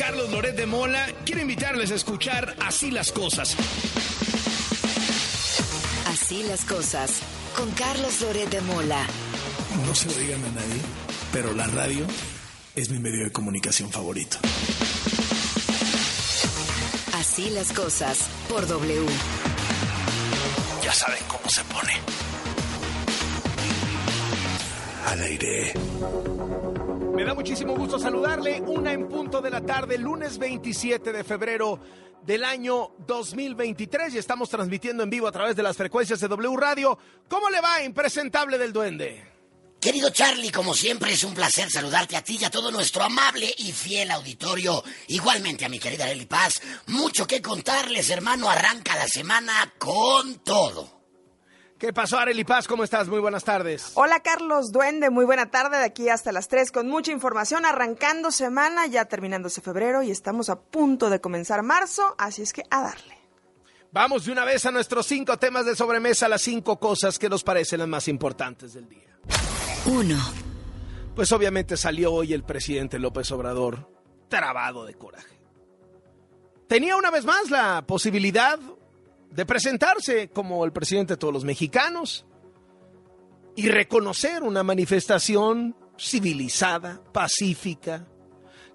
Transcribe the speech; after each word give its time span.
Carlos 0.00 0.30
Loret 0.30 0.56
de 0.56 0.64
Mola. 0.64 1.06
Quiero 1.26 1.42
invitarles 1.42 1.90
a 1.90 1.94
escuchar 1.94 2.56
Así 2.58 2.90
las 2.90 3.12
cosas. 3.12 3.54
Así 6.06 6.42
las 6.44 6.64
cosas 6.64 7.20
con 7.54 7.70
Carlos 7.72 8.18
Loret 8.22 8.48
de 8.48 8.62
Mola. 8.62 9.06
No 9.86 9.94
se 9.94 10.06
lo 10.06 10.14
digan 10.14 10.42
a 10.42 10.48
nadie, 10.52 10.80
pero 11.34 11.52
la 11.52 11.66
radio 11.66 12.06
es 12.74 12.88
mi 12.88 12.98
medio 12.98 13.24
de 13.24 13.30
comunicación 13.30 13.90
favorito. 13.90 14.38
Así 17.12 17.50
las 17.50 17.70
cosas 17.70 18.20
por 18.48 18.66
W. 18.66 19.06
Ya 20.82 20.94
saben 20.94 21.22
cómo 21.28 21.46
se 21.50 21.62
pone. 21.64 22.09
Al 25.10 25.22
aire. 25.22 25.72
Me 27.16 27.24
da 27.24 27.34
muchísimo 27.34 27.74
gusto 27.74 27.98
saludarle. 27.98 28.60
Una 28.60 28.92
en 28.92 29.08
punto 29.08 29.40
de 29.40 29.50
la 29.50 29.60
tarde, 29.60 29.98
lunes 29.98 30.38
27 30.38 31.12
de 31.12 31.24
febrero 31.24 31.80
del 32.24 32.44
año 32.44 32.92
2023 33.08 34.14
y 34.14 34.18
estamos 34.18 34.48
transmitiendo 34.48 35.02
en 35.02 35.10
vivo 35.10 35.26
a 35.26 35.32
través 35.32 35.56
de 35.56 35.64
las 35.64 35.76
frecuencias 35.76 36.20
de 36.20 36.28
W 36.28 36.56
Radio. 36.56 36.96
¿Cómo 37.28 37.50
le 37.50 37.60
va, 37.60 37.82
impresentable 37.82 38.56
del 38.56 38.72
duende? 38.72 39.24
Querido 39.80 40.10
Charlie, 40.10 40.52
como 40.52 40.74
siempre 40.74 41.12
es 41.12 41.24
un 41.24 41.34
placer 41.34 41.68
saludarte 41.68 42.16
a 42.16 42.22
ti 42.22 42.38
y 42.40 42.44
a 42.44 42.50
todo 42.50 42.70
nuestro 42.70 43.02
amable 43.02 43.52
y 43.58 43.72
fiel 43.72 44.12
auditorio. 44.12 44.84
Igualmente 45.08 45.64
a 45.64 45.68
mi 45.68 45.80
querida 45.80 46.08
Eli 46.08 46.26
Paz. 46.26 46.62
Mucho 46.86 47.26
que 47.26 47.42
contarles, 47.42 48.10
hermano. 48.10 48.48
Arranca 48.48 48.94
la 48.94 49.08
semana 49.08 49.74
con 49.76 50.36
todo. 50.44 50.99
¿Qué 51.80 51.94
pasó, 51.94 52.18
Areli 52.18 52.44
Paz? 52.44 52.68
¿Cómo 52.68 52.84
estás? 52.84 53.08
Muy 53.08 53.20
buenas 53.20 53.42
tardes. 53.42 53.92
Hola, 53.94 54.20
Carlos 54.20 54.70
Duende. 54.70 55.08
Muy 55.08 55.24
buena 55.24 55.50
tarde 55.50 55.78
de 55.78 55.84
aquí 55.84 56.10
hasta 56.10 56.30
las 56.30 56.46
3 56.46 56.72
con 56.72 56.88
mucha 56.88 57.10
información. 57.10 57.64
Arrancando 57.64 58.30
semana, 58.30 58.86
ya 58.86 59.06
terminándose 59.06 59.62
febrero 59.62 60.02
y 60.02 60.10
estamos 60.10 60.50
a 60.50 60.60
punto 60.60 61.08
de 61.08 61.22
comenzar 61.22 61.62
marzo, 61.62 62.14
así 62.18 62.42
es 62.42 62.52
que 62.52 62.64
a 62.68 62.82
darle. 62.82 63.16
Vamos 63.92 64.26
de 64.26 64.32
una 64.32 64.44
vez 64.44 64.66
a 64.66 64.70
nuestros 64.70 65.06
cinco 65.06 65.38
temas 65.38 65.64
de 65.64 65.74
sobremesa, 65.74 66.28
las 66.28 66.42
cinco 66.42 66.78
cosas 66.78 67.18
que 67.18 67.30
nos 67.30 67.42
parecen 67.42 67.78
las 67.78 67.88
más 67.88 68.08
importantes 68.08 68.74
del 68.74 68.86
día. 68.86 69.16
Uno. 69.86 70.18
Pues 71.16 71.32
obviamente 71.32 71.78
salió 71.78 72.12
hoy 72.12 72.34
el 72.34 72.44
presidente 72.44 72.98
López 72.98 73.30
Obrador 73.30 73.88
trabado 74.28 74.84
de 74.84 74.92
coraje. 74.92 75.40
Tenía 76.68 76.96
una 76.96 77.10
vez 77.10 77.24
más 77.24 77.50
la 77.50 77.82
posibilidad 77.86 78.60
de 79.30 79.46
presentarse 79.46 80.28
como 80.28 80.64
el 80.64 80.72
presidente 80.72 81.14
de 81.14 81.18
todos 81.18 81.32
los 81.32 81.44
mexicanos 81.44 82.26
y 83.56 83.68
reconocer 83.68 84.42
una 84.42 84.62
manifestación 84.62 85.76
civilizada, 85.98 87.02
pacífica, 87.12 88.06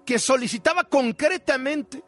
que 0.04 0.18
solicitaba 0.18 0.84
concretamente 0.84 2.02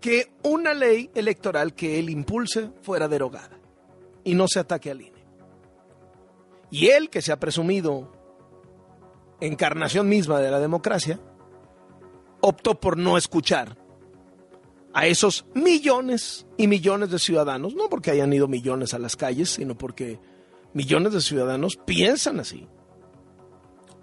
que 0.00 0.32
una 0.44 0.74
ley 0.74 1.10
electoral 1.14 1.74
que 1.74 1.98
él 1.98 2.10
impulse 2.10 2.70
fuera 2.82 3.08
derogada 3.08 3.58
y 4.22 4.34
no 4.34 4.46
se 4.46 4.60
ataque 4.60 4.90
al 4.90 5.00
INE. 5.00 5.24
Y 6.70 6.88
él, 6.88 7.08
que 7.08 7.22
se 7.22 7.32
ha 7.32 7.40
presumido 7.40 8.12
encarnación 9.40 10.08
misma 10.08 10.38
de 10.40 10.50
la 10.50 10.60
democracia, 10.60 11.18
optó 12.40 12.78
por 12.78 12.96
no 12.96 13.16
escuchar 13.16 13.76
a 14.92 15.06
esos 15.06 15.46
millones 15.54 16.46
y 16.56 16.66
millones 16.66 17.10
de 17.10 17.18
ciudadanos, 17.18 17.74
no 17.74 17.88
porque 17.88 18.10
hayan 18.10 18.32
ido 18.32 18.48
millones 18.48 18.94
a 18.94 18.98
las 18.98 19.16
calles, 19.16 19.50
sino 19.50 19.76
porque 19.76 20.18
millones 20.72 21.12
de 21.12 21.20
ciudadanos 21.20 21.76
piensan 21.76 22.40
así. 22.40 22.66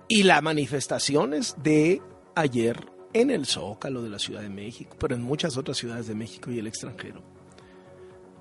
Y 0.07 0.23
las 0.23 0.41
manifestaciones 0.43 1.55
de 1.61 2.01
ayer 2.35 2.85
en 3.13 3.31
el 3.31 3.45
Zócalo 3.45 4.03
de 4.03 4.09
la 4.09 4.19
Ciudad 4.19 4.41
de 4.41 4.49
México, 4.49 4.95
pero 4.99 5.15
en 5.15 5.23
muchas 5.23 5.57
otras 5.57 5.77
ciudades 5.77 6.07
de 6.07 6.15
México 6.15 6.51
y 6.51 6.59
el 6.59 6.67
extranjero. 6.67 7.23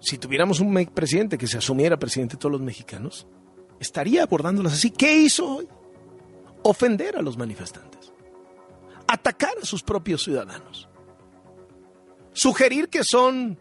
Si 0.00 0.18
tuviéramos 0.18 0.60
un 0.60 0.74
presidente 0.92 1.38
que 1.38 1.46
se 1.46 1.58
asumiera 1.58 1.98
presidente 1.98 2.34
de 2.34 2.40
todos 2.40 2.52
los 2.52 2.60
mexicanos, 2.60 3.26
estaría 3.80 4.22
abordándolas 4.22 4.74
así. 4.74 4.90
¿Qué 4.90 5.16
hizo 5.16 5.56
hoy? 5.56 5.68
Ofender 6.62 7.16
a 7.16 7.22
los 7.22 7.38
manifestantes. 7.38 8.12
Atacar 9.06 9.54
a 9.62 9.64
sus 9.64 9.82
propios 9.82 10.22
ciudadanos. 10.22 10.88
Sugerir 12.34 12.90
que 12.90 13.02
son 13.02 13.58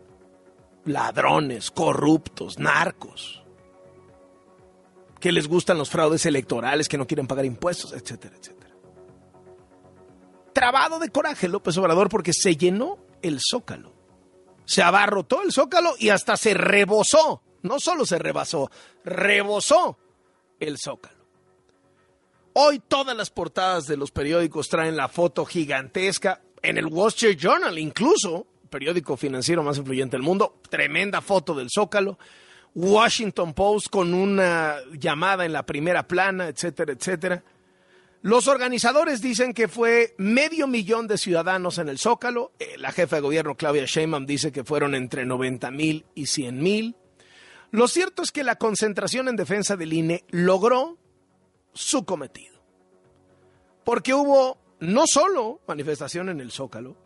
ladrones, 0.83 1.71
corruptos, 1.71 2.59
narcos. 2.59 3.41
Que 5.21 5.31
les 5.31 5.47
gustan 5.47 5.77
los 5.77 5.89
fraudes 5.89 6.25
electorales, 6.25 6.89
que 6.89 6.97
no 6.97 7.07
quieren 7.07 7.27
pagar 7.27 7.45
impuestos, 7.45 7.93
etcétera, 7.93 8.35
etcétera. 8.37 8.75
Trabado 10.51 10.99
de 10.99 11.09
coraje 11.09 11.47
López 11.47 11.77
Obrador 11.77 12.09
porque 12.09 12.33
se 12.33 12.57
llenó 12.57 12.97
el 13.21 13.39
zócalo. 13.39 13.93
Se 14.65 14.83
abarrotó 14.83 15.41
el 15.41 15.53
zócalo 15.53 15.93
y 15.97 16.09
hasta 16.09 16.35
se 16.35 16.53
rebosó. 16.53 17.41
No 17.61 17.79
solo 17.79 18.05
se 18.05 18.19
rebasó, 18.19 18.69
rebosó 19.05 19.97
el 20.59 20.77
Zócalo. 20.77 21.23
Hoy 22.53 22.79
todas 22.79 23.15
las 23.15 23.29
portadas 23.29 23.87
de 23.87 23.97
los 23.97 24.11
periódicos 24.11 24.69
traen 24.69 24.95
la 24.95 25.07
foto 25.07 25.45
gigantesca, 25.45 26.41
en 26.61 26.77
el 26.77 26.85
Wall 26.85 27.09
Street 27.09 27.37
Journal 27.37 27.77
incluso, 27.79 28.47
periódico 28.73 29.15
financiero 29.15 29.61
más 29.61 29.77
influyente 29.77 30.17
del 30.17 30.23
mundo, 30.23 30.59
tremenda 30.67 31.21
foto 31.21 31.53
del 31.53 31.69
Zócalo, 31.69 32.17
Washington 32.73 33.53
Post 33.53 33.89
con 33.89 34.15
una 34.15 34.77
llamada 34.93 35.45
en 35.45 35.53
la 35.53 35.63
primera 35.63 36.07
plana, 36.07 36.47
etcétera, 36.47 36.93
etcétera. 36.93 37.43
Los 38.23 38.47
organizadores 38.47 39.21
dicen 39.21 39.53
que 39.53 39.67
fue 39.67 40.15
medio 40.17 40.65
millón 40.65 41.07
de 41.07 41.19
ciudadanos 41.19 41.77
en 41.77 41.87
el 41.87 41.99
Zócalo. 41.99 42.53
Eh, 42.57 42.77
la 42.79 42.91
jefa 42.91 43.17
de 43.17 43.21
gobierno, 43.21 43.53
Claudia 43.53 43.85
Sheinbaum, 43.85 44.25
dice 44.25 44.51
que 44.51 44.63
fueron 44.63 44.95
entre 44.95 45.23
90 45.23 45.69
mil 45.69 46.05
y 46.15 46.25
100 46.25 46.57
mil. 46.59 46.95
Lo 47.69 47.87
cierto 47.87 48.23
es 48.23 48.31
que 48.31 48.43
la 48.43 48.55
concentración 48.55 49.27
en 49.27 49.35
defensa 49.35 49.77
del 49.77 49.93
INE 49.93 50.23
logró 50.31 50.97
su 51.73 52.05
cometido. 52.05 52.59
Porque 53.83 54.15
hubo 54.15 54.57
no 54.79 55.03
solo 55.05 55.61
manifestación 55.67 56.29
en 56.29 56.39
el 56.39 56.51
Zócalo, 56.51 56.97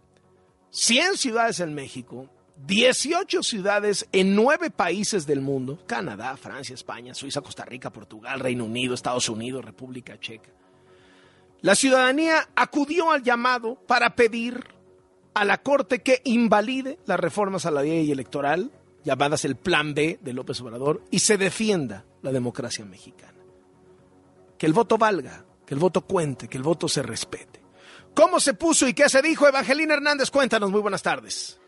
100 0.71 1.17
ciudades 1.17 1.59
en 1.59 1.73
México, 1.73 2.29
18 2.65 3.43
ciudades 3.43 4.07
en 4.11 4.35
9 4.35 4.71
países 4.71 5.25
del 5.27 5.41
mundo, 5.41 5.79
Canadá, 5.85 6.35
Francia, 6.37 6.73
España, 6.73 7.13
Suiza, 7.13 7.41
Costa 7.41 7.65
Rica, 7.65 7.91
Portugal, 7.91 8.39
Reino 8.39 8.65
Unido, 8.65 8.93
Estados 8.93 9.29
Unidos, 9.29 9.63
República 9.63 10.19
Checa. 10.19 10.49
La 11.61 11.75
ciudadanía 11.75 12.49
acudió 12.55 13.11
al 13.11 13.23
llamado 13.23 13.75
para 13.75 14.15
pedir 14.15 14.63
a 15.33 15.45
la 15.45 15.57
Corte 15.61 15.99
que 15.99 16.21
invalide 16.25 16.99
las 17.05 17.19
reformas 17.19 17.65
a 17.65 17.71
la 17.71 17.81
ley 17.81 18.11
electoral 18.11 18.71
llamadas 19.07 19.45
el 19.45 19.55
Plan 19.55 19.93
B 19.93 20.19
de 20.21 20.33
López 20.33 20.59
Obrador, 20.59 21.01
y 21.09 21.19
se 21.19 21.37
defienda 21.37 22.03
la 22.21 22.33
democracia 22.33 22.83
mexicana. 22.83 23.39
Que 24.57 24.65
el 24.65 24.73
voto 24.73 24.97
valga, 24.97 25.45
que 25.65 25.73
el 25.73 25.79
voto 25.79 26.01
cuente, 26.01 26.49
que 26.49 26.57
el 26.57 26.63
voto 26.63 26.89
se 26.89 27.01
respete. 27.01 27.56
¿Cómo 28.17 28.39
se 28.39 28.55
puso 28.55 28.87
y 28.87 28.95
qué 28.95 29.09
se 29.09 29.21
dijo? 29.21 29.47
Evangelina 29.47 29.93
Hernández, 29.93 30.31
cuéntanos, 30.31 30.71
muy 30.71 30.81
buenas 30.81 31.03
tardes. 31.03 31.59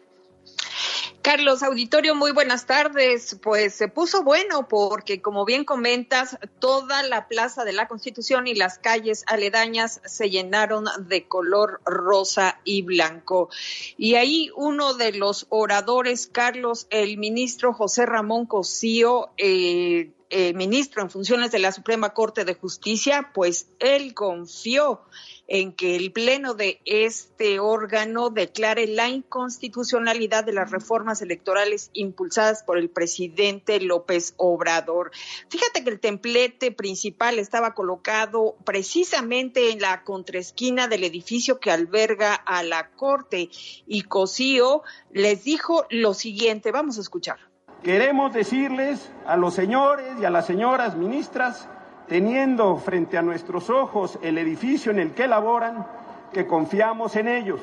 Carlos 1.21 1.61
Auditorio, 1.61 2.15
muy 2.15 2.31
buenas 2.31 2.65
tardes. 2.65 3.37
Pues 3.39 3.75
se 3.75 3.87
puso 3.87 4.23
bueno 4.23 4.67
porque, 4.67 5.21
como 5.21 5.45
bien 5.45 5.63
comentas, 5.63 6.39
toda 6.57 7.03
la 7.03 7.27
Plaza 7.27 7.65
de 7.65 7.73
la 7.73 7.87
Constitución 7.87 8.47
y 8.47 8.55
las 8.55 8.79
calles 8.79 9.25
aledañas 9.27 10.01
se 10.05 10.31
llenaron 10.31 10.85
de 11.01 11.27
color 11.27 11.81
rosa 11.85 12.59
y 12.63 12.81
blanco. 12.81 13.51
Y 13.95 14.15
ahí 14.15 14.49
uno 14.55 14.95
de 14.95 15.11
los 15.11 15.45
oradores, 15.49 16.25
Carlos, 16.25 16.87
el 16.89 17.19
ministro 17.19 17.73
José 17.73 18.07
Ramón 18.07 18.47
Cosío, 18.47 19.29
eh, 19.37 20.13
eh, 20.31 20.53
ministro 20.53 21.03
en 21.03 21.11
funciones 21.11 21.51
de 21.51 21.59
la 21.59 21.71
Suprema 21.71 22.13
Corte 22.15 22.43
de 22.43 22.55
Justicia, 22.55 23.31
pues 23.35 23.67
él 23.79 24.15
confió 24.15 25.01
en 25.49 25.73
que 25.73 25.95
el 25.95 26.11
pleno 26.11 26.53
de 26.53 26.79
este 26.85 27.59
órgano 27.59 28.29
declare 28.29 28.85
la 28.85 29.09
inconstitucionalidad 29.09 30.43
de 30.43 30.53
las 30.53 30.69
reformas 30.69 31.23
electorales 31.23 31.89
impulsadas 31.93 32.63
por 32.63 32.77
el 32.77 32.89
presidente 32.89 33.81
López 33.81 34.35
Obrador. 34.37 35.11
Fíjate 35.49 35.83
que 35.83 35.89
el 35.89 35.99
templete 35.99 36.71
principal 36.71 37.39
estaba 37.39 37.73
colocado 37.73 38.55
precisamente 38.63 39.71
en 39.71 39.81
la 39.81 40.03
contraesquina 40.03 40.87
del 40.87 41.03
edificio 41.03 41.59
que 41.59 41.71
alberga 41.71 42.35
a 42.35 42.61
la 42.61 42.91
Corte 42.91 43.49
y 43.87 44.03
Cosío 44.03 44.83
les 45.11 45.43
dijo 45.43 45.85
lo 45.89 46.13
siguiente, 46.13 46.71
vamos 46.71 46.99
a 46.99 47.01
escuchar. 47.01 47.39
Queremos 47.83 48.33
decirles 48.33 49.09
a 49.25 49.35
los 49.35 49.55
señores 49.55 50.13
y 50.21 50.25
a 50.25 50.29
las 50.29 50.45
señoras 50.45 50.95
ministras 50.95 51.67
teniendo 52.09 52.75
frente 52.77 53.17
a 53.17 53.21
nuestros 53.21 53.69
ojos 53.69 54.17
el 54.21 54.37
edificio 54.39 54.91
en 54.91 54.99
el 54.99 55.13
que 55.13 55.27
laboran, 55.27 55.85
que 56.33 56.47
confiamos 56.47 57.15
en 57.15 57.27
ellos, 57.27 57.61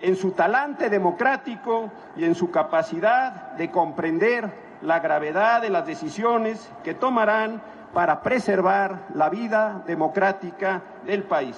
en 0.00 0.16
su 0.16 0.32
talante 0.32 0.88
democrático 0.88 1.92
y 2.16 2.24
en 2.24 2.34
su 2.34 2.50
capacidad 2.50 3.52
de 3.52 3.70
comprender 3.70 4.50
la 4.80 5.00
gravedad 5.00 5.60
de 5.60 5.70
las 5.70 5.86
decisiones 5.86 6.68
que 6.82 6.94
tomarán 6.94 7.60
para 7.92 8.22
preservar 8.22 9.06
la 9.14 9.28
vida 9.28 9.82
democrática 9.86 10.82
del 11.04 11.24
país. 11.24 11.56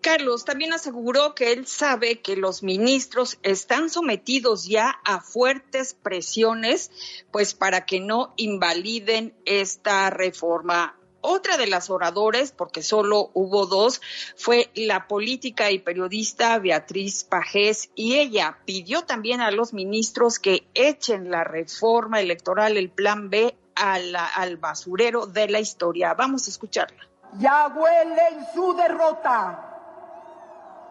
Carlos 0.00 0.44
también 0.44 0.72
aseguró 0.72 1.34
que 1.34 1.52
él 1.52 1.66
sabe 1.66 2.20
que 2.20 2.36
los 2.36 2.62
ministros 2.62 3.38
están 3.42 3.90
sometidos 3.90 4.64
ya 4.64 4.98
a 5.04 5.20
fuertes 5.20 5.94
presiones, 5.94 6.90
pues 7.30 7.54
para 7.54 7.84
que 7.84 8.00
no 8.00 8.32
invaliden 8.36 9.34
esta 9.44 10.08
reforma. 10.10 10.96
Otra 11.22 11.58
de 11.58 11.66
las 11.66 11.90
oradores, 11.90 12.50
porque 12.50 12.82
solo 12.82 13.30
hubo 13.34 13.66
dos, 13.66 14.00
fue 14.36 14.70
la 14.74 15.06
política 15.06 15.70
y 15.70 15.78
periodista 15.78 16.58
Beatriz 16.58 17.24
Pajés 17.24 17.90
y 17.94 18.16
ella 18.16 18.58
pidió 18.64 19.02
también 19.02 19.42
a 19.42 19.50
los 19.50 19.74
ministros 19.74 20.38
que 20.38 20.66
echen 20.72 21.30
la 21.30 21.44
reforma 21.44 22.20
electoral, 22.20 22.78
el 22.78 22.88
plan 22.88 23.28
B, 23.28 23.54
al, 23.74 24.16
al 24.16 24.56
basurero 24.56 25.26
de 25.26 25.48
la 25.48 25.60
historia. 25.60 26.14
Vamos 26.14 26.46
a 26.46 26.50
escucharla. 26.50 27.06
Ya 27.38 27.68
huelen 27.68 28.46
su 28.54 28.74
derrota 28.74 29.69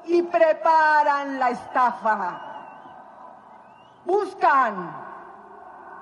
y 0.05 0.21
preparan 0.23 1.39
la 1.39 1.49
estafa. 1.51 2.45
Buscan, 4.05 4.95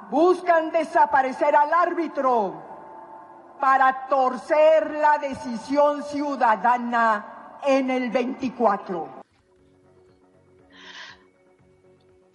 buscan 0.09 0.71
desaparecer 0.71 1.55
al 1.55 1.73
árbitro 1.73 2.67
para 3.59 4.07
torcer 4.07 4.91
la 4.91 5.17
decisión 5.17 6.03
ciudadana 6.03 7.59
en 7.65 7.89
el 7.89 8.09
24. 8.09 9.17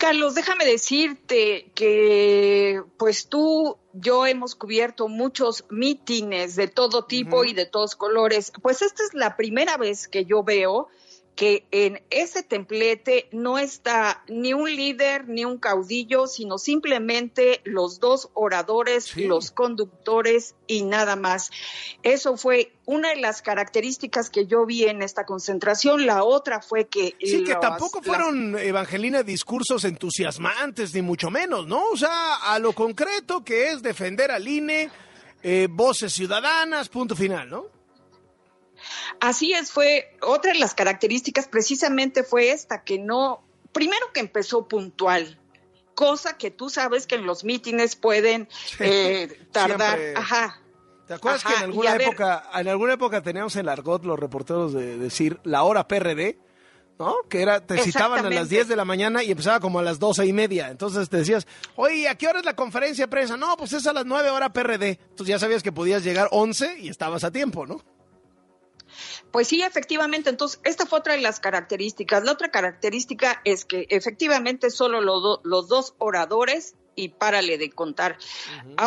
Carlos, 0.03 0.35
déjame 0.35 0.65
decirte 0.65 1.71
que 1.77 2.83
pues 2.97 3.29
tú, 3.29 3.79
yo 3.93 4.27
hemos 4.27 4.57
cubierto 4.57 5.07
muchos 5.07 5.65
mítines 5.71 6.57
de 6.57 6.67
todo 6.67 7.05
tipo 7.05 7.45
y 7.45 7.53
de 7.53 7.67
todos 7.67 7.95
colores. 7.95 8.53
Pues 8.61 8.83
esta 8.83 9.05
es 9.05 9.15
la 9.15 9.37
primera 9.37 9.77
vez 9.77 10.09
que 10.09 10.25
yo 10.25 10.43
veo 10.43 10.89
que 11.35 11.65
en 11.71 12.03
ese 12.11 12.43
templete 12.43 13.29
no 13.33 13.59
está 13.59 14.23
ni 14.29 14.53
un 14.53 14.75
líder 14.75 15.29
ni 15.29 15.45
un 15.45 15.59
caudillo, 15.59 16.27
sino 16.27 16.59
simplemente 16.59 17.63
los 17.65 18.01
dos 18.01 18.29
oradores, 18.35 19.17
los 19.17 19.51
conductores 19.51 20.55
y 20.67 20.83
nada 20.83 21.17
más. 21.17 21.51
Eso 22.03 22.37
fue 22.37 22.73
una 22.85 23.11
de 23.11 23.17
las 23.17 23.41
características 23.41 24.29
que 24.29 24.47
yo 24.47 24.67
vi 24.67 24.85
en 24.85 25.01
esta 25.01 25.25
concentración. 25.25 26.05
La 26.05 26.23
otra 26.23 26.61
fue 26.61 26.87
que... 26.89 27.17
Sí, 27.19 27.45
que 27.45 27.55
tampoco 27.55 28.03
fueron, 28.03 28.59
Evangelina, 28.59 29.23
discursos 29.23 29.85
entusiasmantes, 29.85 30.95
ni 30.95 31.01
mucho 31.01 31.31
menos, 31.31 31.67
¿no? 31.67 31.83
O 31.93 31.97
sea, 31.97 32.37
a 32.43 32.59
lo 32.59 32.75
concreto 32.75 33.43
que 33.43 33.71
es 33.71 33.83
defender 33.83 34.31
al 34.31 34.47
INE, 34.47 34.91
eh, 35.43 35.67
voces 35.71 36.13
ciudadanas, 36.13 36.91
punto 36.91 37.17
final, 37.17 37.49
¿no? 37.49 37.82
Así 39.21 39.53
es, 39.53 39.71
fue 39.71 40.17
otra 40.21 40.53
de 40.53 40.59
las 40.59 40.75
características 40.75 41.49
precisamente 41.49 42.23
fue 42.23 42.51
esta, 42.51 42.83
que 42.85 42.99
no, 42.99 43.43
primero 43.73 44.13
que 44.13 44.21
empezó 44.21 44.69
puntual, 44.69 45.39
cosa 45.95 46.37
que 46.37 46.51
tú 46.51 46.71
sabes 46.71 47.07
que 47.07 47.17
en 47.17 47.27
los 47.27 47.45
mítines 47.45 47.97
pueden 47.97 48.49
eh, 48.79 49.47
tardar, 49.53 49.99
ajá. 50.17 50.61
¿Te 51.07 51.15
acuerdas 51.15 51.45
que 51.45 51.55
en 51.55 51.63
alguna 51.63 51.97
época, 51.97 52.51
en 52.55 52.69
alguna 52.69 52.95
época 52.95 53.23
teníamos 53.23 53.57
el 53.57 53.69
argot 53.69 54.05
los 54.05 54.19
reporteros 54.19 54.73
de 54.73 54.97
decir 54.97 55.41
la 55.45 55.63
hora 55.65 55.87
PRD? 55.87 56.39
¿no? 56.99 57.17
Que 57.29 57.43
era, 57.43 57.65
te 57.67 57.79
citaban 57.79 58.25
a 58.25 58.31
las 58.31 58.49
10 58.49 58.69
de 58.69 58.77
la 58.77 58.85
mañana 58.85 59.23
y 59.23 59.31
empezaba 59.31 59.61
como 59.61 59.79
a 59.79 59.83
las 59.83 59.99
doce 59.99 60.25
y 60.25 60.33
media. 60.33 60.69
Entonces 60.69 61.09
te 61.09 61.19
decías, 61.19 61.47
oye, 61.77 62.09
¿a 62.09 62.15
qué 62.15 62.29
hora 62.29 62.39
es 62.39 62.45
la 62.45 62.55
conferencia 62.55 63.05
de 63.05 63.09
prensa? 63.09 63.37
No, 63.37 63.57
pues 63.57 63.73
es 63.73 63.87
a 63.87 63.93
las 63.93 64.07
9 64.07 64.31
hora 64.31 64.53
PRD. 64.53 65.01
Entonces 65.01 65.27
ya 65.27 65.39
sabías 65.39 65.63
que 65.63 65.73
podías 65.73 66.05
llegar 66.05 66.29
11 66.31 66.79
y 66.81 66.89
estabas 66.89 67.25
a 67.25 67.31
tiempo, 67.31 67.67
¿no? 67.67 67.83
Pues 69.31 69.49
sí, 69.49 69.63
efectivamente. 69.63 70.31
Entonces, 70.31 70.61
esta 70.65 70.87
fue 70.87 70.99
otra 71.01 71.15
de 71.15 71.21
las 71.21 71.41
características. 71.41 72.25
La 72.25 72.33
otra 72.33 72.51
característica 72.51 73.41
es 73.45 73.65
que 73.65 73.87
efectivamente 73.91 74.71
solo 74.71 75.01
los 75.01 75.69
dos 75.69 75.95
oradores 75.99 76.75
y 76.95 77.09
párale 77.09 77.59
de 77.59 77.71
contar. 77.71 78.19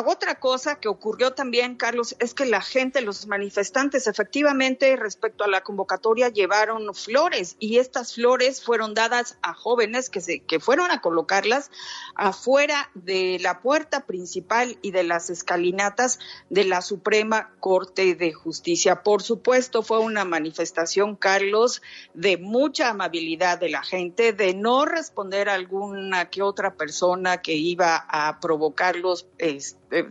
Otra 0.05 0.35
cosa 0.39 0.79
que 0.79 0.87
ocurrió 0.87 1.33
también, 1.33 1.75
Carlos, 1.75 2.15
es 2.19 2.33
que 2.33 2.45
la 2.45 2.61
gente, 2.61 3.01
los 3.01 3.27
manifestantes, 3.27 4.07
efectivamente, 4.07 4.95
respecto 4.95 5.43
a 5.43 5.47
la 5.47 5.61
convocatoria, 5.61 6.29
llevaron 6.29 6.93
flores 6.93 7.55
y 7.59 7.77
estas 7.77 8.15
flores 8.15 8.63
fueron 8.63 8.93
dadas 8.93 9.37
a 9.41 9.53
jóvenes 9.53 10.09
que, 10.09 10.21
se, 10.21 10.39
que 10.39 10.59
fueron 10.59 10.91
a 10.91 11.01
colocarlas 11.01 11.71
afuera 12.15 12.89
de 12.93 13.37
la 13.41 13.61
puerta 13.61 14.05
principal 14.05 14.77
y 14.81 14.91
de 14.91 15.03
las 15.03 15.29
escalinatas 15.29 16.19
de 16.49 16.65
la 16.65 16.81
Suprema 16.81 17.51
Corte 17.59 18.15
de 18.15 18.33
Justicia. 18.33 19.03
Por 19.03 19.21
supuesto, 19.23 19.81
fue 19.83 19.99
una 19.99 20.25
manifestación, 20.25 21.15
Carlos, 21.15 21.81
de 22.13 22.37
mucha 22.37 22.89
amabilidad 22.89 23.59
de 23.59 23.69
la 23.69 23.83
gente, 23.83 24.33
de 24.33 24.53
no 24.53 24.85
responder 24.85 25.49
a 25.49 25.53
alguna 25.53 26.29
que 26.29 26.41
otra 26.41 26.75
persona 26.75 27.41
que 27.41 27.53
iba 27.53 27.94
a 27.97 28.39
provocarlos, 28.39 29.27
este, 29.37 30.07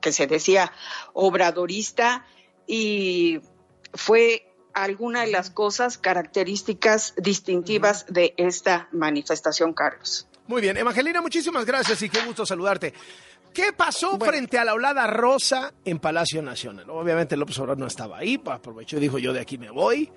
que 0.00 0.12
se 0.12 0.26
decía 0.26 0.72
obradorista, 1.12 2.26
y 2.66 3.40
fue 3.94 4.52
alguna 4.74 5.22
de 5.22 5.30
las 5.30 5.50
cosas 5.50 5.98
características 5.98 7.14
distintivas 7.16 8.06
de 8.08 8.34
esta 8.36 8.88
manifestación, 8.92 9.72
Carlos. 9.74 10.26
Muy 10.46 10.60
bien, 10.60 10.76
Evangelina, 10.76 11.20
muchísimas 11.20 11.64
gracias 11.64 12.02
y 12.02 12.08
qué 12.08 12.24
gusto 12.24 12.44
saludarte. 12.44 12.92
¿Qué 13.52 13.72
pasó 13.72 14.18
frente 14.18 14.58
a 14.58 14.64
la 14.64 14.72
olada 14.72 15.06
rosa 15.06 15.74
en 15.84 15.98
Palacio 15.98 16.40
Nacional? 16.40 16.88
Obviamente 16.88 17.36
López 17.36 17.58
Obrador 17.58 17.78
no 17.78 17.86
estaba 17.86 18.18
ahí, 18.18 18.40
aprovechó 18.46 18.96
y 18.96 19.00
dijo 19.00 19.18
yo 19.18 19.32
de 19.32 19.40
aquí 19.40 19.58
me 19.58 19.70
voy. 19.70 20.10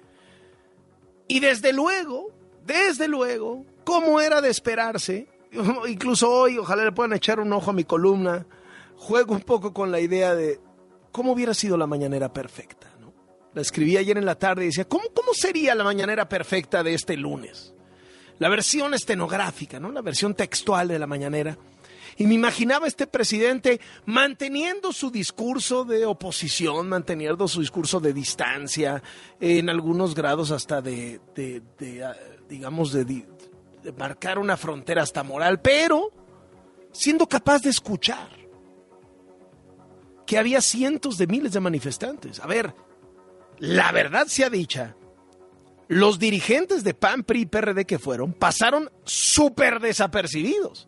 Y 1.28 1.40
desde 1.42 1.74
luego, 1.74 2.32
desde 2.66 3.08
luego, 3.08 3.66
como 3.84 4.22
era 4.22 4.42
de 4.42 4.50
esperarse, 4.50 5.28
incluso 5.88 6.30
hoy, 6.30 6.58
ojalá 6.58 6.84
le 6.84 6.92
puedan 6.92 7.14
echar 7.14 7.40
un 7.40 7.52
ojo 7.54 7.72
a 7.72 7.74
mi 7.74 7.84
columna, 7.84 8.46
juego 8.98 9.34
un 9.34 9.42
poco 9.42 9.74
con 9.74 9.92
la 9.92 10.00
idea 10.00 10.36
de 10.36 10.60
cómo 11.12 11.34
hubiera 11.34 11.54
sido 11.54 11.78
la 11.78 11.88
mañanera 11.88 12.32
perfecta. 12.32 12.92
¿no? 13.00 13.14
La 13.54 13.62
escribí 13.62 13.98
ayer 13.98 14.18
en 14.18 14.26
la 14.26 14.36
tarde 14.36 14.64
y 14.64 14.68
decía, 14.68 14.86
¿cómo, 14.86 15.06
¿cómo 15.14 15.34
sería 15.34 15.76
la 15.76 15.84
mañanera 15.84 16.28
perfecta 16.28 16.84
de 16.84 16.94
este 16.94 17.18
lunes? 17.18 17.74
La 18.40 18.50
versión 18.50 18.94
estenográfica, 18.94 19.80
¿no? 19.80 19.92
la 19.92 20.02
versión 20.02 20.34
textual 20.34 20.88
de 20.88 21.00
la 21.00 21.08
mañanera. 21.08 21.58
Y 22.18 22.28
me 22.28 22.34
imaginaba 22.34 22.88
este 22.88 23.08
presidente 23.08 23.82
manteniendo 24.06 24.94
su 24.94 25.12
discurso 25.12 25.84
de 25.84 26.06
oposición, 26.06 26.88
manteniendo 26.88 27.46
su 27.48 27.60
discurso 27.60 28.00
de 28.00 28.14
distancia, 28.14 29.04
en 29.42 29.70
algunos 29.70 30.16
grados 30.16 30.52
hasta 30.52 30.82
de, 30.82 31.20
de 31.36 32.04
ah, 32.06 32.16
digamos, 32.48 32.92
de, 32.94 33.26
marcar 33.92 34.40
una 34.40 34.58
frontera 34.58 35.04
hasta 35.04 35.24
moral, 35.24 35.62
pero 35.62 36.12
siendo 36.92 37.28
capaz 37.28 37.62
de 37.62 37.70
escuchar 37.70 38.30
que 40.26 40.38
había 40.38 40.62
cientos 40.62 41.18
de 41.18 41.28
miles 41.28 41.54
de 41.54 41.60
manifestantes. 41.60 42.40
A 42.40 42.48
ver, 42.48 42.74
la 43.60 43.92
verdad 43.92 44.28
sea 44.28 44.50
dicha, 44.50 44.96
los 45.88 46.18
dirigentes 46.18 46.84
de 46.84 46.94
PAN, 46.94 47.24
PRI 47.24 47.42
y 47.42 47.46
PRD 47.46 47.86
que 47.86 48.00
fueron 48.00 48.34
pasaron 48.34 48.90
súper 49.04 49.80
desapercibidos. 49.80 50.88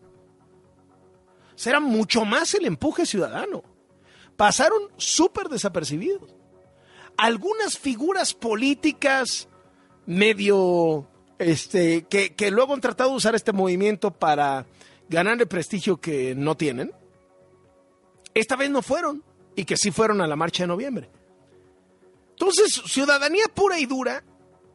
Será 1.55 1.79
mucho 1.79 2.25
más 2.25 2.53
el 2.53 2.65
empuje 2.65 3.05
ciudadano. 3.05 3.63
Pasaron 4.35 4.83
súper 4.97 5.49
desapercibidos. 5.49 6.35
Algunas 7.17 7.79
figuras 7.79 8.33
políticas 8.33 9.49
medio 10.05 11.09
este, 11.39 12.03
que, 12.03 12.33
que 12.33 12.51
luego 12.51 12.73
han 12.73 12.81
tratado 12.81 13.11
de 13.11 13.17
usar 13.17 13.35
este 13.35 13.53
movimiento 13.53 14.11
para 14.11 14.65
ganar 15.09 15.39
el 15.39 15.47
prestigio 15.47 15.97
que 15.97 16.35
no 16.35 16.55
tienen, 16.55 16.91
esta 18.33 18.55
vez 18.55 18.69
no 18.69 18.81
fueron 18.81 19.23
y 19.55 19.65
que 19.65 19.77
sí 19.77 19.91
fueron 19.91 20.21
a 20.21 20.27
la 20.27 20.35
marcha 20.35 20.63
de 20.63 20.67
noviembre. 20.67 21.09
Entonces, 22.31 22.81
ciudadanía 22.85 23.45
pura 23.53 23.79
y 23.79 23.85
dura 23.85 24.23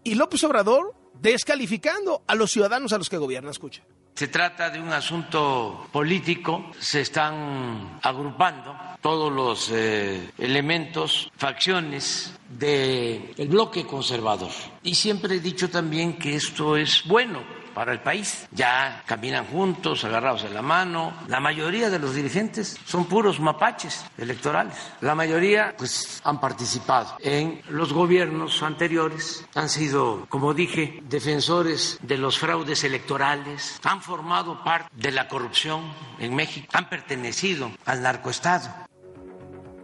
y 0.02 0.16
López 0.16 0.42
Obrador 0.44 0.94
descalificando 1.20 2.22
a 2.26 2.34
los 2.34 2.50
ciudadanos 2.50 2.92
a 2.92 2.98
los 2.98 3.08
que 3.08 3.16
gobierna. 3.16 3.50
Escucha. 3.50 3.84
Se 4.14 4.28
trata 4.28 4.68
de 4.70 4.78
un 4.80 4.92
asunto 4.92 5.88
político, 5.90 6.70
se 6.78 7.00
están 7.00 7.98
agrupando 8.02 8.76
todos 9.00 9.32
los 9.32 9.70
eh, 9.72 10.30
elementos, 10.38 11.30
facciones 11.36 12.34
del 12.48 13.48
bloque 13.48 13.86
conservador. 13.86 14.50
Y 14.82 14.94
siempre 14.94 15.36
he 15.36 15.40
dicho 15.40 15.70
también 15.70 16.18
que 16.18 16.36
esto 16.36 16.76
es 16.76 17.02
bueno 17.04 17.61
para 17.74 17.92
el 17.92 18.00
país. 18.00 18.46
Ya 18.50 19.02
caminan 19.06 19.46
juntos, 19.46 20.04
agarrados 20.04 20.42
de 20.42 20.50
la 20.50 20.62
mano. 20.62 21.12
La 21.28 21.40
mayoría 21.40 21.90
de 21.90 21.98
los 21.98 22.14
dirigentes 22.14 22.78
son 22.84 23.06
puros 23.06 23.40
mapaches 23.40 24.04
electorales. 24.18 24.74
La 25.00 25.14
mayoría, 25.14 25.74
pues, 25.76 26.20
han 26.24 26.40
participado 26.40 27.16
en 27.20 27.62
los 27.68 27.92
gobiernos 27.92 28.62
anteriores, 28.62 29.46
han 29.54 29.68
sido, 29.68 30.26
como 30.28 30.54
dije, 30.54 31.00
defensores 31.02 31.98
de 32.02 32.18
los 32.18 32.38
fraudes 32.38 32.84
electorales, 32.84 33.80
han 33.84 34.02
formado 34.02 34.62
parte 34.62 34.88
de 34.92 35.12
la 35.12 35.28
corrupción 35.28 35.92
en 36.18 36.34
México, 36.34 36.68
han 36.72 36.88
pertenecido 36.88 37.70
al 37.84 38.02
narcoestado. 38.02 38.68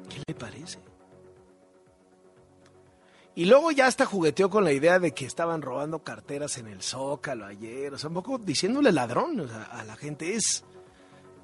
¿Qué 0.08 0.22
le 0.26 0.34
parece? 0.34 0.87
Y 3.38 3.44
luego 3.44 3.70
ya 3.70 3.86
hasta 3.86 4.04
jugueteó 4.04 4.50
con 4.50 4.64
la 4.64 4.72
idea 4.72 4.98
de 4.98 5.14
que 5.14 5.24
estaban 5.24 5.62
robando 5.62 6.00
carteras 6.00 6.58
en 6.58 6.66
el 6.66 6.82
Zócalo 6.82 7.46
ayer. 7.46 7.94
O 7.94 7.96
sea, 7.96 8.08
un 8.08 8.14
poco 8.14 8.36
diciéndole 8.36 8.90
ladrón 8.90 9.38
o 9.38 9.46
sea, 9.46 9.62
a 9.62 9.84
la 9.84 9.94
gente. 9.94 10.34
Es, 10.34 10.64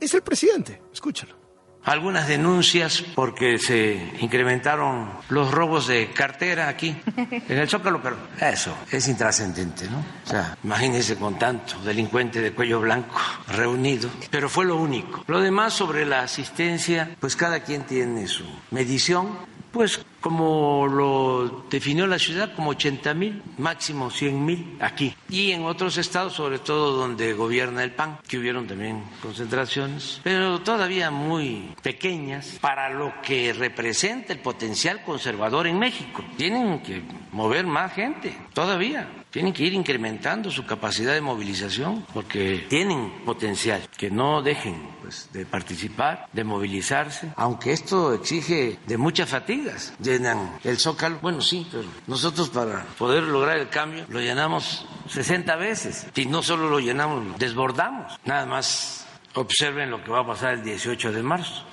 es 0.01 0.13
el 0.13 0.23
presidente. 0.23 0.83
Escúchalo 0.93 1.37
algunas 1.85 2.27
denuncias 2.27 3.05
porque 3.15 3.59
se 3.59 4.13
incrementaron 4.21 5.11
los 5.29 5.51
robos 5.51 5.87
de 5.87 6.11
cartera 6.11 6.69
aquí 6.69 6.97
en 7.17 7.59
el 7.59 7.69
Zócalo, 7.69 8.03
pero 8.03 8.17
eso 8.41 8.77
es 8.91 9.07
intrascendente, 9.07 9.89
¿no? 9.91 9.99
O 9.99 10.29
sea, 10.29 10.57
imagínense 10.65 11.17
con 11.17 11.39
tanto 11.39 11.79
delincuente 11.85 12.41
de 12.41 12.53
cuello 12.53 12.81
blanco 12.81 13.15
reunido, 13.49 14.09
pero 14.31 14.49
fue 14.49 14.65
lo 14.65 14.77
único. 14.77 15.25
Lo 15.27 15.41
demás 15.41 15.75
sobre 15.75 16.07
la 16.07 16.23
asistencia, 16.23 17.17
pues 17.21 17.37
cada 17.37 17.61
quien 17.61 17.83
tiene 17.83 18.27
su 18.27 18.45
medición 18.71 19.54
pues 19.75 20.01
como 20.21 20.87
lo 20.87 21.67
definió 21.69 22.07
la 22.07 22.19
ciudad, 22.19 22.55
como 22.55 22.71
80 22.71 23.13
mil, 23.13 23.43
máximo 23.59 24.09
100 24.09 24.45
mil 24.45 24.77
aquí. 24.81 25.15
Y 25.29 25.51
en 25.51 25.65
otros 25.65 25.99
estados, 25.99 26.33
sobre 26.33 26.61
todo 26.61 26.93
donde 26.97 27.35
gobierna 27.35 27.83
el 27.83 27.91
PAN, 27.91 28.21
que 28.27 28.39
hubieron 28.39 28.67
también 28.67 29.03
concentraciones, 29.21 30.21
pero 30.23 30.61
todavía 30.61 31.11
muy 31.11 31.75
pequeñas 31.83 32.57
para 32.61 32.89
lo 32.89 33.13
que 33.21 33.53
representa 33.53 34.33
el 34.33 34.39
potencial 34.39 35.03
conservador 35.03 35.67
en 35.67 35.79
México. 35.79 36.25
Tienen 36.39 36.81
que 36.81 37.03
mover 37.33 37.67
más 37.67 37.93
gente, 37.93 38.35
todavía. 38.55 39.24
Tienen 39.35 39.53
que 39.53 39.65
ir 39.65 39.75
incrementando 39.75 40.49
su 40.49 40.65
capacidad 40.65 41.13
de 41.13 41.21
movilización 41.21 42.07
porque 42.15 42.67
tienen 42.69 43.25
potencial. 43.25 43.83
Que 43.97 44.09
no 44.09 44.43
dejen 44.43 44.81
pues, 45.03 45.29
de 45.33 45.45
participar, 45.45 46.29
de 46.33 46.45
movilizarse, 46.45 47.33
aunque 47.35 47.73
esto 47.73 48.15
exige 48.15 48.79
de 48.87 48.97
muchas 48.97 49.29
fatigas. 49.29 49.93
Llenan 49.99 50.57
el 50.63 50.79
zócalo, 50.79 51.19
bueno, 51.21 51.41
sí, 51.41 51.67
pero 51.69 51.83
nosotros 52.07 52.49
para 52.51 52.85
poder 52.97 53.25
lograr 53.25 53.59
el 53.59 53.69
cambio 53.71 54.07
lo 54.09 54.21
llenamos 54.21 54.87
60 55.09 55.57
veces. 55.57 56.07
Y 56.15 56.27
no 56.27 56.41
solo 56.41 56.71
lo 56.71 56.79
llenamos, 56.79 57.27
lo 57.27 57.33
desbordamos. 57.37 58.17
Nada 58.25 58.47
más 58.47 59.05
observen 59.35 59.91
lo 59.91 60.05
que 60.05 60.13
va 60.13 60.21
a 60.21 60.27
pasar 60.29 60.55
el 60.55 60.63
18 60.63 61.11
de 61.11 61.23
marzo. 61.25 61.67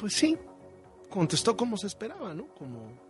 Pues 0.00 0.14
sí, 0.14 0.36
contestó 1.08 1.56
como 1.56 1.76
se 1.76 1.86
esperaba, 1.86 2.34
¿no? 2.34 2.48
Como 2.48 3.05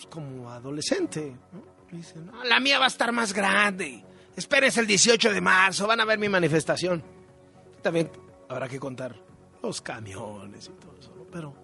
pues, 0.00 0.06
como 0.06 0.50
adolescente. 0.50 1.36
¿no? 1.52 2.44
la 2.44 2.60
mía 2.60 2.78
va 2.78 2.84
a 2.84 2.88
estar 2.88 3.12
más 3.12 3.32
grande. 3.32 4.04
Espérense 4.36 4.80
el 4.80 4.86
18 4.86 5.32
de 5.32 5.40
marzo, 5.40 5.86
van 5.86 6.00
a 6.00 6.04
ver 6.04 6.18
mi 6.18 6.28
manifestación. 6.28 7.02
También 7.82 8.10
habrá 8.48 8.68
que 8.68 8.78
contar 8.78 9.14
los 9.62 9.80
camiones 9.80 10.68
y 10.68 10.80
todo 10.80 10.96
eso. 10.98 11.26
Pero 11.32 11.54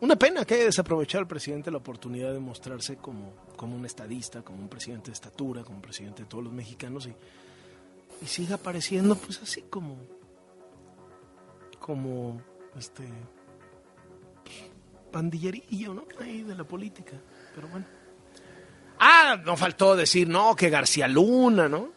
una 0.00 0.16
pena 0.16 0.44
que 0.44 0.54
haya 0.54 0.64
desaprovechado 0.64 1.22
el 1.22 1.28
presidente 1.28 1.70
la 1.70 1.78
oportunidad 1.78 2.32
de 2.32 2.40
mostrarse 2.40 2.96
como, 2.96 3.34
como 3.56 3.76
un 3.76 3.84
estadista, 3.84 4.42
como 4.42 4.62
un 4.62 4.68
presidente 4.68 5.10
de 5.10 5.14
estatura, 5.14 5.62
como 5.62 5.76
un 5.76 5.82
presidente 5.82 6.22
de 6.22 6.28
todos 6.28 6.44
los 6.44 6.52
mexicanos 6.52 7.06
y, 7.06 7.14
siga 8.26 8.54
apareciendo 8.54 9.16
pues 9.16 9.42
así 9.42 9.62
como 9.62 9.98
como 11.78 12.40
este 12.78 13.06
pandillerillo, 15.12 15.92
¿no? 15.92 16.04
Ahí 16.20 16.42
de 16.42 16.54
la 16.54 16.64
política 16.64 17.20
pero 17.54 17.68
bueno. 17.68 17.86
Ah, 18.98 19.36
no 19.44 19.56
faltó 19.56 19.96
decir, 19.96 20.28
no, 20.28 20.54
que 20.54 20.70
García 20.70 21.08
Luna, 21.08 21.68
¿no? 21.68 21.92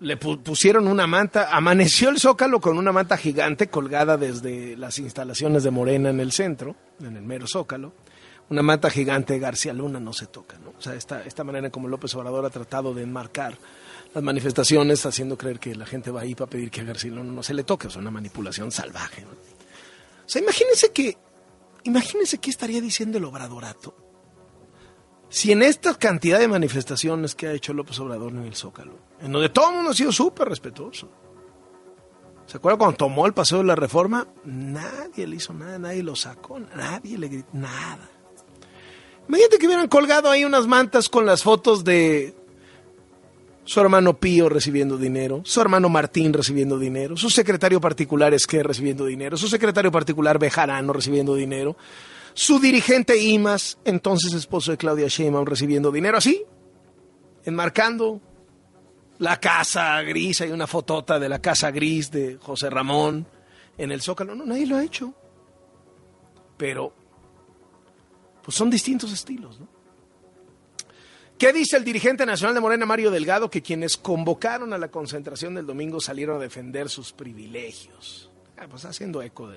Le 0.00 0.16
pusieron 0.16 0.88
una 0.88 1.06
manta, 1.06 1.54
amaneció 1.56 2.10
el 2.10 2.18
zócalo 2.18 2.60
con 2.60 2.76
una 2.76 2.92
manta 2.92 3.16
gigante 3.16 3.68
colgada 3.68 4.16
desde 4.16 4.76
las 4.76 4.98
instalaciones 4.98 5.62
de 5.62 5.70
Morena 5.70 6.10
en 6.10 6.20
el 6.20 6.32
centro, 6.32 6.76
en 7.00 7.16
el 7.16 7.22
mero 7.22 7.46
zócalo. 7.46 7.94
Una 8.50 8.60
manta 8.60 8.90
gigante 8.90 9.32
de 9.32 9.38
García 9.38 9.72
Luna 9.72 10.00
no 10.00 10.12
se 10.12 10.26
toca, 10.26 10.58
¿no? 10.58 10.74
O 10.76 10.82
sea, 10.82 10.94
esta, 10.94 11.22
esta 11.22 11.44
manera 11.44 11.70
como 11.70 11.88
López 11.88 12.14
Obrador 12.16 12.44
ha 12.44 12.50
tratado 12.50 12.92
de 12.92 13.02
enmarcar 13.02 13.56
las 14.12 14.22
manifestaciones, 14.22 15.06
haciendo 15.06 15.38
creer 15.38 15.58
que 15.58 15.74
la 15.74 15.86
gente 15.86 16.10
va 16.10 16.20
ahí 16.20 16.34
para 16.34 16.50
pedir 16.50 16.70
que 16.70 16.82
a 16.82 16.84
García 16.84 17.12
Luna 17.12 17.32
no 17.32 17.42
se 17.42 17.54
le 17.54 17.64
toque, 17.64 17.86
o 17.86 17.90
sea, 17.90 18.02
una 18.02 18.10
manipulación 18.10 18.70
salvaje, 18.70 19.22
¿no? 19.22 19.30
O 19.30 20.28
sea, 20.28 20.42
imagínense 20.42 20.92
que 20.92 21.16
Imagínense 21.84 22.38
qué 22.38 22.50
estaría 22.50 22.80
diciendo 22.80 23.18
el 23.18 23.24
Obradorato 23.24 24.04
si 25.34 25.50
en 25.50 25.64
esta 25.64 25.94
cantidad 25.94 26.38
de 26.38 26.46
manifestaciones 26.46 27.34
que 27.34 27.48
ha 27.48 27.52
hecho 27.52 27.72
López 27.74 27.98
Obrador 27.98 28.30
en 28.30 28.44
el 28.44 28.54
Zócalo, 28.54 28.92
en 29.20 29.32
donde 29.32 29.48
todo 29.48 29.70
el 29.70 29.74
mundo 29.74 29.90
ha 29.90 29.94
sido 29.94 30.12
súper 30.12 30.48
respetuoso. 30.48 31.10
¿Se 32.46 32.58
acuerdan 32.58 32.78
cuando 32.78 32.96
tomó 32.98 33.26
el 33.26 33.34
paseo 33.34 33.58
de 33.58 33.64
la 33.64 33.74
reforma? 33.74 34.28
Nadie 34.44 35.26
le 35.26 35.34
hizo 35.34 35.52
nada, 35.52 35.76
nadie 35.76 36.04
lo 36.04 36.14
sacó, 36.14 36.60
nadie 36.60 37.18
le 37.18 37.26
gritó 37.26 37.48
nada. 37.52 38.08
Imagínate 39.26 39.58
que 39.58 39.66
hubieran 39.66 39.88
colgado 39.88 40.30
ahí 40.30 40.44
unas 40.44 40.68
mantas 40.68 41.08
con 41.08 41.26
las 41.26 41.42
fotos 41.42 41.82
de 41.82 42.36
su 43.64 43.80
hermano 43.80 44.18
Pío 44.18 44.48
recibiendo 44.48 44.98
dinero, 44.98 45.42
su 45.44 45.60
hermano 45.60 45.88
Martín 45.88 46.32
recibiendo 46.32 46.78
dinero, 46.78 47.16
su 47.16 47.30
secretario 47.30 47.80
particular 47.80 48.34
Esquer 48.34 48.66
recibiendo 48.66 49.06
dinero, 49.06 49.36
su 49.36 49.48
secretario 49.48 49.90
particular 49.90 50.38
Bejarano 50.38 50.92
recibiendo 50.92 51.34
dinero, 51.34 51.76
su 52.34 52.58
dirigente 52.60 53.16
Imas, 53.16 53.78
entonces 53.84 54.34
esposo 54.34 54.70
de 54.70 54.76
Claudia 54.76 55.08
Sheinbaum, 55.08 55.46
recibiendo 55.46 55.90
dinero, 55.90 56.18
así, 56.18 56.44
enmarcando 57.44 58.20
la 59.18 59.40
casa 59.40 60.00
gris, 60.02 60.40
hay 60.42 60.50
una 60.50 60.66
fotota 60.66 61.18
de 61.18 61.28
la 61.28 61.40
casa 61.40 61.70
gris 61.70 62.10
de 62.10 62.36
José 62.40 62.68
Ramón 62.68 63.26
en 63.78 63.92
el 63.92 64.02
Zócalo, 64.02 64.34
no, 64.34 64.44
nadie 64.44 64.66
lo 64.66 64.76
ha 64.76 64.84
hecho, 64.84 65.14
pero 66.56 66.92
pues 68.42 68.56
son 68.56 68.68
distintos 68.68 69.10
estilos, 69.12 69.58
¿no? 69.58 69.73
¿Qué 71.44 71.52
dice 71.52 71.76
el 71.76 71.84
dirigente 71.84 72.24
nacional 72.24 72.54
de 72.54 72.62
Morena, 72.62 72.86
Mario 72.86 73.10
Delgado, 73.10 73.50
que 73.50 73.60
quienes 73.60 73.98
convocaron 73.98 74.72
a 74.72 74.78
la 74.78 74.88
concentración 74.88 75.54
del 75.54 75.66
domingo 75.66 76.00
salieron 76.00 76.38
a 76.38 76.40
defender 76.40 76.88
sus 76.88 77.12
privilegios? 77.12 78.30
Ah, 78.56 78.64
pues 78.66 78.86
haciendo 78.86 79.20
eco 79.20 79.50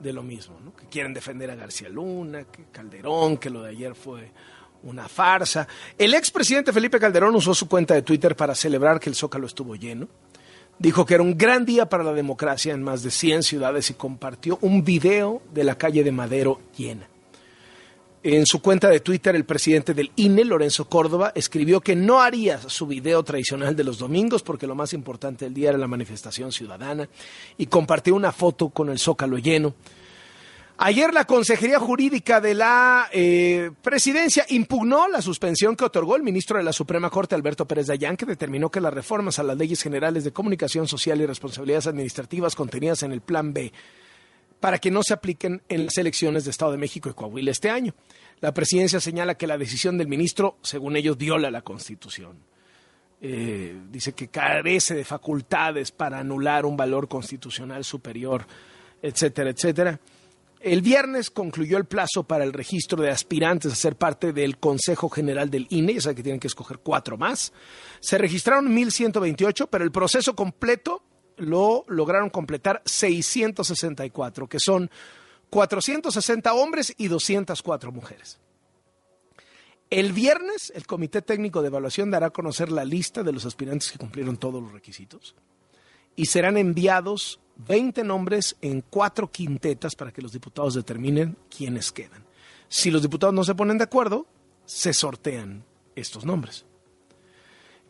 de, 0.00 0.12
lo 0.12 0.24
mismo, 0.24 0.58
¿no? 0.64 0.74
Que 0.74 0.86
quieren 0.86 1.14
defender 1.14 1.48
a 1.52 1.54
García 1.54 1.88
Luna, 1.88 2.42
que 2.46 2.64
Calderón, 2.72 3.36
que 3.36 3.50
lo 3.50 3.62
de 3.62 3.70
ayer 3.70 3.94
fue 3.94 4.32
una 4.82 5.08
farsa. 5.08 5.68
El 5.96 6.12
expresidente 6.12 6.72
Felipe 6.72 6.98
Calderón 6.98 7.36
usó 7.36 7.54
su 7.54 7.68
cuenta 7.68 7.94
de 7.94 8.02
Twitter 8.02 8.34
para 8.34 8.56
celebrar 8.56 8.98
que 8.98 9.08
el 9.08 9.14
Zócalo 9.14 9.46
estuvo 9.46 9.76
lleno. 9.76 10.08
Dijo 10.76 11.06
que 11.06 11.14
era 11.14 11.22
un 11.22 11.38
gran 11.38 11.64
día 11.64 11.88
para 11.88 12.02
la 12.02 12.14
democracia 12.14 12.74
en 12.74 12.82
más 12.82 13.04
de 13.04 13.12
100 13.12 13.44
ciudades 13.44 13.90
y 13.90 13.94
compartió 13.94 14.58
un 14.60 14.82
video 14.82 15.40
de 15.54 15.62
la 15.62 15.78
calle 15.78 16.02
de 16.02 16.10
Madero 16.10 16.60
llena. 16.76 17.06
En 18.28 18.44
su 18.44 18.60
cuenta 18.60 18.88
de 18.88 18.98
Twitter, 18.98 19.36
el 19.36 19.44
presidente 19.44 19.94
del 19.94 20.10
INE, 20.16 20.44
Lorenzo 20.44 20.88
Córdoba, 20.88 21.30
escribió 21.36 21.80
que 21.80 21.94
no 21.94 22.20
haría 22.20 22.58
su 22.58 22.84
video 22.84 23.22
tradicional 23.22 23.76
de 23.76 23.84
los 23.84 23.98
domingos 23.98 24.42
porque 24.42 24.66
lo 24.66 24.74
más 24.74 24.92
importante 24.94 25.44
del 25.44 25.54
día 25.54 25.68
era 25.68 25.78
la 25.78 25.86
manifestación 25.86 26.50
ciudadana 26.50 27.08
y 27.56 27.66
compartió 27.66 28.16
una 28.16 28.32
foto 28.32 28.70
con 28.70 28.88
el 28.88 28.98
zócalo 28.98 29.38
lleno. 29.38 29.74
Ayer 30.78 31.14
la 31.14 31.24
Consejería 31.24 31.78
Jurídica 31.78 32.40
de 32.40 32.54
la 32.54 33.08
eh, 33.12 33.70
Presidencia 33.80 34.44
impugnó 34.48 35.06
la 35.06 35.22
suspensión 35.22 35.76
que 35.76 35.84
otorgó 35.84 36.16
el 36.16 36.24
ministro 36.24 36.58
de 36.58 36.64
la 36.64 36.72
Suprema 36.72 37.10
Corte, 37.10 37.36
Alberto 37.36 37.64
Pérez 37.64 37.86
Dayán, 37.86 38.16
que 38.16 38.26
determinó 38.26 38.70
que 38.70 38.80
las 38.80 38.92
reformas 38.92 39.38
a 39.38 39.44
las 39.44 39.56
leyes 39.56 39.80
generales 39.80 40.24
de 40.24 40.32
comunicación 40.32 40.88
social 40.88 41.20
y 41.20 41.26
responsabilidades 41.26 41.86
administrativas 41.86 42.56
contenidas 42.56 43.04
en 43.04 43.12
el 43.12 43.20
Plan 43.20 43.52
B 43.52 43.72
para 44.66 44.80
que 44.80 44.90
no 44.90 45.04
se 45.04 45.14
apliquen 45.14 45.62
en 45.68 45.84
las 45.84 45.96
elecciones 45.96 46.44
de 46.44 46.50
Estado 46.50 46.72
de 46.72 46.76
México 46.76 47.08
y 47.08 47.12
Coahuila 47.12 47.52
este 47.52 47.70
año. 47.70 47.94
La 48.40 48.52
presidencia 48.52 48.98
señala 48.98 49.36
que 49.36 49.46
la 49.46 49.56
decisión 49.56 49.96
del 49.96 50.08
ministro, 50.08 50.58
según 50.60 50.96
ellos, 50.96 51.16
viola 51.16 51.52
la 51.52 51.62
Constitución. 51.62 52.40
Eh, 53.20 53.78
dice 53.92 54.12
que 54.12 54.26
carece 54.26 54.96
de 54.96 55.04
facultades 55.04 55.92
para 55.92 56.18
anular 56.18 56.66
un 56.66 56.76
valor 56.76 57.06
constitucional 57.06 57.84
superior, 57.84 58.44
etcétera, 59.00 59.50
etcétera. 59.50 60.00
El 60.58 60.82
viernes 60.82 61.30
concluyó 61.30 61.78
el 61.78 61.84
plazo 61.84 62.24
para 62.24 62.42
el 62.42 62.52
registro 62.52 63.00
de 63.00 63.10
aspirantes 63.10 63.70
a 63.72 63.76
ser 63.76 63.94
parte 63.94 64.32
del 64.32 64.58
Consejo 64.58 65.08
General 65.08 65.48
del 65.48 65.68
INE, 65.70 65.94
ya 65.94 66.00
sabe 66.00 66.16
que 66.16 66.22
tienen 66.24 66.40
que 66.40 66.48
escoger 66.48 66.80
cuatro 66.80 67.16
más. 67.16 67.52
Se 68.00 68.18
registraron 68.18 68.76
1.128, 68.76 69.68
pero 69.70 69.84
el 69.84 69.92
proceso 69.92 70.34
completo 70.34 71.04
lo 71.36 71.84
lograron 71.88 72.30
completar 72.30 72.82
664, 72.84 74.48
que 74.48 74.60
son 74.60 74.90
460 75.50 76.54
hombres 76.54 76.94
y 76.96 77.08
204 77.08 77.92
mujeres. 77.92 78.38
El 79.88 80.12
viernes, 80.12 80.72
el 80.74 80.86
Comité 80.86 81.22
Técnico 81.22 81.62
de 81.62 81.68
Evaluación 81.68 82.10
dará 82.10 82.26
a 82.26 82.30
conocer 82.30 82.72
la 82.72 82.84
lista 82.84 83.22
de 83.22 83.32
los 83.32 83.46
aspirantes 83.46 83.92
que 83.92 83.98
cumplieron 83.98 84.36
todos 84.36 84.60
los 84.60 84.72
requisitos 84.72 85.36
y 86.16 86.26
serán 86.26 86.56
enviados 86.56 87.38
20 87.68 88.02
nombres 88.02 88.56
en 88.62 88.80
cuatro 88.80 89.30
quintetas 89.30 89.94
para 89.94 90.12
que 90.12 90.22
los 90.22 90.32
diputados 90.32 90.74
determinen 90.74 91.36
quiénes 91.54 91.92
quedan. 91.92 92.24
Si 92.68 92.90
los 92.90 93.02
diputados 93.02 93.34
no 93.34 93.44
se 93.44 93.54
ponen 93.54 93.78
de 93.78 93.84
acuerdo, 93.84 94.26
se 94.64 94.92
sortean 94.92 95.64
estos 95.94 96.24
nombres. 96.24 96.66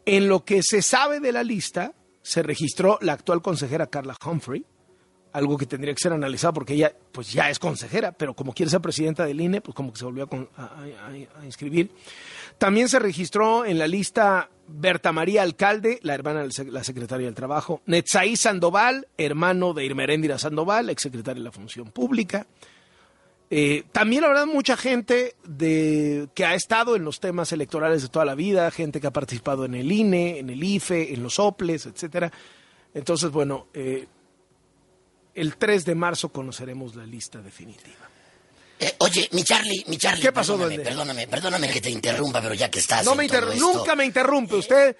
En 0.04 0.28
lo 0.28 0.44
que 0.44 0.62
se 0.62 0.82
sabe 0.82 1.18
de 1.18 1.32
la 1.32 1.42
lista, 1.42 1.94
se 2.26 2.42
registró 2.42 2.98
la 3.02 3.12
actual 3.12 3.40
consejera 3.40 3.86
Carla 3.86 4.16
Humphrey, 4.26 4.66
algo 5.32 5.56
que 5.56 5.64
tendría 5.64 5.94
que 5.94 6.02
ser 6.02 6.12
analizado 6.12 6.54
porque 6.54 6.74
ella 6.74 6.92
pues 7.12 7.32
ya 7.32 7.50
es 7.50 7.60
consejera, 7.60 8.10
pero 8.10 8.34
como 8.34 8.52
quiere 8.52 8.68
ser 8.68 8.80
presidenta 8.80 9.24
del 9.24 9.40
INE, 9.40 9.60
pues 9.60 9.76
como 9.76 9.92
que 9.92 10.00
se 10.00 10.06
volvió 10.06 10.28
a, 10.56 11.44
inscribir. 11.44 11.92
También 12.58 12.88
se 12.88 12.98
registró 12.98 13.64
en 13.64 13.78
la 13.78 13.86
lista 13.86 14.50
Berta 14.66 15.12
María 15.12 15.42
Alcalde, 15.42 16.00
la 16.02 16.14
hermana 16.14 16.42
de 16.42 16.64
la 16.72 16.82
secretaria 16.82 17.26
del 17.26 17.34
Trabajo, 17.36 17.80
Netzaí 17.86 18.34
Sandoval, 18.34 19.06
hermano 19.16 19.72
de 19.72 19.84
Irmeréndira 19.84 20.36
Sandoval, 20.36 20.90
exsecretaria 20.90 21.40
de 21.40 21.44
la 21.44 21.52
Función 21.52 21.92
Pública. 21.92 22.48
Eh, 23.48 23.84
también, 23.92 24.22
verdad, 24.22 24.46
mucha 24.46 24.76
gente 24.76 25.36
de, 25.44 26.28
que 26.34 26.44
ha 26.44 26.54
estado 26.54 26.96
en 26.96 27.04
los 27.04 27.20
temas 27.20 27.52
electorales 27.52 28.02
de 28.02 28.08
toda 28.08 28.24
la 28.24 28.34
vida, 28.34 28.70
gente 28.70 29.00
que 29.00 29.06
ha 29.06 29.12
participado 29.12 29.64
en 29.64 29.74
el 29.74 29.90
INE, 29.90 30.38
en 30.38 30.50
el 30.50 30.62
IFE, 30.62 31.14
en 31.14 31.22
los 31.22 31.38
OPLES, 31.38 31.86
etcétera. 31.86 32.32
Entonces, 32.92 33.30
bueno, 33.30 33.68
eh, 33.72 34.06
el 35.34 35.56
3 35.56 35.84
de 35.84 35.94
marzo 35.94 36.30
conoceremos 36.30 36.96
la 36.96 37.06
lista 37.06 37.40
definitiva. 37.40 38.08
Eh, 38.78 38.94
oye, 38.98 39.28
mi 39.32 39.44
Charlie, 39.44 39.84
mi 39.86 39.96
Charlie. 39.96 40.22
¿Qué 40.22 40.32
pasó, 40.32 40.56
perdóname, 40.56 40.84
Perdóname, 40.84 41.28
perdóname 41.28 41.68
que 41.70 41.80
te 41.80 41.90
interrumpa, 41.90 42.42
pero 42.42 42.54
ya 42.54 42.70
que 42.70 42.80
estás. 42.80 43.04
No 43.04 43.14
me 43.14 43.24
interrumpe, 43.24 43.58
nunca 43.58 43.94
me 43.94 44.04
interrumpe. 44.04 44.56
Usted 44.56 44.96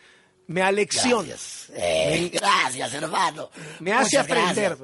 me 0.47 0.62
alecciona. 0.62 1.29
Gracias, 1.29 1.71
eh, 1.75 2.31
gracias 2.33 2.95
hermano. 2.95 3.50
Me 3.81 3.93
hace 3.93 4.19
aprender. 4.19 4.79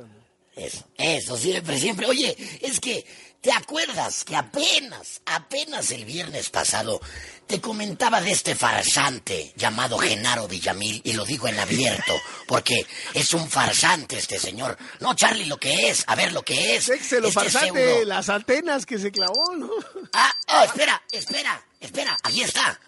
Eso, 0.55 0.85
eso, 0.97 1.37
siempre, 1.37 1.79
siempre. 1.79 2.07
Oye, 2.07 2.37
es 2.61 2.79
que 2.79 3.05
¿Te 3.43 3.51
acuerdas 3.51 4.23
que 4.23 4.37
apenas, 4.37 5.21
apenas 5.27 5.91
el 5.91 6.05
viernes 6.05 6.49
pasado 6.49 7.01
te 7.49 7.61
comentaba 7.61 8.21
de 8.21 8.31
este 8.31 8.55
farsante 8.55 9.53
llamado 9.57 9.99
Genaro 9.99 10.47
Villamil 10.47 11.01
y 11.03 11.13
lo 11.15 11.25
digo 11.25 11.49
en 11.49 11.59
abierto 11.59 12.15
porque 12.47 12.87
es 13.13 13.35
un 13.35 13.51
farsante 13.51 14.17
este 14.17 14.39
señor. 14.39 14.79
No, 15.01 15.17
Charlie, 15.17 15.47
lo 15.47 15.59
que 15.59 15.91
es, 15.91 16.05
a 16.07 16.15
ver 16.15 16.33
lo 16.33 16.45
que 16.45 16.77
es. 16.77 16.87
Lo 16.87 16.95
este 16.95 17.33
farsante, 17.33 18.05
las 18.05 18.29
antenas 18.29 18.87
que 18.87 18.97
se 19.01 19.11
clavó, 19.11 19.57
¿no? 19.57 19.71
Ah, 20.13 20.33
oh, 20.47 20.63
espera, 20.63 21.03
espera, 21.11 21.67
espera, 21.81 22.17
ahí 22.23 22.43
está. 22.43 22.79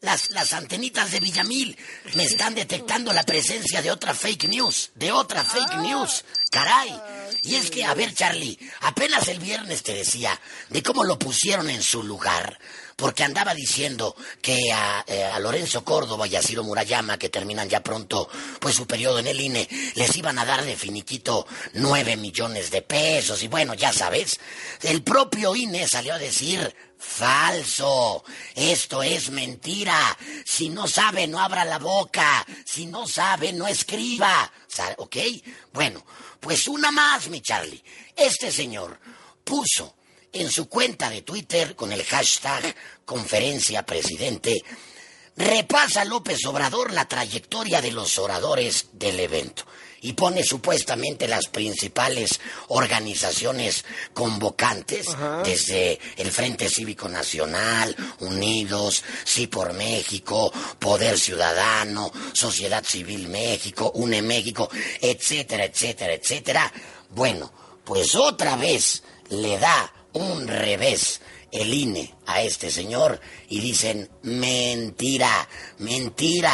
Las, 0.00 0.30
las 0.30 0.52
antenitas 0.52 1.10
de 1.10 1.18
Villamil 1.18 1.76
me 2.14 2.22
están 2.22 2.54
detectando 2.54 3.12
la 3.12 3.24
presencia 3.24 3.82
de 3.82 3.90
otra 3.90 4.14
fake 4.14 4.44
news, 4.44 4.92
de 4.94 5.10
otra 5.10 5.42
fake 5.42 5.72
ah. 5.72 5.82
news. 5.82 6.24
Caray. 6.52 7.00
Y 7.44 7.56
es 7.56 7.70
que, 7.70 7.84
a 7.84 7.92
ver, 7.92 8.14
Charlie, 8.14 8.58
apenas 8.80 9.28
el 9.28 9.38
viernes 9.38 9.82
te 9.82 9.92
decía 9.92 10.40
de 10.70 10.82
cómo 10.82 11.04
lo 11.04 11.18
pusieron 11.18 11.68
en 11.68 11.82
su 11.82 12.02
lugar, 12.02 12.58
porque 12.96 13.22
andaba 13.22 13.54
diciendo 13.54 14.16
que 14.40 14.72
a, 14.72 15.04
eh, 15.06 15.28
Lorenzo 15.40 15.84
Córdoba 15.84 16.26
y 16.26 16.36
a 16.36 16.42
Ciro 16.42 16.64
Murayama, 16.64 17.18
que 17.18 17.28
terminan 17.28 17.68
ya 17.68 17.82
pronto 17.82 18.30
pues 18.58 18.74
su 18.74 18.86
periodo 18.86 19.18
en 19.18 19.26
el 19.26 19.38
INE, 19.38 19.68
les 19.94 20.16
iban 20.16 20.38
a 20.38 20.46
dar 20.46 20.64
de 20.64 20.74
finiquito 20.74 21.46
nueve 21.74 22.16
millones 22.16 22.70
de 22.70 22.80
pesos. 22.80 23.42
Y 23.42 23.48
bueno, 23.48 23.74
ya 23.74 23.92
sabes, 23.92 24.40
el 24.82 25.02
propio 25.02 25.54
INE 25.54 25.86
salió 25.86 26.14
a 26.14 26.18
decir, 26.18 26.74
Falso. 27.06 28.24
Esto 28.54 29.02
es 29.02 29.30
mentira. 29.30 30.16
Si 30.44 30.68
no 30.68 30.88
sabe, 30.88 31.26
no 31.26 31.38
abra 31.38 31.64
la 31.64 31.78
boca. 31.78 32.44
Si 32.64 32.86
no 32.86 33.06
sabe, 33.06 33.52
no 33.52 33.68
escriba. 33.68 34.50
¿Ok? 34.96 35.16
Bueno, 35.72 36.04
pues 36.40 36.66
una 36.66 36.90
más, 36.90 37.28
mi 37.28 37.40
Charlie. 37.40 37.82
Este 38.16 38.50
señor 38.50 38.98
puso 39.44 39.94
en 40.32 40.50
su 40.50 40.68
cuenta 40.68 41.08
de 41.08 41.22
Twitter 41.22 41.76
con 41.76 41.92
el 41.92 42.04
hashtag 42.04 42.74
conferencia 43.04 43.86
presidente, 43.86 44.64
repasa 45.36 46.04
López 46.04 46.44
Obrador 46.46 46.92
la 46.92 47.06
trayectoria 47.06 47.80
de 47.80 47.92
los 47.92 48.18
oradores 48.18 48.88
del 48.92 49.20
evento 49.20 49.64
y 50.04 50.12
pone 50.12 50.44
supuestamente 50.44 51.26
las 51.26 51.46
principales 51.48 52.38
organizaciones 52.68 53.86
convocantes, 54.12 55.06
desde 55.42 55.98
el 56.18 56.30
Frente 56.30 56.68
Cívico 56.68 57.08
Nacional, 57.08 57.96
Unidos, 58.20 59.02
Sí 59.24 59.46
por 59.46 59.72
México, 59.72 60.52
Poder 60.78 61.18
Ciudadano, 61.18 62.12
Sociedad 62.34 62.84
Civil 62.84 63.28
México, 63.28 63.92
UNE 63.94 64.20
México, 64.20 64.68
etcétera, 65.00 65.64
etcétera, 65.64 66.12
etcétera. 66.12 66.72
Bueno, 67.08 67.50
pues 67.82 68.14
otra 68.14 68.56
vez 68.56 69.02
le 69.30 69.58
da 69.58 69.90
un 70.12 70.46
revés 70.46 71.22
el 71.54 71.72
INE 71.72 72.12
a 72.26 72.42
este 72.42 72.68
señor 72.68 73.20
y 73.48 73.60
dicen, 73.60 74.10
mentira, 74.22 75.48
mentira, 75.78 76.52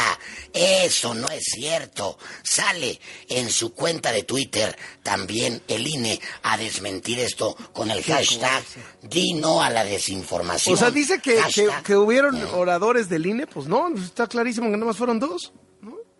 eso 0.52 1.14
no 1.14 1.26
es 1.28 1.42
cierto. 1.44 2.18
Sale 2.42 3.00
en 3.28 3.50
su 3.50 3.72
cuenta 3.72 4.12
de 4.12 4.24
Twitter 4.24 4.76
también 5.02 5.62
el 5.68 5.86
INE 5.86 6.20
a 6.42 6.58
desmentir 6.58 7.18
esto 7.18 7.56
con 7.72 7.90
el 7.90 8.02
hashtag 8.02 8.62
Di 9.02 9.32
no 9.32 9.62
a 9.62 9.70
la 9.70 9.84
desinformación. 9.84 10.74
O 10.74 10.78
sea, 10.78 10.90
dice 10.90 11.20
que, 11.20 11.40
que, 11.82 11.96
hubieron 11.96 12.36
oradores 12.52 13.08
del 13.08 13.24
INE, 13.24 13.46
pues 13.46 13.66
no, 13.66 13.88
está 13.96 14.26
clarísimo 14.26 14.66
que 14.66 14.76
nada 14.76 14.86
más 14.86 14.98
fueron 14.98 15.18
dos. 15.18 15.52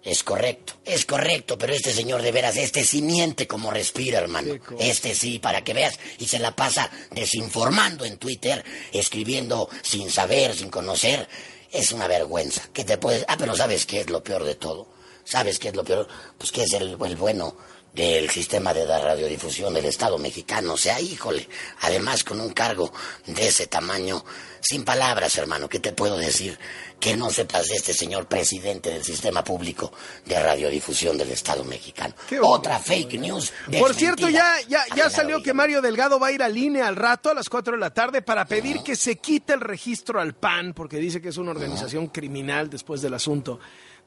Es 0.02 0.22
correcto, 0.22 0.74
es 0.86 1.04
correcto, 1.04 1.58
pero 1.58 1.74
este 1.74 1.92
señor 1.92 2.22
de 2.22 2.32
veras, 2.32 2.56
este 2.56 2.84
sí 2.84 3.02
miente 3.02 3.46
como 3.46 3.70
respira, 3.70 4.18
hermano. 4.18 4.54
Este 4.78 5.14
sí, 5.14 5.38
para 5.38 5.62
que 5.62 5.74
veas, 5.74 5.98
y 6.18 6.26
se 6.26 6.38
la 6.38 6.56
pasa 6.56 6.90
desinformando 7.10 8.06
en 8.06 8.16
Twitter, 8.16 8.64
escribiendo 8.92 9.68
sin 9.82 10.10
saber, 10.10 10.54
sin 10.56 10.70
conocer. 10.70 11.28
Es 11.70 11.92
una 11.92 12.08
vergüenza. 12.08 12.62
¿Qué 12.72 12.84
te 12.84 12.96
puedes.? 12.96 13.26
Ah, 13.28 13.36
pero 13.38 13.54
¿sabes 13.54 13.84
qué 13.84 14.00
es 14.00 14.10
lo 14.10 14.24
peor 14.24 14.44
de 14.44 14.54
todo? 14.54 14.88
¿Sabes 15.22 15.58
qué 15.58 15.68
es 15.68 15.76
lo 15.76 15.84
peor? 15.84 16.08
Pues 16.38 16.50
que 16.50 16.62
es 16.62 16.72
el, 16.72 16.96
el 17.04 17.16
bueno 17.16 17.54
del 17.92 18.30
sistema 18.30 18.72
de 18.72 18.86
radiodifusión 18.86 19.74
del 19.74 19.84
Estado 19.84 20.16
mexicano. 20.18 20.74
O 20.74 20.76
sea, 20.76 21.00
híjole, 21.00 21.48
además 21.80 22.24
con 22.24 22.40
un 22.40 22.52
cargo 22.52 22.92
de 23.26 23.48
ese 23.48 23.66
tamaño, 23.66 24.24
sin 24.60 24.84
palabras, 24.84 25.36
hermano, 25.38 25.68
¿qué 25.68 25.80
te 25.80 25.92
puedo 25.92 26.16
decir? 26.16 26.58
Que 27.00 27.16
no 27.16 27.30
sepas 27.30 27.68
de 27.68 27.76
este 27.76 27.94
señor 27.94 28.26
presidente 28.26 28.90
del 28.90 29.02
sistema 29.02 29.42
público 29.42 29.92
de 30.26 30.40
radiodifusión 30.40 31.16
del 31.16 31.30
Estado 31.30 31.64
mexicano. 31.64 32.14
Otra 32.42 32.78
fake 32.78 33.18
news. 33.18 33.52
Por 33.78 33.94
cierto, 33.94 34.28
ya, 34.28 34.56
ya, 34.68 34.84
ya 34.94 35.08
salió 35.08 35.42
que 35.42 35.54
Mario 35.54 35.80
Delgado 35.80 36.20
va 36.20 36.28
a 36.28 36.32
ir 36.32 36.42
al 36.42 36.56
INE 36.56 36.82
al 36.82 36.96
rato 36.96 37.30
a 37.30 37.34
las 37.34 37.48
4 37.48 37.72
de 37.72 37.80
la 37.80 37.90
tarde 37.90 38.22
para 38.22 38.44
pedir 38.44 38.82
que 38.82 38.96
se 38.96 39.16
quite 39.16 39.54
el 39.54 39.60
registro 39.60 40.20
al 40.20 40.34
PAN, 40.34 40.74
porque 40.74 40.98
dice 40.98 41.22
que 41.22 41.30
es 41.30 41.38
una 41.38 41.52
organización 41.52 42.08
criminal 42.08 42.68
después 42.68 43.00
del 43.00 43.14
asunto 43.14 43.58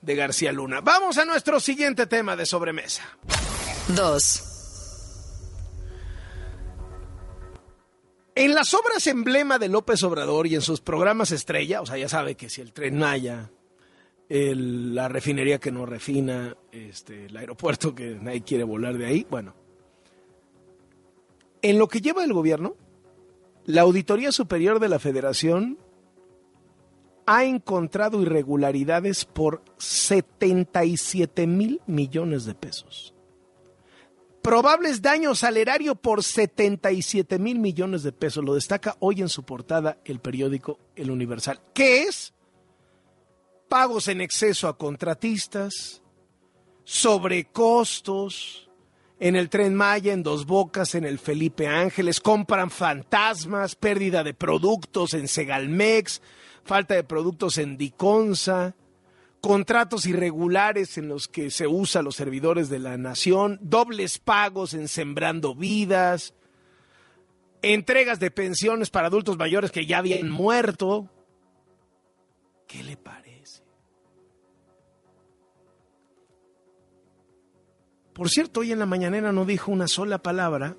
de 0.01 0.15
García 0.15 0.51
Luna. 0.51 0.81
Vamos 0.81 1.17
a 1.17 1.25
nuestro 1.25 1.59
siguiente 1.59 2.05
tema 2.05 2.35
de 2.35 2.45
sobremesa. 2.45 3.03
Dos. 3.87 4.52
En 8.35 8.55
las 8.55 8.73
obras 8.73 9.05
emblema 9.05 9.59
de 9.59 9.69
López 9.69 10.01
Obrador 10.03 10.47
y 10.47 10.55
en 10.55 10.61
sus 10.61 10.81
programas 10.81 11.31
estrella, 11.31 11.81
o 11.81 11.85
sea, 11.85 11.97
ya 11.97 12.09
sabe 12.09 12.35
que 12.35 12.49
si 12.49 12.61
el 12.61 12.73
tren 12.73 12.97
Maya, 12.97 13.51
la 14.27 15.07
refinería 15.07 15.59
que 15.59 15.71
no 15.71 15.85
refina, 15.85 16.57
este, 16.71 17.25
el 17.27 17.37
aeropuerto 17.37 17.93
que 17.93 18.17
nadie 18.19 18.41
quiere 18.41 18.63
volar 18.63 18.97
de 18.97 19.05
ahí, 19.05 19.27
bueno. 19.29 19.53
En 21.61 21.77
lo 21.77 21.87
que 21.87 22.01
lleva 22.01 22.23
el 22.23 22.33
gobierno, 22.33 22.75
la 23.65 23.83
Auditoría 23.83 24.31
Superior 24.31 24.79
de 24.79 24.89
la 24.89 24.97
Federación 24.97 25.77
ha 27.27 27.45
encontrado 27.45 28.21
irregularidades 28.21 29.25
por 29.25 29.63
77 29.77 31.45
mil 31.45 31.81
millones 31.85 32.45
de 32.45 32.55
pesos 32.55 33.12
probables 34.43 35.01
daños 35.01 35.43
al 35.43 35.57
erario 35.57 35.95
por 35.95 36.21
77 36.21 37.39
mil 37.39 37.57
millones 37.57 38.03
de 38.03 38.11
pesos. 38.11 38.43
Lo 38.43 38.53
destaca 38.53 38.97
hoy 38.99 39.21
en 39.21 39.29
su 39.29 39.43
portada 39.43 39.97
el 40.05 40.19
periódico 40.19 40.77
El 40.95 41.09
Universal. 41.09 41.61
¿Qué 41.73 42.03
es? 42.03 42.33
Pagos 43.69 44.09
en 44.09 44.21
exceso 44.21 44.67
a 44.67 44.77
contratistas, 44.77 46.03
sobrecostos, 46.83 48.69
en 49.19 49.37
el 49.37 49.49
tren 49.49 49.73
Maya, 49.73 50.11
en 50.11 50.21
Dos 50.21 50.45
Bocas, 50.45 50.93
en 50.95 51.05
el 51.05 51.17
Felipe 51.17 51.67
Ángeles, 51.67 52.19
compran 52.19 52.69
fantasmas, 52.69 53.75
pérdida 53.75 54.23
de 54.23 54.33
productos 54.33 55.13
en 55.13 55.29
Segalmex, 55.29 56.21
falta 56.65 56.95
de 56.95 57.05
productos 57.05 57.57
en 57.57 57.77
Diconsa, 57.77 58.75
contratos 59.43 60.05
irregulares 60.05 60.97
en 60.97 61.09
los 61.09 61.27
que 61.27 61.51
se 61.51 61.67
usa 61.67 62.01
los 62.01 62.15
servidores 62.15 62.69
de 62.69 62.79
la 62.79 62.95
nación, 62.95 63.59
dobles 63.61 64.17
pagos 64.17 64.73
en 64.73 64.87
sembrando 64.87 65.53
vidas, 65.53 66.33
entregas 67.61 68.21
de 68.21 68.31
pensiones 68.31 68.89
para 68.89 69.07
adultos 69.07 69.37
mayores 69.37 69.69
que 69.69 69.85
ya 69.85 69.97
habían 69.97 70.29
muerto. 70.29 71.09
¿Qué 72.67 72.83
le 72.83 72.95
parece? 72.95 73.63
Por 78.13 78.29
cierto, 78.29 78.61
hoy 78.61 78.71
en 78.71 78.79
la 78.79 78.85
mañanera 78.85 79.33
no 79.33 79.43
dijo 79.43 79.73
una 79.73 79.89
sola 79.89 80.19
palabra 80.19 80.77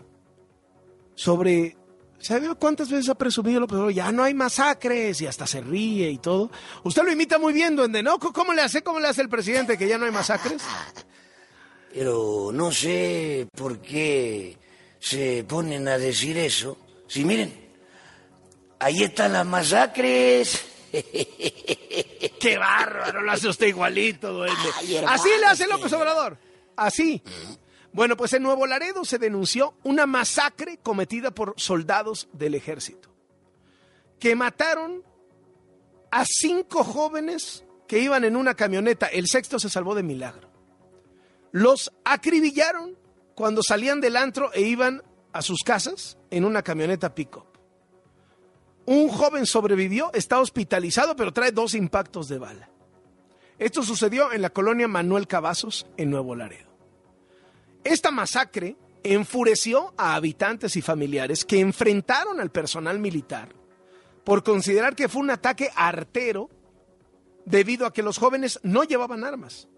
sobre 1.15 1.77
¿Sabe 2.25 2.55
cuántas 2.55 2.89
veces 2.89 3.11
ha 3.11 3.15
presumido 3.17 3.61
López 3.61 3.75
Obrador? 3.75 3.93
Ya 3.93 4.11
no 4.11 4.25
hay 4.25 4.33
masacres 4.33 5.21
y 5.21 5.27
hasta 5.27 5.47
se 5.47 5.61
ríe 5.61 6.11
y 6.11 6.17
todo. 6.17 6.51
Usted 6.83 7.03
lo 7.03 7.13
imita 7.13 7.39
muy 7.39 7.53
bien, 7.53 7.77
duende, 7.77 8.03
¿no? 8.03 8.19
¿Cómo 8.19 8.55
le 8.55 8.63
hace? 8.63 8.81
¿Cómo 8.83 8.99
le 8.99 9.09
hace 9.09 9.21
el 9.21 9.29
presidente 9.29 9.77
que 9.77 9.87
ya 9.87 9.99
no 9.99 10.07
hay 10.07 10.11
masacres? 10.11 10.63
Pero 11.93 12.51
no 12.51 12.73
sé 12.73 13.47
por 13.55 13.79
qué 13.83 14.57
se 14.99 15.45
ponen 15.47 15.87
a 15.87 15.99
decir 15.99 16.39
eso. 16.39 16.79
Si 17.07 17.27
miren, 17.27 17.53
ahí 18.79 19.03
están 19.03 19.35
las 19.35 19.45
masacres. 19.45 20.65
¡Qué 22.41 22.57
bárbaro! 22.59 23.21
Lo 23.21 23.33
hace 23.33 23.49
usted 23.49 23.67
igualito, 23.67 24.33
duende. 24.33 24.57
Ay, 24.79 24.97
hermano, 24.97 25.15
Así 25.15 25.29
le 25.39 25.45
hace 25.45 25.65
sí. 25.65 25.71
López 25.71 25.93
Obrador. 25.93 26.39
Así. 26.75 27.23
Bueno, 27.95 28.17
pues 28.17 28.33
en 28.33 28.43
Nuevo 28.43 28.67
Laredo 28.67 29.05
se 29.05 29.21
denunció 29.21 29.75
una 29.85 30.05
masacre 30.05 30.79
cometida 30.79 31.31
por 31.31 31.55
soldados 31.57 32.29
del 32.33 32.57
ejército 32.57 33.15
que 34.19 34.35
mataron 34.35 35.05
a 36.11 36.25
cinco 36.27 36.83
jóvenes 36.83 37.65
que 37.87 38.01
iban 38.01 38.25
en 38.25 38.35
una 38.35 38.55
camioneta. 38.55 39.07
El 39.07 39.29
sexto 39.29 39.61
se 39.61 39.69
salvó 39.69 39.95
de 39.95 40.03
milagro. 40.03 40.51
Los 41.53 41.93
acribillaron 42.05 42.99
cuando 43.37 43.63
salían 43.63 44.01
del 44.01 44.17
antro 44.17 44.53
e 44.55 44.63
iban 44.63 45.05
a 45.33 45.41
sus 45.41 45.63
casas 45.63 46.19
en 46.31 46.45
una 46.45 46.63
camioneta 46.63 47.15
pick-up. 47.15 47.47
Un 48.87 49.09
joven 49.09 49.47
sobrevivió, 49.47 50.11
está 50.15 50.41
hospitalizado, 50.41 51.15
pero 51.15 51.33
trae 51.33 51.53
dos 51.53 51.75
impactos 51.75 52.27
de 52.27 52.39
bala. 52.39 52.71
Esto 53.59 53.85
sucedió 53.85 54.33
en 54.33 54.43
la 54.43 54.51
colonia 54.51 54.89
Manuel 54.89 55.29
Cavazos, 55.29 55.87
en 55.97 56.11
Nuevo 56.11 56.35
Laredo. 56.35 56.74
Esta 57.85 58.11
masacre 58.11 58.77
enfureció 59.03 59.93
a 59.97 60.15
habitantes 60.15 60.77
y 60.77 60.83
familiares 60.83 61.45
que 61.45 61.61
enfrentaron 61.61 62.41
al 62.41 62.51
personal 62.51 62.99
militar 62.99 63.55
por 64.25 64.43
considerar 64.43 64.97
que 64.97 65.09
fue 65.09 65.21
un 65.23 65.31
ataque 65.31 65.71
artero 65.77 66.49
debido 67.45 67.87
a 67.87 67.93
que 67.93 68.03
los 68.03 68.19
jóvenes 68.19 68.59
no 68.63 68.85
llevaban 68.85 69.23
armas. 69.23 69.69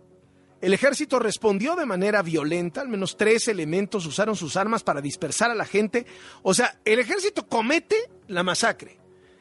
El 0.60 0.72
ejército 0.72 1.18
respondió 1.18 1.76
de 1.76 1.84
manera 1.84 2.22
violenta, 2.22 2.80
al 2.80 2.88
menos 2.88 3.16
tres 3.16 3.48
elementos 3.48 4.06
usaron 4.06 4.36
sus 4.36 4.56
armas 4.56 4.82
para 4.82 5.02
dispersar 5.02 5.50
a 5.50 5.54
la 5.54 5.66
gente. 5.66 6.06
O 6.42 6.54
sea, 6.54 6.80
el 6.84 6.98
ejército 6.98 7.46
comete 7.46 7.96
la 8.28 8.42
masacre. 8.42 8.98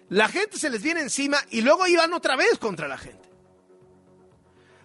La 0.09 0.27
gente 0.27 0.57
se 0.57 0.69
les 0.69 0.83
viene 0.83 1.01
encima 1.01 1.37
y 1.51 1.61
luego 1.61 1.87
iban 1.87 2.13
otra 2.13 2.35
vez 2.35 2.57
contra 2.59 2.87
la 2.87 2.97
gente. 2.97 3.24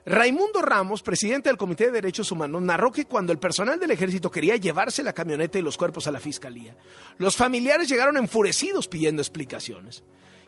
Raimundo 0.06 0.62
Ramos, 0.62 1.02
presidente 1.02 1.48
del 1.48 1.58
Comité 1.58 1.86
de 1.86 1.92
Derechos 1.92 2.32
Humanos, 2.32 2.62
narró 2.62 2.90
que 2.90 3.04
cuando 3.04 3.32
el 3.32 3.38
personal 3.38 3.78
del 3.78 3.90
ejército 3.90 4.30
quería 4.30 4.56
llevarse 4.56 5.02
la 5.02 5.12
camioneta 5.12 5.58
y 5.58 5.62
los 5.62 5.76
cuerpos 5.76 6.06
a 6.06 6.10
la 6.10 6.20
fiscalía, 6.20 6.76
los 7.18 7.36
familiares 7.36 7.88
llegaron 7.88 8.16
enfurecidos 8.16 8.88
pidiendo 8.88 9.20
explicaciones. 9.20 10.02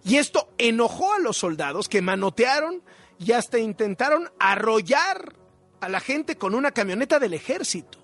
Y 0.04 0.16
esto 0.16 0.48
enojó 0.58 1.12
a 1.12 1.18
los 1.18 1.36
soldados 1.36 1.88
que 1.88 2.02
manotearon 2.02 2.82
y 3.18 3.32
hasta 3.32 3.58
intentaron 3.58 4.30
arrollar 4.40 5.36
a 5.80 5.88
la 5.88 6.00
gente 6.00 6.36
con 6.36 6.54
una 6.54 6.72
camioneta 6.72 7.18
del 7.18 7.34
ejército. 7.34 7.98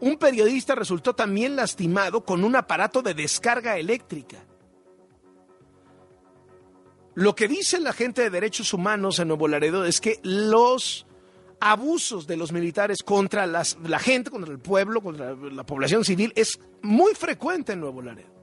Un 0.00 0.18
periodista 0.18 0.74
resultó 0.74 1.14
también 1.14 1.56
lastimado 1.56 2.24
con 2.24 2.44
un 2.44 2.56
aparato 2.56 3.00
de 3.00 3.14
descarga 3.14 3.78
eléctrica. 3.78 4.44
Lo 7.14 7.34
que 7.36 7.46
dice 7.46 7.78
la 7.78 7.92
gente 7.92 8.22
de 8.22 8.30
derechos 8.30 8.74
humanos 8.74 9.18
en 9.18 9.28
Nuevo 9.28 9.46
Laredo 9.46 9.84
es 9.84 10.00
que 10.00 10.18
los 10.22 11.06
abusos 11.60 12.26
de 12.26 12.36
los 12.36 12.52
militares 12.52 13.02
contra 13.02 13.46
la 13.46 13.64
gente, 13.98 14.30
contra 14.30 14.52
el 14.52 14.58
pueblo, 14.58 15.00
contra 15.00 15.34
la 15.34 15.64
población 15.64 16.04
civil 16.04 16.32
es 16.34 16.58
muy 16.82 17.14
frecuente 17.14 17.72
en 17.72 17.80
Nuevo 17.80 18.02
Laredo. 18.02 18.34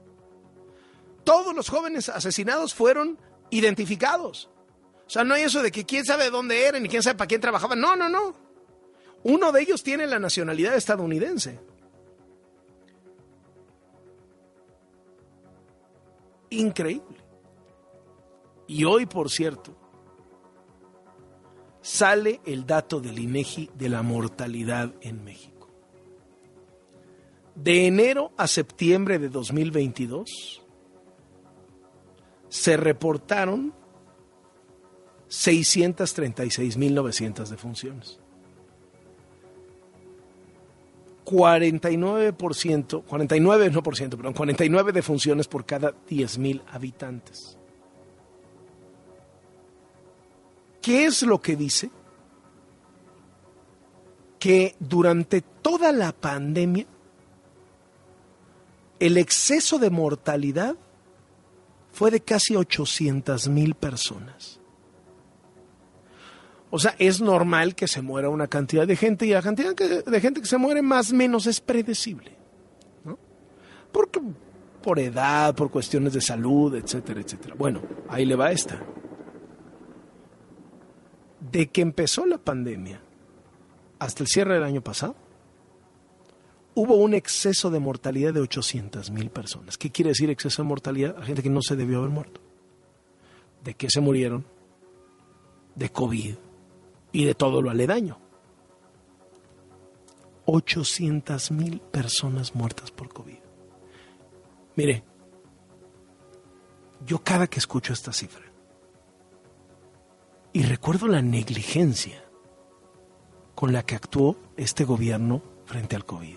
Todos 1.22 1.54
los 1.54 1.68
jóvenes 1.68 2.08
asesinados 2.08 2.74
fueron 2.74 3.18
identificados. 3.50 4.50
O 5.06 5.10
sea, 5.10 5.24
no 5.24 5.34
hay 5.34 5.42
eso 5.42 5.62
de 5.62 5.70
que 5.70 5.84
quién 5.84 6.04
sabe 6.04 6.24
de 6.24 6.30
dónde 6.30 6.66
eran 6.66 6.84
y 6.84 6.88
quién 6.88 7.02
sabe 7.02 7.18
para 7.18 7.28
quién 7.28 7.40
trabajaban. 7.40 7.78
No, 7.78 7.94
no, 7.94 8.08
no. 8.08 8.34
Uno 9.24 9.52
de 9.52 9.60
ellos 9.60 9.82
tiene 9.82 10.06
la 10.06 10.18
nacionalidad 10.18 10.74
estadounidense. 10.74 11.60
Increíble. 16.50 17.21
Y 18.72 18.84
hoy, 18.84 19.04
por 19.04 19.28
cierto, 19.28 19.76
sale 21.82 22.40
el 22.46 22.64
dato 22.64 23.02
del 23.02 23.18
INEGI 23.18 23.68
de 23.74 23.90
la 23.90 24.02
mortalidad 24.02 24.94
en 25.02 25.22
México. 25.22 25.68
De 27.54 27.86
enero 27.86 28.32
a 28.38 28.46
septiembre 28.46 29.18
de 29.18 29.28
2022 29.28 30.62
se 32.48 32.78
reportaron 32.78 33.74
636.900 35.28 37.48
defunciones. 37.48 38.18
49%, 41.26 43.04
49 43.04 43.70
no 43.70 43.82
por 43.82 43.96
ciento, 43.96 44.16
perdón, 44.16 44.32
49 44.32 44.92
defunciones 44.92 45.46
por 45.46 45.66
cada 45.66 45.92
10.000 46.06 46.62
habitantes. 46.70 47.58
¿Qué 50.82 51.04
es 51.04 51.22
lo 51.22 51.40
que 51.40 51.56
dice? 51.56 51.90
Que 54.38 54.74
durante 54.80 55.40
toda 55.40 55.92
la 55.92 56.12
pandemia 56.12 56.86
el 58.98 59.16
exceso 59.16 59.78
de 59.78 59.90
mortalidad 59.90 60.76
fue 61.92 62.10
de 62.10 62.20
casi 62.20 62.56
800 62.56 63.48
mil 63.48 63.74
personas. 63.74 64.60
O 66.70 66.78
sea, 66.78 66.94
es 66.98 67.20
normal 67.20 67.74
que 67.74 67.86
se 67.86 68.00
muera 68.00 68.28
una 68.28 68.46
cantidad 68.46 68.86
de 68.86 68.96
gente 68.96 69.26
y 69.26 69.30
la 69.30 69.42
cantidad 69.42 69.74
de 69.74 70.20
gente 70.20 70.40
que 70.40 70.46
se 70.46 70.56
muere 70.56 70.82
más 70.82 71.12
o 71.12 71.16
menos 71.16 71.46
es 71.46 71.60
predecible. 71.60 72.32
¿no? 73.04 73.18
Porque, 73.92 74.20
por 74.82 74.98
edad, 74.98 75.54
por 75.54 75.70
cuestiones 75.70 76.12
de 76.12 76.20
salud, 76.20 76.74
etcétera, 76.74 77.20
etcétera. 77.20 77.54
Bueno, 77.58 77.82
ahí 78.08 78.24
le 78.24 78.36
va 78.36 78.52
esta. 78.52 78.80
De 81.50 81.68
que 81.70 81.80
empezó 81.80 82.24
la 82.24 82.38
pandemia 82.38 83.00
hasta 83.98 84.22
el 84.22 84.28
cierre 84.28 84.54
del 84.54 84.64
año 84.64 84.80
pasado, 84.80 85.16
hubo 86.74 86.94
un 86.94 87.14
exceso 87.14 87.70
de 87.70 87.80
mortalidad 87.80 88.32
de 88.32 88.40
800 88.40 89.10
mil 89.10 89.30
personas. 89.30 89.76
¿Qué 89.76 89.90
quiere 89.90 90.10
decir 90.10 90.30
exceso 90.30 90.62
de 90.62 90.68
mortalidad? 90.68 91.18
A 91.18 91.24
gente 91.24 91.42
que 91.42 91.50
no 91.50 91.60
se 91.60 91.76
debió 91.76 91.98
haber 91.98 92.10
muerto. 92.10 92.40
¿De 93.64 93.74
qué 93.74 93.88
se 93.90 94.00
murieron? 94.00 94.44
De 95.74 95.90
COVID 95.90 96.34
y 97.12 97.24
de 97.24 97.34
todo 97.34 97.60
lo 97.60 97.70
aledaño. 97.70 98.18
800 100.46 101.50
mil 101.52 101.80
personas 101.80 102.54
muertas 102.54 102.90
por 102.90 103.12
COVID. 103.12 103.38
Mire, 104.76 105.04
yo 107.04 107.22
cada 107.22 107.46
que 107.46 107.58
escucho 107.58 107.92
esta 107.92 108.12
cifra 108.12 108.51
y 110.52 110.62
recuerdo 110.64 111.08
la 111.08 111.22
negligencia 111.22 112.22
con 113.54 113.72
la 113.72 113.84
que 113.84 113.94
actuó 113.94 114.36
este 114.56 114.84
gobierno 114.84 115.42
frente 115.64 115.96
al 115.96 116.04
COVID. 116.04 116.36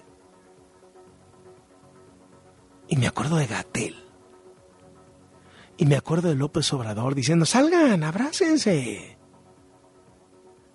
Y 2.87 2.97
me 2.97 3.07
acuerdo 3.07 3.37
de 3.37 3.47
Gatel. 3.47 3.95
Y 5.77 5.85
me 5.85 5.97
acuerdo 5.97 6.29
de 6.29 6.35
López 6.35 6.71
Obrador 6.71 7.15
diciendo, 7.15 7.45
salgan, 7.45 8.03
abrácense. 8.03 9.17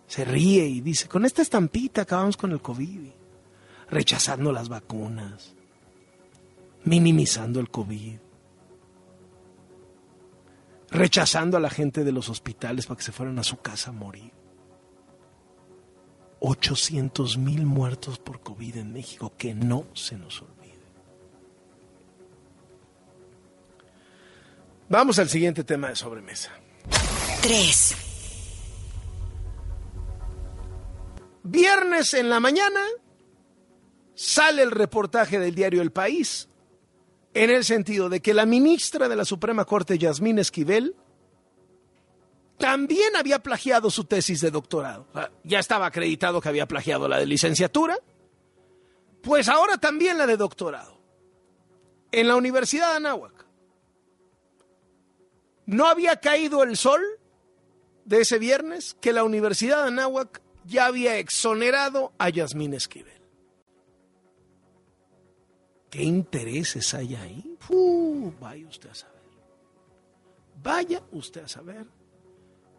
Se 0.06 0.24
ríe 0.24 0.66
y 0.66 0.80
dice, 0.80 1.08
con 1.08 1.24
esta 1.24 1.40
estampita 1.40 2.02
acabamos 2.02 2.36
con 2.36 2.52
el 2.52 2.60
COVID. 2.60 3.10
Rechazando 3.88 4.52
las 4.52 4.68
vacunas. 4.68 5.54
Minimizando 6.84 7.60
el 7.60 7.70
COVID. 7.70 8.18
Rechazando 10.90 11.56
a 11.56 11.60
la 11.60 11.70
gente 11.70 12.04
de 12.04 12.12
los 12.12 12.28
hospitales 12.28 12.86
para 12.86 12.98
que 12.98 13.04
se 13.04 13.12
fueran 13.12 13.38
a 13.38 13.44
su 13.44 13.60
casa 13.60 13.90
a 13.90 13.92
morir. 13.92 14.32
800 16.40 17.38
mil 17.38 17.66
muertos 17.66 18.18
por 18.18 18.40
COVID 18.40 18.76
en 18.78 18.92
México, 18.92 19.34
que 19.36 19.54
no 19.54 19.86
se 19.94 20.16
nos 20.16 20.40
olvide. 20.42 20.60
Vamos 24.88 25.18
al 25.18 25.28
siguiente 25.28 25.62
tema 25.64 25.88
de 25.88 25.96
sobremesa. 25.96 26.50
3, 27.42 27.96
Viernes 31.42 32.12
en 32.14 32.28
la 32.28 32.38
mañana 32.38 32.80
sale 34.14 34.62
el 34.62 34.70
reportaje 34.70 35.38
del 35.38 35.54
diario 35.54 35.80
El 35.80 35.90
País 35.90 36.49
en 37.34 37.50
el 37.50 37.64
sentido 37.64 38.08
de 38.08 38.20
que 38.20 38.34
la 38.34 38.46
ministra 38.46 39.08
de 39.08 39.16
la 39.16 39.24
Suprema 39.24 39.64
Corte, 39.64 39.98
Yasmín 39.98 40.38
Esquivel, 40.38 40.96
también 42.58 43.16
había 43.16 43.38
plagiado 43.38 43.90
su 43.90 44.04
tesis 44.04 44.40
de 44.40 44.50
doctorado. 44.50 45.06
Ya 45.44 45.58
estaba 45.58 45.86
acreditado 45.86 46.40
que 46.40 46.48
había 46.48 46.66
plagiado 46.66 47.08
la 47.08 47.18
de 47.18 47.26
licenciatura, 47.26 47.98
pues 49.22 49.48
ahora 49.48 49.78
también 49.78 50.18
la 50.18 50.26
de 50.26 50.36
doctorado. 50.36 51.00
En 52.12 52.28
la 52.28 52.36
Universidad 52.36 52.90
de 52.90 52.96
Anáhuac. 52.96 53.46
No 55.66 55.86
había 55.86 56.16
caído 56.16 56.64
el 56.64 56.76
sol 56.76 57.00
de 58.04 58.22
ese 58.22 58.38
viernes 58.38 58.96
que 59.00 59.12
la 59.12 59.22
Universidad 59.22 59.82
de 59.82 59.88
Anáhuac 59.88 60.42
ya 60.64 60.86
había 60.86 61.16
exonerado 61.18 62.12
a 62.18 62.28
Yasmín 62.28 62.74
Esquivel. 62.74 63.19
¿Qué 65.90 66.02
intereses 66.02 66.94
hay 66.94 67.16
ahí? 67.16 67.56
vaya 68.40 68.68
usted 68.68 68.90
a 68.90 68.94
saber. 68.94 69.20
Vaya 70.62 71.02
usted 71.12 71.42
a 71.42 71.48
saber. 71.48 71.86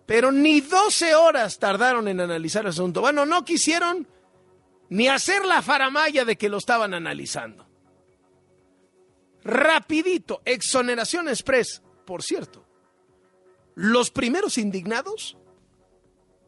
Pero 0.06 0.32
ni 0.32 0.62
12 0.62 1.16
horas 1.16 1.60
tardaron 1.60 2.08
en 2.08 2.20
analizar 2.20 2.64
el 2.64 2.70
asunto. 2.70 3.02
Bueno, 3.02 3.26
no 3.26 3.44
quisieron 3.44 4.08
ni 4.90 5.08
hacer 5.08 5.46
la 5.46 5.62
faramaya 5.62 6.26
de 6.26 6.38
que 6.38 6.50
lo 6.50 6.58
estaban 6.58 6.94
analizando. 6.94 7.68
Rapidito, 9.44 10.42
exoneración 10.46 11.28
express. 11.28 11.82
Por 12.06 12.24
cierto, 12.24 12.66
los 13.76 14.12
primeros 14.12 14.58
indignados 14.58 15.38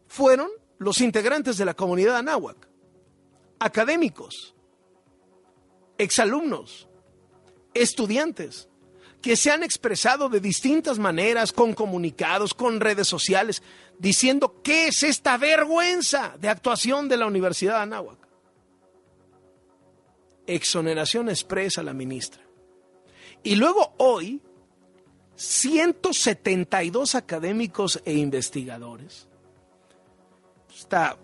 fueron 0.08 0.50
los 0.78 1.02
integrantes 1.02 1.58
de 1.58 1.66
la 1.66 1.74
comunidad 1.74 2.18
anáhuac, 2.18 2.68
académicos, 3.60 4.53
exalumnos, 5.98 6.88
estudiantes, 7.74 8.68
que 9.22 9.38
se 9.38 9.52
han 9.52 9.64
expresado 9.64 10.28
de 10.28 10.42
distintas 10.42 11.00
maneras, 11.00 11.54
con 11.54 11.74
comunicados, 11.74 12.54
con 12.54 12.82
redes 12.82 13.08
sociales, 13.08 13.64
diciendo 13.98 14.62
qué 14.62 14.88
es 14.88 15.02
esta 15.04 15.38
vergüenza 15.38 16.36
de 16.40 16.50
actuación 16.50 17.08
de 17.08 17.18
la 17.18 17.26
Universidad 17.26 17.76
de 17.76 17.82
Anáhuac. 17.84 18.18
Exoneración 20.46 21.30
expresa 21.30 21.82
la 21.84 21.94
ministra. 21.94 22.44
Y 23.44 23.56
luego 23.56 23.94
hoy, 23.98 24.42
172 25.38 27.16
académicos 27.16 28.02
e 28.04 28.14
investigadores. 28.14 29.28
Está 30.74 31.18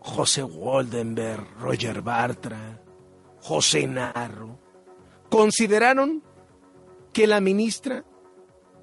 José 0.00 0.42
Waldenberg, 0.42 1.46
Roger 1.60 2.02
Bartra, 2.02 2.78
José 3.46 3.86
Narro. 3.86 4.58
Consideraron 5.30 6.20
que 7.12 7.28
la 7.28 7.40
ministra 7.40 8.04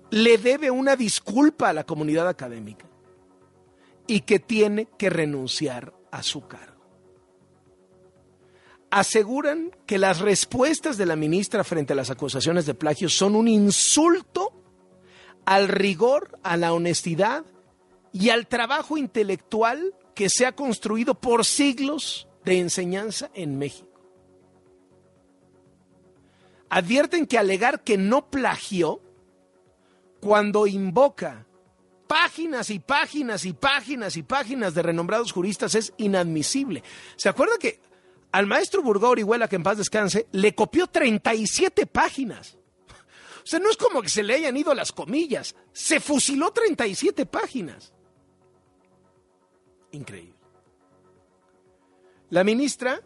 le 0.09 0.37
debe 0.37 0.71
una 0.71 0.95
disculpa 0.95 1.67
a 1.67 1.73
la 1.73 1.83
comunidad 1.83 2.29
académica 2.29 2.85
y 4.07 4.21
que 4.21 4.39
tiene 4.39 4.87
que 4.97 5.09
renunciar 5.09 5.93
a 6.11 6.23
su 6.23 6.47
cargo. 6.47 6.81
Aseguran 8.89 9.71
que 9.85 9.97
las 9.97 10.19
respuestas 10.19 10.97
de 10.97 11.07
la 11.07 11.17
ministra 11.17 11.65
frente 11.65 11.91
a 11.91 11.97
las 11.97 12.09
acusaciones 12.09 12.65
de 12.65 12.73
plagio 12.73 13.09
son 13.09 13.35
un 13.35 13.49
insulto 13.49 14.53
al 15.43 15.67
rigor, 15.67 16.39
a 16.41 16.55
la 16.55 16.71
honestidad 16.71 17.43
y 18.13 18.29
al 18.29 18.47
trabajo 18.47 18.95
intelectual 18.95 19.93
que 20.15 20.29
se 20.29 20.45
ha 20.45 20.53
construido 20.53 21.15
por 21.15 21.43
siglos 21.43 22.29
de 22.45 22.59
enseñanza 22.59 23.29
en 23.33 23.57
México 23.57 23.92
advierten 26.73 27.27
que 27.27 27.37
alegar 27.37 27.83
que 27.83 27.99
no 27.99 28.31
plagió 28.31 28.99
cuando 30.19 30.65
invoca 30.65 31.45
páginas 32.07 32.71
y 32.71 32.79
páginas 32.79 33.45
y 33.45 33.53
páginas 33.53 34.17
y 34.17 34.23
páginas 34.23 34.73
de 34.73 34.81
renombrados 34.81 35.33
juristas 35.33 35.75
es 35.75 35.93
inadmisible. 35.97 36.81
¿Se 37.15 37.29
acuerda 37.29 37.59
que 37.59 37.79
al 38.31 38.47
maestro 38.47 38.81
Burgó 38.81 39.09
Orihuela, 39.09 39.47
que 39.47 39.57
en 39.57 39.61
paz 39.61 39.77
descanse, 39.77 40.27
le 40.31 40.55
copió 40.55 40.87
37 40.87 41.85
páginas? 41.85 42.57
O 43.43 43.45
sea, 43.45 43.59
no 43.59 43.69
es 43.69 43.77
como 43.77 44.01
que 44.01 44.09
se 44.09 44.23
le 44.23 44.33
hayan 44.33 44.57
ido 44.57 44.73
las 44.73 44.91
comillas, 44.91 45.55
se 45.73 45.99
fusiló 45.99 46.51
37 46.51 47.27
páginas. 47.27 47.93
Increíble. 49.91 50.39
La 52.31 52.43
ministra 52.43 52.99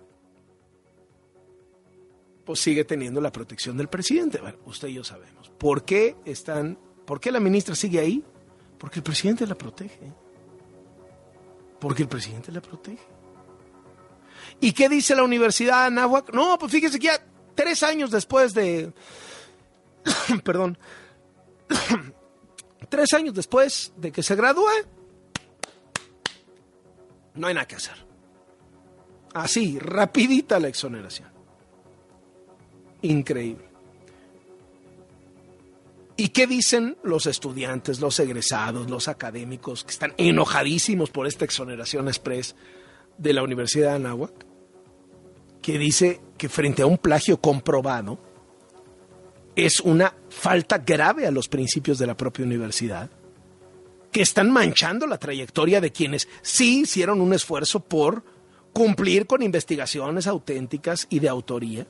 pues 2.48 2.62
sigue 2.62 2.86
teniendo 2.86 3.20
la 3.20 3.30
protección 3.30 3.76
del 3.76 3.90
presidente. 3.90 4.40
usted 4.64 4.88
y 4.88 4.94
yo 4.94 5.04
sabemos. 5.04 5.50
¿Por 5.58 5.84
qué 5.84 6.16
están, 6.24 6.80
por 7.06 7.20
qué 7.20 7.30
la 7.30 7.42
ministra 7.42 7.76
sigue 7.76 8.00
ahí? 8.00 8.24
Porque 8.78 9.00
el 9.00 9.04
presidente 9.04 9.46
la 9.46 9.56
protege. 9.56 10.14
Porque 11.78 12.04
el 12.04 12.08
presidente 12.08 12.54
la 12.54 12.62
protege. 12.62 13.04
¿Y 14.62 14.72
qué 14.72 14.88
dice 14.88 15.14
la 15.14 15.24
Universidad 15.24 15.82
de 15.82 15.88
Anáhuac? 15.88 16.34
No, 16.34 16.58
pues 16.58 16.72
fíjese 16.72 17.00
que 17.00 17.08
ya 17.08 17.22
tres 17.54 17.84
años 17.84 18.12
después 18.12 18.54
de. 18.54 18.94
perdón. 20.46 20.78
tres 22.90 23.12
años 23.12 23.34
después 23.34 23.92
de 23.98 24.14
que 24.14 24.24
se 24.24 24.38
gradúe, 24.38 24.72
no 27.34 27.48
hay 27.48 27.54
nada 27.54 27.68
que 27.68 27.76
hacer. 27.76 28.08
Así, 29.34 29.78
rapidita 29.80 30.62
la 30.62 30.70
exoneración 30.70 31.37
increíble. 33.02 33.68
¿Y 36.20 36.30
qué 36.30 36.48
dicen 36.48 36.98
los 37.04 37.28
estudiantes, 37.28 38.00
los 38.00 38.20
egresados, 38.20 38.90
los 38.90 39.08
académicos 39.08 39.84
que 39.84 39.92
están 39.92 40.16
enojadísimos 40.18 41.12
por 41.12 41.28
esta 41.28 41.46
exoneración 41.46 42.08
express 42.08 42.56
de 43.20 43.34
la 43.34 43.44
Universidad 43.44 43.92
de 43.92 43.96
Anáhuac? 43.98 44.34
Que 45.62 45.78
dice 45.78 46.20
que 46.38 46.50
frente 46.50 46.82
a 46.82 46.88
un 46.88 46.98
plagio 46.98 47.40
comprobado 47.40 48.18
es 49.56 49.80
una 49.80 50.16
falta 50.30 50.80
grave 50.80 51.28
a 51.28 51.32
los 51.32 51.48
principios 51.48 52.00
de 52.00 52.08
la 52.08 52.18
propia 52.18 52.46
universidad, 52.46 53.12
que 54.12 54.22
están 54.22 54.50
manchando 54.50 55.06
la 55.06 55.20
trayectoria 55.20 55.82
de 55.82 55.92
quienes 55.92 56.28
sí 56.42 56.82
hicieron 56.82 57.22
un 57.22 57.34
esfuerzo 57.34 57.80
por 57.80 58.24
cumplir 58.74 59.28
con 59.28 59.44
investigaciones 59.44 60.26
auténticas 60.26 61.06
y 61.12 61.20
de 61.20 61.30
autoría 61.30 61.88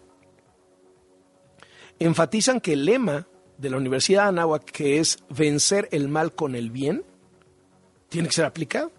enfatizan 2.00 2.60
que 2.62 2.74
el 2.74 2.86
lema 2.86 3.28
de 3.58 3.70
la 3.70 3.78
Universidad 3.78 4.24
de 4.24 4.30
Anáhuac, 4.30 4.64
que 4.66 5.00
es 5.00 5.20
vencer 5.30 5.90
el 5.92 6.10
mal 6.10 6.34
con 6.34 6.56
el 6.56 6.72
bien, 6.72 7.04
tiene 8.10 8.28
que 8.28 8.36
ser 8.36 8.46
aplicado. 8.46 8.92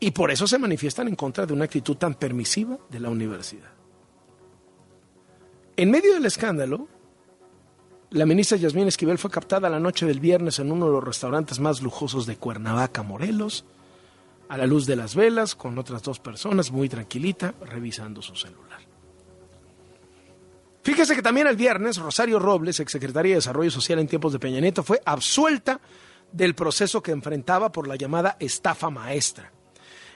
Y 0.00 0.10
por 0.10 0.30
eso 0.30 0.46
se 0.46 0.58
manifiestan 0.58 1.08
en 1.08 1.16
contra 1.16 1.46
de 1.46 1.52
una 1.52 1.64
actitud 1.64 1.96
tan 1.96 2.14
permisiva 2.14 2.78
de 2.90 3.00
la 3.00 3.08
universidad. 3.08 3.70
En 5.76 5.90
medio 5.90 6.14
del 6.14 6.26
escándalo, 6.26 6.88
la 8.10 8.26
ministra 8.26 8.56
Yasmín 8.56 8.86
Esquivel 8.86 9.18
fue 9.18 9.30
captada 9.30 9.68
la 9.68 9.80
noche 9.80 10.06
del 10.06 10.20
viernes 10.20 10.58
en 10.58 10.70
uno 10.70 10.86
de 10.86 10.92
los 10.92 11.02
restaurantes 11.02 11.58
más 11.58 11.82
lujosos 11.82 12.26
de 12.26 12.36
Cuernavaca, 12.36 13.02
Morelos, 13.02 13.64
a 14.48 14.56
la 14.56 14.66
luz 14.66 14.86
de 14.86 14.94
las 14.94 15.14
velas, 15.14 15.54
con 15.54 15.78
otras 15.78 16.02
dos 16.02 16.20
personas, 16.20 16.70
muy 16.70 16.88
tranquilita, 16.88 17.54
revisando 17.62 18.22
su 18.22 18.36
celular. 18.36 18.93
Fíjese 20.84 21.16
que 21.16 21.22
también 21.22 21.46
el 21.46 21.56
viernes 21.56 21.96
Rosario 21.96 22.38
Robles, 22.38 22.78
exsecretaria 22.78 23.30
de 23.30 23.36
Desarrollo 23.36 23.70
Social 23.70 23.98
en 24.00 24.06
tiempos 24.06 24.34
de 24.34 24.38
Peña 24.38 24.60
Nieto, 24.60 24.82
fue 24.82 25.00
absuelta 25.06 25.80
del 26.30 26.54
proceso 26.54 27.02
que 27.02 27.10
enfrentaba 27.10 27.72
por 27.72 27.88
la 27.88 27.96
llamada 27.96 28.36
estafa 28.38 28.90
maestra. 28.90 29.50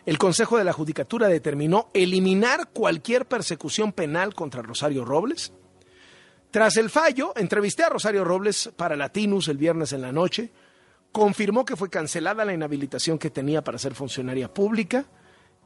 El 0.04 0.18
Consejo 0.18 0.58
de 0.58 0.64
la 0.64 0.74
Judicatura 0.74 1.28
determinó 1.28 1.88
eliminar 1.94 2.68
cualquier 2.70 3.26
persecución 3.26 3.94
penal 3.94 4.34
contra 4.34 4.60
Rosario 4.60 5.06
Robles. 5.06 5.54
Tras 6.50 6.76
el 6.76 6.90
fallo, 6.90 7.32
entrevisté 7.34 7.84
a 7.84 7.88
Rosario 7.88 8.22
Robles 8.22 8.70
para 8.76 8.94
Latinus 8.94 9.48
el 9.48 9.56
viernes 9.56 9.94
en 9.94 10.02
la 10.02 10.12
noche. 10.12 10.52
Confirmó 11.12 11.64
que 11.64 11.76
fue 11.76 11.88
cancelada 11.88 12.44
la 12.44 12.52
inhabilitación 12.52 13.18
que 13.18 13.30
tenía 13.30 13.64
para 13.64 13.78
ser 13.78 13.94
funcionaria 13.94 14.52
pública 14.52 15.06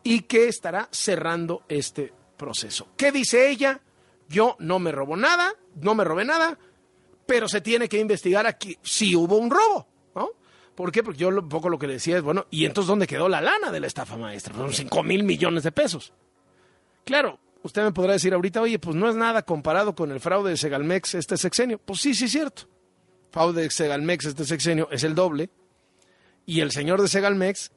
y 0.04 0.22
que 0.22 0.46
estará 0.46 0.88
cerrando 0.92 1.64
este 1.68 2.12
proceso. 2.36 2.86
¿Qué 2.96 3.10
dice 3.10 3.50
ella? 3.50 3.80
Yo 4.32 4.56
no 4.60 4.78
me 4.78 4.92
robo 4.92 5.14
nada, 5.14 5.52
no 5.74 5.94
me 5.94 6.04
robé 6.04 6.24
nada, 6.24 6.58
pero 7.26 7.48
se 7.48 7.60
tiene 7.60 7.86
que 7.86 7.98
investigar 7.98 8.46
aquí 8.46 8.78
si 8.82 9.14
hubo 9.14 9.36
un 9.36 9.50
robo, 9.50 9.86
¿no? 10.14 10.30
¿Por 10.74 10.90
qué? 10.90 11.02
Porque 11.02 11.18
yo 11.18 11.28
un 11.28 11.50
poco 11.50 11.68
lo 11.68 11.78
que 11.78 11.86
le 11.86 11.94
decía 11.94 12.16
es, 12.16 12.22
bueno, 12.22 12.46
¿y 12.50 12.64
entonces 12.64 12.88
dónde 12.88 13.06
quedó 13.06 13.28
la 13.28 13.42
lana 13.42 13.70
de 13.70 13.78
la 13.78 13.86
estafa 13.86 14.16
maestra? 14.16 14.54
Son 14.54 14.72
5 14.72 15.02
mil 15.02 15.22
millones 15.22 15.64
de 15.64 15.72
pesos. 15.72 16.14
Claro, 17.04 17.38
usted 17.62 17.84
me 17.84 17.92
podrá 17.92 18.14
decir 18.14 18.32
ahorita, 18.32 18.62
oye, 18.62 18.78
pues 18.78 18.96
no 18.96 19.10
es 19.10 19.16
nada 19.16 19.42
comparado 19.42 19.94
con 19.94 20.10
el 20.10 20.18
fraude 20.18 20.48
de 20.48 20.56
Segalmex 20.56 21.14
este 21.14 21.36
sexenio. 21.36 21.78
Pues 21.78 22.00
sí, 22.00 22.14
sí 22.14 22.24
es 22.24 22.32
cierto. 22.32 22.62
Fraude 23.30 23.60
de 23.60 23.70
Segalmex 23.70 24.24
este 24.24 24.46
sexenio 24.46 24.88
es 24.90 25.04
el 25.04 25.14
doble. 25.14 25.50
Y 26.46 26.60
el 26.60 26.70
señor 26.70 27.02
de 27.02 27.08
Segalmex 27.08 27.70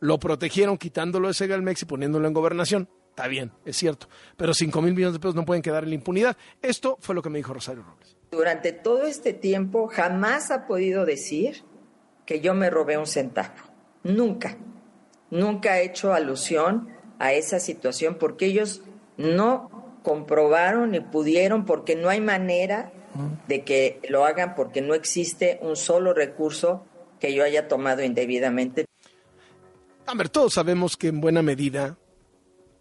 lo 0.00 0.18
protegieron 0.18 0.78
quitándolo 0.78 1.28
de 1.28 1.34
Segalmex 1.34 1.82
y 1.82 1.86
poniéndolo 1.86 2.26
en 2.26 2.34
gobernación. 2.34 2.88
Está 3.16 3.28
bien, 3.28 3.50
es 3.64 3.78
cierto, 3.78 4.08
pero 4.36 4.52
5 4.52 4.82
mil 4.82 4.92
millones 4.92 5.14
de 5.14 5.20
pesos 5.20 5.34
no 5.34 5.46
pueden 5.46 5.62
quedar 5.62 5.84
en 5.84 5.88
la 5.88 5.94
impunidad. 5.94 6.36
Esto 6.60 6.98
fue 7.00 7.14
lo 7.14 7.22
que 7.22 7.30
me 7.30 7.38
dijo 7.38 7.54
Rosario 7.54 7.82
Robles. 7.82 8.14
Durante 8.30 8.72
todo 8.72 9.06
este 9.06 9.32
tiempo 9.32 9.88
jamás 9.88 10.50
ha 10.50 10.66
podido 10.66 11.06
decir 11.06 11.62
que 12.26 12.42
yo 12.42 12.52
me 12.52 12.68
robé 12.68 12.98
un 12.98 13.06
centavo. 13.06 13.54
Nunca. 14.02 14.58
Nunca 15.30 15.72
ha 15.72 15.80
hecho 15.80 16.12
alusión 16.12 16.90
a 17.18 17.32
esa 17.32 17.58
situación 17.58 18.16
porque 18.20 18.44
ellos 18.44 18.82
no 19.16 19.98
comprobaron 20.02 20.90
ni 20.90 21.00
pudieron 21.00 21.64
porque 21.64 21.96
no 21.96 22.10
hay 22.10 22.20
manera 22.20 22.92
de 23.48 23.64
que 23.64 23.98
lo 24.10 24.26
hagan 24.26 24.54
porque 24.54 24.82
no 24.82 24.92
existe 24.92 25.58
un 25.62 25.76
solo 25.76 26.12
recurso 26.12 26.84
que 27.18 27.32
yo 27.32 27.44
haya 27.44 27.66
tomado 27.66 28.02
indebidamente. 28.02 28.84
A 30.04 30.14
ver, 30.14 30.28
todos 30.28 30.52
sabemos 30.52 30.98
que 30.98 31.08
en 31.08 31.22
buena 31.22 31.40
medida 31.40 31.96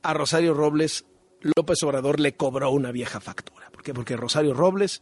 a 0.05 0.13
Rosario 0.13 0.53
Robles 0.53 1.05
López 1.41 1.81
Obrador 1.83 2.19
le 2.19 2.35
cobró 2.35 2.69
una 2.69 2.91
vieja 2.91 3.19
factura. 3.19 3.69
¿Por 3.71 3.81
qué? 3.81 3.93
Porque 3.93 4.15
Rosario 4.15 4.53
Robles 4.53 5.01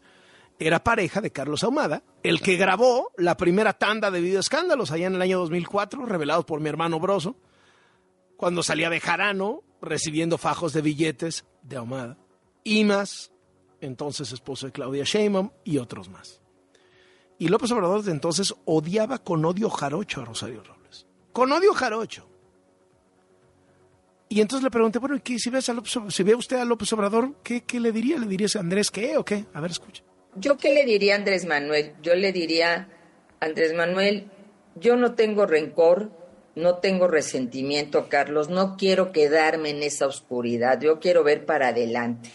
era 0.59 0.83
pareja 0.83 1.19
de 1.19 1.31
Carlos 1.31 1.63
Ahumada, 1.63 2.03
el 2.23 2.41
que 2.41 2.55
grabó 2.55 3.11
la 3.17 3.35
primera 3.35 3.73
tanda 3.73 4.11
de 4.11 4.21
videoescándalos 4.21 4.91
allá 4.91 5.07
en 5.07 5.15
el 5.15 5.21
año 5.21 5.39
2004, 5.39 6.05
revelados 6.05 6.45
por 6.45 6.61
mi 6.61 6.69
hermano 6.69 6.99
Broso, 6.99 7.35
cuando 8.37 8.63
salía 8.63 8.89
de 8.89 9.01
Jarano 9.01 9.63
recibiendo 9.81 10.37
fajos 10.37 10.71
de 10.71 10.81
billetes 10.81 11.45
de 11.63 11.77
Ahumada. 11.77 12.17
Y 12.63 12.85
más, 12.85 13.31
entonces 13.81 14.31
esposo 14.31 14.67
de 14.67 14.71
Claudia 14.71 15.03
Sheinbaum 15.03 15.51
y 15.65 15.79
otros 15.79 16.09
más. 16.09 16.41
Y 17.37 17.49
López 17.49 17.71
Obrador 17.71 17.99
desde 17.99 18.11
entonces 18.11 18.55
odiaba 18.63 19.17
con 19.17 19.43
odio 19.43 19.69
jarocho 19.69 20.21
a 20.21 20.25
Rosario 20.25 20.63
Robles. 20.63 21.07
Con 21.33 21.51
odio 21.51 21.73
jarocho. 21.73 22.32
Y 24.33 24.41
entonces 24.41 24.63
le 24.63 24.71
pregunté, 24.71 24.97
bueno, 24.97 25.21
¿qué, 25.23 25.37
si, 25.37 25.51
ves 25.51 25.69
a 25.69 25.73
López, 25.73 25.93
si 26.09 26.23
ve 26.23 26.33
usted 26.33 26.57
a 26.57 26.65
López 26.65 26.91
Obrador, 26.93 27.35
¿qué, 27.43 27.61
¿qué 27.61 27.79
le 27.79 27.91
diría? 27.91 28.17
¿Le 28.17 28.25
diría 28.25 28.47
a 28.55 28.59
Andrés 28.61 28.89
qué 28.89 29.15
o 29.15 29.23
qué? 29.23 29.45
A 29.53 29.61
ver, 29.61 29.69
escucha. 29.69 30.01
¿Yo 30.35 30.57
qué 30.57 30.73
le 30.73 30.85
diría 30.85 31.13
a 31.13 31.17
Andrés 31.17 31.45
Manuel? 31.45 31.93
Yo 32.01 32.15
le 32.15 32.31
diría, 32.31 32.89
Andrés 33.39 33.75
Manuel, 33.75 34.31
yo 34.73 34.95
no 34.95 35.13
tengo 35.13 35.45
rencor, 35.45 36.09
no 36.55 36.77
tengo 36.77 37.07
resentimiento, 37.07 38.09
Carlos, 38.09 38.49
no 38.49 38.75
quiero 38.75 39.11
quedarme 39.11 39.69
en 39.69 39.83
esa 39.83 40.07
oscuridad, 40.07 40.81
yo 40.81 40.99
quiero 40.99 41.23
ver 41.23 41.45
para 41.45 41.67
adelante. 41.67 42.31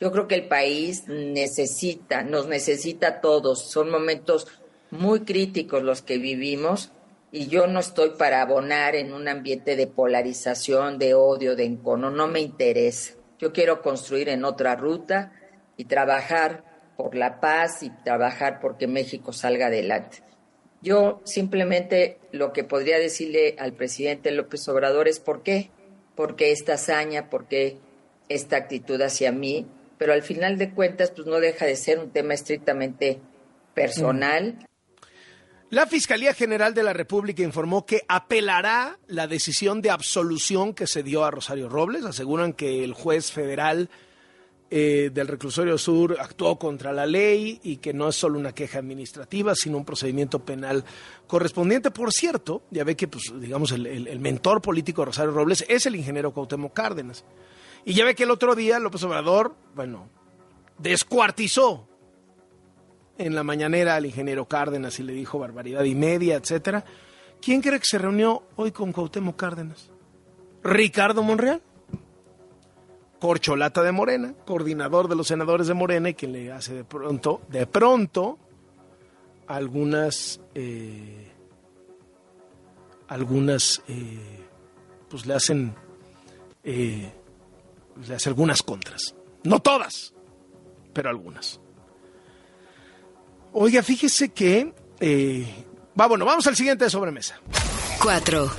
Yo 0.00 0.12
creo 0.12 0.28
que 0.28 0.36
el 0.36 0.46
país 0.46 1.08
necesita, 1.08 2.22
nos 2.22 2.46
necesita 2.46 3.08
a 3.08 3.20
todos, 3.20 3.68
son 3.68 3.90
momentos 3.90 4.46
muy 4.92 5.22
críticos 5.22 5.82
los 5.82 6.02
que 6.02 6.18
vivimos 6.18 6.92
y 7.32 7.46
yo 7.48 7.66
no 7.66 7.80
estoy 7.80 8.10
para 8.10 8.42
abonar 8.42 8.94
en 8.94 9.14
un 9.14 9.26
ambiente 9.26 9.74
de 9.74 9.86
polarización, 9.86 10.98
de 10.98 11.14
odio, 11.14 11.56
de 11.56 11.64
encono, 11.64 12.10
no 12.10 12.28
me 12.28 12.40
interesa. 12.40 13.14
Yo 13.38 13.54
quiero 13.54 13.80
construir 13.80 14.28
en 14.28 14.44
otra 14.44 14.76
ruta 14.76 15.32
y 15.78 15.86
trabajar 15.86 16.62
por 16.96 17.14
la 17.14 17.40
paz 17.40 17.82
y 17.82 17.90
trabajar 18.04 18.60
porque 18.60 18.86
México 18.86 19.32
salga 19.32 19.66
adelante. 19.66 20.18
Yo 20.82 21.22
simplemente 21.24 22.18
lo 22.32 22.52
que 22.52 22.64
podría 22.64 22.98
decirle 22.98 23.56
al 23.58 23.72
presidente 23.72 24.30
López 24.30 24.68
Obrador 24.68 25.08
es 25.08 25.18
por 25.18 25.42
qué, 25.42 25.70
por 26.14 26.36
qué 26.36 26.52
esta 26.52 26.74
hazaña, 26.74 27.30
por 27.30 27.48
qué 27.48 27.78
esta 28.28 28.56
actitud 28.56 29.00
hacia 29.00 29.32
mí, 29.32 29.66
pero 29.96 30.12
al 30.12 30.22
final 30.22 30.58
de 30.58 30.74
cuentas 30.74 31.10
pues 31.12 31.26
no 31.26 31.40
deja 31.40 31.64
de 31.64 31.76
ser 31.76 31.98
un 31.98 32.10
tema 32.10 32.34
estrictamente 32.34 33.20
personal. 33.74 34.58
La 35.72 35.86
Fiscalía 35.86 36.34
General 36.34 36.74
de 36.74 36.82
la 36.82 36.92
República 36.92 37.42
informó 37.42 37.86
que 37.86 38.02
apelará 38.06 38.98
la 39.06 39.26
decisión 39.26 39.80
de 39.80 39.88
absolución 39.88 40.74
que 40.74 40.86
se 40.86 41.02
dio 41.02 41.24
a 41.24 41.30
Rosario 41.30 41.70
Robles. 41.70 42.04
Aseguran 42.04 42.52
que 42.52 42.84
el 42.84 42.92
juez 42.92 43.32
federal 43.32 43.88
eh, 44.70 45.08
del 45.14 45.28
reclusorio 45.28 45.78
sur 45.78 46.18
actuó 46.20 46.58
contra 46.58 46.92
la 46.92 47.06
ley 47.06 47.58
y 47.62 47.78
que 47.78 47.94
no 47.94 48.10
es 48.10 48.16
solo 48.16 48.38
una 48.38 48.52
queja 48.52 48.80
administrativa, 48.80 49.54
sino 49.54 49.78
un 49.78 49.86
procedimiento 49.86 50.44
penal 50.44 50.84
correspondiente. 51.26 51.90
Por 51.90 52.12
cierto, 52.12 52.64
ya 52.70 52.84
ve 52.84 52.94
que, 52.94 53.08
pues, 53.08 53.32
digamos, 53.40 53.72
el, 53.72 54.20
mentor 54.20 54.60
político 54.60 55.00
de 55.00 55.06
Rosario 55.06 55.32
Robles 55.32 55.64
es 55.70 55.86
el 55.86 55.96
ingeniero 55.96 56.34
Cuauhtémoc 56.34 56.74
Cárdenas. 56.74 57.24
Y 57.86 57.94
ya 57.94 58.04
ve 58.04 58.14
que 58.14 58.24
el 58.24 58.30
otro 58.30 58.54
día 58.54 58.78
López 58.78 59.02
Obrador, 59.04 59.56
bueno, 59.74 60.10
descuartizó 60.76 61.88
en 63.22 63.34
la 63.34 63.42
mañanera 63.42 63.96
al 63.96 64.06
ingeniero 64.06 64.46
Cárdenas 64.46 64.98
y 64.98 65.02
le 65.02 65.12
dijo 65.12 65.38
barbaridad 65.38 65.84
y 65.84 65.94
media, 65.94 66.36
etcétera. 66.36 66.84
¿Quién 67.40 67.60
cree 67.60 67.78
que 67.78 67.86
se 67.86 67.98
reunió 67.98 68.42
hoy 68.56 68.72
con 68.72 68.92
Cuauhtémoc 68.92 69.36
Cárdenas? 69.36 69.90
Ricardo 70.62 71.22
Monreal, 71.22 71.60
corcholata 73.18 73.82
de 73.82 73.92
Morena, 73.92 74.34
coordinador 74.44 75.08
de 75.08 75.16
los 75.16 75.28
senadores 75.28 75.66
de 75.66 75.74
Morena 75.74 76.10
y 76.10 76.14
que 76.14 76.28
le 76.28 76.52
hace 76.52 76.74
de 76.74 76.84
pronto, 76.84 77.42
de 77.48 77.66
pronto, 77.66 78.38
algunas, 79.46 80.40
eh, 80.54 81.32
algunas, 83.08 83.82
eh, 83.88 84.40
pues 85.08 85.26
le 85.26 85.34
hacen, 85.34 85.74
eh, 86.64 87.12
le 88.06 88.14
hace 88.14 88.28
algunas 88.28 88.62
contras. 88.62 89.14
No 89.44 89.60
todas, 89.60 90.14
pero 90.92 91.10
algunas. 91.10 91.61
Oiga, 93.52 93.82
fíjese 93.82 94.30
que... 94.30 94.74
Eh, 95.00 95.64
va, 95.98 96.06
bueno, 96.06 96.24
vamos 96.24 96.46
al 96.46 96.56
siguiente 96.56 96.84
de 96.84 96.90
sobremesa. 96.90 97.40
Cuatro. 98.02 98.50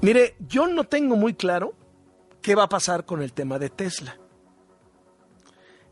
Mire, 0.00 0.36
yo 0.48 0.66
no 0.66 0.84
tengo 0.84 1.16
muy 1.16 1.34
claro 1.34 1.74
qué 2.40 2.54
va 2.54 2.64
a 2.64 2.68
pasar 2.68 3.04
con 3.04 3.22
el 3.22 3.32
tema 3.32 3.58
de 3.58 3.70
Tesla. 3.70 4.18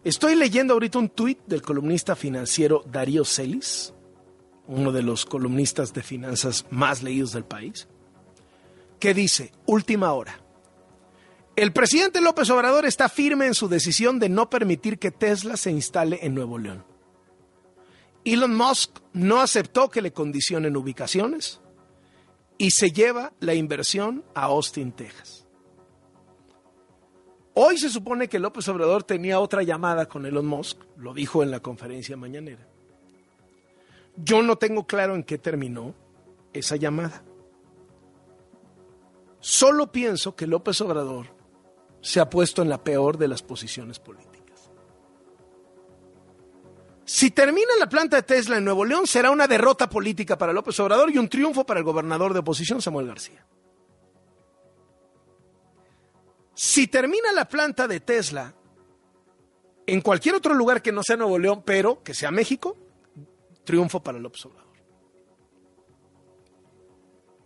Estoy 0.04 0.34
leyendo 0.36 0.74
ahorita 0.74 0.98
un 0.98 1.08
tuit 1.08 1.40
del 1.46 1.62
columnista 1.62 2.14
financiero 2.14 2.84
Darío 2.86 3.24
Celis, 3.24 3.94
uno 4.66 4.92
de 4.92 5.02
los 5.02 5.24
columnistas 5.24 5.92
de 5.94 6.02
finanzas 6.02 6.66
más 6.70 7.02
leídos 7.02 7.32
del 7.32 7.44
país, 7.44 7.88
que 9.00 9.14
dice, 9.14 9.52
última 9.66 10.12
hora, 10.12 10.43
el 11.56 11.72
presidente 11.72 12.20
López 12.20 12.50
Obrador 12.50 12.84
está 12.84 13.08
firme 13.08 13.46
en 13.46 13.54
su 13.54 13.68
decisión 13.68 14.18
de 14.18 14.28
no 14.28 14.50
permitir 14.50 14.98
que 14.98 15.10
Tesla 15.10 15.56
se 15.56 15.70
instale 15.70 16.18
en 16.22 16.34
Nuevo 16.34 16.58
León. 16.58 16.84
Elon 18.24 18.56
Musk 18.56 19.00
no 19.12 19.40
aceptó 19.40 19.90
que 19.90 20.02
le 20.02 20.12
condicionen 20.12 20.76
ubicaciones 20.76 21.60
y 22.58 22.70
se 22.70 22.90
lleva 22.90 23.32
la 23.40 23.54
inversión 23.54 24.24
a 24.34 24.44
Austin, 24.44 24.92
Texas. 24.92 25.46
Hoy 27.52 27.78
se 27.78 27.88
supone 27.88 28.28
que 28.28 28.40
López 28.40 28.66
Obrador 28.68 29.04
tenía 29.04 29.38
otra 29.38 29.62
llamada 29.62 30.06
con 30.06 30.26
Elon 30.26 30.46
Musk, 30.46 30.78
lo 30.96 31.14
dijo 31.14 31.42
en 31.42 31.52
la 31.52 31.60
conferencia 31.60 32.16
mañanera. 32.16 32.66
Yo 34.16 34.42
no 34.42 34.56
tengo 34.56 34.86
claro 34.86 35.14
en 35.14 35.22
qué 35.22 35.38
terminó 35.38 35.94
esa 36.52 36.76
llamada. 36.76 37.22
Solo 39.38 39.92
pienso 39.92 40.34
que 40.34 40.46
López 40.46 40.80
Obrador 40.80 41.33
se 42.04 42.20
ha 42.20 42.28
puesto 42.28 42.60
en 42.60 42.68
la 42.68 42.84
peor 42.84 43.16
de 43.16 43.28
las 43.28 43.42
posiciones 43.42 43.98
políticas. 43.98 44.70
Si 47.06 47.30
termina 47.30 47.70
la 47.78 47.88
planta 47.88 48.16
de 48.16 48.22
Tesla 48.22 48.58
en 48.58 48.64
Nuevo 48.64 48.84
León, 48.84 49.06
será 49.06 49.30
una 49.30 49.48
derrota 49.48 49.88
política 49.88 50.36
para 50.36 50.52
López 50.52 50.78
Obrador 50.80 51.10
y 51.10 51.16
un 51.16 51.30
triunfo 51.30 51.64
para 51.64 51.80
el 51.80 51.84
gobernador 51.84 52.34
de 52.34 52.40
oposición, 52.40 52.82
Samuel 52.82 53.06
García. 53.06 53.46
Si 56.54 56.88
termina 56.88 57.32
la 57.32 57.48
planta 57.48 57.88
de 57.88 58.00
Tesla 58.00 58.54
en 59.86 60.02
cualquier 60.02 60.34
otro 60.34 60.52
lugar 60.52 60.82
que 60.82 60.92
no 60.92 61.02
sea 61.02 61.16
Nuevo 61.16 61.38
León, 61.38 61.62
pero 61.64 62.02
que 62.02 62.12
sea 62.12 62.30
México, 62.30 62.76
triunfo 63.64 64.02
para 64.02 64.18
López 64.18 64.44
Obrador. 64.44 64.74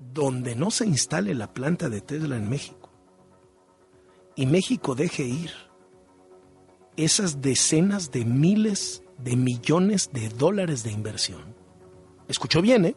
Donde 0.01 0.57
no 0.57 0.73
se 0.73 0.85
instale 0.85 1.33
la 1.37 1.55
planta 1.55 1.89
de 1.89 2.01
Tesla 2.01 2.37
en 2.37 2.49
México, 2.49 2.78
y 4.39 4.47
México 4.47 4.95
deje 4.95 5.25
ir 5.25 5.51
esas 6.97 7.43
decenas 7.43 8.13
de 8.13 8.25
miles 8.25 9.03
de 9.19 9.35
millones 9.35 10.11
de 10.13 10.29
dólares 10.29 10.85
de 10.85 10.93
inversión. 10.93 11.57
Escuchó 12.29 12.63
bien, 12.63 12.85
¿eh? 12.85 12.97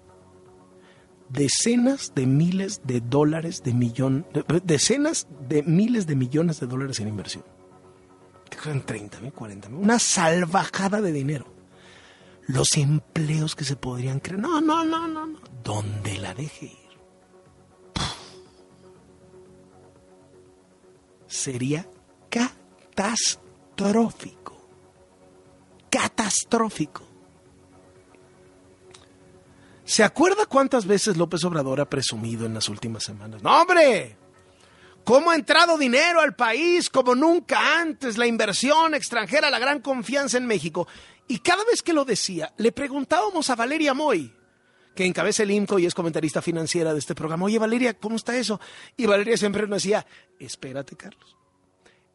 Decenas 1.29 2.13
de 2.13 2.27
miles 2.27 2.81
de 2.83 3.01
dólares 3.01 3.63
de 3.63 3.73
millón, 3.73 4.27
decenas 4.63 5.27
de 5.49 5.63
miles 5.63 6.05
de 6.05 6.15
millones 6.15 6.59
de 6.59 6.67
dólares 6.67 6.99
en 6.99 7.07
inversión. 7.07 7.43
En 8.65 8.85
30 8.85 9.21
mil, 9.21 9.33
40 9.33 9.69
mil. 9.69 9.79
Una 9.79 9.97
salvajada 9.97 11.01
de 11.01 11.11
dinero. 11.11 11.47
Los 12.45 12.77
empleos 12.77 13.55
que 13.55 13.63
se 13.63 13.75
podrían 13.75 14.19
crear. 14.19 14.39
No, 14.39 14.61
no, 14.61 14.83
no, 14.83 15.07
no, 15.07 15.25
no. 15.25 15.39
Donde 15.63 16.19
la 16.19 16.35
deje 16.35 16.67
ir. 16.67 16.80
Sería 21.31 21.87
catastrófico. 22.29 24.61
Catastrófico. 25.89 27.07
¿Se 29.85 30.03
acuerda 30.03 30.45
cuántas 30.45 30.85
veces 30.85 31.17
López 31.17 31.43
Obrador 31.43 31.81
ha 31.81 31.89
presumido 31.89 32.45
en 32.45 32.53
las 32.53 32.69
últimas 32.69 33.03
semanas? 33.03 33.41
¡No, 33.41 33.61
hombre! 33.61 34.17
¿Cómo 35.03 35.31
ha 35.31 35.35
entrado 35.35 35.77
dinero 35.77 36.21
al 36.21 36.35
país 36.35 36.89
como 36.89 37.15
nunca 37.15 37.79
antes? 37.79 38.17
La 38.17 38.27
inversión 38.27 38.93
extranjera, 38.93 39.49
la 39.49 39.59
gran 39.59 39.81
confianza 39.81 40.37
en 40.37 40.45
México. 40.45 40.87
Y 41.27 41.39
cada 41.39 41.65
vez 41.65 41.81
que 41.81 41.93
lo 41.93 42.05
decía, 42.05 42.53
le 42.57 42.71
preguntábamos 42.71 43.49
a 43.49 43.55
Valeria 43.55 43.93
Moy, 43.93 44.33
que 44.95 45.05
encabeza 45.05 45.43
el 45.43 45.51
INCO 45.51 45.79
y 45.79 45.85
es 45.85 45.93
comentarista 45.93 46.41
financiera 46.41 46.93
de 46.93 46.99
este 46.99 47.15
programa. 47.15 47.45
Oye, 47.45 47.59
Valeria, 47.59 47.93
¿cómo 47.93 48.15
está 48.15 48.37
eso? 48.37 48.59
Y 48.97 49.05
Valeria 49.05 49.37
siempre 49.37 49.67
nos 49.67 49.83
decía, 49.83 50.05
espérate, 50.39 50.95
Carlos. 50.95 51.37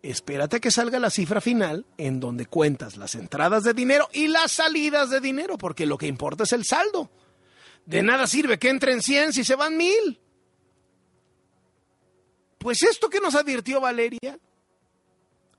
Espérate 0.03 0.61
que 0.61 0.71
salga 0.71 1.01
la 1.01 1.11
cifra 1.11 1.41
final 1.41 1.85
en 1.97 2.21
donde 2.21 2.47
cuentas 2.47 2.97
las 2.97 3.15
entradas 3.15 3.65
de 3.65 3.75
dinero 3.75 4.09
y 4.13 4.29
las 4.29 4.53
salidas 4.53 5.11
de 5.11 5.21
dinero, 5.21 5.59
porque 5.59 5.87
lo 5.87 5.99
que 5.99 6.07
importa 6.07 6.45
es 6.45 6.53
el 6.53 6.65
saldo. 6.65 7.11
De 7.87 8.03
nada 8.03 8.27
sirve 8.27 8.59
que 8.59 8.69
entren 8.69 9.03
100 9.03 9.33
si 9.33 9.43
se 9.43 9.57
van 9.57 9.77
mil. 9.77 10.21
Pues 12.59 12.83
esto 12.83 13.09
que 13.09 13.21
nos 13.21 13.35
advirtió 13.35 13.81
Valeria 13.81 14.39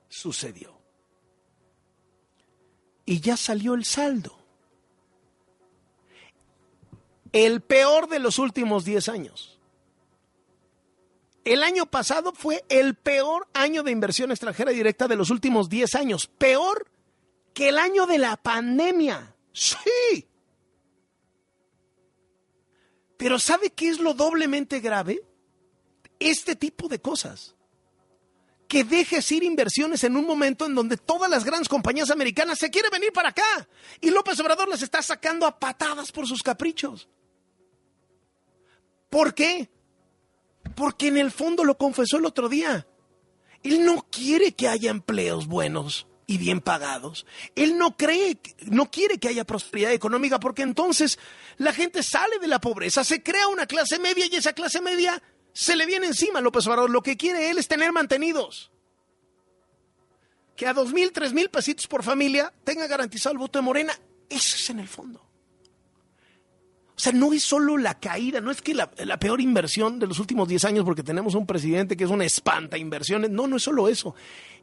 sucedió. 0.07 0.79
Y 3.05 3.21
ya 3.21 3.37
salió 3.37 3.73
el 3.73 3.85
saldo. 3.85 4.36
El 7.39 7.61
peor 7.61 8.09
de 8.09 8.17
los 8.17 8.39
últimos 8.39 8.83
10 8.83 9.09
años. 9.09 9.59
El 11.45 11.61
año 11.61 11.85
pasado 11.85 12.33
fue 12.33 12.65
el 12.67 12.95
peor 12.95 13.47
año 13.53 13.83
de 13.83 13.91
inversión 13.91 14.31
extranjera 14.31 14.71
directa 14.71 15.07
de 15.07 15.15
los 15.15 15.29
últimos 15.29 15.69
10 15.69 15.93
años. 15.93 16.25
Peor 16.25 16.89
que 17.53 17.69
el 17.69 17.77
año 17.77 18.07
de 18.07 18.17
la 18.17 18.37
pandemia. 18.37 19.35
Sí. 19.53 20.27
Pero 23.17 23.37
¿sabe 23.37 23.69
qué 23.69 23.89
es 23.89 23.99
lo 23.99 24.15
doblemente 24.15 24.79
grave? 24.79 25.21
Este 26.17 26.55
tipo 26.55 26.87
de 26.87 26.99
cosas. 26.99 27.53
Que 28.67 28.83
dejes 28.83 29.31
ir 29.31 29.43
inversiones 29.43 30.03
en 30.03 30.17
un 30.17 30.25
momento 30.25 30.65
en 30.65 30.73
donde 30.73 30.97
todas 30.97 31.29
las 31.29 31.45
grandes 31.45 31.69
compañías 31.69 32.09
americanas 32.09 32.57
se 32.57 32.71
quieren 32.71 32.89
venir 32.89 33.13
para 33.13 33.29
acá. 33.29 33.69
Y 34.01 34.09
López 34.09 34.39
Obrador 34.39 34.67
las 34.67 34.81
está 34.81 35.03
sacando 35.03 35.45
a 35.45 35.59
patadas 35.59 36.11
por 36.11 36.25
sus 36.25 36.41
caprichos. 36.41 37.07
¿Por 39.09 39.33
qué? 39.33 39.69
Porque 40.75 41.07
en 41.07 41.17
el 41.17 41.31
fondo 41.31 41.63
lo 41.63 41.77
confesó 41.77 42.17
el 42.17 42.25
otro 42.25 42.49
día. 42.49 42.87
Él 43.63 43.85
no 43.85 44.05
quiere 44.09 44.53
que 44.53 44.67
haya 44.67 44.91
empleos 44.91 45.47
buenos 45.47 46.07
y 46.27 46.37
bien 46.37 46.59
pagados. 46.59 47.25
Él 47.55 47.77
no 47.77 47.95
cree, 47.95 48.37
no 48.65 48.91
quiere 48.91 49.17
que 49.17 49.29
haya 49.29 49.45
prosperidad 49.45 49.93
económica 49.93 50.39
porque 50.39 50.61
entonces 50.61 51.17
la 51.57 51.73
gente 51.73 52.03
sale 52.03 52.37
de 52.39 52.47
la 52.47 52.59
pobreza, 52.59 53.03
se 53.03 53.23
crea 53.23 53.47
una 53.47 53.65
clase 53.65 53.97
media 53.97 54.25
y 54.29 54.35
esa 54.35 54.53
clase 54.53 54.81
media 54.81 55.21
se 55.53 55.75
le 55.75 55.85
viene 55.85 56.05
encima 56.07 56.39
a 56.39 56.41
López 56.41 56.67
Obrador. 56.67 56.89
Lo 56.89 57.01
que 57.01 57.17
quiere 57.17 57.49
él 57.49 57.57
es 57.57 57.67
tener 57.67 57.91
mantenidos. 57.91 58.71
Que 60.55 60.67
a 60.67 60.73
dos 60.73 60.91
mil, 60.91 61.11
tres 61.11 61.33
mil 61.33 61.49
pesitos 61.49 61.87
por 61.87 62.03
familia 62.03 62.53
tenga 62.63 62.87
garantizado 62.87 63.33
el 63.33 63.39
voto 63.39 63.59
de 63.59 63.63
Morena. 63.63 63.93
Eso 64.29 64.55
es 64.55 64.69
en 64.69 64.79
el 64.79 64.87
fondo. 64.87 65.26
O 66.97 66.99
sea, 66.99 67.11
no 67.11 67.31
es 67.31 67.43
solo 67.43 67.77
la 67.77 67.99
caída, 67.99 68.41
no 68.41 68.49
es 68.49 68.59
que 68.59 68.73
la, 68.73 68.89
peor 68.89 69.39
inversión 69.39 69.99
de 69.99 70.07
los 70.07 70.17
últimos 70.17 70.47
10 70.47 70.65
años 70.65 70.83
porque 70.83 71.03
tenemos 71.03 71.35
un 71.35 71.45
presidente 71.45 71.95
que 71.95 72.05
es 72.05 72.09
una 72.09 72.25
espanta 72.25 72.75
inversiones. 72.75 73.29
No, 73.29 73.45
no 73.45 73.57
es 73.57 73.63
solo 73.63 73.87
eso. 73.87 74.15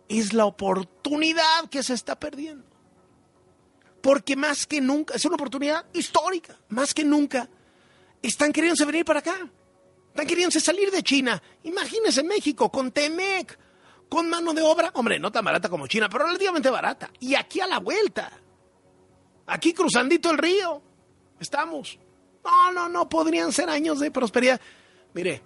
Es 0.08 0.32
la 0.32 0.44
oportunidad 0.44 1.68
que 1.70 1.84
se 1.84 1.94
está 1.94 2.18
perdiendo. 2.18 2.64
Porque 4.02 4.34
más 4.34 4.66
que 4.66 4.80
nunca, 4.80 5.14
es 5.14 5.24
una 5.24 5.36
oportunidad 5.36 5.86
histórica, 5.92 6.58
más 6.70 6.92
que 6.92 7.04
nunca, 7.04 7.48
están 8.20 8.52
queriéndose 8.52 8.84
venir 8.84 9.04
para 9.04 9.20
acá. 9.20 9.48
Están 10.08 10.26
queriéndose 10.26 10.58
salir 10.58 10.90
de 10.90 11.04
China. 11.04 11.40
Imagínense 11.62 12.24
México 12.24 12.68
con 12.68 12.90
Temec, 12.90 13.56
con 14.08 14.28
mano 14.28 14.52
de 14.52 14.62
obra, 14.62 14.90
hombre, 14.94 15.20
no 15.20 15.30
tan 15.30 15.44
barata 15.44 15.68
como 15.68 15.86
China, 15.86 16.08
pero 16.08 16.26
relativamente 16.26 16.68
barata. 16.68 17.10
Y 17.20 17.36
aquí 17.36 17.60
a 17.60 17.68
la 17.68 17.78
vuelta. 17.78 18.32
Aquí 19.46 19.72
cruzandito 19.72 20.32
el 20.32 20.38
río. 20.38 20.82
Estamos. 21.38 21.98
No, 22.44 22.72
no, 22.72 22.88
no, 22.88 23.08
podrían 23.08 23.52
ser 23.52 23.70
años 23.70 24.00
de 24.00 24.10
prosperidad. 24.10 24.60
Mire, 25.14 25.42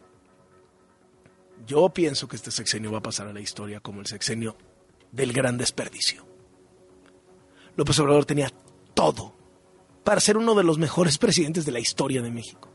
yo 1.66 1.88
pienso 1.90 2.26
que 2.26 2.36
este 2.36 2.50
sexenio 2.50 2.90
va 2.90 2.98
a 2.98 3.02
pasar 3.02 3.28
a 3.28 3.32
la 3.32 3.40
historia 3.40 3.80
como 3.80 4.00
el 4.00 4.06
sexenio 4.06 4.56
del 5.12 5.32
gran 5.32 5.56
desperdicio. 5.56 6.26
López 7.76 7.98
Obrador 8.00 8.24
tenía 8.24 8.52
todo 8.94 9.34
para 10.02 10.20
ser 10.20 10.36
uno 10.36 10.54
de 10.54 10.64
los 10.64 10.78
mejores 10.78 11.18
presidentes 11.18 11.64
de 11.64 11.72
la 11.72 11.80
historia 11.80 12.22
de 12.22 12.30
México. 12.30 12.70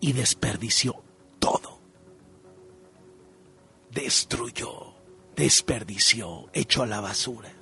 Y 0.00 0.12
desperdició 0.12 1.02
todo. 1.38 1.80
Destruyó, 3.90 4.94
desperdició, 5.34 6.48
echó 6.52 6.84
a 6.84 6.86
la 6.86 7.00
basura 7.00 7.57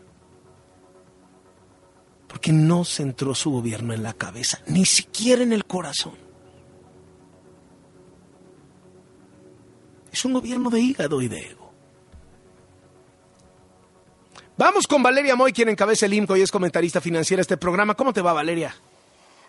porque 2.37 2.53
no 2.53 2.84
centró 2.84 3.34
su 3.34 3.51
gobierno 3.51 3.95
en 3.95 4.03
la 4.03 4.12
cabeza, 4.12 4.61
ni 4.66 4.84
siquiera 4.84 5.43
en 5.43 5.55
el 5.55 5.64
corazón. 5.64 6.12
Es 10.12 10.22
un 10.26 10.34
gobierno 10.34 10.68
de 10.68 10.78
hígado 10.78 11.22
y 11.22 11.28
de 11.28 11.39
ego. 11.39 11.72
Vamos 14.59 14.87
con 14.87 15.03
Valeria 15.03 15.34
Moy, 15.34 15.55
quien 15.55 15.70
encabeza 15.70 16.05
el 16.05 16.12
IMCO 16.12 16.37
y 16.37 16.43
es 16.43 16.51
comentarista 16.51 17.01
financiera 17.01 17.39
de 17.39 17.43
este 17.43 17.57
programa. 17.57 17.95
¿Cómo 17.95 18.12
te 18.12 18.20
va, 18.20 18.34
Valeria? 18.34 18.76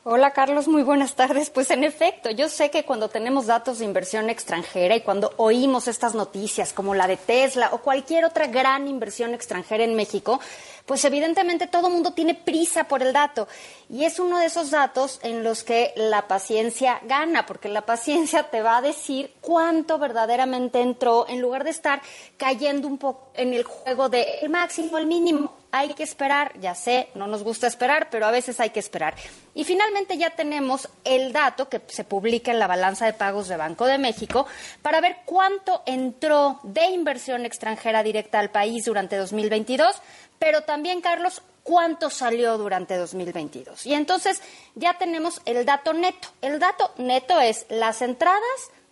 Hola 0.10 0.32
Carlos, 0.32 0.70
muy 0.70 0.84
buenas 0.84 1.16
tardes. 1.16 1.50
Pues 1.50 1.70
en 1.70 1.84
efecto, 1.84 2.32
yo 2.32 2.48
sé 2.48 2.72
que 2.72 2.86
cuando 2.86 3.10
tenemos 3.10 3.46
datos 3.46 3.80
de 3.80 3.84
inversión 3.84 4.30
extranjera 4.30 4.96
y 4.96 5.02
cuando 5.02 5.34
oímos 5.36 5.90
estas 5.90 6.16
noticias 6.16 6.72
como 6.72 6.96
la 6.96 7.08
de 7.08 7.18
Tesla 7.18 7.72
o 7.74 7.80
cualquier 7.80 8.24
otra 8.24 8.48
gran 8.48 8.88
inversión 8.88 9.34
extranjera 9.34 9.84
en 9.84 9.96
México, 9.96 10.40
pues 10.86 11.04
evidentemente 11.04 11.68
todo 11.68 11.90
mundo 11.90 12.14
tiene 12.14 12.36
prisa 12.36 12.86
por 12.86 13.04
el 13.04 13.12
dato. 13.12 13.50
Y 13.90 14.06
es 14.06 14.18
uno 14.18 14.40
de 14.40 14.46
esos 14.46 14.72
datos 14.72 15.20
en 15.24 15.44
los 15.44 15.66
que 15.66 15.92
la 15.98 16.26
paciencia 16.30 17.02
gana, 17.04 17.46
porque 17.46 17.68
la 17.68 17.82
paciencia 17.82 18.44
te 18.44 18.62
va 18.62 18.78
a 18.78 18.82
decir 18.82 19.34
cuánto 19.42 20.00
verdaderamente 20.00 20.80
entró 20.80 21.28
en 21.28 21.42
lugar 21.42 21.66
de 21.66 21.72
estar 21.72 22.02
cayendo 22.38 22.88
un 22.88 22.98
poco 22.98 23.32
en 23.34 23.54
el 23.54 23.66
juego 23.66 24.08
de 24.08 24.40
el 24.42 24.48
máximo, 24.48 24.98
el 24.98 25.06
mínimo. 25.06 25.57
Hay 25.72 25.94
que 25.96 26.04
esperar, 26.04 26.58
ya 26.60 26.76
sé, 26.76 27.10
no 27.14 27.28
nos 27.28 27.44
gusta 27.44 27.68
esperar, 27.68 28.10
pero 28.10 28.26
a 28.26 28.32
veces 28.32 28.60
hay 28.60 28.70
que 28.70 28.80
esperar. 28.80 29.16
Y 29.54 29.66
finalmente 29.66 30.18
ya 30.18 30.30
tenemos 30.30 30.88
el 31.04 31.34
dato 31.34 31.68
que 31.68 31.82
se 31.88 32.04
publica 32.04 32.52
en 32.52 32.60
la 32.60 32.68
balanza 32.68 33.06
de 33.06 33.14
pagos 33.14 33.48
de 33.48 33.58
Banco 33.58 33.86
de 33.86 33.98
México 33.98 34.48
para 34.82 35.02
ver 35.02 35.18
cuánto 35.26 35.84
entró 35.86 36.60
de 36.64 36.86
inversión 36.88 37.46
extranjera 37.46 38.02
directa 38.02 38.40
al 38.40 38.50
país 38.50 38.86
durante 38.86 39.18
2022 39.18 40.02
pero 40.40 40.62
también, 40.62 41.02
Carlos, 41.02 41.42
cuánto 41.64 42.10
salió 42.10 42.58
durante 42.58 42.96
2022. 42.96 43.86
Y 43.86 43.94
entonces 43.94 44.42
ya 44.76 44.98
tenemos 44.98 45.42
el 45.46 45.66
dato 45.66 45.94
neto. 45.94 46.30
El 46.42 46.60
dato 46.60 46.92
neto 46.98 47.40
es 47.40 47.66
las 47.70 48.02
entradas 48.02 48.42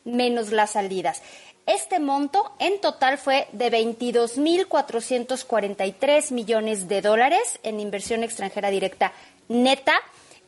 menos 0.04 0.52
las 0.52 0.72
salidas. 0.72 1.22
Este 1.66 2.00
monto 2.00 2.52
en 2.60 2.80
total 2.80 3.18
fue 3.18 3.48
de 3.52 3.72
22.443 3.72 6.32
millones 6.32 6.88
de 6.88 7.02
dólares 7.02 7.60
en 7.64 7.80
inversión 7.80 8.24
extranjera 8.24 8.70
directa 8.70 9.14
neta. 9.48 9.96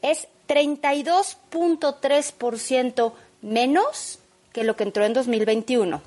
Es 0.04 0.28
32.3% 0.48 3.14
menos 3.42 4.20
que 4.54 4.64
lo 4.64 4.76
que 4.76 4.84
entró 4.84 5.06
en 5.06 5.14
2021. 5.14 6.04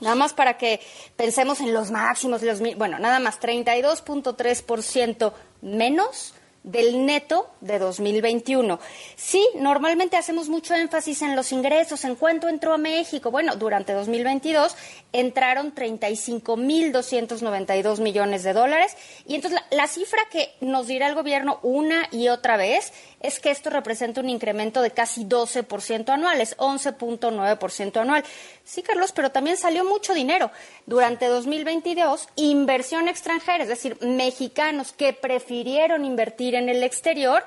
Nada 0.00 0.14
más 0.14 0.34
para 0.34 0.56
que 0.58 0.80
pensemos 1.16 1.60
en 1.60 1.72
los 1.72 1.90
máximos, 1.90 2.42
los, 2.42 2.60
bueno, 2.76 2.98
nada 2.98 3.18
más 3.18 3.40
32.3% 3.40 5.32
menos 5.62 6.34
del 6.64 7.06
neto 7.06 7.50
de 7.60 7.78
2021. 7.78 8.80
Sí, 9.14 9.46
normalmente 9.54 10.16
hacemos 10.16 10.48
mucho 10.48 10.74
énfasis 10.74 11.22
en 11.22 11.36
los 11.36 11.52
ingresos, 11.52 12.04
en 12.04 12.16
cuánto 12.16 12.48
entró 12.48 12.72
a 12.72 12.78
México. 12.78 13.30
Bueno, 13.30 13.54
durante 13.54 13.92
2022 13.92 14.74
entraron 15.14 15.74
35.292 15.74 18.00
millones 18.00 18.42
de 18.42 18.52
dólares 18.52 18.94
y 19.26 19.36
entonces 19.36 19.60
la, 19.70 19.86
cifra 19.86 20.20
que 20.30 20.50
nos 20.60 20.88
dirá 20.88 21.06
el 21.06 21.14
gobierno 21.14 21.60
una 21.62 22.08
y 22.10 22.26
otra 22.28 22.56
vez 22.56 22.92
es 23.20 23.38
que 23.38 23.52
esto 23.52 23.70
representa 23.70 24.20
un 24.20 24.28
incremento 24.28 24.82
de 24.82 24.90
casi 24.90 25.24
12% 25.24 26.08
anual, 26.10 26.40
es 26.40 26.56
11.9% 26.56 27.96
anual. 27.98 28.24
Sí, 28.64 28.82
Carlos, 28.82 29.12
pero 29.12 29.30
también 29.30 29.56
salió 29.56 29.84
mucho 29.84 30.14
dinero. 30.14 30.50
Durante 30.84 31.26
2022, 31.26 32.28
inversión 32.34 33.06
extranjera, 33.06 33.62
es 33.62 33.68
decir, 33.68 33.96
mexicanos 34.02 34.92
que 34.92 35.12
prefirieron 35.12 36.04
invertir 36.04 36.56
en 36.56 36.68
el 36.68 36.82
exterior, 36.82 37.44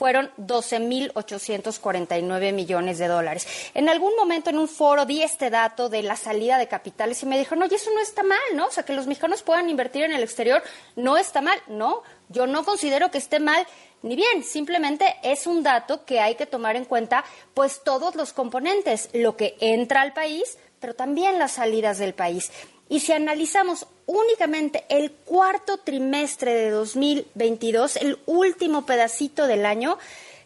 fueron 0.00 0.32
12.849 0.38 2.52
millones 2.54 2.96
de 2.96 3.06
dólares. 3.06 3.46
En 3.74 3.90
algún 3.90 4.16
momento 4.16 4.48
en 4.48 4.56
un 4.56 4.66
foro 4.66 5.04
di 5.04 5.22
este 5.22 5.50
dato 5.50 5.90
de 5.90 6.02
la 6.02 6.16
salida 6.16 6.56
de 6.56 6.68
capitales 6.68 7.22
y 7.22 7.26
me 7.26 7.38
dijo, 7.38 7.54
no, 7.54 7.66
y 7.66 7.74
eso 7.74 7.90
no 7.92 8.00
está 8.00 8.22
mal, 8.22 8.38
¿no? 8.54 8.68
O 8.68 8.70
sea, 8.70 8.82
que 8.82 8.94
los 8.94 9.06
mexicanos 9.06 9.42
puedan 9.42 9.68
invertir 9.68 10.04
en 10.04 10.12
el 10.12 10.22
exterior 10.22 10.62
no 10.96 11.18
está 11.18 11.42
mal. 11.42 11.58
No, 11.68 12.02
yo 12.30 12.46
no 12.46 12.64
considero 12.64 13.10
que 13.10 13.18
esté 13.18 13.40
mal 13.40 13.66
ni 14.00 14.16
bien, 14.16 14.42
simplemente 14.42 15.04
es 15.22 15.46
un 15.46 15.62
dato 15.62 16.06
que 16.06 16.18
hay 16.18 16.34
que 16.34 16.46
tomar 16.46 16.76
en 16.76 16.86
cuenta, 16.86 17.22
pues 17.52 17.82
todos 17.84 18.14
los 18.14 18.32
componentes, 18.32 19.10
lo 19.12 19.36
que 19.36 19.58
entra 19.60 20.00
al 20.00 20.14
país, 20.14 20.56
pero 20.80 20.94
también 20.94 21.38
las 21.38 21.52
salidas 21.52 21.98
del 21.98 22.14
país. 22.14 22.50
Y 22.88 23.00
si 23.00 23.12
analizamos 23.12 23.86
únicamente 24.10 24.84
el 24.88 25.12
cuarto 25.12 25.78
trimestre 25.78 26.54
de 26.54 26.70
2022, 26.70 27.96
el 27.96 28.18
último 28.26 28.84
pedacito 28.84 29.46
del 29.46 29.64
año, 29.64 29.98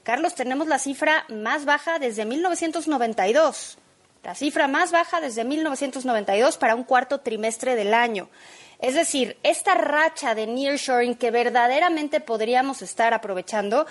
Carlos, 0.03 0.35
tenemos 0.35 0.67
la 0.67 0.79
cifra 0.79 1.25
más 1.31 1.65
baja 1.65 1.99
desde 1.99 2.27
1992. 2.27 3.79
La 4.23 4.35
cifra 4.35 4.69
más 4.69 4.93
baja 4.93 5.21
desde 5.21 5.45
1992 5.45 6.59
para 6.59 6.75
un 6.75 6.85
cuarto 6.85 7.21
trimestre 7.21 7.75
del 7.75 7.95
año. 7.95 8.29
Es 8.81 8.95
decir, 8.95 9.39
esta 9.43 9.75
racha 9.75 10.35
de 10.35 10.47
nearshoring 10.47 11.15
que 11.15 11.31
verdaderamente 11.31 12.21
podríamos 12.21 12.83
estar 12.83 13.15
aprovechando, 13.15 13.87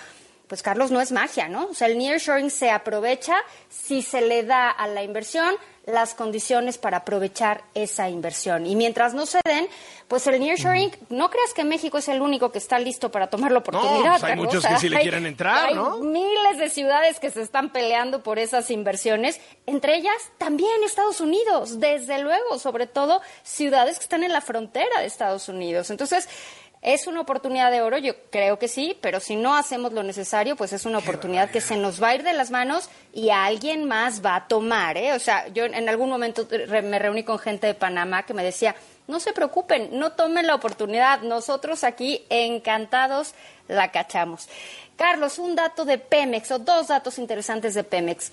pues 0.54 0.62
Carlos, 0.62 0.92
no 0.92 1.00
es 1.00 1.10
magia, 1.10 1.48
¿no? 1.48 1.66
O 1.66 1.74
sea, 1.74 1.88
el 1.88 1.98
nearshoring 1.98 2.48
se 2.48 2.70
aprovecha 2.70 3.34
si 3.68 4.02
se 4.02 4.20
le 4.20 4.44
da 4.44 4.70
a 4.70 4.86
la 4.86 5.02
inversión 5.02 5.56
las 5.84 6.14
condiciones 6.14 6.78
para 6.78 6.98
aprovechar 6.98 7.64
esa 7.74 8.08
inversión. 8.08 8.64
Y 8.64 8.76
mientras 8.76 9.14
no 9.14 9.26
se 9.26 9.40
den, 9.44 9.66
pues 10.06 10.28
el 10.28 10.38
nearshoring, 10.38 10.92
no 11.10 11.28
creas 11.30 11.52
que 11.52 11.64
México 11.64 11.98
es 11.98 12.06
el 12.06 12.22
único 12.22 12.52
que 12.52 12.58
está 12.58 12.78
listo 12.78 13.10
para 13.10 13.26
tomar 13.26 13.50
la 13.50 13.58
oportunidad. 13.58 14.20
pues 14.20 14.22
hay 14.22 14.36
muchos 14.36 14.64
que 14.64 14.78
sí 14.78 14.88
le 14.88 15.00
quieren 15.00 15.26
entrar, 15.26 15.66
hay 15.66 15.74
¿no? 15.74 15.98
miles 15.98 16.58
de 16.58 16.70
ciudades 16.70 17.18
que 17.18 17.32
se 17.32 17.42
están 17.42 17.70
peleando 17.70 18.22
por 18.22 18.38
esas 18.38 18.70
inversiones, 18.70 19.40
entre 19.66 19.96
ellas 19.96 20.14
también 20.38 20.70
Estados 20.84 21.20
Unidos, 21.20 21.80
desde 21.80 22.20
luego, 22.20 22.60
sobre 22.60 22.86
todo 22.86 23.20
ciudades 23.42 23.98
que 23.98 24.04
están 24.04 24.22
en 24.22 24.32
la 24.32 24.40
frontera 24.40 25.00
de 25.00 25.06
Estados 25.06 25.48
Unidos. 25.48 25.90
Entonces, 25.90 26.28
¿Es 26.84 27.06
una 27.06 27.22
oportunidad 27.22 27.70
de 27.70 27.80
oro? 27.80 27.96
Yo 27.96 28.12
creo 28.28 28.58
que 28.58 28.68
sí, 28.68 28.94
pero 29.00 29.18
si 29.18 29.36
no 29.36 29.56
hacemos 29.56 29.94
lo 29.94 30.02
necesario, 30.02 30.54
pues 30.54 30.74
es 30.74 30.84
una 30.84 30.98
oportunidad 30.98 31.50
que 31.50 31.62
se 31.62 31.78
nos 31.78 32.02
va 32.02 32.10
a 32.10 32.14
ir 32.14 32.22
de 32.22 32.34
las 32.34 32.50
manos 32.50 32.90
y 33.14 33.30
alguien 33.30 33.86
más 33.86 34.22
va 34.22 34.36
a 34.36 34.48
tomar. 34.48 34.98
¿eh? 34.98 35.14
O 35.14 35.18
sea, 35.18 35.48
yo 35.48 35.64
en 35.64 35.88
algún 35.88 36.10
momento 36.10 36.46
me 36.68 36.98
reuní 36.98 37.24
con 37.24 37.38
gente 37.38 37.66
de 37.66 37.72
Panamá 37.72 38.24
que 38.24 38.34
me 38.34 38.44
decía, 38.44 38.76
no 39.08 39.18
se 39.18 39.32
preocupen, 39.32 39.98
no 39.98 40.12
tomen 40.12 40.46
la 40.46 40.54
oportunidad, 40.54 41.22
nosotros 41.22 41.84
aquí 41.84 42.26
encantados 42.28 43.32
la 43.66 43.90
cachamos. 43.90 44.46
Carlos, 44.96 45.38
un 45.38 45.54
dato 45.54 45.86
de 45.86 45.96
Pemex 45.96 46.50
o 46.50 46.58
dos 46.58 46.88
datos 46.88 47.18
interesantes 47.18 47.72
de 47.72 47.84
Pemex. 47.84 48.30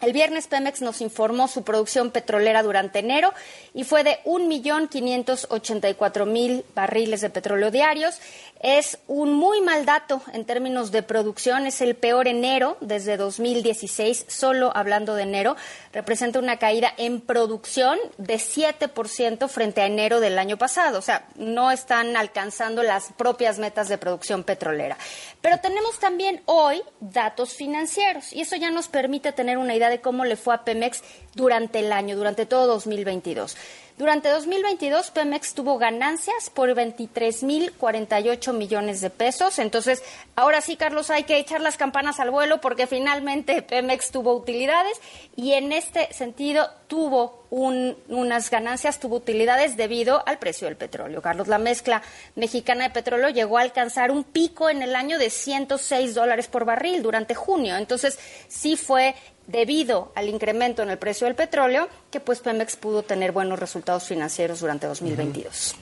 El 0.00 0.12
viernes 0.12 0.46
Pemex 0.46 0.80
nos 0.80 1.00
informó 1.00 1.48
su 1.48 1.64
producción 1.64 2.12
petrolera 2.12 2.62
durante 2.62 3.00
enero 3.00 3.34
y 3.74 3.82
fue 3.82 4.04
de 4.04 4.20
1.584.000 4.26 6.62
barriles 6.72 7.20
de 7.20 7.30
petróleo 7.30 7.72
diarios. 7.72 8.20
Es 8.60 9.00
un 9.08 9.32
muy 9.32 9.60
mal 9.60 9.86
dato 9.86 10.22
en 10.32 10.44
términos 10.44 10.92
de 10.92 11.02
producción, 11.02 11.66
es 11.66 11.80
el 11.80 11.96
peor 11.96 12.28
enero 12.28 12.76
desde 12.80 13.16
2016, 13.16 14.26
solo 14.28 14.70
hablando 14.74 15.16
de 15.16 15.22
enero, 15.22 15.56
representa 15.92 16.38
una 16.38 16.58
caída 16.58 16.94
en 16.96 17.20
producción 17.20 17.98
de 18.18 18.36
7% 18.36 19.48
frente 19.48 19.80
a 19.80 19.86
enero 19.86 20.20
del 20.20 20.38
año 20.38 20.58
pasado, 20.58 20.98
o 20.98 21.02
sea, 21.02 21.26
no 21.36 21.70
están 21.70 22.14
alcanzando 22.16 22.82
las 22.82 23.12
propias 23.16 23.58
metas 23.58 23.88
de 23.88 23.96
producción 23.98 24.44
petrolera. 24.44 24.96
Pero 25.40 25.58
tenemos 25.58 26.00
también 26.00 26.42
hoy 26.46 26.82
datos 27.00 27.54
financieros 27.54 28.32
y 28.32 28.40
eso 28.40 28.56
ya 28.56 28.70
nos 28.70 28.88
permite 28.88 29.30
tener 29.32 29.58
una 29.58 29.76
idea 29.76 29.87
de 29.90 30.00
cómo 30.00 30.24
le 30.24 30.36
fue 30.36 30.54
a 30.54 30.64
Pemex 30.64 31.02
durante 31.34 31.78
el 31.80 31.92
año, 31.92 32.16
durante 32.16 32.46
todo 32.46 32.66
2022. 32.66 33.56
Durante 33.96 34.28
2022, 34.28 35.10
Pemex 35.10 35.54
tuvo 35.54 35.76
ganancias 35.76 36.50
por 36.50 36.68
23.048 36.72 38.52
millones 38.52 39.00
de 39.00 39.10
pesos. 39.10 39.58
Entonces, 39.58 40.02
ahora 40.36 40.60
sí, 40.60 40.76
Carlos, 40.76 41.10
hay 41.10 41.24
que 41.24 41.38
echar 41.38 41.60
las 41.60 41.76
campanas 41.76 42.20
al 42.20 42.30
vuelo 42.30 42.60
porque 42.60 42.86
finalmente 42.86 43.60
Pemex 43.68 44.10
tuvo 44.12 44.34
utilidades 44.34 45.00
y 45.34 45.54
en 45.54 45.72
este 45.72 46.12
sentido 46.12 46.70
tuvo 46.86 47.44
un- 47.50 47.96
unas 48.08 48.50
ganancias, 48.50 49.00
tuvo 49.00 49.16
utilidades 49.16 49.76
debido 49.76 50.22
al 50.28 50.38
precio 50.38 50.66
del 50.68 50.76
petróleo. 50.76 51.20
Carlos, 51.20 51.48
la 51.48 51.58
mezcla 51.58 52.02
mexicana 52.36 52.84
de 52.84 52.90
petróleo 52.90 53.30
llegó 53.30 53.58
a 53.58 53.62
alcanzar 53.62 54.10
un 54.12 54.22
pico 54.22 54.70
en 54.70 54.82
el 54.82 54.94
año 54.94 55.18
de 55.18 55.30
106 55.30 56.14
dólares 56.14 56.46
por 56.46 56.64
barril 56.64 57.02
durante 57.02 57.34
junio. 57.34 57.76
Entonces, 57.76 58.18
sí 58.48 58.76
fue 58.76 59.14
debido 59.48 60.12
al 60.14 60.28
incremento 60.28 60.82
en 60.82 60.90
el 60.90 60.98
precio 60.98 61.26
del 61.26 61.34
petróleo 61.34 61.88
que 62.12 62.20
pues 62.20 62.38
Pemex 62.38 62.76
pudo 62.76 63.02
tener 63.02 63.32
buenos 63.32 63.58
resultados 63.58 64.04
financieros 64.04 64.60
durante 64.60 64.86
2022. 64.86 65.74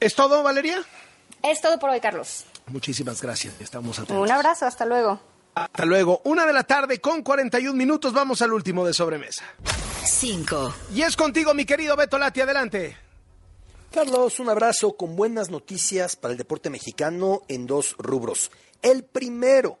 ¿Es 0.00 0.14
todo, 0.14 0.42
Valeria? 0.42 0.82
Es 1.42 1.60
todo 1.60 1.78
por 1.78 1.90
hoy, 1.90 2.00
Carlos. 2.00 2.44
Muchísimas 2.68 3.20
gracias. 3.20 3.60
Estamos 3.60 3.98
atentos. 3.98 4.22
Un 4.22 4.30
abrazo, 4.30 4.64
hasta 4.64 4.86
luego. 4.86 5.20
Hasta 5.54 5.84
luego. 5.84 6.20
Una 6.24 6.46
de 6.46 6.52
la 6.52 6.64
tarde 6.64 7.00
con 7.00 7.22
41 7.22 7.74
minutos. 7.74 8.12
Vamos 8.12 8.40
al 8.42 8.52
último 8.52 8.86
de 8.86 8.94
sobremesa. 8.94 9.44
5, 10.04 10.74
Y 10.94 11.02
es 11.02 11.16
contigo, 11.16 11.52
mi 11.52 11.64
querido 11.64 11.96
Beto 11.96 12.18
Lati. 12.18 12.40
Adelante. 12.40 12.96
Carlos, 13.92 14.38
un 14.38 14.50
abrazo 14.50 14.96
con 14.96 15.16
buenas 15.16 15.50
noticias 15.50 16.16
para 16.16 16.32
el 16.32 16.38
deporte 16.38 16.70
mexicano 16.70 17.42
en 17.48 17.66
dos 17.66 17.96
rubros. 17.98 18.50
El 18.82 19.04
primero, 19.04 19.78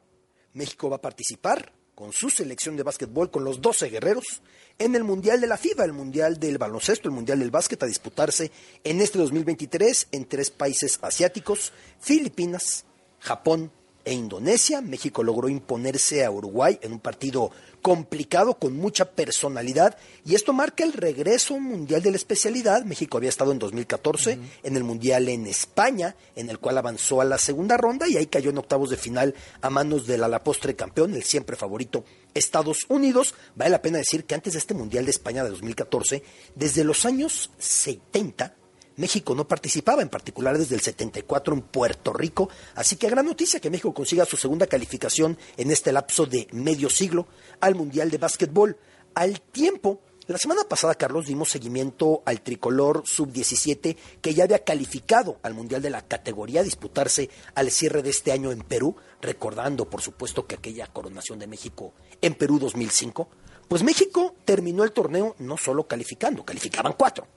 México 0.54 0.88
va 0.88 0.96
a 0.96 1.00
participar 1.02 1.75
con 1.96 2.12
su 2.12 2.28
selección 2.28 2.76
de 2.76 2.82
básquetbol, 2.82 3.30
con 3.30 3.42
los 3.42 3.62
12 3.62 3.88
guerreros, 3.88 4.42
en 4.78 4.94
el 4.94 5.02
Mundial 5.02 5.40
de 5.40 5.46
la 5.46 5.56
FIBA, 5.56 5.86
el 5.86 5.94
Mundial 5.94 6.38
del 6.38 6.58
baloncesto, 6.58 7.08
el 7.08 7.14
Mundial 7.14 7.38
del 7.38 7.50
básquet, 7.50 7.82
a 7.82 7.86
disputarse 7.86 8.52
en 8.84 9.00
este 9.00 9.18
2023 9.18 10.08
en 10.12 10.26
tres 10.26 10.50
países 10.50 10.98
asiáticos, 11.00 11.72
Filipinas, 11.98 12.84
Japón 13.18 13.72
e 14.06 14.14
Indonesia. 14.14 14.80
México 14.80 15.22
logró 15.22 15.50
imponerse 15.50 16.24
a 16.24 16.30
Uruguay 16.30 16.78
en 16.80 16.92
un 16.92 17.00
partido 17.00 17.50
complicado, 17.82 18.54
con 18.54 18.76
mucha 18.76 19.10
personalidad, 19.12 19.96
y 20.24 20.34
esto 20.34 20.52
marca 20.52 20.82
el 20.82 20.92
regreso 20.92 21.60
mundial 21.60 22.02
de 22.02 22.10
la 22.10 22.16
especialidad. 22.16 22.84
México 22.84 23.16
había 23.18 23.28
estado 23.28 23.52
en 23.52 23.58
2014 23.58 24.38
en 24.62 24.76
el 24.76 24.82
mundial 24.82 25.28
en 25.28 25.46
España, 25.46 26.16
en 26.34 26.48
el 26.48 26.58
cual 26.58 26.78
avanzó 26.78 27.20
a 27.20 27.24
la 27.24 27.38
segunda 27.38 27.76
ronda 27.76 28.08
y 28.08 28.16
ahí 28.16 28.26
cayó 28.26 28.50
en 28.50 28.58
octavos 28.58 28.90
de 28.90 28.96
final 28.96 29.34
a 29.60 29.70
manos 29.70 30.06
del 30.06 30.24
a 30.24 30.28
la 30.28 30.42
postre 30.42 30.74
campeón, 30.74 31.14
el 31.14 31.22
siempre 31.22 31.56
favorito 31.56 32.04
Estados 32.34 32.86
Unidos. 32.88 33.34
Vale 33.54 33.70
la 33.70 33.82
pena 33.82 33.98
decir 33.98 34.24
que 34.24 34.34
antes 34.34 34.54
de 34.54 34.58
este 34.60 34.74
mundial 34.74 35.04
de 35.04 35.10
España 35.10 35.44
de 35.44 35.50
2014, 35.50 36.22
desde 36.54 36.84
los 36.84 37.04
años 37.04 37.50
70, 37.58 38.54
México 38.96 39.34
no 39.34 39.46
participaba, 39.46 40.02
en 40.02 40.08
particular 40.08 40.56
desde 40.56 40.74
el 40.74 40.80
74 40.80 41.54
en 41.54 41.60
Puerto 41.60 42.12
Rico, 42.12 42.48
así 42.74 42.96
que 42.96 43.10
gran 43.10 43.26
noticia 43.26 43.60
que 43.60 43.70
México 43.70 43.92
consiga 43.92 44.24
su 44.24 44.36
segunda 44.36 44.66
calificación 44.66 45.36
en 45.56 45.70
este 45.70 45.92
lapso 45.92 46.24
de 46.24 46.48
medio 46.52 46.88
siglo 46.88 47.26
al 47.60 47.74
Mundial 47.74 48.10
de 48.10 48.18
Básquetbol. 48.18 48.78
Al 49.14 49.40
tiempo, 49.40 50.00
la 50.28 50.38
semana 50.38 50.62
pasada, 50.64 50.94
Carlos, 50.94 51.26
dimos 51.26 51.50
seguimiento 51.50 52.22
al 52.24 52.40
tricolor 52.40 53.02
sub-17 53.06 53.96
que 54.22 54.34
ya 54.34 54.44
había 54.44 54.64
calificado 54.64 55.38
al 55.42 55.54
Mundial 55.54 55.82
de 55.82 55.90
la 55.90 56.02
categoría 56.02 56.60
a 56.60 56.64
disputarse 56.64 57.28
al 57.54 57.70
cierre 57.70 58.02
de 58.02 58.10
este 58.10 58.32
año 58.32 58.50
en 58.50 58.62
Perú, 58.62 58.96
recordando, 59.20 59.90
por 59.90 60.00
supuesto, 60.00 60.46
que 60.46 60.54
aquella 60.54 60.86
coronación 60.86 61.38
de 61.38 61.46
México 61.46 61.92
en 62.22 62.34
Perú 62.34 62.58
2005. 62.58 63.28
Pues 63.68 63.82
México 63.82 64.34
terminó 64.44 64.84
el 64.84 64.92
torneo 64.92 65.36
no 65.38 65.58
solo 65.58 65.86
calificando, 65.86 66.44
calificaban 66.44 66.94
cuatro 66.96 67.35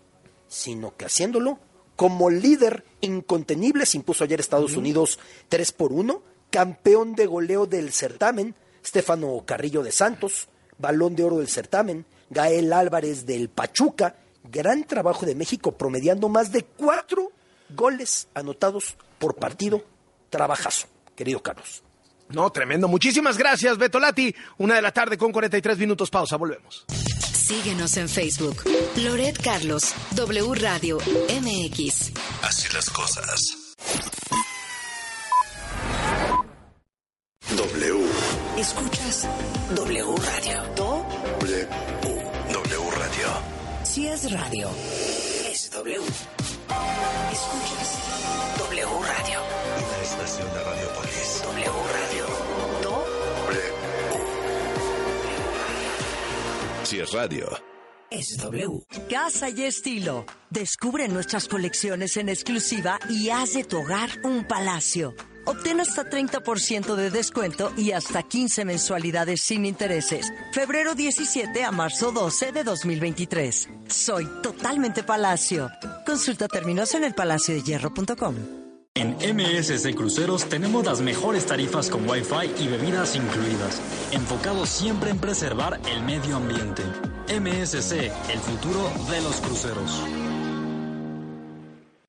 sino 0.49 0.97
que 0.97 1.05
haciéndolo 1.05 1.59
como 1.95 2.29
líder 2.29 2.83
incontenible 3.01 3.85
se 3.85 3.97
impuso 3.97 4.23
ayer 4.23 4.39
Estados 4.39 4.75
Unidos 4.75 5.19
3 5.47 5.71
por 5.71 5.93
1, 5.93 6.21
campeón 6.49 7.15
de 7.15 7.25
goleo 7.25 7.65
del 7.65 7.91
certamen, 7.93 8.55
Stefano 8.85 9.43
Carrillo 9.45 9.83
de 9.83 9.91
Santos, 9.91 10.49
balón 10.77 11.15
de 11.15 11.23
oro 11.23 11.37
del 11.37 11.47
certamen, 11.47 12.05
Gael 12.29 12.73
Álvarez 12.73 13.25
del 13.25 13.49
Pachuca, 13.49 14.15
gran 14.43 14.85
trabajo 14.85 15.25
de 15.25 15.35
México 15.35 15.77
promediando 15.77 16.29
más 16.29 16.51
de 16.51 16.63
cuatro 16.63 17.31
goles 17.69 18.27
anotados 18.33 18.97
por 19.19 19.35
partido, 19.35 19.83
trabajazo, 20.29 20.87
querido 21.15 21.43
Carlos. 21.43 21.83
No, 22.29 22.51
tremendo. 22.51 22.87
Muchísimas 22.87 23.37
gracias, 23.37 23.77
Beto 23.77 23.99
Lati. 23.99 24.33
Una 24.59 24.75
de 24.75 24.81
la 24.81 24.91
tarde 24.91 25.17
con 25.17 25.31
43 25.31 25.79
minutos. 25.79 26.11
Pausa. 26.11 26.37
Volvemos. 26.37 26.85
Síguenos 27.49 27.97
en 27.97 28.07
Facebook. 28.07 28.63
Loret 28.97 29.41
Carlos, 29.41 29.95
W 30.11 30.53
Radio 30.53 30.99
MX. 31.41 32.11
Así 32.43 32.67
las 32.75 32.87
cosas. 32.91 33.57
W. 37.57 38.05
Escuchas 38.55 39.27
W 39.75 40.15
Radio. 40.15 40.63
Do, 40.75 41.03
W. 41.39 41.67
W 42.53 42.91
Radio. 42.99 43.27
si 43.83 44.07
es 44.07 44.31
radio, 44.31 44.69
es 45.51 45.71
W. 45.71 45.97
Escuchas 47.31 47.89
W 48.59 48.85
Radio. 48.85 49.39
Una 49.87 50.03
estación 50.03 50.47
de 50.53 50.63
Radiopolis. 50.63 51.41
W 51.45 51.71
Radio. 51.97 52.38
Radio. 56.91 57.45
es 58.09 58.37
W. 58.37 58.81
Casa 59.11 59.47
y 59.49 59.63
estilo. 59.63 60.25
Descubre 60.49 61.07
nuestras 61.07 61.47
colecciones 61.47 62.17
en 62.17 62.29
exclusiva 62.29 62.97
y 63.09 63.29
haz 63.29 63.53
de 63.53 63.63
tu 63.63 63.77
hogar 63.77 64.09
un 64.23 64.43
palacio. 64.43 65.13
Obtén 65.45 65.81
hasta 65.81 66.09
30% 66.09 66.95
de 66.95 67.11
descuento 67.11 67.71
y 67.77 67.91
hasta 67.91 68.23
15 68.23 68.65
mensualidades 68.65 69.41
sin 69.41 69.65
intereses. 69.65 70.33
Febrero 70.51 70.95
17 70.95 71.63
a 71.63 71.71
marzo 71.71 72.11
12 72.11 72.51
de 72.53 72.63
2023. 72.63 73.69
Soy 73.87 74.25
totalmente 74.41 75.03
palacio. 75.03 75.69
Consulta 76.07 76.47
términos 76.47 76.95
en 76.95 77.03
elpalaciodehierro.com. 77.03 78.58
En 78.99 79.15
MSC 79.15 79.95
Cruceros 79.95 80.49
tenemos 80.49 80.85
las 80.85 80.99
mejores 80.99 81.45
tarifas 81.45 81.89
con 81.89 82.05
Wi-Fi 82.09 82.61
y 82.61 82.67
bebidas 82.67 83.15
incluidas, 83.15 83.81
enfocados 84.11 84.67
siempre 84.67 85.09
en 85.09 85.19
preservar 85.19 85.79
el 85.89 86.03
medio 86.03 86.35
ambiente. 86.35 86.83
MSC, 87.29 88.11
el 88.29 88.39
futuro 88.39 88.91
de 89.09 89.21
los 89.21 89.37
cruceros. 89.37 90.28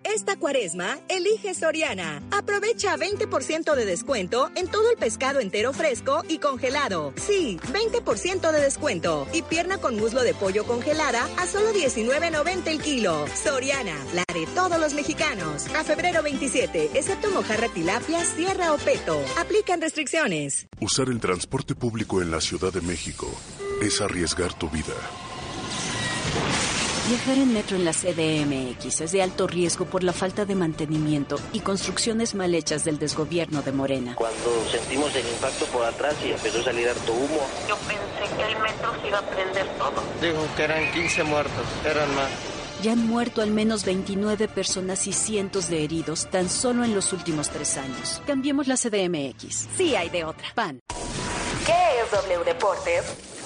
Esta 0.02 0.36
cuaresma, 0.36 0.98
elige 1.08 1.52
Soriana. 1.52 2.22
Aprovecha 2.30 2.96
20% 2.96 3.74
de 3.74 3.84
descuento 3.84 4.50
en 4.56 4.66
todo 4.66 4.90
el 4.90 4.96
pescado 4.96 5.40
entero 5.40 5.74
fresco 5.74 6.24
y 6.26 6.38
congelado. 6.38 7.12
Sí, 7.16 7.58
20% 7.70 8.50
de 8.50 8.60
descuento. 8.62 9.28
Y 9.34 9.42
pierna 9.42 9.78
con 9.78 9.96
muslo 9.96 10.22
de 10.22 10.32
pollo 10.32 10.64
congelada 10.64 11.28
a 11.36 11.46
solo 11.46 11.72
19.90 11.72 12.66
el 12.68 12.80
kilo. 12.80 13.26
Soriana, 13.34 13.96
la 14.14 14.24
de 14.32 14.46
todos 14.54 14.80
los 14.80 14.94
mexicanos. 14.94 15.66
A 15.74 15.84
febrero 15.84 16.22
27, 16.22 16.92
excepto 16.94 17.30
mojarra 17.30 17.68
tilapia, 17.68 18.24
sierra 18.24 18.72
o 18.72 18.78
peto. 18.78 19.22
Aplican 19.38 19.82
restricciones. 19.82 20.66
Usar 20.80 21.08
el 21.10 21.20
transporte 21.20 21.74
público 21.74 22.22
en 22.22 22.30
la 22.30 22.40
Ciudad 22.40 22.72
de 22.72 22.80
México 22.80 23.30
es 23.82 24.00
arriesgar 24.00 24.54
tu 24.54 24.70
vida. 24.70 24.94
Viajar 27.10 27.38
en 27.38 27.52
metro 27.52 27.76
en 27.76 27.84
la 27.84 27.90
CDMX 27.90 29.00
es 29.00 29.10
de 29.10 29.20
alto 29.20 29.48
riesgo 29.48 29.84
por 29.84 30.04
la 30.04 30.12
falta 30.12 30.44
de 30.44 30.54
mantenimiento 30.54 31.40
y 31.52 31.58
construcciones 31.58 32.36
mal 32.36 32.54
hechas 32.54 32.84
del 32.84 33.00
desgobierno 33.00 33.62
de 33.62 33.72
Morena. 33.72 34.14
Cuando 34.14 34.64
sentimos 34.70 35.12
el 35.16 35.26
impacto 35.26 35.64
por 35.72 35.84
atrás 35.84 36.14
y 36.24 36.30
empezó 36.30 36.60
a 36.60 36.62
salir 36.62 36.88
harto 36.88 37.12
humo. 37.12 37.48
Yo 37.68 37.76
pensé 37.78 38.36
que 38.36 38.52
el 38.52 38.62
metro 38.62 38.92
se 39.02 39.08
iba 39.08 39.18
a 39.18 39.22
prender 39.22 39.66
todo. 39.76 40.00
Dijo 40.22 40.46
que 40.56 40.62
eran 40.62 40.92
15 40.92 41.24
muertos, 41.24 41.66
eran 41.84 42.14
más. 42.14 42.30
Ya 42.80 42.92
han 42.92 43.04
muerto 43.04 43.42
al 43.42 43.50
menos 43.50 43.84
29 43.84 44.46
personas 44.46 45.08
y 45.08 45.12
cientos 45.12 45.68
de 45.68 45.82
heridos 45.82 46.30
tan 46.30 46.48
solo 46.48 46.84
en 46.84 46.94
los 46.94 47.12
últimos 47.12 47.50
tres 47.50 47.76
años. 47.76 48.22
Cambiemos 48.24 48.68
la 48.68 48.76
CDMX. 48.76 49.66
Sí 49.76 49.96
hay 49.96 50.10
de 50.10 50.22
otra. 50.22 50.46
PAN. 50.54 50.78
¿Qué 51.66 51.72
es 52.04 52.10
W 52.12 52.44
Deportes? 52.44 53.29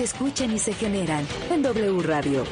se 0.00 0.04
escuchan 0.04 0.50
y 0.50 0.58
se 0.58 0.72
generan 0.72 1.26
en 1.50 1.60
W 1.60 2.00
Radio. 2.00 2.44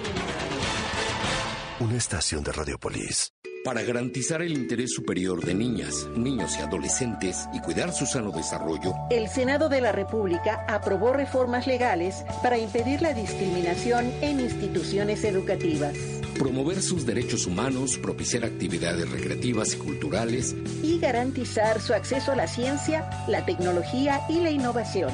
Una 1.80 1.96
estación 1.96 2.44
de 2.44 2.53
Radiopolis. 2.53 3.32
Para 3.64 3.80
garantizar 3.80 4.42
el 4.42 4.53
interés 4.53 4.92
superior 4.92 5.42
de 5.42 5.55
niñas, 5.55 6.07
niños 6.14 6.59
y 6.59 6.61
adolescentes 6.61 7.49
y 7.55 7.61
cuidar 7.61 7.94
su 7.94 8.05
sano 8.05 8.32
desarrollo, 8.32 8.92
el 9.09 9.28
Senado 9.30 9.70
de 9.70 9.80
la 9.80 9.92
República 9.92 10.66
aprobó 10.68 11.14
reformas 11.14 11.66
legales 11.66 12.22
para 12.42 12.59
impedir 12.59 13.01
la 13.01 13.14
discriminación 13.14 14.12
en 14.20 14.40
instituciones 14.40 15.24
educativas. 15.24 15.94
Promover 16.38 16.82
sus 16.82 17.07
derechos 17.07 17.46
humanos, 17.46 17.96
propiciar 17.96 18.44
actividades 18.44 19.11
recreativas 19.11 19.72
y 19.72 19.78
culturales. 19.78 20.55
Y 20.82 20.99
garantizar 20.99 21.80
su 21.80 21.94
acceso 21.94 22.32
a 22.32 22.36
la 22.36 22.46
ciencia, 22.46 23.09
la 23.26 23.46
tecnología 23.46 24.20
y 24.28 24.40
la 24.40 24.51
innovación. 24.51 25.11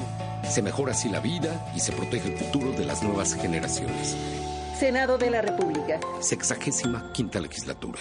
Se 0.49 0.63
mejora 0.63 0.93
así 0.93 1.09
la 1.09 1.21
vida 1.21 1.73
y 1.75 1.81
se 1.81 1.93
protege 1.93 2.33
el 2.33 2.39
futuro 2.39 2.73
de 2.73 2.85
las 2.85 3.03
nuevas 3.03 3.35
generaciones. 3.35 4.17
Senado 4.79 5.19
de 5.19 5.31
la 5.31 5.41
República. 5.41 6.01
Sexagésima 6.21 7.13
quinta 7.13 7.41
legislatura. 7.41 8.01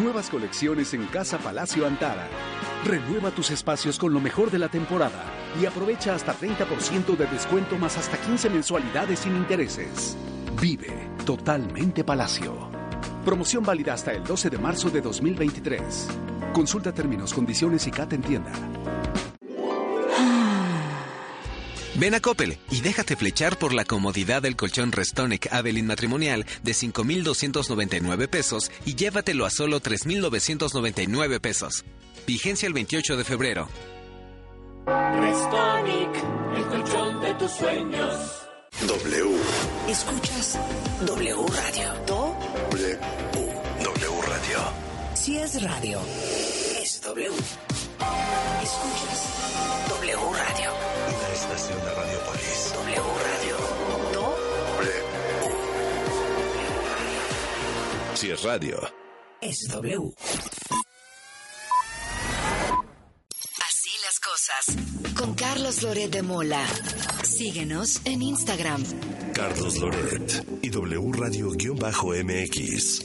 Nuevas 0.00 0.28
colecciones 0.28 0.92
en 0.94 1.06
Casa 1.06 1.38
Palacio 1.38 1.86
Antara. 1.86 2.26
Renueva 2.84 3.30
tus 3.30 3.50
espacios 3.50 3.98
con 3.98 4.12
lo 4.12 4.20
mejor 4.20 4.50
de 4.50 4.58
la 4.58 4.68
temporada 4.68 5.24
y 5.60 5.66
aprovecha 5.66 6.14
hasta 6.14 6.34
30% 6.34 7.16
de 7.16 7.26
descuento 7.26 7.78
más 7.78 7.96
hasta 7.96 8.16
15 8.16 8.50
mensualidades 8.50 9.20
sin 9.20 9.36
intereses. 9.36 10.16
Vive 10.60 11.10
totalmente 11.24 12.02
Palacio. 12.02 12.54
Promoción 13.24 13.62
válida 13.62 13.94
hasta 13.94 14.12
el 14.12 14.24
12 14.24 14.50
de 14.50 14.58
marzo 14.58 14.90
de 14.90 15.00
2023. 15.00 16.08
Consulta 16.52 16.92
términos, 16.92 17.32
condiciones 17.32 17.86
y 17.86 17.92
CAT 17.92 18.14
en 18.14 18.22
tienda. 18.22 18.52
Ven 21.96 22.14
a 22.14 22.20
Coppel 22.20 22.58
y 22.70 22.80
déjate 22.80 23.14
flechar 23.14 23.56
por 23.56 23.72
la 23.72 23.84
comodidad 23.84 24.42
del 24.42 24.56
colchón 24.56 24.90
Restonic 24.90 25.52
Avelin 25.52 25.86
matrimonial 25.86 26.44
de 26.64 26.74
5,299 26.74 28.26
pesos 28.26 28.72
y 28.84 28.96
llévatelo 28.96 29.46
a 29.46 29.50
solo 29.50 29.78
3,999 29.78 31.38
pesos. 31.38 31.84
Vigencia 32.26 32.66
el 32.66 32.72
28 32.72 33.16
de 33.16 33.24
febrero. 33.24 33.68
Restonic, 34.86 36.24
el 36.56 36.64
colchón 36.66 37.20
de 37.20 37.34
tus 37.34 37.52
sueños. 37.52 38.16
W. 38.88 39.36
Escuchas 39.88 40.58
W 41.06 41.46
Radio. 41.46 41.94
Do. 42.08 42.36
W. 42.72 42.98
W 43.84 44.22
Radio. 44.26 44.58
Si 45.14 45.38
es 45.38 45.62
radio, 45.62 46.00
es 46.82 47.00
W. 47.02 47.30
Escuchas 48.62 49.88
W 49.88 50.16
Radio. 50.32 50.93
Estación 51.54 51.78
de 51.84 51.94
Radiopolis. 51.94 52.72
W 52.74 53.00
Radio. 53.22 53.56
W. 54.12 54.94
Si 58.14 58.30
es 58.30 58.42
radio. 58.42 58.80
Es 59.40 59.68
W. 59.68 60.14
Así 63.68 63.90
las 64.02 64.18
cosas. 64.18 64.64
Con 65.14 65.34
Carlos 65.34 65.82
Loret 65.82 66.10
de 66.10 66.22
Mola. 66.22 66.66
Síguenos 67.22 68.00
en 68.04 68.22
Instagram. 68.22 68.82
Carlos 69.32 69.78
Loret 69.78 70.44
y 70.60 70.70
W 70.70 71.12
Radio-MX. 71.12 73.04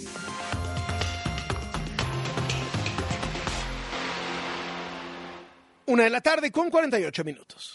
Una 5.99 6.05
de 6.05 6.11
la 6.11 6.21
tarde 6.21 6.49
con 6.49 6.69
48 6.69 7.25
minutos. 7.25 7.73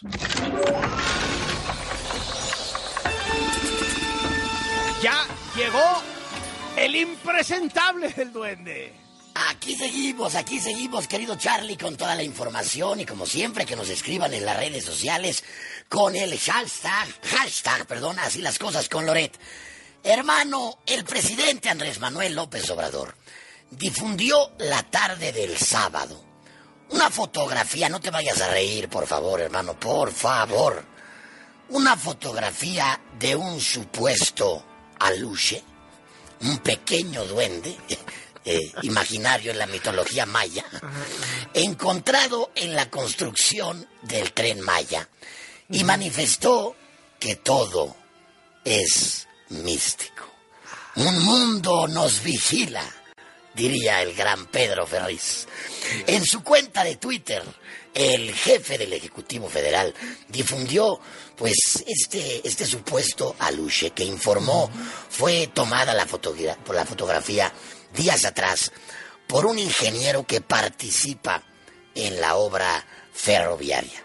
Ya 5.03 5.27
llegó 5.55 6.03
el 6.75 6.97
impresentable 6.97 8.09
del 8.09 8.33
duende. 8.33 8.95
Aquí 9.51 9.77
seguimos, 9.77 10.37
aquí 10.37 10.59
seguimos, 10.59 11.07
querido 11.07 11.37
Charlie, 11.37 11.77
con 11.77 11.99
toda 11.99 12.15
la 12.15 12.23
información 12.23 13.01
y 13.01 13.05
como 13.05 13.27
siempre 13.27 13.67
que 13.67 13.77
nos 13.77 13.91
escriban 13.91 14.33
en 14.33 14.47
las 14.47 14.57
redes 14.57 14.87
sociales 14.87 15.45
con 15.91 16.17
el 16.17 16.39
hashtag, 16.39 17.07
hashtag, 17.25 17.87
perdón, 17.87 18.19
así 18.21 18.41
las 18.41 18.59
cosas 18.59 18.89
con 18.89 19.05
Loret. 19.05 19.39
Hermano, 20.03 20.79
el 20.87 21.05
presidente 21.05 21.69
Andrés 21.69 22.01
Manuel 22.01 22.35
López 22.35 22.71
Obrador 22.71 23.17
difundió 23.71 24.53
la 24.61 24.83
tarde 24.85 25.31
del 25.31 25.59
sábado 25.59 26.34
una 26.91 27.11
fotografía, 27.11 27.89
no 27.89 28.01
te 28.01 28.11
vayas 28.11 28.41
a 28.41 28.49
reír, 28.49 28.89
por 28.89 29.07
favor, 29.07 29.41
hermano, 29.41 29.79
por 29.79 30.13
favor. 30.13 30.85
Una 31.71 31.97
fotografía 31.97 33.01
de 33.19 33.35
un 33.35 33.61
supuesto 33.61 34.65
aluche, 34.99 35.63
un 36.43 36.59
pequeño 36.59 37.25
duende, 37.25 37.77
eh, 38.45 38.73
imaginario 38.83 39.51
en 39.51 39.59
la 39.59 39.67
mitología 39.67 40.27
maya, 40.27 40.65
encontrado 41.55 42.51
en 42.55 42.75
la 42.75 42.91
construcción 42.91 43.89
del 44.03 44.33
tren 44.33 44.61
Maya 44.61 45.09
y 45.71 45.83
manifestó 45.85 46.77
que 47.19 47.37
todo 47.37 47.97
es 48.65 49.27
místico. 49.49 50.25
Un 50.97 51.25
mundo 51.25 51.89
nos 51.89 52.23
vigila, 52.23 52.85
diría 53.55 54.03
el 54.03 54.15
gran 54.15 54.47
Pedro 54.47 54.87
Ferriz. 54.87 55.47
En 56.07 56.25
su 56.25 56.43
cuenta 56.43 56.85
de 56.85 56.97
Twitter, 56.97 57.43
el 57.95 58.35
jefe 58.35 58.77
del 58.77 58.93
Ejecutivo 58.93 59.49
Federal 59.49 59.95
difundió 60.29 61.01
pues 61.37 61.85
este, 61.87 62.47
este 62.47 62.67
supuesto 62.67 63.37
aluche 63.39 63.91
que 63.91 64.05
informó 64.05 64.71
fue 65.09 65.49
tomada 65.53 65.95
la, 65.95 66.07
por 66.07 66.75
la 66.75 66.85
fotografía 66.85 67.53
días 67.95 68.25
atrás 68.25 68.73
por 69.27 69.47
un 69.47 69.59
ingeniero 69.59 70.27
que 70.27 70.41
participa 70.41 71.43
en 71.95 72.21
la 72.21 72.37
obra 72.37 72.85
ferroviaria. 73.13 74.03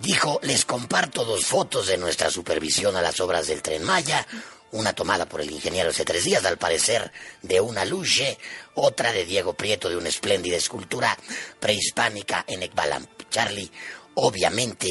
Dijo, 0.00 0.38
les 0.42 0.64
comparto 0.64 1.24
dos 1.24 1.44
fotos 1.44 1.88
de 1.88 1.98
nuestra 1.98 2.30
supervisión 2.30 2.96
a 2.96 3.02
las 3.02 3.18
obras 3.18 3.48
del 3.48 3.62
tren 3.62 3.82
Maya, 3.82 4.26
una 4.72 4.92
tomada 4.92 5.26
por 5.26 5.40
el 5.40 5.50
ingeniero 5.50 5.90
hace 5.90 6.04
tres 6.04 6.24
días, 6.24 6.44
al 6.44 6.58
parecer 6.58 7.10
de 7.42 7.60
una 7.60 7.84
luche, 7.84 8.38
otra 8.74 9.12
de 9.12 9.24
Diego 9.24 9.54
Prieto 9.54 9.88
de 9.88 9.96
una 9.96 10.08
espléndida 10.08 10.56
escultura 10.56 11.16
prehispánica 11.60 12.44
en 12.46 12.62
Ekbalam. 12.62 13.06
Charlie, 13.30 13.70
obviamente, 14.14 14.88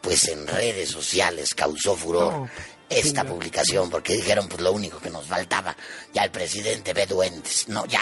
pues 0.00 0.28
en 0.28 0.46
redes 0.46 0.90
sociales 0.90 1.54
causó 1.54 1.96
furor. 1.96 2.48
esta 2.88 3.24
publicación, 3.24 3.90
porque 3.90 4.14
dijeron, 4.14 4.46
pues 4.48 4.60
lo 4.60 4.70
único 4.70 5.00
que 5.00 5.10
nos 5.10 5.26
faltaba, 5.26 5.76
ya 6.14 6.22
el 6.22 6.30
presidente 6.30 6.92
ve 6.94 7.04
duendes, 7.06 7.66
no, 7.68 7.84
ya, 7.86 8.00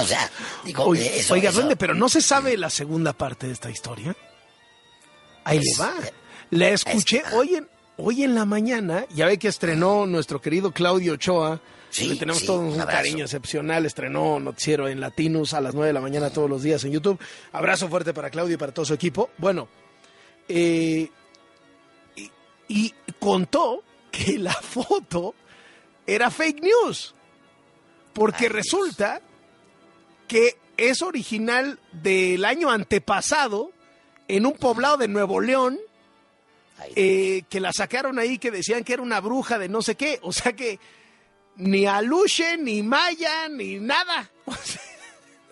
o 0.00 0.04
sea, 0.04 0.28
digo, 0.64 0.82
oiga, 0.82 1.04
eh, 1.04 1.20
eso, 1.20 1.34
oiga 1.34 1.50
eso- 1.50 1.58
duende, 1.60 1.76
pero 1.76 1.94
no 1.94 2.08
se 2.08 2.20
sabe 2.20 2.56
la 2.56 2.70
segunda 2.70 3.12
parte 3.12 3.46
de 3.46 3.52
esta 3.52 3.70
historia. 3.70 4.16
Ahí 5.44 5.60
le 5.60 5.78
va. 5.78 5.94
La 6.50 6.70
escuché 6.70 7.22
hoy 7.34 7.54
en, 7.54 7.68
hoy 8.02 8.24
en 8.24 8.34
la 8.34 8.44
mañana, 8.44 9.06
ya 9.14 9.26
ve 9.26 9.38
que 9.38 9.48
estrenó 9.48 10.06
nuestro 10.06 10.40
querido 10.40 10.72
Claudio 10.72 11.14
Ochoa. 11.14 11.60
Sí, 11.90 12.06
le 12.06 12.16
tenemos 12.16 12.40
sí, 12.40 12.46
todo 12.46 12.60
un 12.60 12.78
cariño 12.78 13.24
excepcional. 13.24 13.84
Estrenó 13.84 14.38
Noticiero 14.38 14.88
en 14.88 15.00
Latinus 15.00 15.54
a 15.54 15.60
las 15.60 15.74
9 15.74 15.88
de 15.88 15.92
la 15.92 16.00
mañana 16.00 16.30
todos 16.30 16.48
los 16.48 16.62
días 16.62 16.84
en 16.84 16.92
YouTube. 16.92 17.20
Abrazo 17.52 17.88
fuerte 17.88 18.14
para 18.14 18.30
Claudio 18.30 18.54
y 18.54 18.58
para 18.58 18.72
todo 18.72 18.84
su 18.84 18.94
equipo. 18.94 19.30
Bueno, 19.38 19.68
eh, 20.48 21.10
y, 22.16 22.30
y 22.68 22.94
contó 23.18 23.82
que 24.10 24.38
la 24.38 24.54
foto 24.54 25.34
era 26.06 26.30
fake 26.30 26.62
news. 26.62 27.14
Porque 28.12 28.48
resulta 28.48 29.20
que 30.26 30.56
es 30.76 31.02
original 31.02 31.78
del 31.92 32.44
año 32.44 32.70
antepasado 32.70 33.72
en 34.28 34.46
un 34.46 34.52
poblado 34.52 34.96
de 34.96 35.08
Nuevo 35.08 35.40
León. 35.40 35.78
Eh, 36.96 37.42
que 37.48 37.60
la 37.60 37.72
sacaron 37.72 38.18
ahí 38.18 38.38
que 38.38 38.50
decían 38.50 38.84
que 38.84 38.92
era 38.94 39.02
una 39.02 39.20
bruja 39.20 39.58
de 39.58 39.68
no 39.68 39.82
sé 39.82 39.94
qué. 39.96 40.18
O 40.22 40.32
sea 40.32 40.52
que 40.54 40.78
ni 41.56 41.86
Aluche, 41.86 42.56
ni 42.56 42.82
Maya, 42.82 43.48
ni 43.48 43.78
nada. 43.78 44.30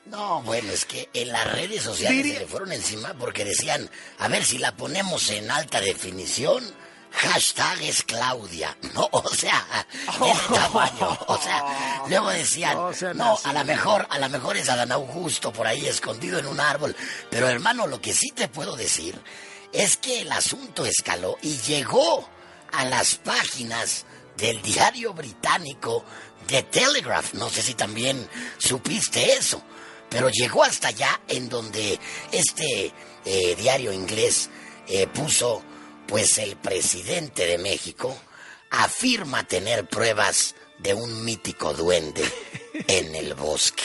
No, 0.07 0.41
bueno, 0.43 0.73
es 0.73 0.87
que 0.87 1.07
en 1.13 1.29
las 1.29 1.53
redes 1.53 1.83
sociales 1.83 2.17
Diría- 2.25 2.35
se 2.39 2.41
le 2.41 2.47
fueron 2.47 2.73
encima 2.73 3.13
porque 3.19 3.45
decían, 3.45 3.91
a 4.19 4.29
ver 4.29 4.43
si 4.43 4.57
la 4.57 4.75
ponemos 4.75 5.29
en 5.29 5.51
alta 5.51 5.83
definición, 5.83 6.65
hashtag 7.13 7.83
es 7.83 8.05
Claudia. 8.05 8.75
No, 8.95 9.07
o 9.13 9.29
sea, 9.35 9.63
el 10.25 10.55
tamaño. 10.55 11.19
O 11.27 11.37
sea, 11.39 12.05
luego 12.09 12.31
decían, 12.31 12.75
no, 13.17 13.39
a 13.45 13.53
lo 13.53 13.65
mejor, 13.67 14.07
a 14.09 14.19
lo 14.19 14.31
mejor 14.31 14.57
es 14.57 14.71
Adán 14.71 14.93
Augusto 14.93 15.53
por 15.53 15.67
ahí 15.67 15.87
escondido 15.87 16.39
en 16.39 16.47
un 16.47 16.59
árbol. 16.59 16.97
Pero 17.31 17.47
hermano, 17.49 17.87
lo 17.87 18.01
que 18.01 18.15
sí 18.15 18.31
te 18.31 18.49
puedo 18.49 18.77
decir 18.77 19.15
es 19.73 19.97
que 19.97 20.21
el 20.21 20.33
asunto 20.33 20.87
escaló 20.87 21.37
y 21.43 21.57
llegó 21.59 22.29
a 22.73 22.85
las 22.85 23.17
páginas 23.17 24.05
del 24.37 24.61
diario 24.63 25.13
británico 25.13 26.05
The 26.47 26.63
Telegraph. 26.65 27.35
No 27.35 27.51
sé 27.51 27.63
si 27.63 27.75
también 27.75 28.29
supiste 28.59 29.33
eso, 29.33 29.63
pero 30.09 30.31
llegó 30.31 30.65
hasta 30.65 30.89
allá 30.89 31.21
en 31.29 31.49
donde 31.49 31.99
este 32.33 32.93
eh, 33.25 33.57
diario 33.57 33.93
inglés 33.93 34.49
eh, 34.87 35.07
puso, 35.07 35.63
pues 36.07 36.39
el 36.39 36.57
presidente 36.57 37.47
de 37.47 37.59
México 37.59 38.17
afirma 38.71 39.47
tener 39.47 39.89
pruebas 39.89 40.55
de 40.79 40.95
un 40.95 41.25
mítico 41.25 41.75
duende 41.75 42.25
en 42.87 43.15
el 43.15 43.35
bosque. 43.35 43.83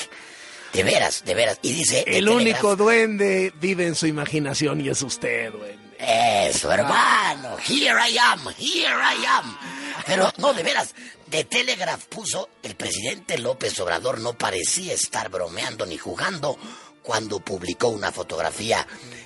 De 0.73 0.83
veras, 0.83 1.23
de 1.23 1.35
veras. 1.35 1.59
Y 1.61 1.71
dice... 1.71 2.03
El 2.07 2.27
único 2.27 2.75
duende 2.75 3.53
vive 3.59 3.85
en 3.85 3.95
su 3.95 4.07
imaginación 4.07 4.81
y 4.81 4.89
es 4.89 5.01
usted, 5.03 5.51
duende. 5.51 5.83
Eso, 5.99 6.71
hermano. 6.71 7.57
Here 7.59 7.95
I 8.09 8.17
am, 8.17 8.47
here 8.57 8.89
I 8.89 9.25
am. 9.25 9.57
Pero 10.05 10.31
no, 10.37 10.53
de 10.53 10.63
veras. 10.63 10.93
The 11.29 11.45
Telegraph 11.45 12.05
puso 12.05 12.49
el 12.61 12.75
presidente 12.75 13.37
López 13.37 13.79
Obrador 13.79 14.19
no 14.19 14.33
parecía 14.33 14.93
estar 14.93 15.29
bromeando 15.29 15.85
ni 15.85 15.97
jugando 15.97 16.57
cuando 17.01 17.39
publicó 17.39 17.87
una 17.87 18.11
fotografía 18.11 18.85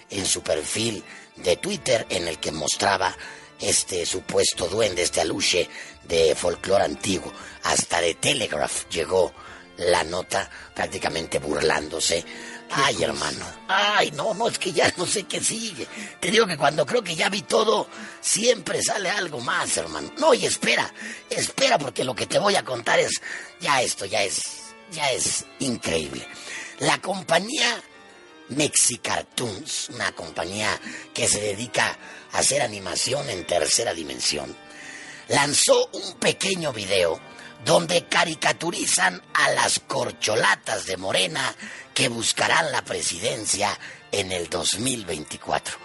en 0.09 0.25
su 0.25 0.41
perfil 0.41 1.03
de 1.37 1.57
Twitter 1.57 2.05
en 2.09 2.27
el 2.27 2.39
que 2.39 2.51
mostraba 2.51 3.15
este 3.59 4.05
supuesto 4.05 4.67
duende, 4.67 5.01
este 5.01 5.21
aluche 5.21 5.69
de 6.07 6.35
folclore 6.35 6.83
antiguo. 6.83 7.33
Hasta 7.63 7.99
The 7.99 8.15
Telegraph 8.15 8.87
llegó 8.89 9.33
la 9.78 10.03
nota 10.03 10.49
prácticamente 10.73 11.39
burlándose. 11.39 12.23
Ay, 12.69 13.01
hermano. 13.01 13.45
Ay, 13.67 14.11
no, 14.11 14.34
no, 14.34 14.47
es 14.49 14.59
que 14.59 14.73
ya 14.73 14.93
no 14.97 15.05
sé 15.05 15.23
qué 15.23 15.41
sigue. 15.41 15.88
Te 16.19 16.30
digo 16.30 16.45
que 16.45 16.57
cuando 16.57 16.86
creo 16.86 17.03
que 17.03 17.15
ya 17.15 17.30
vi 17.30 17.43
todo, 17.43 17.88
siempre 18.19 18.82
sale 18.82 19.09
algo 19.09 19.39
más, 19.39 19.78
hermano. 19.78 20.11
No, 20.17 20.34
y 20.34 20.45
espera, 20.45 20.91
espera, 21.30 21.78
porque 21.78 22.03
lo 22.03 22.15
que 22.15 22.28
te 22.28 22.39
voy 22.39 22.55
a 22.55 22.65
contar 22.65 22.99
es, 22.99 23.21
ya 23.59 23.82
esto, 23.82 24.05
ya 24.05 24.23
es, 24.23 24.41
ya 24.91 25.11
es 25.11 25.45
increíble. 25.59 26.28
La 26.80 26.99
compañía 27.01 27.82
Mexicartoons, 28.49 29.89
una 29.89 30.11
compañía 30.13 30.80
que 31.13 31.28
se 31.28 31.39
dedica 31.39 31.97
a 32.32 32.39
hacer 32.39 32.61
animación 32.61 33.30
en 33.30 33.45
tercera 33.45 33.93
dimensión, 33.93 34.55
lanzó 35.30 35.89
un 35.93 36.13
pequeño 36.13 36.73
video 36.73 37.19
donde 37.68 38.05
caricaturizan 38.05 39.22
a 39.34 39.49
las 39.51 39.80
corcholatas 39.82 40.86
de 40.86 40.97
Morena 40.97 41.53
que 41.93 42.07
buscarán 42.07 42.72
la 42.72 42.82
presidencia 42.82 43.78
en 44.11 44.32
el 44.32 44.49
2024. 44.49 45.78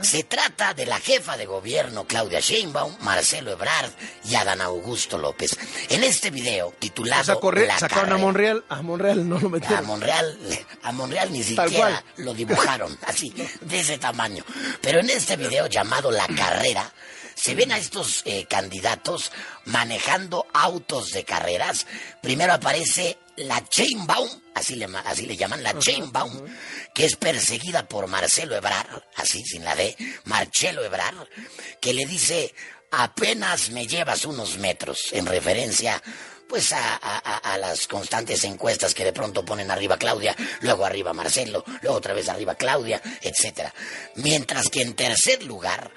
Se 0.00 0.22
trata 0.22 0.74
de 0.74 0.86
la 0.86 0.98
jefa 1.00 1.36
de 1.36 1.44
gobierno 1.44 2.04
Claudia 2.06 2.38
Sheinbaum, 2.40 2.96
Marcelo 3.00 3.50
Ebrard 3.50 3.90
y 4.24 4.36
Adán 4.36 4.60
Augusto 4.60 5.18
López. 5.18 5.58
En 5.88 6.04
este 6.04 6.30
video 6.30 6.72
titulado 6.78 7.22
O 7.22 7.24
sea, 7.24 7.34
corre- 7.34 7.66
La 7.66 7.78
sacaron 7.80 8.04
a 8.04 8.08
carrera- 8.10 8.24
Monreal, 8.24 8.64
a 8.68 8.82
Monreal 8.82 9.28
no 9.28 9.38
lo 9.40 9.48
a 9.48 9.50
metieron. 9.50 9.86
Monreal, 9.86 10.38
a 10.84 10.92
Monreal 10.92 11.32
ni 11.32 11.42
siquiera 11.42 12.02
lo 12.18 12.32
dibujaron, 12.32 12.96
así, 13.06 13.34
de 13.60 13.80
ese 13.80 13.98
tamaño. 13.98 14.44
Pero 14.80 15.00
en 15.00 15.10
este 15.10 15.36
video 15.36 15.66
llamado 15.66 16.12
La 16.12 16.28
Carrera, 16.28 16.90
se 17.40 17.54
ven 17.54 17.70
a 17.72 17.78
estos 17.78 18.22
eh, 18.24 18.46
candidatos 18.48 19.30
manejando 19.64 20.46
autos 20.52 21.10
de 21.12 21.24
carreras. 21.24 21.86
Primero 22.20 22.52
aparece 22.52 23.18
la 23.36 23.64
Chainbaum, 23.68 24.28
así 24.54 24.74
le, 24.74 24.86
así 25.04 25.26
le 25.26 25.36
llaman 25.36 25.62
la 25.62 25.78
Chainbaum, 25.78 26.44
que 26.92 27.04
es 27.04 27.14
perseguida 27.16 27.86
por 27.86 28.08
Marcelo 28.08 28.56
Ebrard, 28.56 29.02
así 29.16 29.44
sin 29.44 29.64
la 29.64 29.76
D, 29.76 29.96
Marcelo 30.24 30.84
Ebrard, 30.84 31.28
que 31.80 31.94
le 31.94 32.04
dice, 32.06 32.52
apenas 32.90 33.70
me 33.70 33.86
llevas 33.86 34.24
unos 34.24 34.58
metros, 34.58 35.12
en 35.12 35.26
referencia 35.26 36.02
pues 36.48 36.72
a, 36.72 36.94
a- 36.96 37.18
a- 37.18 37.52
a 37.52 37.58
las 37.58 37.86
constantes 37.86 38.42
encuestas 38.44 38.94
que 38.94 39.04
de 39.04 39.12
pronto 39.12 39.44
ponen 39.44 39.70
arriba 39.70 39.98
Claudia, 39.98 40.34
luego 40.62 40.86
arriba 40.86 41.12
Marcelo, 41.12 41.62
luego 41.82 41.98
otra 41.98 42.14
vez 42.14 42.26
arriba 42.30 42.54
Claudia, 42.54 43.02
etcétera. 43.20 43.72
Mientras 44.14 44.70
que 44.70 44.80
en 44.80 44.94
tercer 44.94 45.42
lugar 45.42 45.90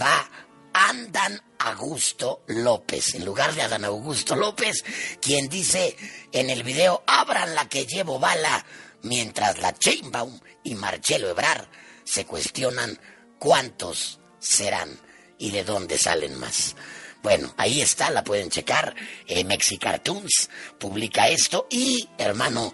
va 0.00 0.26
Andan 0.72 1.42
Augusto 1.58 2.42
López, 2.46 3.14
en 3.14 3.24
lugar 3.24 3.54
de 3.54 3.62
Adán 3.62 3.84
Augusto 3.84 4.36
López, 4.36 4.84
quien 5.20 5.48
dice 5.48 5.96
en 6.32 6.50
el 6.50 6.62
video, 6.62 7.02
abran 7.06 7.54
la 7.54 7.68
que 7.68 7.86
llevo 7.86 8.18
bala, 8.18 8.64
mientras 9.02 9.58
la 9.58 9.76
Chainbaum 9.76 10.38
y 10.64 10.74
Marcelo 10.74 11.28
Ebrard 11.28 11.66
se 12.04 12.26
cuestionan 12.26 12.98
cuántos 13.38 14.20
serán 14.38 14.98
y 15.38 15.50
de 15.50 15.64
dónde 15.64 15.98
salen 15.98 16.38
más. 16.38 16.76
Bueno, 17.22 17.52
ahí 17.56 17.82
está, 17.82 18.10
la 18.10 18.24
pueden 18.24 18.50
checar. 18.50 18.94
Eh, 19.26 19.44
Mexicartoons 19.44 20.48
publica 20.78 21.28
esto 21.28 21.66
y, 21.70 22.08
hermano, 22.18 22.72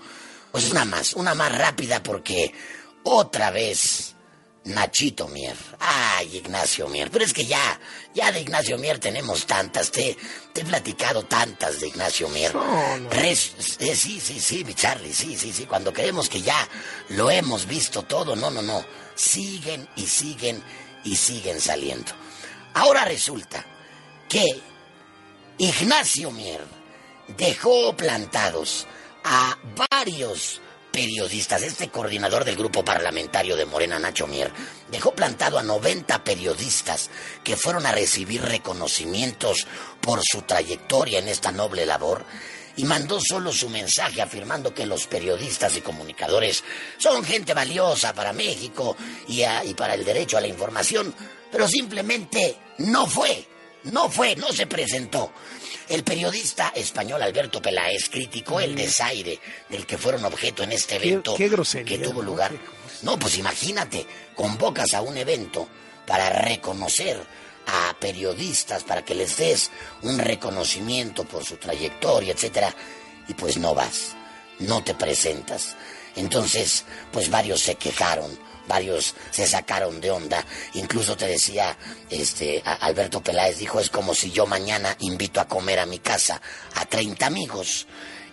pues 0.52 0.70
una 0.70 0.84
más, 0.84 1.14
una 1.14 1.34
más 1.34 1.56
rápida 1.56 2.02
porque 2.02 2.52
otra 3.02 3.50
vez 3.50 4.15
Nachito 4.66 5.28
Mier. 5.28 5.56
Ay, 5.78 6.36
Ignacio 6.36 6.88
Mier. 6.88 7.10
Pero 7.10 7.24
es 7.24 7.32
que 7.32 7.46
ya, 7.46 7.78
ya 8.14 8.32
de 8.32 8.40
Ignacio 8.40 8.78
Mier 8.78 8.98
tenemos 8.98 9.46
tantas. 9.46 9.90
Te, 9.90 10.16
te 10.52 10.60
he 10.62 10.64
platicado 10.64 11.24
tantas 11.24 11.80
de 11.80 11.88
Ignacio 11.88 12.28
Mier. 12.28 12.52
Eh, 13.12 13.36
sí, 13.36 14.20
sí, 14.20 14.40
sí, 14.40 14.64
mi 14.64 14.74
Charlie, 14.74 15.12
sí, 15.12 15.36
sí, 15.36 15.52
sí. 15.52 15.66
Cuando 15.66 15.92
creemos 15.92 16.28
que 16.28 16.42
ya 16.42 16.68
lo 17.10 17.30
hemos 17.30 17.66
visto 17.66 18.02
todo, 18.02 18.34
no, 18.34 18.50
no, 18.50 18.60
no. 18.60 18.84
Siguen 19.14 19.88
y 19.96 20.06
siguen 20.06 20.62
y 21.04 21.14
siguen 21.14 21.60
saliendo. 21.60 22.12
Ahora 22.74 23.04
resulta 23.04 23.64
que 24.28 24.60
Ignacio 25.58 26.30
Mier 26.32 26.64
dejó 27.28 27.96
plantados 27.96 28.86
a 29.24 29.56
varios 29.90 30.60
periodistas, 30.96 31.60
este 31.60 31.90
coordinador 31.90 32.46
del 32.46 32.56
grupo 32.56 32.82
parlamentario 32.82 33.54
de 33.54 33.66
Morena, 33.66 33.98
Nacho 33.98 34.26
Mier, 34.26 34.50
dejó 34.90 35.14
plantado 35.14 35.58
a 35.58 35.62
90 35.62 36.24
periodistas 36.24 37.10
que 37.44 37.54
fueron 37.54 37.84
a 37.84 37.92
recibir 37.92 38.40
reconocimientos 38.40 39.66
por 40.00 40.22
su 40.24 40.40
trayectoria 40.40 41.18
en 41.18 41.28
esta 41.28 41.52
noble 41.52 41.84
labor 41.84 42.24
y 42.76 42.84
mandó 42.84 43.20
solo 43.20 43.52
su 43.52 43.68
mensaje 43.68 44.22
afirmando 44.22 44.72
que 44.72 44.86
los 44.86 45.06
periodistas 45.06 45.76
y 45.76 45.82
comunicadores 45.82 46.64
son 46.96 47.22
gente 47.22 47.52
valiosa 47.52 48.14
para 48.14 48.32
México 48.32 48.96
y, 49.28 49.42
y 49.42 49.74
para 49.74 49.92
el 49.92 50.02
derecho 50.02 50.38
a 50.38 50.40
la 50.40 50.48
información, 50.48 51.14
pero 51.52 51.68
simplemente 51.68 52.56
no 52.78 53.06
fue, 53.06 53.46
no 53.82 54.08
fue, 54.08 54.34
no 54.36 54.50
se 54.50 54.66
presentó. 54.66 55.30
El 55.88 56.02
periodista 56.02 56.72
español 56.74 57.22
Alberto 57.22 57.62
Peláez 57.62 58.08
criticó 58.08 58.58
el 58.58 58.74
desaire 58.74 59.38
del 59.68 59.86
que 59.86 59.96
fueron 59.96 60.24
objeto 60.24 60.64
en 60.64 60.72
este 60.72 60.96
evento 60.96 61.36
que 61.36 61.98
tuvo 61.98 62.22
lugar. 62.22 62.52
No, 63.02 63.18
pues 63.18 63.38
imagínate, 63.38 64.04
convocas 64.34 64.94
a 64.94 65.02
un 65.02 65.16
evento 65.16 65.68
para 66.04 66.28
reconocer 66.30 67.20
a 67.66 67.96
periodistas, 68.00 68.84
para 68.84 69.04
que 69.04 69.14
les 69.14 69.36
des 69.36 69.70
un 70.02 70.18
reconocimiento 70.18 71.24
por 71.24 71.44
su 71.44 71.56
trayectoria, 71.56 72.32
etcétera, 72.32 72.74
y 73.28 73.34
pues 73.34 73.56
no 73.56 73.74
vas, 73.74 74.16
no 74.60 74.82
te 74.82 74.94
presentas. 74.94 75.76
Entonces, 76.16 76.84
pues 77.12 77.30
varios 77.30 77.60
se 77.60 77.74
quejaron 77.76 78.36
varios 78.66 79.14
se 79.30 79.46
sacaron 79.46 80.00
de 80.00 80.10
onda. 80.10 80.44
Incluso 80.74 81.16
te 81.16 81.26
decía, 81.26 81.76
este, 82.10 82.62
Alberto 82.64 83.22
Peláez 83.22 83.58
dijo, 83.58 83.80
es 83.80 83.90
como 83.90 84.14
si 84.14 84.30
yo 84.30 84.46
mañana 84.46 84.96
invito 85.00 85.40
a 85.40 85.48
comer 85.48 85.78
a 85.78 85.86
mi 85.86 85.98
casa 85.98 86.40
a 86.74 86.86
30 86.86 87.26
amigos 87.26 87.86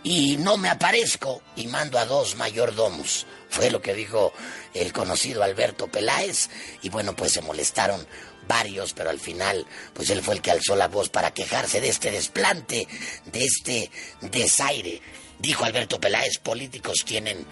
y 0.04 0.38
no 0.38 0.58
me 0.58 0.70
aparezco 0.70 1.42
y 1.56 1.68
mando 1.68 1.98
a 1.98 2.06
dos 2.06 2.36
mayordomos. 2.36 3.26
Fue 3.50 3.72
lo 3.72 3.82
que 3.82 3.94
dijo 3.94 4.34
el 4.74 4.92
conocido 4.92 5.44
Alberto 5.44 5.88
Peláez 5.88 6.50
y 6.82 6.90
bueno, 6.90 7.16
pues 7.16 7.32
se 7.34 7.42
molestaron 7.42 8.06
varios, 8.48 8.94
pero 8.94 9.10
al 9.10 9.20
final, 9.20 9.66
pues 9.94 10.10
él 10.10 10.22
fue 10.22 10.36
el 10.36 10.42
que 10.42 10.52
alzó 10.52 10.76
la 10.76 10.88
voz 10.88 11.10
para 11.10 11.34
quejarse 11.34 11.80
de 11.80 11.90
este 11.90 12.12
desplante, 12.12 12.88
de 13.26 13.46
este 13.46 13.92
desaire. 14.22 15.02
Dijo 15.40 15.66
Alberto 15.66 16.00
Peláez, 16.00 16.38
políticos 16.40 17.04
tienen 17.06 17.46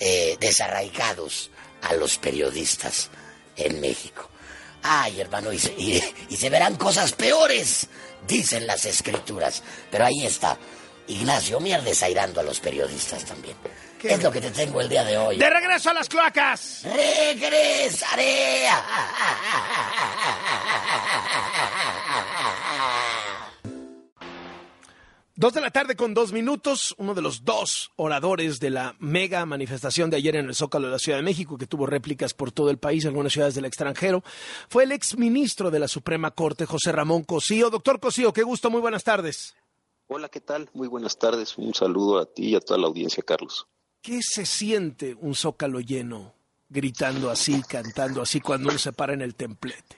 eh, 0.00 0.36
desarraigados 0.40 1.50
a 1.82 1.94
los 1.94 2.18
periodistas 2.18 3.10
en 3.56 3.80
México. 3.80 4.28
Ay, 4.82 5.20
hermano, 5.20 5.52
y 5.52 5.58
se, 5.58 6.50
verán 6.50 6.76
cosas 6.76 7.12
peores, 7.12 7.88
dicen 8.26 8.66
las 8.66 8.84
escrituras. 8.84 9.62
Pero 9.90 10.04
ahí 10.04 10.24
está, 10.24 10.56
Ignacio 11.08 11.60
Mier 11.60 11.82
desairando 11.82 12.40
a 12.40 12.44
los 12.44 12.60
periodistas 12.60 13.24
también. 13.24 13.56
¿Qué 13.98 14.14
es 14.14 14.22
lo 14.22 14.30
que 14.30 14.40
te 14.40 14.52
tengo 14.52 14.80
el 14.80 14.88
día 14.88 15.02
de 15.02 15.18
hoy? 15.18 15.36
¡De 15.36 15.50
regreso 15.50 15.90
a 15.90 15.94
las 15.94 16.08
cloacas! 16.08 16.82
¡Regresaré! 16.84 18.68
Dos 25.40 25.54
de 25.54 25.60
la 25.60 25.70
tarde 25.70 25.94
con 25.94 26.14
dos 26.14 26.32
minutos, 26.32 26.96
uno 26.98 27.14
de 27.14 27.22
los 27.22 27.44
dos 27.44 27.92
oradores 27.94 28.58
de 28.58 28.70
la 28.70 28.96
mega 28.98 29.46
manifestación 29.46 30.10
de 30.10 30.16
ayer 30.16 30.34
en 30.34 30.46
el 30.46 30.54
Zócalo 30.56 30.88
de 30.88 30.94
la 30.94 30.98
Ciudad 30.98 31.18
de 31.18 31.22
México, 31.22 31.56
que 31.56 31.68
tuvo 31.68 31.86
réplicas 31.86 32.34
por 32.34 32.50
todo 32.50 32.70
el 32.70 32.78
país, 32.78 33.06
algunas 33.06 33.34
ciudades 33.34 33.54
del 33.54 33.64
extranjero, 33.64 34.24
fue 34.68 34.82
el 34.82 34.90
exministro 34.90 35.70
de 35.70 35.78
la 35.78 35.86
Suprema 35.86 36.32
Corte, 36.32 36.66
José 36.66 36.90
Ramón 36.90 37.22
Cosío. 37.22 37.70
Doctor 37.70 38.00
Cosío, 38.00 38.32
qué 38.32 38.42
gusto, 38.42 38.68
muy 38.68 38.80
buenas 38.80 39.04
tardes. 39.04 39.54
Hola, 40.08 40.28
¿qué 40.28 40.40
tal? 40.40 40.70
Muy 40.74 40.88
buenas 40.88 41.16
tardes. 41.16 41.56
Un 41.56 41.72
saludo 41.72 42.18
a 42.18 42.26
ti 42.26 42.46
y 42.46 42.54
a 42.56 42.60
toda 42.60 42.80
la 42.80 42.88
audiencia, 42.88 43.22
Carlos. 43.22 43.68
¿Qué 44.02 44.18
se 44.22 44.44
siente 44.44 45.14
un 45.20 45.36
Zócalo 45.36 45.78
lleno, 45.78 46.34
gritando 46.68 47.30
así, 47.30 47.62
cantando 47.62 48.22
así, 48.22 48.40
cuando 48.40 48.70
uno 48.70 48.78
se 48.78 48.92
para 48.92 49.14
en 49.14 49.22
el 49.22 49.36
templete? 49.36 49.97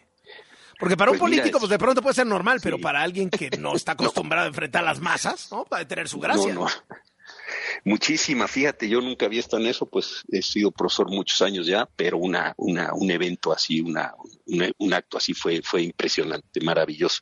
Porque 0.80 0.96
para 0.96 1.10
un 1.12 1.18
pues 1.18 1.30
político, 1.30 1.58
pues 1.58 1.70
de 1.70 1.78
pronto 1.78 2.00
puede 2.00 2.14
ser 2.14 2.26
normal, 2.26 2.58
pero 2.62 2.78
para 2.80 3.02
alguien 3.02 3.28
que 3.28 3.50
no 3.58 3.76
está 3.76 3.92
acostumbrado 3.92 4.46
a 4.46 4.48
enfrentar 4.48 4.82
las 4.82 4.98
masas, 4.98 5.48
¿no? 5.52 5.64
Puede 5.66 5.84
tener 5.84 6.08
su 6.08 6.18
gracia. 6.18 6.54
No, 6.54 6.64
no. 6.64 6.68
Muchísima, 7.84 8.46
fíjate, 8.48 8.88
yo 8.88 9.00
nunca 9.00 9.26
había 9.26 9.40
estado 9.40 9.62
en 9.62 9.68
eso, 9.68 9.86
pues 9.86 10.24
he 10.30 10.42
sido 10.42 10.70
profesor 10.70 11.10
muchos 11.10 11.40
años 11.42 11.66
ya, 11.66 11.88
pero 11.96 12.18
una, 12.18 12.54
una, 12.56 12.92
un 12.94 13.10
evento 13.10 13.52
así, 13.52 13.80
una, 13.80 14.14
un 14.78 14.92
acto 14.92 15.16
así 15.16 15.32
fue, 15.32 15.62
fue 15.62 15.82
impresionante, 15.82 16.60
maravilloso. 16.60 17.20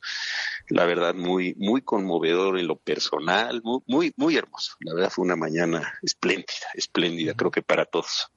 La 0.67 0.85
verdad, 0.85 1.13
muy, 1.15 1.53
muy 1.57 1.81
conmovedor 1.81 2.59
en 2.59 2.67
lo 2.67 2.77
personal, 2.77 3.61
muy, 3.63 3.81
muy, 3.87 4.13
muy 4.17 4.35
hermoso. 4.35 4.73
La 4.81 4.93
verdad 4.93 5.11
fue 5.11 5.25
una 5.25 5.35
mañana 5.35 5.93
espléndida, 6.01 6.67
espléndida, 6.73 7.33
creo 7.35 7.51
que 7.51 7.61
para 7.61 7.85
todos. 7.85 8.29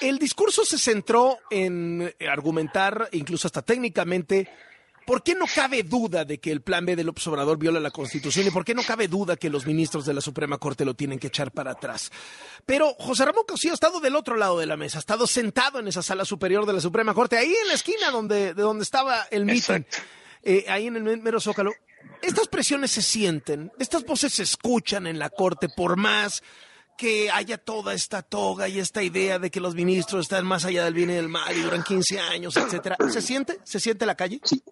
El 0.00 0.18
discurso 0.18 0.64
se 0.64 0.78
centró 0.78 1.38
en 1.50 2.14
argumentar, 2.28 3.08
incluso 3.12 3.46
hasta 3.46 3.62
técnicamente, 3.62 4.48
¿Por 5.06 5.22
qué 5.22 5.34
no 5.34 5.44
cabe 5.54 5.82
duda 5.82 6.24
de 6.24 6.38
que 6.38 6.50
el 6.50 6.62
plan 6.62 6.86
B 6.86 6.96
del 6.96 7.10
observador 7.10 7.58
viola 7.58 7.78
la 7.78 7.90
Constitución 7.90 8.46
y 8.46 8.50
por 8.50 8.64
qué 8.64 8.74
no 8.74 8.82
cabe 8.82 9.06
duda 9.06 9.36
que 9.36 9.50
los 9.50 9.66
ministros 9.66 10.06
de 10.06 10.14
la 10.14 10.22
Suprema 10.22 10.56
Corte 10.56 10.84
lo 10.84 10.94
tienen 10.94 11.18
que 11.18 11.26
echar 11.26 11.52
para 11.52 11.72
atrás? 11.72 12.10
Pero 12.64 12.94
José 12.98 13.26
Ramón 13.26 13.44
Cosío 13.46 13.72
ha 13.72 13.74
estado 13.74 14.00
del 14.00 14.16
otro 14.16 14.36
lado 14.36 14.58
de 14.58 14.64
la 14.64 14.78
mesa, 14.78 14.98
ha 14.98 15.00
estado 15.00 15.26
sentado 15.26 15.78
en 15.78 15.88
esa 15.88 16.02
sala 16.02 16.24
superior 16.24 16.64
de 16.64 16.72
la 16.72 16.80
Suprema 16.80 17.12
Corte, 17.12 17.36
ahí 17.36 17.54
en 17.62 17.68
la 17.68 17.74
esquina 17.74 18.10
donde, 18.10 18.54
de 18.54 18.62
donde 18.62 18.82
estaba 18.82 19.24
el 19.30 19.44
mitin, 19.44 19.84
eh, 20.42 20.64
ahí 20.68 20.86
en 20.86 20.96
el 20.96 21.20
mero 21.20 21.38
Zócalo. 21.38 21.72
Estas 22.22 22.48
presiones 22.48 22.90
se 22.90 23.02
sienten, 23.02 23.72
estas 23.78 24.06
voces 24.06 24.32
se 24.32 24.42
escuchan 24.42 25.06
en 25.06 25.18
la 25.18 25.28
Corte 25.28 25.68
por 25.68 25.96
más 25.96 26.42
que 26.96 27.30
haya 27.30 27.58
toda 27.58 27.94
esta 27.94 28.22
toga 28.22 28.68
y 28.68 28.78
esta 28.78 29.02
idea 29.02 29.38
de 29.38 29.50
que 29.50 29.60
los 29.60 29.74
ministros 29.74 30.22
están 30.22 30.46
más 30.46 30.64
allá 30.64 30.84
del 30.84 30.94
bien 30.94 31.10
y 31.10 31.14
del 31.14 31.28
mal 31.28 31.56
y 31.56 31.60
duran 31.60 31.82
15 31.82 32.18
años, 32.20 32.56
etcétera. 32.56 32.96
¿Se 33.10 33.20
siente? 33.20 33.58
¿Se 33.64 33.80
siente 33.80 34.06
la 34.06 34.14
calle? 34.14 34.40
Sí. 34.44 34.62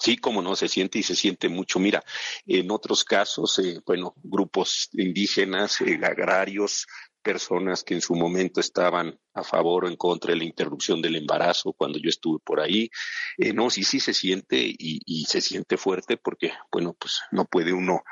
Sí, 0.00 0.16
como 0.16 0.40
no, 0.40 0.56
se 0.56 0.66
siente 0.66 0.98
y 0.98 1.02
se 1.02 1.14
siente 1.14 1.50
mucho. 1.50 1.78
Mira, 1.78 2.02
en 2.46 2.70
otros 2.70 3.04
casos, 3.04 3.58
eh, 3.58 3.82
bueno, 3.84 4.14
grupos 4.22 4.88
indígenas, 4.94 5.82
eh, 5.82 6.00
agrarios, 6.02 6.86
personas 7.22 7.84
que 7.84 7.92
en 7.92 8.00
su 8.00 8.14
momento 8.14 8.60
estaban 8.60 9.18
a 9.40 9.44
favor 9.44 9.84
o 9.84 9.88
en 9.88 9.96
contra 9.96 10.32
de 10.32 10.38
la 10.38 10.44
interrupción 10.44 11.02
del 11.02 11.16
embarazo 11.16 11.72
cuando 11.72 11.98
yo 11.98 12.08
estuve 12.08 12.38
por 12.44 12.60
ahí. 12.60 12.90
Eh, 13.38 13.52
no, 13.52 13.70
sí, 13.70 13.84
sí 13.84 14.00
se 14.00 14.14
siente 14.14 14.56
y, 14.58 15.00
y, 15.04 15.24
se 15.24 15.40
siente 15.40 15.76
fuerte 15.76 16.16
porque, 16.16 16.52
bueno, 16.70 16.94
pues 16.98 17.20
no 17.30 17.44
puede 17.44 17.72
uno 17.72 18.02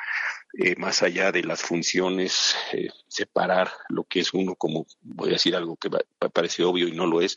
eh, 0.54 0.74
más 0.76 1.02
allá 1.02 1.30
de 1.30 1.44
las 1.44 1.60
funciones, 1.60 2.56
eh, 2.72 2.88
separar 3.06 3.70
lo 3.90 4.04
que 4.04 4.20
es 4.20 4.32
uno 4.32 4.54
como, 4.56 4.86
voy 5.02 5.28
a 5.28 5.32
decir 5.32 5.54
algo 5.54 5.76
que 5.76 5.90
parece 6.32 6.64
obvio 6.64 6.88
y 6.88 6.92
no 6.92 7.06
lo 7.06 7.20
es, 7.20 7.36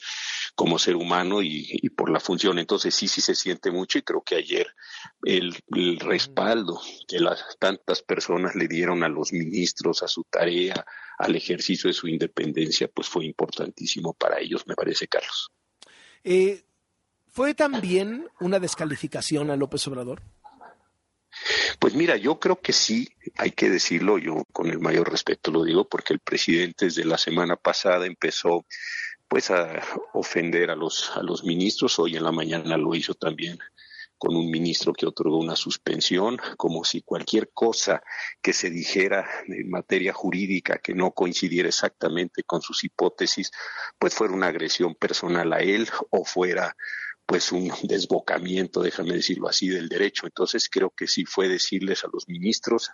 como 0.56 0.80
ser 0.80 0.96
humano 0.96 1.42
y, 1.42 1.90
por 1.90 2.10
la 2.10 2.20
función. 2.20 2.58
Entonces 2.58 2.96
sí, 2.96 3.08
sí 3.08 3.20
se 3.22 3.36
siente 3.36 3.70
mucho 3.70 4.00
y 4.00 4.04
creo 4.04 4.24
que 4.24 4.36
ayer 4.36 4.68
el, 5.24 5.54
respaldo 6.00 6.82
que 7.08 7.20
las 7.20 7.44
tantas 7.60 8.02
personas 8.02 8.56
le 8.56 8.68
dieron 8.68 9.04
a 9.04 9.10
los 9.10 9.34
ministros, 9.34 10.04
a 10.04 10.08
su 10.08 10.24
tarea, 10.24 10.86
al 11.18 11.36
ejercicio 11.36 11.90
de 11.90 11.94
su 11.94 12.08
independencia, 12.08 12.88
pues 12.88 13.08
fue 13.08 13.26
importantísimo 13.82 14.14
para 14.14 14.40
ellos, 14.40 14.66
me 14.68 14.76
parece, 14.76 15.08
Carlos. 15.08 15.52
Eh, 16.24 16.64
¿Fue 17.28 17.54
también 17.54 18.28
una 18.40 18.60
descalificación 18.60 19.50
a 19.52 19.56
López 19.56 19.88
Obrador? 19.88 20.22
Pues 21.80 21.96
mira, 21.96 22.18
yo 22.18 22.40
creo 22.40 22.60
que 22.60 22.74
sí, 22.74 23.08
hay 23.38 23.52
que 23.52 23.70
decirlo, 23.70 24.18
yo 24.18 24.44
con 24.52 24.70
el 24.70 24.80
mayor 24.80 25.10
respeto 25.10 25.50
lo 25.50 25.64
digo, 25.64 25.88
porque 25.88 26.14
el 26.14 26.20
presidente 26.20 26.86
desde 26.86 27.06
la 27.06 27.18
semana 27.18 27.56
pasada 27.56 28.06
empezó 28.06 28.66
pues 29.30 29.50
a 29.50 29.82
ofender 30.14 30.70
a 30.72 30.76
los, 30.76 31.10
a 31.16 31.24
los 31.24 31.46
ministros, 31.46 31.98
hoy 32.00 32.18
en 32.18 32.24
la 32.24 32.34
mañana 32.34 32.76
lo 32.76 32.94
hizo 32.94 33.14
también 33.14 33.58
con 34.22 34.36
un 34.36 34.52
ministro 34.52 34.94
que 34.94 35.08
otorgó 35.08 35.40
una 35.40 35.56
suspensión, 35.56 36.38
como 36.56 36.84
si 36.84 37.02
cualquier 37.02 37.50
cosa 37.56 38.04
que 38.40 38.54
se 38.54 38.70
dijera 38.70 39.28
en 39.48 39.68
materia 39.68 40.14
jurídica 40.14 40.78
que 40.78 40.94
no 40.94 41.10
coincidiera 41.10 41.68
exactamente 41.68 42.44
con 42.44 42.62
sus 42.62 42.84
hipótesis, 42.84 43.50
pues 43.98 44.14
fuera 44.14 44.36
una 44.36 44.46
agresión 44.46 44.94
personal 44.94 45.52
a 45.54 45.62
él 45.62 45.90
o 46.12 46.24
fuera 46.24 46.78
pues 47.26 47.52
un 47.52 47.72
desbocamiento, 47.82 48.84
déjame 48.84 49.16
decirlo 49.16 49.50
así, 49.50 49.70
del 49.70 49.90
derecho. 49.90 50.28
Entonces 50.28 50.70
creo 50.70 50.92
que 50.92 51.08
sí 51.08 51.26
fue 51.26 51.48
decirles 51.50 52.04
a 52.04 52.10
los 52.14 52.28
ministros 52.28 52.92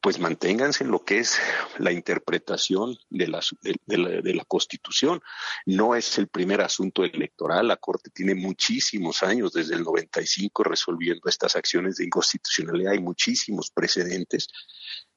pues 0.00 0.18
manténganse 0.18 0.84
en 0.84 0.90
lo 0.90 1.04
que 1.04 1.18
es 1.18 1.38
la 1.78 1.90
interpretación 1.90 2.96
de 3.10 3.26
la, 3.26 3.40
de, 3.62 4.34
la, 4.34 4.44
Constitución. 4.44 5.20
No 5.64 5.94
es 5.96 6.18
el 6.18 6.28
primer 6.28 6.60
asunto 6.60 7.04
electoral. 7.04 7.68
La 7.68 7.76
Corte 7.76 8.10
tiene 8.10 8.34
muchísimos 8.34 9.22
años, 9.22 9.52
desde 9.52 9.74
el 9.74 9.82
95, 9.82 10.62
resolviendo 10.62 11.28
estas 11.28 11.56
acciones 11.56 11.96
de 11.96 12.04
inconstitucionalidad. 12.04 12.92
Hay 12.92 13.00
muchísimos 13.00 13.70
precedentes 13.70 14.48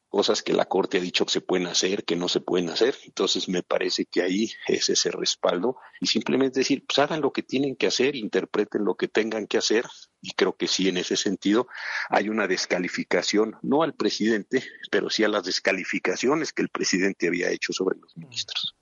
cosas 0.09 0.41
que 0.41 0.53
la 0.53 0.65
Corte 0.65 0.97
ha 0.97 1.01
dicho 1.01 1.25
que 1.25 1.31
se 1.31 1.41
pueden 1.41 1.67
hacer, 1.67 2.03
que 2.03 2.15
no 2.15 2.27
se 2.27 2.41
pueden 2.41 2.69
hacer. 2.69 2.97
Entonces 3.05 3.47
me 3.47 3.63
parece 3.63 4.05
que 4.05 4.21
ahí 4.21 4.51
es 4.67 4.89
ese 4.89 5.11
respaldo 5.11 5.77
y 6.01 6.07
simplemente 6.07 6.59
decir, 6.59 6.83
pues 6.85 6.99
hagan 6.99 7.21
lo 7.21 7.31
que 7.31 7.43
tienen 7.43 7.75
que 7.75 7.87
hacer, 7.87 8.15
interpreten 8.15 8.83
lo 8.83 8.95
que 8.95 9.07
tengan 9.07 9.47
que 9.47 9.57
hacer 9.57 9.85
y 10.21 10.31
creo 10.31 10.55
que 10.55 10.67
sí 10.67 10.89
en 10.89 10.97
ese 10.97 11.15
sentido 11.15 11.67
hay 12.09 12.27
una 12.29 12.47
descalificación, 12.47 13.55
no 13.61 13.83
al 13.83 13.93
presidente, 13.93 14.63
pero 14.91 15.09
sí 15.09 15.23
a 15.23 15.29
las 15.29 15.43
descalificaciones 15.43 16.51
que 16.51 16.63
el 16.63 16.69
presidente 16.69 17.27
había 17.27 17.51
hecho 17.51 17.71
sobre 17.71 17.97
los 17.99 18.17
ministros. 18.17 18.75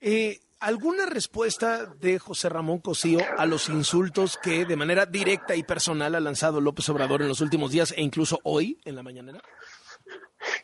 Eh, 0.00 0.40
¿Alguna 0.62 1.06
respuesta 1.06 1.86
de 1.86 2.20
José 2.20 2.48
Ramón 2.48 2.78
Cosío 2.78 3.18
a 3.36 3.46
los 3.46 3.68
insultos 3.68 4.38
que 4.40 4.64
de 4.64 4.76
manera 4.76 5.06
directa 5.06 5.56
y 5.56 5.64
personal 5.64 6.14
ha 6.14 6.20
lanzado 6.20 6.60
López 6.60 6.88
Obrador 6.88 7.20
en 7.20 7.26
los 7.26 7.40
últimos 7.40 7.72
días 7.72 7.92
e 7.96 8.00
incluso 8.00 8.38
hoy 8.44 8.78
en 8.84 8.94
la 8.94 9.02
mañanera? 9.02 9.42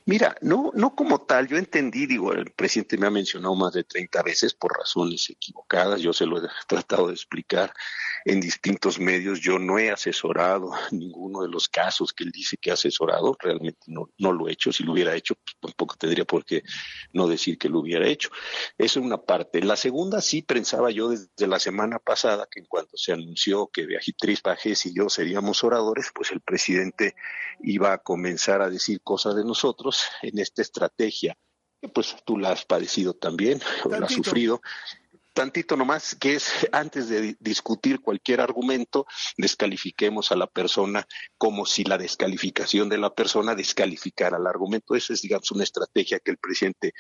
Mira, 0.05 0.37
no, 0.41 0.73
no 0.75 0.95
como 0.95 1.21
tal, 1.21 1.47
yo 1.47 1.57
entendí, 1.57 2.07
digo, 2.07 2.33
el 2.33 2.51
presidente 2.51 2.99
me 2.99 3.07
ha 3.07 3.11
mencionado 3.11 3.55
más 3.55 3.73
de 3.73 3.85
30 3.85 4.23
veces 4.23 4.55
por 4.55 4.77
razones 4.77 5.31
equivocadas, 5.31 6.01
yo 6.01 6.13
se 6.13 6.27
lo 6.27 6.39
he 6.39 6.49
tratado 6.67 7.09
de 7.09 7.15
explicar 7.15 7.73
en 8.25 8.41
distintos 8.41 8.99
medios, 8.99 9.41
yo 9.41 9.59
no 9.59 9.79
he 9.79 9.91
asesorado 9.91 10.71
ninguno 10.91 11.43
de 11.43 11.49
los 11.49 11.69
casos 11.69 12.13
que 12.13 12.25
él 12.25 12.31
dice 12.31 12.57
que 12.57 12.71
ha 12.71 12.75
asesorado, 12.75 13.37
realmente 13.39 13.81
no, 13.87 14.11
no 14.19 14.33
lo 14.33 14.49
he 14.49 14.53
hecho, 14.53 14.73
si 14.73 14.85
lo 14.85 14.93
hubiera 14.93 15.15
hecho, 15.15 15.35
pues 15.35 15.57
tampoco 15.61 15.97
tendría 15.97 16.25
por 16.25 16.45
qué 16.45 16.63
no 17.13 17.27
decir 17.27 17.59
que 17.59 17.69
lo 17.69 17.81
hubiera 17.81 18.07
hecho. 18.07 18.31
Eso 18.77 19.01
es 19.01 19.07
una 19.07 19.19
parte. 19.19 19.63
La 19.63 19.77
segunda 19.77 20.21
sí 20.21 20.43
pensaba 20.43 20.91
yo 20.91 21.11
desde 21.11 21.47
la 21.47 21.59
semana 21.59 21.99
pasada 21.99 22.49
que 22.51 22.61
en 22.61 22.67
cuanto 22.67 22.97
se 22.97 23.13
anunció 23.13 23.69
que 23.69 23.87
Beatriz 23.87 24.41
Pajés 24.41 24.87
y 24.87 24.95
yo 24.95 25.09
seríamos 25.09 25.65
oradores, 25.65 26.11
pues 26.15 26.33
el 26.33 26.41
presidente 26.41 27.15
iba 27.61 27.93
a 27.93 27.99
comenzar 27.99 28.63
a 28.63 28.71
decir 28.71 29.01
cosas 29.03 29.37
de 29.37 29.45
nosotros 29.45 30.03
en 30.23 30.39
esta 30.39 30.63
estrategia, 30.63 31.37
que 31.81 31.89
pues 31.89 32.17
tú 32.25 32.39
la 32.39 32.51
has 32.51 32.65
padecido 32.65 33.15
también, 33.15 33.61
o 33.85 33.89
la 33.89 34.07
has 34.07 34.13
sufrido, 34.13 34.61
tantito 35.33 35.77
nomás, 35.77 36.15
que 36.15 36.35
es 36.35 36.51
antes 36.73 37.09
de 37.09 37.37
discutir 37.41 38.01
cualquier 38.01 38.41
argumento, 38.41 39.07
descalifiquemos 39.37 40.33
a 40.33 40.37
la 40.37 40.47
persona 40.47 41.07
como 41.37 41.67
si 41.67 41.85
la 41.85 41.99
descalificación 41.99 42.89
de 42.89 42.99
la 42.99 43.15
persona 43.15 43.55
descalificara 43.55 44.39
el 44.39 44.47
argumento. 44.47 44.95
Esa 44.95 45.13
es, 45.13 45.23
digamos, 45.23 45.51
una 45.51 45.65
estrategia 45.65 46.21
que 46.21 46.31
el 46.31 46.39
presidente 46.39 46.93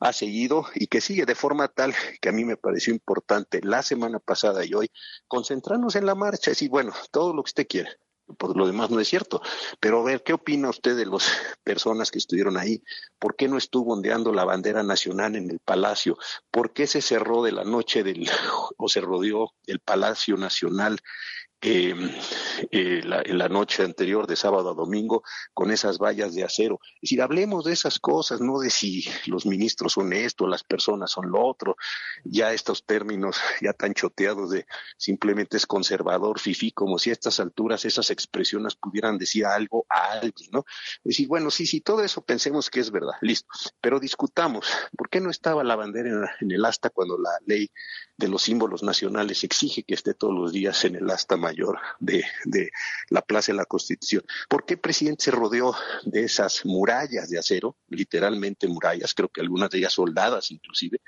ha 0.00 0.12
seguido 0.12 0.66
y 0.74 0.86
que 0.86 1.00
sigue 1.00 1.26
de 1.26 1.34
forma 1.34 1.68
tal 1.68 1.94
que 2.20 2.28
a 2.28 2.32
mí 2.32 2.44
me 2.44 2.56
pareció 2.56 2.92
importante 2.92 3.60
la 3.62 3.82
semana 3.82 4.18
pasada 4.18 4.64
y 4.64 4.74
hoy 4.74 4.90
concentrarnos 5.28 5.96
en 5.96 6.06
la 6.06 6.14
marcha, 6.14 6.50
y 6.50 6.52
decir, 6.52 6.70
bueno, 6.70 6.92
todo 7.10 7.34
lo 7.34 7.42
que 7.42 7.48
usted 7.48 7.66
quiera 7.66 7.90
por 8.36 8.56
lo 8.56 8.66
demás 8.66 8.90
no 8.90 9.00
es 9.00 9.08
cierto. 9.08 9.42
Pero 9.80 10.00
a 10.00 10.04
ver, 10.04 10.22
¿qué 10.22 10.32
opina 10.32 10.70
usted 10.70 10.96
de 10.96 11.06
las 11.06 11.30
personas 11.62 12.10
que 12.10 12.18
estuvieron 12.18 12.56
ahí? 12.56 12.82
¿Por 13.18 13.36
qué 13.36 13.48
no 13.48 13.58
estuvo 13.58 13.92
ondeando 13.92 14.32
la 14.32 14.44
bandera 14.44 14.82
nacional 14.82 15.36
en 15.36 15.50
el 15.50 15.58
palacio? 15.58 16.16
¿Por 16.50 16.72
qué 16.72 16.86
se 16.86 17.02
cerró 17.02 17.42
de 17.42 17.52
la 17.52 17.64
noche 17.64 18.02
del, 18.02 18.28
o 18.76 18.88
se 18.88 19.00
rodeó 19.00 19.52
el 19.66 19.80
Palacio 19.80 20.36
Nacional 20.36 20.98
eh, 21.64 21.94
eh, 22.72 23.02
la, 23.04 23.22
en 23.24 23.38
la 23.38 23.48
noche 23.48 23.84
anterior 23.84 24.26
de 24.26 24.34
sábado 24.34 24.70
a 24.70 24.74
domingo 24.74 25.22
con 25.54 25.70
esas 25.70 25.98
vallas 25.98 26.34
de 26.34 26.42
acero. 26.42 26.80
Es 26.96 27.02
decir, 27.02 27.22
hablemos 27.22 27.64
de 27.64 27.72
esas 27.72 28.00
cosas, 28.00 28.40
no 28.40 28.58
de 28.58 28.68
si 28.68 29.04
los 29.26 29.46
ministros 29.46 29.92
son 29.92 30.12
esto, 30.12 30.48
las 30.48 30.64
personas 30.64 31.12
son 31.12 31.30
lo 31.30 31.40
otro, 31.44 31.76
ya 32.24 32.52
estos 32.52 32.84
términos 32.84 33.36
ya 33.60 33.72
tan 33.72 33.94
choteados 33.94 34.50
de 34.50 34.66
simplemente 34.96 35.56
es 35.56 35.66
conservador, 35.66 36.40
fifí, 36.40 36.72
como 36.72 36.98
si 36.98 37.10
a 37.10 37.12
estas 37.12 37.38
alturas 37.38 37.84
esas 37.84 38.10
expresiones 38.10 38.74
pudieran 38.74 39.16
decir 39.16 39.46
algo 39.46 39.86
a 39.88 40.12
alguien, 40.14 40.50
¿no? 40.50 40.64
Es 40.96 41.04
decir, 41.04 41.28
bueno, 41.28 41.50
sí, 41.52 41.66
sí, 41.66 41.80
todo 41.80 42.02
eso 42.02 42.22
pensemos 42.22 42.70
que 42.70 42.80
es 42.80 42.90
verdad, 42.90 43.14
listo, 43.20 43.48
pero 43.80 44.00
discutamos, 44.00 44.66
¿por 44.96 45.08
qué 45.08 45.20
no 45.20 45.30
estaba 45.30 45.62
la 45.62 45.76
bandera 45.76 46.08
en, 46.08 46.24
en 46.40 46.50
el 46.50 46.64
asta 46.64 46.90
cuando 46.90 47.16
la 47.18 47.30
ley 47.46 47.70
de 48.16 48.28
los 48.28 48.42
símbolos 48.42 48.82
nacionales 48.82 49.42
exige 49.44 49.82
que 49.84 49.94
esté 49.94 50.14
todos 50.14 50.34
los 50.34 50.52
días 50.52 50.84
en 50.84 50.96
el 50.96 51.10
asta 51.10 51.36
mayor 51.52 51.78
de, 52.00 52.24
la 53.08 53.22
Plaza 53.22 53.52
de 53.52 53.56
la 53.56 53.64
Constitución. 53.64 54.24
¿Por 54.48 54.64
qué 54.64 54.74
el 54.74 54.80
presidente 54.80 55.24
se 55.24 55.30
rodeó 55.30 55.74
de 56.04 56.24
esas 56.24 56.64
murallas 56.64 57.28
de 57.28 57.38
acero, 57.38 57.76
literalmente 57.88 58.66
murallas, 58.68 59.14
creo 59.14 59.28
que 59.28 59.40
algunas 59.40 59.70
de 59.70 59.78
ellas 59.78 59.92
soldadas 59.92 60.50
inclusive? 60.50 61.00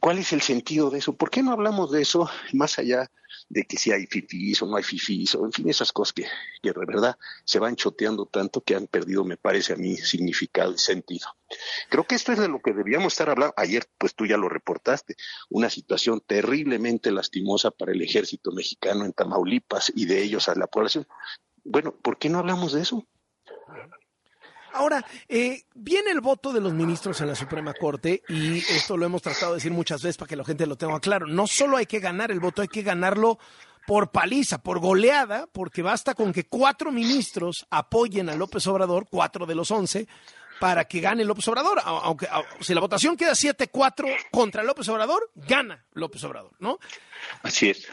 ¿Cuál 0.00 0.18
es 0.18 0.32
el 0.32 0.42
sentido 0.42 0.90
de 0.90 0.98
eso? 0.98 1.14
¿Por 1.14 1.30
qué 1.30 1.42
no 1.42 1.52
hablamos 1.52 1.90
de 1.90 2.02
eso 2.02 2.30
más 2.52 2.78
allá 2.78 3.10
de 3.48 3.64
que 3.64 3.78
si 3.78 3.92
hay 3.92 4.06
fifís 4.06 4.60
o 4.62 4.66
no 4.66 4.76
hay 4.76 4.82
fifís, 4.82 5.34
o 5.34 5.44
en 5.44 5.52
fin, 5.52 5.68
esas 5.68 5.90
cosas 5.92 6.12
que, 6.12 6.26
que 6.62 6.72
de 6.72 6.86
verdad 6.86 7.16
se 7.44 7.58
van 7.58 7.76
choteando 7.76 8.26
tanto 8.26 8.60
que 8.60 8.74
han 8.74 8.86
perdido, 8.86 9.24
me 9.24 9.36
parece 9.36 9.72
a 9.72 9.76
mí, 9.76 9.96
significado 9.96 10.74
y 10.74 10.78
sentido. 10.78 11.28
Creo 11.88 12.04
que 12.04 12.14
esto 12.14 12.32
es 12.32 12.38
de 12.38 12.48
lo 12.48 12.60
que 12.60 12.72
debíamos 12.72 13.12
estar 13.12 13.30
hablando. 13.30 13.54
Ayer, 13.56 13.86
pues 13.98 14.14
tú 14.14 14.26
ya 14.26 14.36
lo 14.36 14.48
reportaste, 14.48 15.16
una 15.48 15.70
situación 15.70 16.22
terriblemente 16.26 17.10
lastimosa 17.10 17.70
para 17.70 17.92
el 17.92 18.02
ejército 18.02 18.52
mexicano 18.52 19.04
en 19.04 19.12
Tamaulipas 19.12 19.92
y 19.94 20.06
de 20.06 20.22
ellos 20.22 20.48
a 20.48 20.54
la 20.54 20.66
población. 20.66 21.06
Bueno, 21.64 21.94
¿por 21.94 22.18
qué 22.18 22.28
no 22.28 22.38
hablamos 22.38 22.72
de 22.72 22.82
eso? 22.82 23.06
Ahora, 24.72 25.04
eh, 25.28 25.64
viene 25.74 26.10
el 26.10 26.20
voto 26.20 26.52
de 26.52 26.60
los 26.60 26.72
ministros 26.72 27.20
en 27.20 27.26
la 27.26 27.34
Suprema 27.34 27.74
Corte 27.74 28.22
y 28.28 28.58
esto 28.58 28.96
lo 28.96 29.04
hemos 29.04 29.22
tratado 29.22 29.52
de 29.52 29.56
decir 29.56 29.72
muchas 29.72 30.02
veces 30.02 30.16
para 30.16 30.28
que 30.28 30.36
la 30.36 30.44
gente 30.44 30.66
lo 30.66 30.76
tenga 30.76 31.00
claro. 31.00 31.26
No 31.26 31.46
solo 31.46 31.76
hay 31.76 31.86
que 31.86 31.98
ganar 31.98 32.30
el 32.30 32.38
voto, 32.38 32.62
hay 32.62 32.68
que 32.68 32.82
ganarlo 32.82 33.38
por 33.86 34.12
paliza, 34.12 34.62
por 34.62 34.78
goleada, 34.78 35.48
porque 35.52 35.82
basta 35.82 36.14
con 36.14 36.32
que 36.32 36.44
cuatro 36.44 36.92
ministros 36.92 37.66
apoyen 37.70 38.28
a 38.28 38.36
López 38.36 38.66
Obrador, 38.68 39.08
cuatro 39.10 39.46
de 39.46 39.56
los 39.56 39.70
once, 39.72 40.06
para 40.60 40.84
que 40.84 41.00
gane 41.00 41.24
López 41.24 41.48
Obrador. 41.48 41.80
Aunque 41.84 42.28
si 42.60 42.74
la 42.74 42.80
votación 42.80 43.16
queda 43.16 43.32
7-4 43.32 44.06
contra 44.30 44.62
López 44.62 44.88
Obrador, 44.88 45.30
gana 45.34 45.84
López 45.92 46.22
Obrador, 46.22 46.52
¿no? 46.60 46.78
Así 47.42 47.70
es 47.70 47.88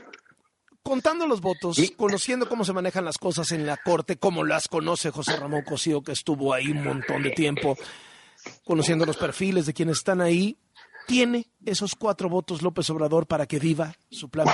contando 0.83 1.27
los 1.27 1.41
votos, 1.41 1.77
conociendo 1.97 2.47
cómo 2.47 2.63
se 2.63 2.71
manejan 2.71 3.03
las 3.03 3.17
cosas 3.17 3.51
en 3.51 3.65
la 3.65 3.75
Corte, 3.75 4.15
como 4.15 4.45
las 4.45 4.69
conoce 4.69 5.11
José 5.11 5.35
Ramón 5.35 5.63
Cosío, 5.63 6.01
que 6.01 6.13
estuvo 6.13 6.53
ahí 6.53 6.67
un 6.69 6.81
montón 6.81 7.23
de 7.23 7.31
tiempo, 7.31 7.77
conociendo 8.63 9.05
los 9.05 9.17
perfiles 9.17 9.65
de 9.65 9.73
quienes 9.73 9.97
están 9.97 10.21
ahí, 10.21 10.57
¿tiene 11.05 11.51
esos 11.65 11.93
cuatro 11.93 12.29
votos 12.29 12.61
López 12.61 12.89
Obrador 12.89 13.27
para 13.27 13.47
que 13.47 13.59
viva 13.59 13.97
su 14.09 14.29
plan 14.29 14.47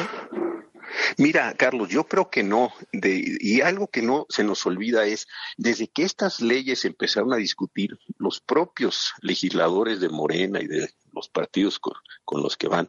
Mira, 1.18 1.54
Carlos, 1.54 1.90
yo 1.90 2.06
creo 2.06 2.30
que 2.30 2.44
no. 2.44 2.74
De, 2.92 3.38
y 3.40 3.62
algo 3.62 3.88
que 3.88 4.02
no 4.02 4.26
se 4.30 4.44
nos 4.44 4.66
olvida 4.66 5.06
es, 5.06 5.28
desde 5.58 5.88
que 5.88 6.04
estas 6.04 6.42
leyes 6.42 6.86
empezaron 6.86 7.34
a 7.34 7.38
discutir, 7.38 7.98
los 8.18 8.40
propios 8.40 9.14
legisladores 9.22 10.00
de 10.00 10.10
Morena 10.10 10.62
y 10.62 10.68
de 10.68 10.90
los 11.14 11.30
partidos 11.30 11.80
con, 11.80 11.94
con, 12.26 12.42
los 12.42 12.58
que 12.58 12.68
van 12.68 12.88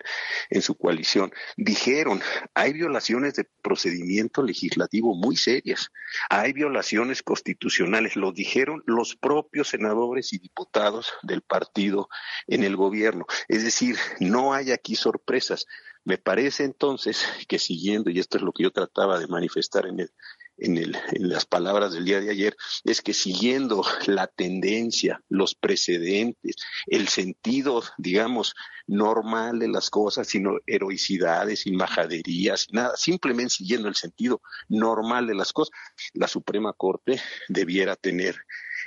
en 0.51 0.63
su 0.63 0.77
coalición, 0.77 1.33
dijeron, 1.57 2.23
hay 2.55 2.73
violaciones 2.73 3.35
de 3.35 3.47
procedimiento 3.63 4.43
legislativo 4.43 5.15
muy 5.15 5.37
serias, 5.37 5.91
hay 6.31 6.53
violaciones 6.53 7.23
constitucionales, 7.23 8.17
lo 8.17 8.33
dijeron 8.33 8.83
los 8.87 9.15
propios 9.17 9.69
senadores 9.69 10.33
y 10.33 10.39
diputados 10.39 11.13
del 11.23 11.43
partido 11.43 12.09
en 12.47 12.65
el 12.65 12.77
gobierno. 12.77 13.27
Es 13.49 13.63
decir, 13.63 13.97
no 14.21 14.55
hay 14.55 14.73
aquí 14.73 14.97
sorpresas. 14.97 15.67
Me 16.05 16.19
parece 16.19 16.65
entonces 16.65 17.25
que 17.49 17.59
siguiendo, 17.59 18.11
y 18.11 18.19
esto 18.19 18.39
es 18.39 18.43
lo 18.43 18.53
que 18.53 18.65
yo 18.65 18.71
trataba 18.71 19.19
de 19.19 19.27
manifestar 19.27 19.87
en 19.87 20.01
el, 20.01 20.11
en, 20.59 20.77
el, 20.77 20.97
en 21.13 21.29
las 21.29 21.47
palabras 21.47 21.93
del 21.93 22.05
día 22.05 22.21
de 22.21 22.31
ayer, 22.31 22.57
es 22.85 23.01
que 23.01 23.15
siguiendo 23.15 23.85
la 24.07 24.27
tendencia, 24.27 25.21
los 25.29 25.55
precedentes, 25.55 26.57
el 26.87 27.09
sentido, 27.09 27.83
digamos, 27.99 28.55
normal 28.87 29.59
de 29.59 29.69
las 29.69 29.91
cosas, 29.91 30.29
sino 30.29 30.59
heroicidades, 30.67 31.61
sin 31.61 31.77
majaderías, 31.77 32.69
nada, 32.71 32.97
simplemente 32.97 33.55
siguiendo 33.55 33.89
el 33.89 33.95
sentido 33.95 34.43
normal 34.69 35.27
de 35.27 35.35
las 35.35 35.53
cosas, 35.53 35.77
la 36.13 36.29
Suprema 36.29 36.73
Corte 36.73 37.21
debiera 37.49 37.97
tener 37.97 38.37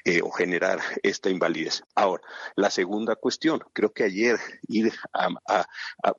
eh, 0.08 0.22
o 0.24 0.32
generar 0.32 0.80
esta 1.04 1.30
invalidez. 1.30 1.84
Ahora, 1.94 2.24
la 2.56 2.70
segunda 2.70 3.18
cuestión, 3.18 3.60
creo 3.74 3.92
que 3.92 4.06
ayer 4.06 4.40
ir 4.70 4.94
a, 5.14 5.68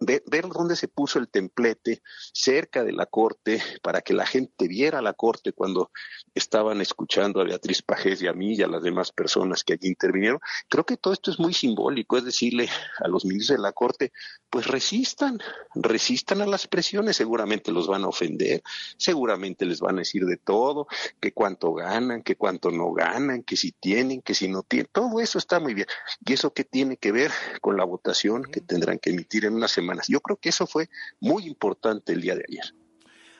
ver, 0.01 0.23
dónde 0.53 0.77
se 0.77 0.89
puso 0.89 1.19
el 1.19 1.29
templete 1.29 2.03
cerca 2.35 2.85
de 2.85 2.93
la 2.93 3.07
Corte 3.07 3.63
para 3.83 4.03
que 4.03 4.13
la 4.13 4.27
gente 4.27 4.69
viera 4.69 5.01
la 5.01 5.15
Corte 5.15 5.55
cuando 5.55 5.91
estaban 6.35 6.83
escuchando 6.83 7.41
a 7.41 7.45
Beatriz 7.45 7.81
Pajés 7.81 8.21
y 8.21 8.27
a 8.27 8.35
mí 8.35 8.57
y 8.57 8.63
a 8.63 8.67
las 8.67 8.83
demás 8.83 9.11
personas 9.11 9.65
que 9.65 9.73
allí 9.73 9.89
intervinieron. 9.89 10.41
Creo 10.69 10.85
que 10.85 10.99
todo 10.99 11.15
esto 11.15 11.31
es 11.31 11.39
muy 11.39 11.55
simbólico, 11.55 12.19
es 12.19 12.27
decirle 12.27 12.69
a 13.01 13.09
los 13.09 13.25
ministros 13.25 13.57
de 13.57 13.63
la 13.63 13.73
Corte, 13.73 14.13
pues 14.51 14.67
resistan, 14.67 15.39
resistan 15.75 16.43
a 16.43 16.47
las 16.47 16.67
presiones, 16.67 17.17
seguramente 17.17 17.73
los 17.73 17.87
van 17.87 18.05
a 18.05 18.09
ofender, 18.09 18.63
seguramente 18.99 19.65
les 19.65 19.81
van 19.81 19.97
a 19.97 20.01
decir 20.01 20.27
de 20.27 20.37
todo, 20.37 20.89
que 21.21 21.33
cuánto 21.33 21.73
ganan, 21.73 22.23
que 22.23 22.37
cuánto 22.37 22.71
no 22.71 22.93
ganan, 22.93 23.43
que 23.45 23.57
si 23.57 23.73
tienen, 23.81 24.23
que 24.23 24.35
si 24.35 24.49
no 24.49 24.63
tienen, 24.63 24.89
todo 24.93 25.21
eso 25.21 25.39
está 25.39 25.61
muy 25.61 25.75
bien. 25.75 25.87
¿Y 26.25 26.33
eso 26.33 26.53
qué 26.53 26.65
tiene 26.65 26.97
que 26.97 27.13
ver 27.13 27.31
con 27.61 27.77
la 27.77 27.85
votación 27.85 28.45
que 28.45 28.61
tendrán 28.61 28.99
que 28.99 29.11
emitir 29.11 29.45
en 29.45 29.55
unas 29.55 29.71
semanas? 29.71 30.07
Yo 30.09 30.21
creo 30.21 30.37
que 30.37 30.49
eso 30.49 30.67
fue 30.67 30.89
muy 31.21 31.47
importante 31.47 32.13
el 32.13 32.21
día 32.21 32.35
de 32.35 32.45
ayer. 32.49 32.75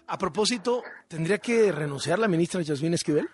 A 0.07 0.17
propósito, 0.17 0.83
¿tendría 1.07 1.39
que 1.39 1.71
renunciar 1.71 2.19
la 2.19 2.29
ministra 2.29 2.63
Yasmín 2.63 2.95
Esquivel? 2.95 3.29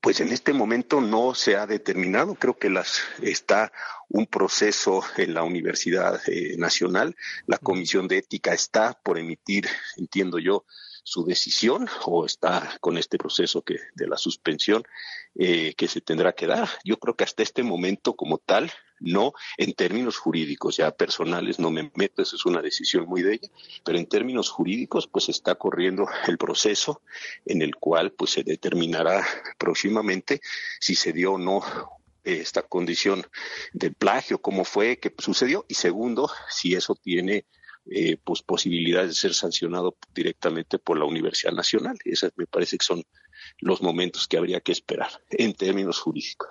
Pues 0.00 0.20
en 0.20 0.28
este 0.28 0.52
momento 0.52 1.00
no 1.00 1.34
se 1.34 1.56
ha 1.56 1.66
determinado. 1.66 2.34
Creo 2.34 2.58
que 2.58 2.68
las 2.68 3.00
está 3.22 3.72
un 4.08 4.26
proceso 4.26 5.02
en 5.16 5.32
la 5.32 5.42
Universidad 5.42 6.20
eh, 6.28 6.56
Nacional. 6.58 7.16
La 7.46 7.56
Comisión 7.58 8.08
de 8.08 8.18
Ética 8.18 8.52
está 8.52 9.00
por 9.02 9.18
emitir, 9.18 9.66
entiendo 9.96 10.38
yo, 10.38 10.66
su 11.02 11.24
decisión 11.24 11.88
o 12.04 12.26
está 12.26 12.76
con 12.80 12.98
este 12.98 13.16
proceso 13.16 13.62
que 13.62 13.78
de 13.94 14.08
la 14.08 14.16
suspensión 14.16 14.82
eh, 15.38 15.74
que 15.76 15.88
se 15.88 16.00
tendrá 16.00 16.32
que 16.32 16.46
dar. 16.46 16.68
Yo 16.84 16.98
creo 16.98 17.14
que 17.14 17.24
hasta 17.24 17.42
este 17.42 17.62
momento 17.62 18.14
como 18.14 18.38
tal, 18.38 18.72
no 19.00 19.34
en 19.58 19.74
términos 19.74 20.16
jurídicos, 20.16 20.78
ya 20.78 20.90
personales 20.90 21.58
no 21.58 21.70
me 21.70 21.90
meto, 21.94 22.22
eso 22.22 22.36
es 22.36 22.46
una 22.46 22.62
decisión 22.62 23.06
muy 23.06 23.22
de 23.22 23.34
ella, 23.34 23.48
pero 23.84 23.98
en 23.98 24.06
términos 24.06 24.48
jurídicos 24.48 25.06
pues 25.06 25.28
está 25.28 25.56
corriendo 25.56 26.08
el 26.26 26.38
proceso 26.38 27.02
en 27.44 27.60
el 27.60 27.76
cual 27.76 28.12
pues 28.12 28.30
se 28.30 28.44
determinará 28.44 29.26
próximamente 29.58 30.40
si 30.80 30.94
se 30.94 31.12
dio 31.12 31.34
o 31.34 31.38
no 31.38 31.62
esta 32.24 32.62
condición 32.62 33.24
de 33.72 33.90
plagio, 33.90 34.40
cómo 34.40 34.64
fue, 34.64 34.98
qué 34.98 35.14
sucedió, 35.18 35.64
y 35.68 35.74
segundo, 35.74 36.30
si 36.48 36.74
eso 36.74 36.94
tiene 36.94 37.44
eh, 37.88 38.16
pues 38.24 38.42
posibilidades 38.42 39.10
de 39.10 39.14
ser 39.14 39.34
sancionado 39.34 39.96
directamente 40.12 40.78
por 40.80 40.98
la 40.98 41.04
Universidad 41.04 41.52
Nacional. 41.52 41.96
Esas 42.04 42.32
me 42.36 42.46
parece 42.46 42.78
que 42.78 42.84
son 42.84 43.04
los 43.58 43.82
momentos 43.82 44.28
que 44.28 44.38
habría 44.38 44.60
que 44.60 44.72
esperar 44.72 45.10
en 45.30 45.54
términos 45.54 46.00
jurídicos. 46.00 46.48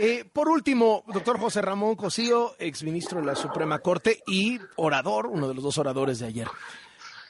Eh, 0.00 0.24
por 0.32 0.48
último, 0.48 1.02
doctor 1.08 1.40
José 1.40 1.60
Ramón 1.60 1.96
Cosío, 1.96 2.54
exministro 2.60 3.18
de 3.18 3.26
la 3.26 3.34
Suprema 3.34 3.80
Corte 3.80 4.22
y 4.28 4.60
orador, 4.76 5.26
uno 5.26 5.48
de 5.48 5.54
los 5.54 5.64
dos 5.64 5.76
oradores 5.78 6.20
de 6.20 6.26
ayer. 6.26 6.46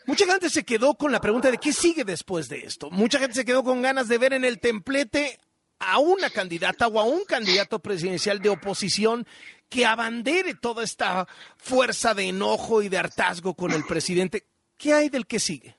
Mucha 0.04 0.26
gente 0.26 0.50
se 0.50 0.64
quedó 0.64 0.94
con 0.94 1.10
la 1.10 1.20
pregunta 1.20 1.50
de 1.50 1.56
qué 1.56 1.72
sigue 1.72 2.04
después 2.04 2.50
de 2.50 2.58
esto. 2.58 2.90
Mucha 2.90 3.18
gente 3.18 3.34
se 3.34 3.46
quedó 3.46 3.64
con 3.64 3.80
ganas 3.80 4.06
de 4.06 4.18
ver 4.18 4.34
en 4.34 4.44
el 4.44 4.60
templete 4.60 5.38
a 5.78 5.98
una 5.98 6.28
candidata 6.28 6.88
o 6.88 7.00
a 7.00 7.04
un 7.04 7.24
candidato 7.24 7.78
presidencial 7.78 8.40
de 8.40 8.50
oposición 8.50 9.26
que 9.70 9.86
abandere 9.86 10.54
toda 10.54 10.84
esta 10.84 11.26
fuerza 11.56 12.12
de 12.12 12.28
enojo 12.28 12.82
y 12.82 12.90
de 12.90 12.98
hartazgo 12.98 13.54
con 13.54 13.72
el 13.72 13.84
presidente. 13.84 14.46
¿Qué 14.76 14.92
hay 14.92 15.08
del 15.08 15.26
que 15.26 15.40
sigue? 15.40 15.77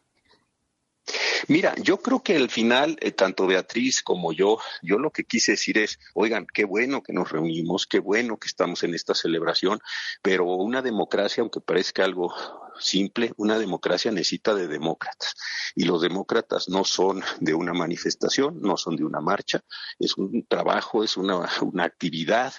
Mira, 1.48 1.74
yo 1.82 2.02
creo 2.02 2.22
que 2.22 2.36
al 2.36 2.50
final, 2.50 2.98
eh, 3.02 3.12
tanto 3.12 3.48
Beatriz 3.48 4.02
como 4.02 4.34
yo, 4.34 4.60
yo 4.82 4.98
lo 5.00 5.12
que 5.12 5.24
quise 5.24 5.54
decir 5.54 5.78
es, 5.78 6.00
oigan, 6.14 6.46
qué 6.54 6.66
bueno 6.66 7.02
que 7.04 7.14
nos 7.14 7.32
reunimos, 7.32 7.88
qué 7.88 8.00
bueno 8.00 8.38
que 8.38 8.48
estamos 8.48 8.84
en 8.84 8.94
esta 8.94 9.14
celebración, 9.16 9.80
pero 10.22 10.46
una 10.46 10.82
democracia, 10.82 11.42
aunque 11.42 11.62
parezca 11.62 12.04
algo 12.04 12.34
simple, 12.80 13.34
una 13.38 13.60
democracia 13.60 14.12
necesita 14.12 14.56
de 14.56 14.68
demócratas. 14.68 15.36
Y 15.76 15.86
los 15.86 16.02
demócratas 16.02 16.70
no 16.70 16.84
son 16.84 17.22
de 17.40 17.54
una 17.54 17.74
manifestación, 17.74 18.62
no 18.62 18.78
son 18.78 18.96
de 18.96 19.04
una 19.04 19.22
marcha, 19.22 19.64
es 20.00 20.18
un 20.18 20.46
trabajo, 20.48 21.04
es 21.04 21.18
una, 21.18 21.50
una 21.62 21.84
actividad 21.84 22.54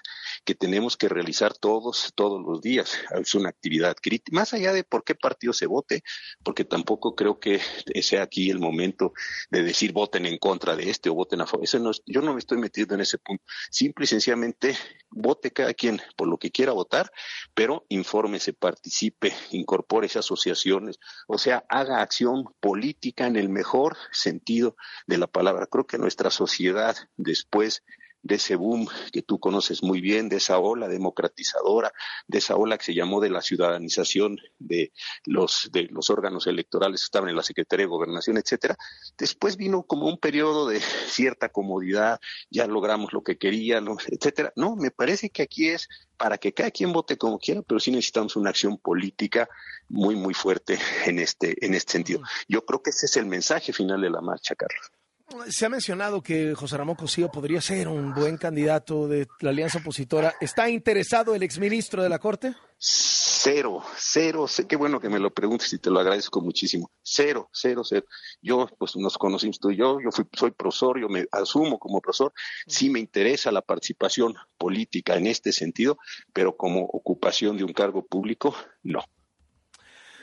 que 0.45 0.55
tenemos 0.55 0.97
que 0.97 1.09
realizar 1.09 1.55
todos, 1.55 2.13
todos 2.15 2.41
los 2.41 2.61
días. 2.61 2.99
Es 3.11 3.35
una 3.35 3.49
actividad 3.49 3.97
crítica, 4.01 4.37
más 4.37 4.53
allá 4.53 4.73
de 4.73 4.85
por 4.85 5.05
qué 5.05 5.15
partido 5.15 5.53
se 5.53 5.67
vote, 5.67 6.03
porque 6.43 6.65
tampoco 6.65 7.15
creo 7.15 7.39
que 7.39 7.61
sea 8.03 8.23
aquí 8.23 8.51
el 8.51 8.59
momento 8.59 9.13
de 9.51 9.63
decir 9.63 9.93
voten 9.93 10.27
en 10.27 10.39
contra 10.39 10.77
de 10.77 10.91
este 10.91 11.11
o 11.11 11.15
voten 11.15 11.41
a 11.41 11.47
favor. 11.47 11.65
Eso 11.65 11.79
no, 11.79 11.91
yo 12.07 12.23
no 12.23 12.33
me 12.33 12.39
estoy 12.39 12.59
metiendo 12.59 12.95
en 12.95 13.01
ese 13.01 13.19
punto. 13.19 13.45
Simple 13.71 14.05
y 14.05 14.09
sencillamente 14.09 14.77
vote 15.11 15.51
cada 15.51 15.75
quien 15.75 16.01
por 16.17 16.29
lo 16.29 16.39
que 16.39 16.51
quiera 16.51 16.73
votar, 16.73 17.11
pero 17.55 17.85
infórmese, 17.89 18.53
participe, 18.53 19.33
incorpore 19.51 20.09
asociaciones, 20.17 20.99
o 21.27 21.39
sea, 21.39 21.65
haga 21.69 22.03
acción 22.03 22.45
política 22.61 23.27
en 23.27 23.37
el 23.37 23.49
mejor 23.49 23.97
sentido 24.13 24.77
de 25.07 25.19
la 25.19 25.27
palabra. 25.27 25.67
Creo 25.67 25.87
que 25.87 25.99
nuestra 25.99 26.31
sociedad, 26.31 26.97
después 27.17 27.83
de 28.23 28.35
ese 28.37 28.57
boom 28.57 28.87
que 29.13 29.23
tú 29.23 29.39
conoces 29.39 29.83
muy 29.83 30.01
bien, 30.01 30.29
de 30.29 30.37
esa 30.37 30.59
ola 30.59 30.89
democratizadora, 30.89 31.93
de 32.27 32.39
esa 32.39 32.57
ola 32.57 32.79
que 32.79 32.85
se 32.85 32.95
llamó 32.95 33.21
de 33.21 33.31
la 33.31 33.43
ciudadanización 33.43 34.39
de 34.59 34.93
los, 35.25 35.71
de 35.73 35.89
los 35.91 36.11
órganos 36.11 36.47
electorales 36.47 37.01
que 37.01 37.05
estaban 37.05 37.31
en 37.31 37.37
la 37.37 37.43
Secretaría 37.43 37.87
de 37.87 37.91
Gobernación, 37.91 38.37
etcétera. 38.37 38.77
Después 39.17 39.57
vino 39.57 39.83
como 39.83 40.07
un 40.07 40.19
periodo 40.19 40.69
de 40.69 40.81
cierta 40.81 41.49
comodidad, 41.49 42.21
ya 42.51 42.67
logramos 42.67 43.13
lo 43.13 43.23
que 43.23 43.39
queríamos, 43.39 44.07
etcétera. 44.09 44.53
No, 44.57 44.77
me 44.77 44.91
parece 44.91 45.31
que 45.31 45.43
aquí 45.43 45.69
es 45.69 45.89
para 46.17 46.37
que 46.37 46.53
cada 46.53 46.71
quien 46.71 46.93
vote 46.93 47.17
como 47.17 47.39
quiera, 47.39 47.63
pero 47.63 47.81
sí 47.81 47.91
necesitamos 47.91 48.37
una 48.37 48.51
acción 48.51 48.77
política 48.77 49.49
muy, 49.89 50.17
muy 50.17 50.35
fuerte 50.35 50.79
en 51.07 51.19
este, 51.19 51.65
en 51.65 51.75
este 51.75 51.93
sentido. 51.93 52.21
Yo 52.49 52.65
creo 52.65 52.83
que 52.83 52.91
ese 52.91 53.07
es 53.07 53.17
el 53.17 53.27
mensaje 53.27 53.73
final 53.73 54.01
de 54.03 54.11
la 54.11 54.21
marcha, 54.21 54.55
Carlos. 54.55 55.00
Se 55.49 55.67
ha 55.67 55.69
mencionado 55.69 56.23
que 56.23 56.55
José 56.55 56.77
Ramón 56.77 56.97
Cosío 56.97 57.31
podría 57.31 57.61
ser 57.61 57.89
un 57.89 58.13
buen 58.15 58.37
candidato 58.37 59.07
de 59.07 59.29
la 59.41 59.51
alianza 59.51 59.79
opositora. 59.79 60.35
¿Está 60.41 60.69
interesado 60.69 61.35
el 61.35 61.43
exministro 61.43 62.03
de 62.03 62.09
la 62.09 62.19
Corte? 62.19 62.55
Cero, 62.79 63.83
cero, 63.97 64.47
qué 64.69 64.77
bueno 64.77 65.01
que 65.01 65.09
me 65.09 65.19
lo 65.19 65.33
preguntes 65.33 65.73
y 65.73 65.79
te 65.79 65.91
lo 65.91 66.01
agradezco 66.01 66.41
muchísimo. 66.41 66.91
Cero, 67.03 67.49
cero, 67.53 67.83
cero. 67.85 68.07
Yo, 68.43 68.69
pues 68.79 68.97
nos 68.97 69.17
conocimos 69.19 69.59
tú 69.59 69.71
y 69.71 69.77
yo, 69.77 69.99
yo 70.01 70.11
fui, 70.11 70.27
soy 70.33 70.51
profesor, 70.51 71.01
yo 71.01 71.09
me 71.09 71.27
asumo 71.33 71.79
como 71.79 72.01
profesor. 72.01 72.33
Sí 72.67 72.91
me 72.91 73.01
interesa 73.01 73.53
la 73.53 73.63
participación 73.63 74.35
política 74.59 75.17
en 75.17 75.27
este 75.27 75.53
sentido, 75.53 75.99
pero 76.33 76.57
como 76.57 76.83
ocupación 76.85 77.57
de 77.57 77.65
un 77.65 77.73
cargo 77.73 78.05
público, 78.05 78.55
no. 78.83 79.05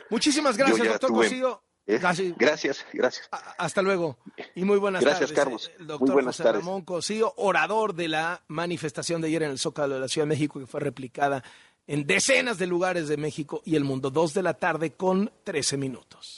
Muchísimas 0.09 0.57
gracias, 0.57 0.87
doctor 0.87 1.11
Cosío. 1.11 1.63
¿Eh? 1.87 1.99
Gracias, 1.99 2.85
gracias. 2.91 3.29
Hasta 3.57 3.81
luego 3.81 4.17
y 4.55 4.65
muy 4.65 4.77
buenas 4.77 5.01
tardes. 5.01 5.19
Gracias, 5.19 5.37
Carlos. 5.37 5.71
El 5.79 5.87
doctor 5.87 6.07
muy 6.07 6.13
buenas 6.15 6.35
José 6.35 6.43
tardes. 6.43 6.65
Ramón 6.65 6.81
Cosío, 6.81 7.33
orador 7.37 7.95
de 7.95 8.09
la 8.09 8.43
manifestación 8.49 9.21
de 9.21 9.29
ayer 9.29 9.43
en 9.43 9.51
el 9.51 9.59
Zócalo 9.59 9.95
de 9.95 10.01
la 10.01 10.07
Ciudad 10.09 10.25
de 10.27 10.29
México, 10.29 10.59
que 10.59 10.67
fue 10.67 10.81
replicada 10.81 11.43
en 11.87 12.05
decenas 12.05 12.57
de 12.57 12.67
lugares 12.67 13.07
de 13.07 13.15
México 13.15 13.61
y 13.63 13.77
el 13.77 13.85
mundo. 13.85 14.09
Dos 14.09 14.33
de 14.33 14.43
la 14.43 14.55
tarde 14.55 14.93
con 14.93 15.31
13 15.45 15.77
minutos. 15.77 16.37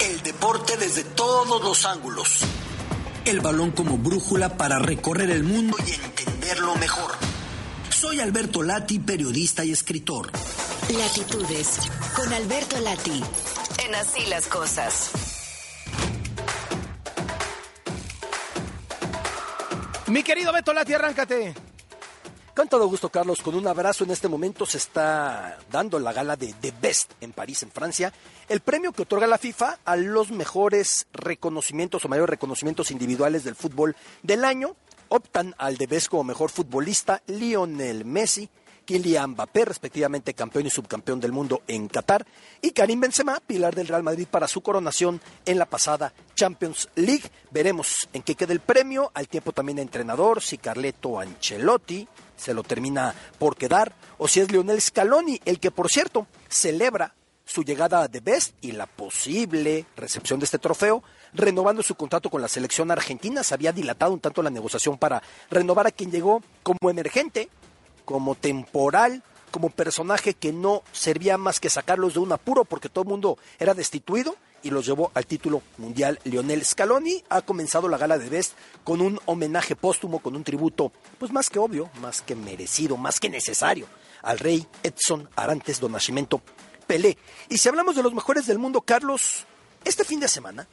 El 0.00 0.20
deporte 0.22 0.76
desde 0.76 1.04
todos 1.04 1.62
los 1.62 1.86
ángulos. 1.86 2.40
El 3.24 3.40
balón 3.40 3.70
como 3.70 3.96
brújula 3.96 4.56
para 4.56 4.80
recorrer 4.80 5.30
el 5.30 5.44
mundo 5.44 5.76
y 5.86 5.92
entenderlo 5.92 6.74
mejor. 6.76 7.12
Soy 8.04 8.20
Alberto 8.20 8.62
Lati, 8.62 8.98
periodista 8.98 9.64
y 9.64 9.72
escritor. 9.72 10.30
Latitudes 10.94 11.78
con 12.14 12.30
Alberto 12.34 12.78
Lati. 12.80 13.22
En 13.82 13.94
Así 13.94 14.26
las 14.26 14.46
Cosas. 14.46 15.10
Mi 20.08 20.22
querido 20.22 20.52
Beto 20.52 20.74
Lati, 20.74 20.92
arráncate. 20.92 21.54
Con 22.54 22.68
todo 22.68 22.86
gusto, 22.86 23.08
Carlos, 23.08 23.40
con 23.40 23.56
un 23.56 23.66
abrazo. 23.66 24.04
En 24.04 24.10
este 24.10 24.28
momento 24.28 24.64
se 24.64 24.78
está 24.78 25.58
dando 25.72 25.98
la 25.98 26.12
gala 26.12 26.36
de 26.36 26.52
The 26.60 26.72
Best 26.80 27.10
en 27.20 27.32
París, 27.32 27.64
en 27.64 27.72
Francia. 27.72 28.12
El 28.48 28.60
premio 28.60 28.92
que 28.92 29.02
otorga 29.02 29.26
la 29.26 29.38
FIFA 29.38 29.78
a 29.84 29.96
los 29.96 30.30
mejores 30.30 31.06
reconocimientos 31.12 32.04
o 32.04 32.08
mayores 32.08 32.30
reconocimientos 32.30 32.92
individuales 32.92 33.42
del 33.42 33.56
fútbol 33.56 33.96
del 34.22 34.44
año. 34.44 34.76
Optan 35.08 35.54
al 35.58 35.78
The 35.78 35.86
Best 35.86 36.08
como 36.08 36.24
mejor 36.24 36.50
futbolista 36.50 37.22
Lionel 37.26 38.04
Messi, 38.04 38.48
Kylian 38.84 39.30
Mbappé, 39.30 39.64
respectivamente 39.64 40.34
campeón 40.34 40.66
y 40.66 40.70
subcampeón 40.70 41.20
del 41.20 41.32
mundo 41.32 41.62
en 41.66 41.88
Qatar, 41.88 42.26
y 42.60 42.72
Karim 42.72 43.00
Benzema, 43.00 43.40
pilar 43.40 43.74
del 43.74 43.88
Real 43.88 44.02
Madrid 44.02 44.26
para 44.30 44.48
su 44.48 44.60
coronación 44.60 45.20
en 45.46 45.58
la 45.58 45.66
pasada 45.66 46.12
Champions 46.34 46.88
League. 46.94 47.30
Veremos 47.50 48.08
en 48.12 48.22
qué 48.22 48.34
queda 48.34 48.52
el 48.52 48.60
premio, 48.60 49.10
al 49.14 49.28
tiempo 49.28 49.52
también 49.52 49.78
entrenador, 49.78 50.42
si 50.42 50.58
Carleto 50.58 51.18
Ancelotti 51.18 52.06
se 52.36 52.54
lo 52.54 52.62
termina 52.62 53.14
por 53.38 53.56
quedar, 53.56 53.94
o 54.18 54.28
si 54.28 54.40
es 54.40 54.50
Lionel 54.50 54.80
Scaloni, 54.82 55.40
el 55.44 55.60
que 55.60 55.70
por 55.70 55.88
cierto 55.88 56.26
celebra 56.48 57.14
su 57.46 57.62
llegada 57.62 58.02
a 58.02 58.08
The 58.08 58.20
Best 58.20 58.54
y 58.60 58.72
la 58.72 58.86
posible 58.86 59.86
recepción 59.96 60.40
de 60.40 60.44
este 60.44 60.58
trofeo, 60.58 61.02
renovando 61.34 61.82
su 61.82 61.94
contrato 61.94 62.30
con 62.30 62.40
la 62.40 62.48
selección 62.48 62.90
argentina. 62.90 63.42
Se 63.42 63.54
había 63.54 63.72
dilatado 63.72 64.12
un 64.12 64.20
tanto 64.20 64.42
la 64.42 64.50
negociación 64.50 64.96
para 64.96 65.22
renovar 65.50 65.86
a 65.86 65.92
quien 65.92 66.10
llegó 66.10 66.42
como 66.62 66.90
emergente, 66.90 67.48
como 68.04 68.34
temporal, 68.34 69.22
como 69.50 69.70
personaje 69.70 70.34
que 70.34 70.52
no 70.52 70.82
servía 70.92 71.38
más 71.38 71.60
que 71.60 71.70
sacarlos 71.70 72.14
de 72.14 72.20
un 72.20 72.32
apuro 72.32 72.64
porque 72.64 72.88
todo 72.88 73.04
el 73.04 73.08
mundo 73.08 73.38
era 73.58 73.72
destituido 73.72 74.34
y 74.64 74.70
los 74.70 74.86
llevó 74.86 75.12
al 75.14 75.26
título 75.26 75.62
mundial. 75.78 76.18
Lionel 76.24 76.64
Scaloni 76.64 77.22
ha 77.28 77.42
comenzado 77.42 77.88
la 77.88 77.98
gala 77.98 78.18
de 78.18 78.28
Best 78.28 78.54
con 78.82 79.00
un 79.00 79.20
homenaje 79.26 79.76
póstumo, 79.76 80.18
con 80.18 80.34
un 80.34 80.42
tributo, 80.42 80.90
pues 81.18 81.30
más 81.30 81.50
que 81.50 81.58
obvio, 81.58 81.90
más 82.00 82.22
que 82.22 82.34
merecido, 82.34 82.96
más 82.96 83.20
que 83.20 83.28
necesario, 83.28 83.86
al 84.22 84.38
rey 84.38 84.66
Edson 84.82 85.28
Arantes 85.36 85.78
do 85.80 85.88
Nascimento 85.88 86.40
Pelé. 86.86 87.16
Y 87.48 87.58
si 87.58 87.68
hablamos 87.68 87.94
de 87.94 88.02
los 88.02 88.12
mejores 88.12 88.46
del 88.46 88.58
mundo, 88.58 88.80
Carlos, 88.80 89.44
este 89.84 90.02
fin 90.02 90.18
de 90.18 90.28
semana, 90.28 90.66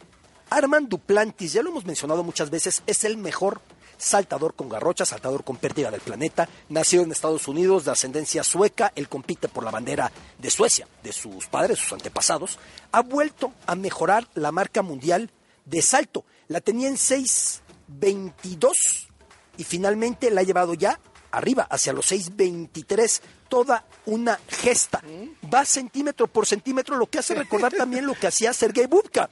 Armand 0.51 0.89
Duplantis, 0.89 1.53
ya 1.53 1.63
lo 1.63 1.69
hemos 1.69 1.85
mencionado 1.85 2.23
muchas 2.23 2.49
veces, 2.49 2.83
es 2.85 3.05
el 3.05 3.15
mejor 3.15 3.61
saltador 3.97 4.53
con 4.53 4.67
garrocha, 4.67 5.05
saltador 5.05 5.45
con 5.45 5.55
pérdida 5.55 5.89
del 5.89 6.01
planeta, 6.01 6.49
nacido 6.67 7.03
en 7.03 7.11
Estados 7.13 7.47
Unidos 7.47 7.85
de 7.85 7.91
ascendencia 7.91 8.43
sueca, 8.43 8.91
él 8.95 9.07
compite 9.07 9.47
por 9.47 9.63
la 9.63 9.71
bandera 9.71 10.11
de 10.37 10.49
Suecia, 10.49 10.89
de 11.03 11.13
sus 11.13 11.47
padres, 11.47 11.79
sus 11.79 11.93
antepasados, 11.93 12.59
ha 12.91 13.01
vuelto 13.01 13.53
a 13.65 13.75
mejorar 13.75 14.27
la 14.33 14.51
marca 14.51 14.81
mundial 14.81 15.31
de 15.63 15.81
salto. 15.81 16.25
La 16.49 16.59
tenía 16.59 16.89
en 16.89 16.95
6.22 16.95 18.73
y 19.55 19.63
finalmente 19.63 20.31
la 20.31 20.41
ha 20.41 20.43
llevado 20.43 20.73
ya 20.73 20.99
arriba, 21.31 21.65
hacia 21.69 21.93
los 21.93 22.11
6.23, 22.11 23.21
toda 23.47 23.85
una 24.05 24.37
gesta. 24.49 25.01
Va 25.53 25.63
centímetro 25.63 26.27
por 26.27 26.45
centímetro, 26.45 26.97
lo 26.97 27.07
que 27.07 27.19
hace 27.19 27.35
recordar 27.35 27.71
también 27.71 28.05
lo 28.05 28.15
que 28.15 28.27
hacía 28.27 28.51
Sergei 28.51 28.87
Bubka, 28.87 29.29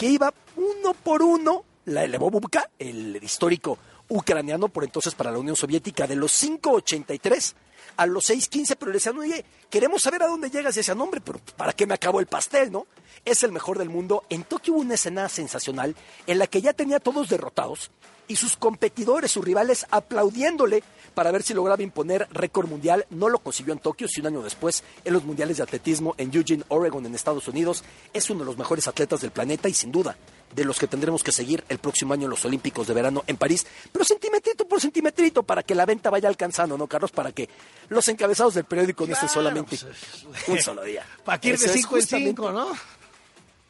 que 0.00 0.06
iba 0.06 0.32
uno 0.56 0.94
por 0.94 1.20
uno, 1.22 1.62
la 1.84 2.04
elevó 2.04 2.30
Bubka, 2.30 2.70
el 2.78 3.22
histórico 3.22 3.76
ucraniano 4.08 4.68
por 4.68 4.82
entonces 4.82 5.14
para 5.14 5.30
la 5.30 5.38
Unión 5.38 5.56
Soviética, 5.56 6.06
de 6.06 6.16
los 6.16 6.42
5.83 6.42 7.52
a 7.98 8.06
los 8.06 8.30
6.15, 8.30 8.76
pero 8.78 8.92
le 8.92 8.94
decían, 8.94 9.18
oye, 9.18 9.44
queremos 9.68 10.00
saber 10.00 10.22
a 10.22 10.26
dónde 10.26 10.48
llegas. 10.48 10.74
Y 10.74 10.80
decían, 10.80 10.96
nombre, 10.96 11.20
pero 11.20 11.38
¿para 11.54 11.74
qué 11.74 11.86
me 11.86 11.92
acabo 11.92 12.18
el 12.18 12.24
pastel, 12.24 12.72
no? 12.72 12.86
Es 13.26 13.42
el 13.42 13.52
mejor 13.52 13.76
del 13.76 13.90
mundo. 13.90 14.24
En 14.30 14.44
Tokio 14.44 14.72
hubo 14.72 14.80
una 14.80 14.94
escena 14.94 15.28
sensacional 15.28 15.94
en 16.26 16.38
la 16.38 16.46
que 16.46 16.62
ya 16.62 16.72
tenía 16.72 16.98
todos 16.98 17.28
derrotados 17.28 17.90
y 18.30 18.36
sus 18.36 18.56
competidores, 18.56 19.32
sus 19.32 19.44
rivales, 19.44 19.84
aplaudiéndole 19.90 20.84
para 21.14 21.32
ver 21.32 21.42
si 21.42 21.52
lograba 21.52 21.82
imponer 21.82 22.28
récord 22.30 22.68
mundial. 22.68 23.04
No 23.10 23.28
lo 23.28 23.40
consiguió 23.40 23.72
en 23.72 23.80
Tokio, 23.80 24.06
si 24.06 24.20
un 24.20 24.28
año 24.28 24.40
después, 24.42 24.84
en 25.04 25.12
los 25.12 25.24
mundiales 25.24 25.56
de 25.56 25.64
atletismo 25.64 26.14
en 26.16 26.30
Eugene, 26.32 26.62
Oregon, 26.68 27.04
en 27.04 27.14
Estados 27.16 27.48
Unidos. 27.48 27.82
Es 28.12 28.30
uno 28.30 28.40
de 28.40 28.46
los 28.46 28.56
mejores 28.56 28.86
atletas 28.86 29.20
del 29.20 29.32
planeta 29.32 29.68
y 29.68 29.74
sin 29.74 29.90
duda 29.90 30.16
de 30.54 30.64
los 30.64 30.78
que 30.78 30.86
tendremos 30.86 31.24
que 31.24 31.32
seguir 31.32 31.64
el 31.68 31.78
próximo 31.78 32.14
año 32.14 32.24
en 32.24 32.30
los 32.30 32.44
Olímpicos 32.44 32.86
de 32.86 32.94
verano 32.94 33.24
en 33.26 33.36
París, 33.36 33.66
pero 33.92 34.04
centimetrito 34.04 34.66
por 34.66 34.80
centimetrito 34.80 35.42
para 35.42 35.62
que 35.64 35.74
la 35.74 35.84
venta 35.86 36.08
vaya 36.10 36.28
alcanzando, 36.28 36.78
¿no, 36.78 36.86
Carlos? 36.86 37.10
Para 37.10 37.32
que 37.32 37.48
los 37.88 38.06
encabezados 38.08 38.54
del 38.54 38.64
periódico 38.64 39.06
no 39.06 39.12
estén 39.12 39.28
solamente 39.28 39.76
pues, 39.76 40.46
un 40.48 40.58
solo 40.62 40.82
día. 40.84 41.04
Para 41.24 41.40
que 41.40 41.48
ir 41.48 41.58
de 41.58 41.64
Eso 41.66 41.74
es 41.74 41.80
5 41.80 41.94
en 41.96 42.00
justamente- 42.02 42.30
5, 42.30 42.52
¿no? 42.52 42.68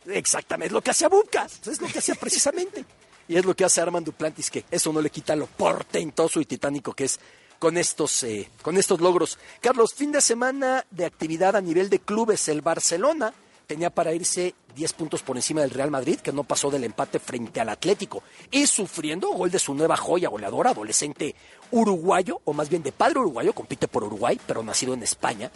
Exactamente, 0.07 0.67
es 0.69 0.73
lo 0.73 0.81
que 0.81 0.91
hacía 0.91 1.09
Bucas, 1.09 1.61
es 1.67 1.81
lo 1.81 1.87
que 1.89 1.99
hacía 1.99 2.15
precisamente. 2.15 2.85
Y 3.31 3.37
es 3.37 3.45
lo 3.45 3.55
que 3.55 3.65
hace 3.65 3.81
Armand 3.81 4.05
Duplantis, 4.05 4.51
que 4.51 4.65
eso 4.73 4.93
no 4.93 5.01
le 5.01 5.09
quita 5.09 5.37
lo 5.37 5.47
portentoso 5.47 6.41
y 6.41 6.47
titánico 6.47 6.93
que 6.93 7.05
es 7.05 7.21
con 7.61 7.79
estos, 7.79 8.25
eh, 8.25 8.51
con 8.61 8.77
estos 8.77 9.01
logros. 9.01 9.39
Carlos, 9.61 9.95
fin 9.95 10.11
de 10.11 10.21
semana 10.21 10.85
de 10.91 11.05
actividad 11.05 11.55
a 11.55 11.61
nivel 11.61 11.89
de 11.91 12.01
clubes. 12.01 12.49
El 12.49 12.61
Barcelona 12.61 13.33
tenía 13.69 13.91
para 13.91 14.13
irse 14.13 14.57
10 14.75 14.93
puntos 14.95 15.23
por 15.23 15.37
encima 15.37 15.61
del 15.61 15.71
Real 15.71 15.93
Madrid, 15.93 16.19
que 16.19 16.33
no 16.33 16.43
pasó 16.43 16.73
del 16.73 16.83
empate 16.83 17.21
frente 17.21 17.61
al 17.61 17.69
Atlético. 17.69 18.25
Y 18.51 18.67
sufriendo 18.67 19.29
gol 19.29 19.53
de 19.53 19.61
su 19.61 19.75
nueva 19.75 19.97
joya 19.97 20.29
goleadora, 20.29 20.71
adolescente 20.71 21.37
uruguayo, 21.71 22.41
o 22.47 22.53
más 22.53 22.69
bien 22.69 22.83
de 22.83 22.91
padre 22.91 23.21
uruguayo, 23.21 23.53
compite 23.53 23.87
por 23.87 24.03
Uruguay, 24.03 24.41
pero 24.45 24.65
nacido 24.65 24.93
en 24.93 25.05
España 25.05 25.53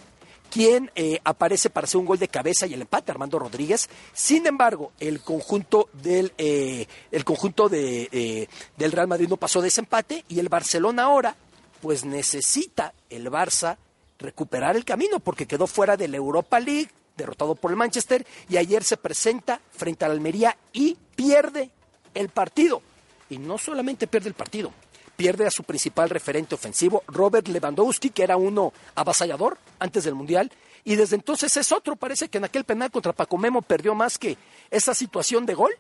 quien 0.55 0.89
eh, 0.94 1.18
aparece 1.24 1.68
para 1.68 1.86
hacer 1.86 1.98
un 1.98 2.06
gol 2.06 2.20
de 2.20 2.28
cabeza 2.28 2.68
y 2.68 2.74
el 2.74 2.82
empate, 2.82 3.10
Armando 3.10 3.40
Rodríguez. 3.40 3.90
Sin 4.12 4.47
embargo, 4.47 4.93
el 5.01 5.20
conjunto 5.20 5.89
del, 5.93 6.32
eh, 6.39 6.86
el 7.10 7.24
conjunto 7.24 7.68
de, 7.68 8.09
eh, 8.12 8.47
del 8.76 8.93
Real 8.93 9.09
Madrid 9.09 9.26
no 9.28 9.36
pasó 9.36 9.60
de 9.60 9.66
ese 9.66 9.81
empate 9.81 10.24
y 10.28 10.39
el 10.39 10.48
Barcelona 10.48 11.06
ahora, 11.06 11.35
pues 11.82 12.05
necesita 12.05 12.94
el 13.10 13.32
Barça 13.32 13.78
recuperar 14.20 14.76
el 14.76 14.85
camino 14.85 15.18
porque 15.18 15.47
quedó 15.47 15.66
fuera 15.66 15.97
de 15.97 16.06
la 16.06 16.18
Europa 16.18 16.60
League, 16.60 16.90
derrotado 17.16 17.56
por 17.56 17.72
el 17.72 17.76
Manchester, 17.76 18.24
y 18.48 18.56
ayer 18.56 18.85
se 18.85 18.97
presenta 18.97 19.60
frente 19.72 20.05
al 20.05 20.12
Almería 20.12 20.56
y 20.72 20.97
pierde 21.16 21.70
el 22.14 22.28
partido. 22.28 22.81
Y 23.28 23.39
no 23.39 23.59
solamente 23.59 24.06
pierde 24.06 24.28
el 24.28 24.35
partido, 24.35 24.70
pierde 25.16 25.47
a 25.47 25.51
su 25.51 25.62
principal 25.62 26.11
referente 26.11 26.55
ofensivo, 26.55 27.03
Robert 27.07 27.49
Lewandowski, 27.49 28.11
que 28.11 28.23
era 28.23 28.36
uno 28.36 28.73
avasallador 28.95 29.59
antes 29.78 30.05
del 30.05 30.15
Mundial, 30.15 30.51
y 30.85 30.97
desde 30.97 31.16
entonces 31.16 31.57
es 31.57 31.73
otro. 31.73 31.97
Parece 31.97 32.28
que 32.28 32.39
en 32.39 32.45
aquel 32.45 32.65
penal 32.65 32.91
contra 32.91 33.12
Paco 33.12 33.39
Memo 33.39 33.62
perdió 33.62 33.95
más 33.95 34.19
que 34.19 34.36
esa 34.70 34.95
situación 34.95 35.47
de 35.47 35.55
gol. 35.55 35.73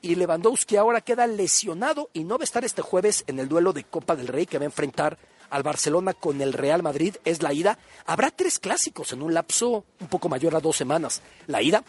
Y 0.00 0.16
Lewandowski 0.16 0.76
ahora 0.76 1.00
queda 1.00 1.26
lesionado 1.26 2.10
y 2.12 2.24
no 2.24 2.36
va 2.36 2.42
a 2.42 2.44
estar 2.44 2.62
este 2.62 2.82
jueves 2.82 3.24
en 3.26 3.38
el 3.40 3.48
duelo 3.48 3.72
de 3.72 3.84
Copa 3.84 4.14
del 4.14 4.28
Rey 4.28 4.44
que 4.44 4.58
va 4.58 4.64
a 4.64 4.66
enfrentar 4.66 5.16
al 5.48 5.62
Barcelona 5.62 6.12
con 6.12 6.42
el 6.42 6.52
Real 6.52 6.82
Madrid. 6.82 7.16
Es 7.24 7.42
la 7.42 7.54
ida. 7.54 7.78
Habrá 8.04 8.30
tres 8.30 8.58
clásicos 8.58 9.12
en 9.12 9.22
un 9.22 9.32
lapso 9.32 9.84
un 10.00 10.08
poco 10.08 10.28
mayor 10.28 10.54
a 10.54 10.60
dos 10.60 10.76
semanas. 10.76 11.22
La 11.46 11.62
ida, 11.62 11.84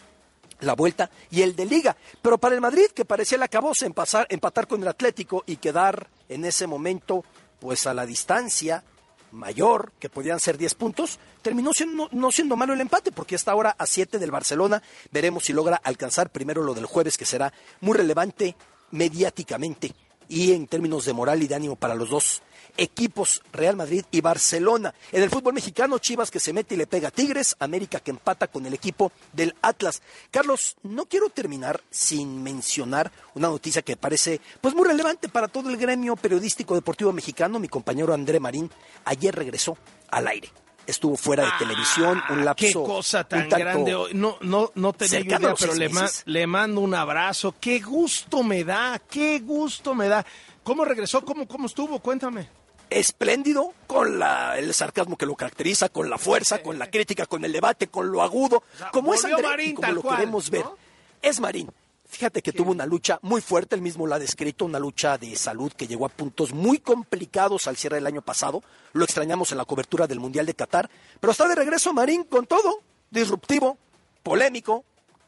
la 0.61 0.73
vuelta 0.73 1.09
y 1.31 1.41
el 1.41 1.55
de 1.55 1.65
liga. 1.65 1.95
Pero 2.21 2.37
para 2.37 2.55
el 2.55 2.61
Madrid, 2.61 2.87
que 2.93 3.05
parecía 3.05 3.37
el 3.37 3.43
acabose 3.43 3.85
en 3.85 3.93
pasar, 3.93 4.27
empatar 4.29 4.67
con 4.67 4.81
el 4.81 4.87
Atlético 4.87 5.43
y 5.45 5.57
quedar 5.57 6.09
en 6.29 6.45
ese 6.45 6.67
momento 6.67 7.23
pues 7.59 7.87
a 7.87 7.93
la 7.93 8.05
distancia 8.05 8.83
mayor, 9.31 9.91
que 9.99 10.09
podían 10.09 10.39
ser 10.39 10.57
10 10.57 10.75
puntos, 10.75 11.19
terminó 11.41 11.73
siendo, 11.73 12.09
no 12.11 12.31
siendo 12.31 12.55
malo 12.55 12.73
el 12.73 12.81
empate, 12.81 13.11
porque 13.11 13.35
hasta 13.35 13.51
ahora 13.51 13.75
a 13.77 13.85
7 13.85 14.17
del 14.17 14.31
Barcelona. 14.31 14.81
Veremos 15.11 15.45
si 15.45 15.53
logra 15.53 15.75
alcanzar 15.83 16.29
primero 16.29 16.63
lo 16.63 16.73
del 16.73 16.85
jueves, 16.85 17.17
que 17.17 17.25
será 17.25 17.53
muy 17.81 17.97
relevante 17.97 18.55
mediáticamente 18.91 19.93
y 20.27 20.53
en 20.53 20.67
términos 20.67 21.05
de 21.05 21.13
moral 21.13 21.43
y 21.43 21.47
de 21.47 21.55
ánimo 21.55 21.75
para 21.75 21.95
los 21.95 22.09
dos 22.09 22.41
equipos 22.77 23.41
Real 23.53 23.75
Madrid 23.75 24.03
y 24.11 24.21
Barcelona. 24.21 24.93
En 25.11 25.23
el 25.23 25.29
fútbol 25.29 25.53
mexicano, 25.53 25.99
Chivas 25.99 26.31
que 26.31 26.39
se 26.39 26.53
mete 26.53 26.75
y 26.75 26.77
le 26.77 26.87
pega 26.87 27.07
a 27.07 27.11
Tigres, 27.11 27.55
América 27.59 27.99
que 27.99 28.11
empata 28.11 28.47
con 28.47 28.65
el 28.65 28.73
equipo 28.73 29.11
del 29.33 29.55
Atlas. 29.61 30.01
Carlos, 30.31 30.75
no 30.83 31.05
quiero 31.05 31.29
terminar 31.29 31.81
sin 31.89 32.43
mencionar 32.43 33.11
una 33.33 33.47
noticia 33.47 33.81
que 33.81 33.95
parece 33.97 34.41
pues 34.61 34.73
muy 34.75 34.87
relevante 34.87 35.29
para 35.29 35.47
todo 35.47 35.69
el 35.69 35.77
gremio 35.77 36.15
periodístico 36.15 36.75
deportivo 36.75 37.11
mexicano. 37.11 37.59
Mi 37.59 37.67
compañero 37.67 38.13
André 38.13 38.39
Marín 38.39 38.69
ayer 39.05 39.33
regresó 39.35 39.77
al 40.09 40.27
aire. 40.27 40.49
Estuvo 40.87 41.17
fuera 41.17 41.45
de 41.45 41.51
televisión, 41.57 42.21
un 42.29 42.45
lapso. 42.45 42.67
Qué 42.67 42.73
cosa 42.73 43.23
tan 43.27 43.49
grande. 43.49 43.91
No, 44.13 44.37
no, 44.41 44.71
no 44.75 44.93
tenía 44.93 45.13
idea, 45.39 45.55
pero 45.59 45.73
le, 45.73 45.89
ma- 45.89 46.01
le 46.25 46.45
mando 46.47 46.81
un 46.81 46.93
abrazo. 46.93 47.55
Qué 47.59 47.79
gusto 47.79 48.43
me 48.43 48.63
da, 48.63 49.01
qué 49.09 49.39
gusto 49.39 49.95
me 49.95 50.07
da. 50.07 50.23
¿Cómo 50.63 50.85
regresó? 50.85 51.25
¿Cómo, 51.25 51.47
cómo 51.47 51.65
estuvo? 51.65 51.97
Cuéntame. 51.97 52.47
Espléndido, 52.89 53.73
con 53.87 54.19
la, 54.19 54.57
el 54.57 54.73
sarcasmo 54.73 55.17
que 55.17 55.25
lo 55.25 55.35
caracteriza, 55.35 55.89
con 55.89 56.09
la 56.09 56.17
fuerza, 56.17 56.61
con 56.61 56.79
la 56.79 56.89
crítica, 56.89 57.25
con 57.25 57.43
el 57.45 57.51
debate, 57.51 57.87
con 57.87 58.11
lo 58.11 58.21
agudo, 58.21 58.63
como 58.91 59.13
es 59.13 59.23
André 59.25 59.43
Marín 59.43 59.71
y 59.71 59.73
como 59.73 59.91
lo 59.91 60.01
cual, 60.01 60.17
queremos 60.17 60.49
ver. 60.49 60.65
¿no? 60.65 60.77
Es 61.21 61.39
Marín. 61.39 61.71
Fíjate 62.07 62.41
que 62.41 62.53
tuvo 62.53 62.71
una 62.71 62.85
lucha 62.85 63.19
muy 63.23 63.41
fuerte, 63.41 63.75
él 63.75 63.81
mismo 63.81 64.07
la 64.07 64.15
ha 64.15 64.19
descrito, 64.19 64.63
una 64.63 64.79
lucha 64.79 65.17
de 65.17 65.35
salud 65.35 65.73
que 65.73 65.87
llegó 65.87 66.05
a 66.05 66.09
puntos 66.09 66.53
muy 66.53 66.79
complicados 66.79 67.67
al 67.67 67.77
cierre 67.77 67.95
del 67.95 68.07
año 68.07 68.21
pasado. 68.21 68.63
Lo 68.93 69.03
extrañamos 69.03 69.51
en 69.51 69.57
la 69.57 69.65
cobertura 69.65 70.07
del 70.07 70.19
Mundial 70.19 70.45
de 70.45 70.53
Qatar, 70.53 70.89
pero 71.19 71.31
está 71.31 71.47
de 71.47 71.55
regreso 71.55 71.93
Marín 71.93 72.23
con 72.23 72.45
todo, 72.45 72.81
disruptivo, 73.09 73.77
polémico, 74.23 74.85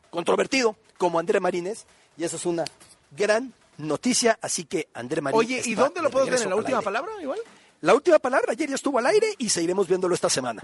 controvertido, 0.10 0.78
como 0.98 1.20
André 1.20 1.40
Marín 1.40 1.68
es, 1.68 1.86
y 2.16 2.24
eso 2.24 2.38
es 2.38 2.46
una 2.46 2.64
gran 3.12 3.54
noticia, 3.78 4.38
así 4.42 4.66
que 4.66 4.90
André 4.94 5.22
Marín 5.22 5.40
Oye, 5.40 5.62
¿y 5.66 5.76
dónde 5.76 6.02
lo 6.02 6.10
puedo 6.10 6.26
ver? 6.26 6.42
¿En 6.42 6.50
la 6.50 6.56
última 6.56 6.82
palabra 6.82 7.12
igual? 7.22 7.40
La 7.82 7.94
última 7.94 8.20
palabra, 8.20 8.54
ayer 8.54 8.70
ya 8.70 8.76
estuvo 8.76 8.98
al 8.98 9.06
aire 9.06 9.34
y 9.38 9.50
seguiremos 9.50 9.88
viéndolo 9.88 10.16
esta 10.16 10.30
semana. 10.30 10.64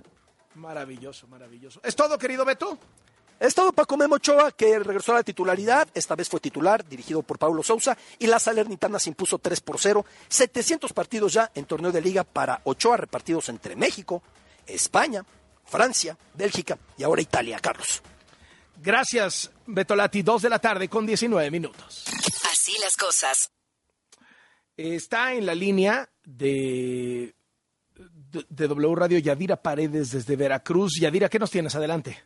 Maravilloso, 0.56 1.27
maravilloso. 1.27 1.80
¿Es 1.84 1.95
todo, 1.95 2.18
querido 2.18 2.45
Beto? 2.45 2.77
Es 3.40 3.53
todo 3.53 3.73
Paco 3.73 3.98
Memo 3.98 4.15
Ochoa, 4.15 4.52
que 4.52 4.80
regresó 4.80 5.11
a 5.11 5.15
la 5.15 5.23
titularidad, 5.23 5.88
esta 5.94 6.15
vez 6.15 6.30
fue 6.30 6.40
titular, 6.40 6.88
dirigido 6.88 7.22
por 7.23 7.38
Paulo 7.38 7.61
Sousa, 7.61 7.98
y 8.19 8.27
la 8.27 8.40
Salernitana 8.40 8.99
se 8.99 9.10
impuso 9.10 9.38
3 9.38 9.60
por 9.61 9.80
0. 9.80 10.06
700 10.30 10.94
partidos 10.94 11.34
ya 11.34 11.52
en 11.53 11.65
torneo 11.65 11.91
de 11.91 12.02
liga 12.02 12.23
para 12.23 12.61
Ochoa, 12.64 12.98
repartidos 12.98 13.49
entre 13.49 13.76
México, 13.76 14.23
España, 14.65 15.26
Francia, 15.65 16.18
Bélgica 16.35 16.77
y 16.98 17.03
ahora 17.03 17.22
Italia, 17.22 17.60
Carlos. 17.60 18.02
Gracias, 18.81 19.52
Betolati. 19.65 20.22
Dos 20.22 20.41
de 20.41 20.49
la 20.49 20.60
tarde 20.60 20.88
con 20.88 21.06
19 21.06 21.52
minutos. 21.52 22.06
Así 22.64 22.80
las 22.80 22.95
cosas. 22.95 23.52
Está 24.77 25.34
en 25.34 25.45
la 25.45 25.53
línea 25.53 26.10
de, 26.23 27.35
de, 27.94 28.45
de 28.48 28.68
W 28.69 28.95
Radio 28.95 29.19
Yadira 29.19 29.61
Paredes 29.61 30.11
desde 30.11 30.38
Veracruz. 30.38 30.94
Yadira, 30.98 31.27
¿qué 31.27 31.40
nos 31.40 31.52
tienes? 31.52 31.76
Adelante. 31.76 32.23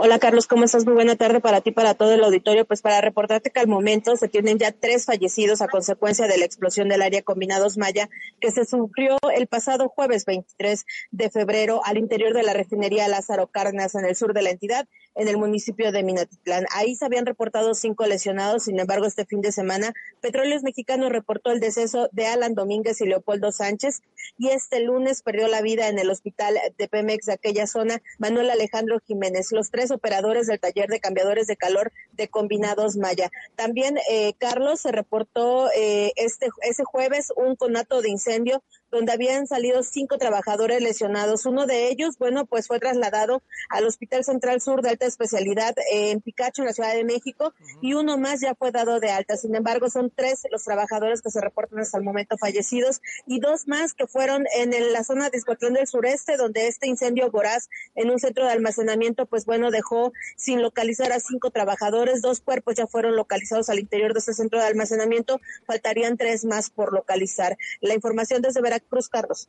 Hola 0.00 0.20
Carlos, 0.20 0.46
¿cómo 0.46 0.62
estás? 0.62 0.84
Muy 0.84 0.94
buena 0.94 1.16
tarde 1.16 1.40
para 1.40 1.60
ti, 1.60 1.72
para 1.72 1.94
todo 1.94 2.14
el 2.14 2.22
auditorio. 2.22 2.64
Pues 2.64 2.82
para 2.82 3.00
reportarte 3.00 3.50
que 3.50 3.58
al 3.58 3.66
momento 3.66 4.14
se 4.14 4.28
tienen 4.28 4.56
ya 4.56 4.70
tres 4.70 5.04
fallecidos 5.04 5.60
a 5.60 5.66
consecuencia 5.66 6.28
de 6.28 6.38
la 6.38 6.44
explosión 6.44 6.88
del 6.88 7.02
área 7.02 7.22
combinados 7.22 7.76
Maya 7.76 8.08
que 8.40 8.52
se 8.52 8.64
sufrió 8.64 9.18
el 9.34 9.48
pasado 9.48 9.88
jueves 9.88 10.24
23 10.24 10.86
de 11.10 11.30
febrero 11.30 11.80
al 11.84 11.98
interior 11.98 12.32
de 12.32 12.44
la 12.44 12.52
refinería 12.52 13.08
Lázaro 13.08 13.48
Cárdenas 13.48 13.96
en 13.96 14.04
el 14.04 14.14
sur 14.14 14.34
de 14.34 14.42
la 14.42 14.50
entidad. 14.50 14.86
En 15.18 15.26
el 15.26 15.36
municipio 15.36 15.90
de 15.90 16.04
Minatitlán. 16.04 16.64
Ahí 16.74 16.94
se 16.94 17.04
habían 17.04 17.26
reportado 17.26 17.74
cinco 17.74 18.06
lesionados, 18.06 18.64
sin 18.64 18.78
embargo, 18.78 19.04
este 19.04 19.26
fin 19.26 19.40
de 19.40 19.50
semana, 19.50 19.92
Petróleos 20.20 20.62
Mexicanos 20.62 21.10
reportó 21.10 21.50
el 21.50 21.58
deceso 21.58 22.08
de 22.12 22.26
Alan 22.26 22.54
Domínguez 22.54 23.00
y 23.00 23.06
Leopoldo 23.06 23.50
Sánchez 23.50 24.02
y 24.38 24.48
este 24.50 24.80
lunes 24.80 25.22
perdió 25.22 25.48
la 25.48 25.60
vida 25.60 25.88
en 25.88 25.98
el 25.98 26.08
hospital 26.08 26.56
de 26.78 26.88
Pemex 26.88 27.26
de 27.26 27.32
aquella 27.32 27.66
zona 27.66 28.00
Manuel 28.18 28.48
Alejandro 28.50 29.00
Jiménez, 29.00 29.50
los 29.50 29.70
tres 29.70 29.90
operadores 29.90 30.46
del 30.46 30.60
taller 30.60 30.88
de 30.88 31.00
cambiadores 31.00 31.48
de 31.48 31.56
calor 31.56 31.92
de 32.12 32.28
Combinados 32.28 32.96
Maya. 32.96 33.30
También, 33.56 33.98
eh, 34.08 34.34
Carlos, 34.38 34.80
se 34.80 34.92
reportó 34.92 35.68
eh, 35.74 36.12
este 36.14 36.48
ese 36.62 36.84
jueves 36.84 37.32
un 37.36 37.56
conato 37.56 38.02
de 38.02 38.10
incendio 38.10 38.62
donde 38.90 39.12
habían 39.12 39.46
salido 39.46 39.82
cinco 39.82 40.18
trabajadores 40.18 40.82
lesionados. 40.82 41.46
Uno 41.46 41.66
de 41.66 41.88
ellos, 41.88 42.18
bueno, 42.18 42.46
pues 42.46 42.66
fue 42.66 42.78
trasladado 42.78 43.42
al 43.68 43.86
Hospital 43.86 44.24
Central 44.24 44.60
Sur 44.60 44.82
de 44.82 44.90
Alta 44.90 45.06
Especialidad 45.06 45.74
en 45.92 46.20
Picacho, 46.20 46.62
en 46.62 46.66
la 46.66 46.72
Ciudad 46.72 46.94
de 46.94 47.04
México, 47.04 47.52
y 47.82 47.94
uno 47.94 48.18
más 48.18 48.40
ya 48.40 48.54
fue 48.54 48.70
dado 48.72 49.00
de 49.00 49.10
alta. 49.10 49.36
Sin 49.36 49.54
embargo, 49.54 49.90
son 49.90 50.10
tres 50.14 50.42
los 50.50 50.64
trabajadores 50.64 51.22
que 51.22 51.30
se 51.30 51.40
reportan 51.40 51.80
hasta 51.80 51.98
el 51.98 52.04
momento 52.04 52.38
fallecidos 52.38 53.00
y 53.26 53.40
dos 53.40 53.68
más 53.68 53.92
que 53.94 54.06
fueron 54.06 54.46
en 54.56 54.70
la 54.92 55.04
zona 55.04 55.28
de 55.30 55.38
Escuatlón 55.38 55.74
del 55.74 55.86
Sureste, 55.86 56.36
donde 56.36 56.66
este 56.66 56.86
incendio 56.86 57.30
voraz 57.30 57.68
en 57.94 58.10
un 58.10 58.18
centro 58.18 58.44
de 58.44 58.52
almacenamiento, 58.52 59.26
pues 59.26 59.44
bueno, 59.44 59.70
dejó 59.70 60.12
sin 60.36 60.62
localizar 60.62 61.12
a 61.12 61.20
cinco 61.20 61.50
trabajadores. 61.50 62.22
Dos 62.22 62.40
cuerpos 62.40 62.76
ya 62.76 62.86
fueron 62.86 63.16
localizados 63.16 63.68
al 63.68 63.78
interior 63.78 64.12
de 64.14 64.20
este 64.20 64.34
centro 64.34 64.58
de 64.58 64.66
almacenamiento. 64.66 65.40
Faltarían 65.66 66.16
tres 66.16 66.44
más 66.44 66.70
por 66.70 66.92
localizar. 66.92 67.56
La 67.80 67.94
información 67.94 68.42
desde 68.42 68.60
Veracruz 68.60 68.77
Cruz, 68.88 69.08
Carlos. 69.08 69.48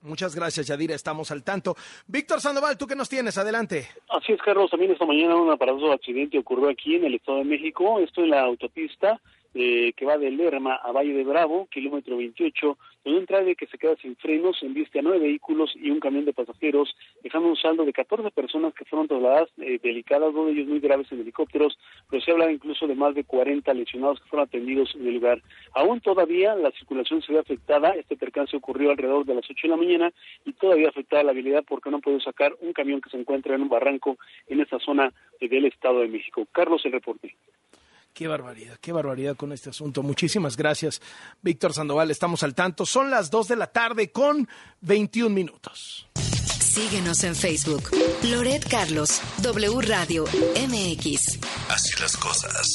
Muchas 0.00 0.34
gracias, 0.34 0.68
Yadira. 0.68 0.94
Estamos 0.94 1.30
al 1.30 1.42
tanto. 1.42 1.76
Víctor 2.06 2.40
Sandoval, 2.40 2.78
¿tú 2.78 2.86
qué 2.86 2.94
nos 2.94 3.08
tienes? 3.08 3.36
Adelante. 3.36 3.88
Así 4.08 4.32
es, 4.32 4.40
Carlos. 4.42 4.70
También 4.70 4.92
esta 4.92 5.04
mañana 5.04 5.36
un 5.36 5.50
aparatoso 5.50 5.92
accidente 5.92 6.38
ocurrió 6.38 6.68
aquí 6.68 6.94
en 6.94 7.04
el 7.04 7.14
Estado 7.16 7.38
de 7.38 7.44
México. 7.44 7.98
Esto 7.98 8.22
en 8.22 8.30
la 8.30 8.42
autopista 8.42 9.20
eh, 9.60 9.92
que 9.96 10.04
va 10.04 10.16
de 10.18 10.30
Lerma 10.30 10.76
a 10.76 10.92
Valle 10.92 11.12
de 11.12 11.24
Bravo, 11.24 11.66
kilómetro 11.68 12.16
28, 12.16 12.78
donde 13.04 13.18
un 13.18 13.26
trailer 13.26 13.56
que 13.56 13.66
se 13.66 13.76
queda 13.76 13.96
sin 13.96 14.14
frenos 14.14 14.62
enviste 14.62 15.00
a 15.00 15.02
nueve 15.02 15.18
vehículos 15.18 15.74
y 15.74 15.90
un 15.90 15.98
camión 15.98 16.24
de 16.24 16.32
pasajeros, 16.32 16.94
dejando 17.24 17.48
un 17.48 17.56
saldo 17.56 17.84
de 17.84 17.92
14 17.92 18.30
personas 18.30 18.72
que 18.72 18.84
fueron 18.84 19.08
trasladadas 19.08 19.48
eh, 19.58 19.80
delicadas, 19.82 20.32
dos 20.32 20.46
de 20.46 20.52
ellos 20.52 20.68
muy 20.68 20.78
graves 20.78 21.10
en 21.10 21.22
helicópteros, 21.22 21.76
pero 22.08 22.22
se 22.22 22.30
habla 22.30 22.52
incluso 22.52 22.86
de 22.86 22.94
más 22.94 23.16
de 23.16 23.24
40 23.24 23.74
lesionados 23.74 24.20
que 24.20 24.28
fueron 24.28 24.46
atendidos 24.46 24.94
en 24.94 25.08
el 25.08 25.14
lugar. 25.14 25.42
Aún 25.72 26.00
todavía 26.00 26.54
la 26.54 26.70
circulación 26.70 27.20
se 27.22 27.32
ve 27.32 27.40
afectada, 27.40 27.90
este 27.96 28.16
percance 28.16 28.56
ocurrió 28.56 28.92
alrededor 28.92 29.26
de 29.26 29.34
las 29.34 29.50
8 29.50 29.58
de 29.60 29.68
la 29.70 29.76
mañana 29.76 30.12
y 30.44 30.52
todavía 30.52 30.88
afectada 30.88 31.24
la 31.24 31.32
habilidad 31.32 31.64
porque 31.66 31.90
no 31.90 31.98
puede 31.98 32.20
sacar 32.20 32.54
un 32.60 32.72
camión 32.72 33.00
que 33.00 33.10
se 33.10 33.18
encuentra 33.18 33.56
en 33.56 33.62
un 33.62 33.68
barranco 33.68 34.18
en 34.46 34.60
esa 34.60 34.78
zona 34.78 35.12
del 35.40 35.64
Estado 35.64 35.98
de 35.98 36.06
México. 36.06 36.46
Carlos, 36.52 36.82
el 36.84 36.92
reporte. 36.92 37.34
Qué 38.18 38.26
barbaridad, 38.26 38.76
qué 38.80 38.90
barbaridad 38.90 39.36
con 39.36 39.52
este 39.52 39.70
asunto. 39.70 40.02
Muchísimas 40.02 40.56
gracias, 40.56 41.00
Víctor 41.40 41.72
Sandoval. 41.72 42.10
Estamos 42.10 42.42
al 42.42 42.52
tanto. 42.52 42.84
Son 42.84 43.10
las 43.10 43.30
2 43.30 43.46
de 43.46 43.54
la 43.54 43.68
tarde 43.68 44.10
con 44.10 44.48
21 44.80 45.32
minutos. 45.32 46.08
Síguenos 46.60 47.22
en 47.22 47.36
Facebook. 47.36 47.90
Loret 48.24 48.68
Carlos, 48.68 49.20
W 49.42 49.80
Radio 49.82 50.24
MX. 50.24 51.38
Así 51.68 52.00
las 52.00 52.16
cosas. 52.16 52.66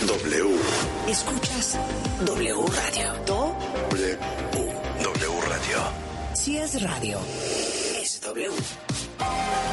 W. 0.00 0.56
Escuchas 1.08 1.78
W 2.24 2.66
Radio. 2.68 3.12
Do. 3.26 3.54
W. 3.90 4.18
W 5.02 5.40
Radio. 5.42 5.78
Si 6.34 6.56
es 6.56 6.80
radio, 6.80 7.18
es 8.00 8.18
W. 8.22 8.93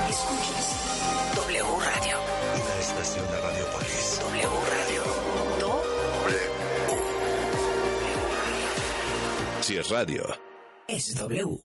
Escuchas 0.10 1.36
W 1.36 1.64
Radio. 1.64 2.18
Una 2.56 2.80
estación 2.80 3.26
de 3.28 3.42
Radiopolis. 3.42 4.20
W 4.22 4.48
Radio. 4.70 5.04
Do. 5.60 5.84
W. 6.24 6.40
Si 9.62 9.78
es 9.78 9.90
radio. 9.90 10.51
Es 10.92 11.16
W. 11.16 11.62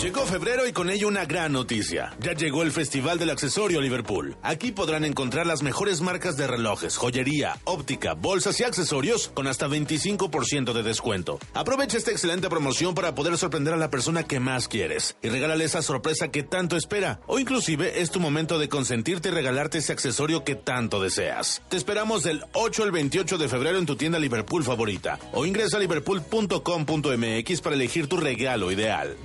Llegó 0.00 0.24
febrero 0.24 0.66
y 0.66 0.72
con 0.72 0.88
ello 0.88 1.08
una 1.08 1.26
gran 1.26 1.52
noticia. 1.52 2.16
Ya 2.20 2.32
llegó 2.32 2.62
el 2.62 2.72
Festival 2.72 3.18
del 3.18 3.28
Accesorio 3.28 3.82
Liverpool. 3.82 4.38
Aquí 4.42 4.72
podrán 4.72 5.04
encontrar 5.04 5.46
las 5.46 5.62
mejores 5.62 6.00
marcas 6.00 6.38
de 6.38 6.46
relojes, 6.46 6.96
joyería, 6.96 7.58
óptica, 7.64 8.14
bolsas 8.14 8.58
y 8.60 8.64
accesorios 8.64 9.28
con 9.28 9.46
hasta 9.46 9.68
25% 9.68 10.72
de 10.72 10.82
descuento. 10.82 11.38
Aprovecha 11.52 11.98
esta 11.98 12.12
excelente 12.12 12.48
promoción 12.48 12.94
para 12.94 13.14
poder 13.14 13.36
sorprender 13.36 13.74
a 13.74 13.78
la 13.78 13.90
persona 13.90 14.22
que 14.22 14.40
más 14.40 14.68
quieres 14.68 15.16
y 15.22 15.28
regálale 15.28 15.64
esa 15.64 15.82
sorpresa 15.82 16.28
que 16.28 16.42
tanto 16.42 16.78
espera. 16.78 17.20
O 17.26 17.38
inclusive 17.38 18.00
es 18.00 18.10
tu 18.10 18.20
momento 18.20 18.58
de 18.58 18.70
consentirte 18.70 19.28
y 19.28 19.32
regalarte 19.32 19.78
ese 19.78 19.92
accesorio 19.92 20.44
que 20.44 20.54
tanto 20.54 21.02
deseas. 21.02 21.60
Te 21.68 21.76
esperamos 21.76 22.22
del 22.22 22.42
8 22.54 22.84
al 22.84 22.92
28 22.92 23.36
de 23.36 23.48
febrero 23.48 23.76
en 23.76 23.84
tu 23.84 23.96
tienda 23.96 24.18
Liverpool 24.18 24.64
favorita 24.64 25.18
o 25.32 25.44
ingresa 25.44 25.76
a 25.76 25.80
liverpool.com.mx 25.80 27.60
para 27.60 27.76
elegir 27.76 28.06
tu 28.08 28.16
regalo 28.16 28.45
ideal. 28.70 29.16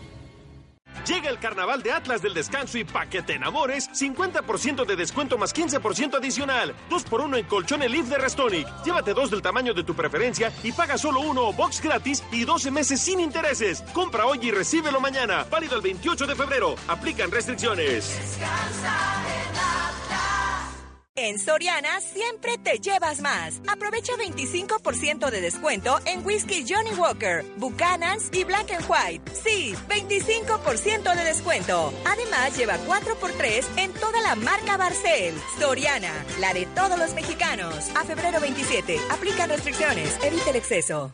Llega 1.08 1.30
el 1.30 1.40
carnaval 1.40 1.82
de 1.82 1.92
Atlas 1.92 2.22
del 2.22 2.34
Descanso 2.34 2.78
y 2.78 2.84
pa' 2.84 3.08
que 3.08 3.22
te 3.22 3.34
enamores, 3.34 3.90
50% 3.90 4.86
de 4.86 4.96
descuento 4.96 5.38
más 5.38 5.54
15% 5.54 6.18
adicional. 6.18 6.76
2 6.90 7.04
por 7.04 7.22
1 7.22 7.38
en 7.38 7.46
colchón 7.46 7.82
Elif 7.82 8.08
de 8.08 8.18
Restonic. 8.18 8.68
Llévate 8.84 9.14
dos 9.14 9.32
del 9.32 9.42
tamaño 9.42 9.74
de 9.74 9.84
tu 9.84 9.96
preferencia 9.96 10.52
y 10.64 10.72
paga 10.72 10.98
solo 10.98 11.22
uno 11.22 11.48
o 11.48 11.54
box 11.54 11.82
gratis 11.82 12.24
y 12.32 12.44
12 12.44 12.72
meses 12.72 13.02
sin 13.02 13.20
intereses. 13.20 13.82
Compra 13.94 14.26
hoy 14.26 14.40
y 14.42 14.52
recíbelo 14.52 15.00
mañana. 15.00 15.46
Válido 15.50 15.76
el 15.76 15.82
28 15.82 16.28
de 16.28 16.36
febrero. 16.36 16.76
Aplican 16.88 17.32
restricciones. 17.32 18.10
En 18.10 18.42
Soriana 21.38 22.00
siempre 22.00 22.58
te 22.58 22.80
llevas 22.80 23.20
más. 23.20 23.62
Aprovecha 23.68 24.14
25% 24.14 25.30
de 25.30 25.42
descuento 25.42 26.00
en 26.06 26.26
whisky 26.26 26.66
Johnny 26.68 26.92
Walker, 26.98 27.44
Buchanan's 27.58 28.30
y 28.32 28.44
Black 28.44 28.72
and 28.72 28.86
White. 28.90 29.32
Sí, 29.34 29.76
25% 29.90 31.16
de 31.16 31.24
descuento. 31.24 31.94
Además, 32.06 32.58
lleva 32.58 32.78
4x3 32.86 33.66
en 33.78 33.94
toda 33.94 34.22
la 34.22 34.36
marca 34.36 34.78
Barcel. 34.78 35.36
Soriana, 35.60 36.14
la 36.40 36.54
de 36.54 36.66
todos 36.68 36.98
los 36.98 37.14
mexicanos. 37.14 37.90
A 37.96 38.06
febrero 38.06 38.40
27. 38.40 38.98
Aplica 39.12 39.48
restricciones. 39.48 40.18
Evita 40.24 40.52
el 40.52 40.56
exceso. 40.56 41.14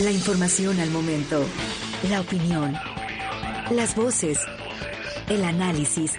La 0.00 0.10
información 0.10 0.78
al 0.80 0.90
momento, 0.90 1.44
la 2.08 2.20
opinión, 2.20 2.74
las 3.70 3.96
voces, 3.96 4.38
el 5.28 5.44
análisis 5.44 6.12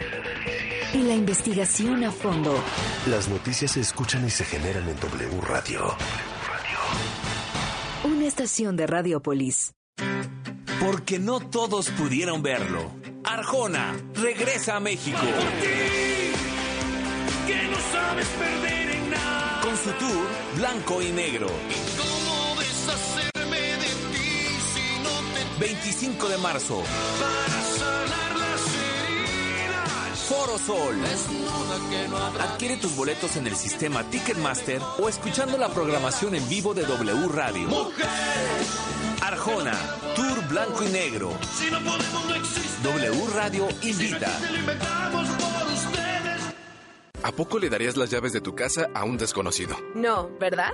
y 0.93 0.97
la 1.03 1.13
investigación 1.13 2.03
a 2.03 2.11
fondo. 2.11 2.53
Las 3.07 3.29
noticias 3.29 3.71
se 3.71 3.81
escuchan 3.81 4.25
y 4.25 4.29
se 4.29 4.43
generan 4.43 4.87
en 4.89 4.99
W 4.99 5.41
Radio. 5.41 5.95
Una 8.03 8.27
estación 8.27 8.75
de 8.75 8.87
Radiopolis. 8.87 9.73
Porque 10.79 11.17
no 11.17 11.39
todos 11.39 11.89
pudieron 11.91 12.43
verlo. 12.43 12.91
Arjona 13.23 13.95
regresa 14.15 14.75
a 14.75 14.79
México. 14.79 15.17
Que 17.47 17.63
no 17.67 17.77
sabes 17.91 18.27
perder 18.27 18.95
en 18.95 19.09
nada. 19.09 19.61
Con 19.61 19.77
su 19.77 19.91
tour 19.91 20.27
Blanco 20.57 21.01
y 21.01 21.11
Negro. 21.11 21.47
¿Cómo 21.47 22.14
25 25.59 26.27
de 26.27 26.37
marzo. 26.37 26.83
para 27.19 27.61
sanar 27.63 28.35
las 28.37 28.61
heridas? 29.07 30.19
Foro 30.27 30.57
Sol. 30.57 30.95
Adquiere 32.41 32.77
tus 32.77 32.95
boletos 32.95 33.35
en 33.37 33.47
el 33.47 33.55
sistema 33.55 34.03
Ticketmaster 34.09 34.81
o 34.99 35.07
escuchando 35.07 35.57
la 35.57 35.69
programación 35.69 36.35
en 36.35 36.47
vivo 36.49 36.73
de 36.73 36.83
W 36.85 37.27
Radio. 37.29 37.69
Arjona, 39.21 39.73
Tour 40.15 40.47
Blanco 40.49 40.83
y 40.83 40.89
Negro. 40.89 41.31
W 42.83 43.27
Radio 43.33 43.67
invita. 43.81 44.31
¿A 47.23 47.31
poco 47.31 47.57
le 47.57 47.69
darías 47.69 47.97
las 47.97 48.11
llaves 48.11 48.33
de 48.33 48.41
tu 48.41 48.53
casa 48.55 48.89
a 48.93 49.03
un 49.03 49.17
desconocido? 49.17 49.75
No, 49.95 50.29
¿verdad? 50.39 50.73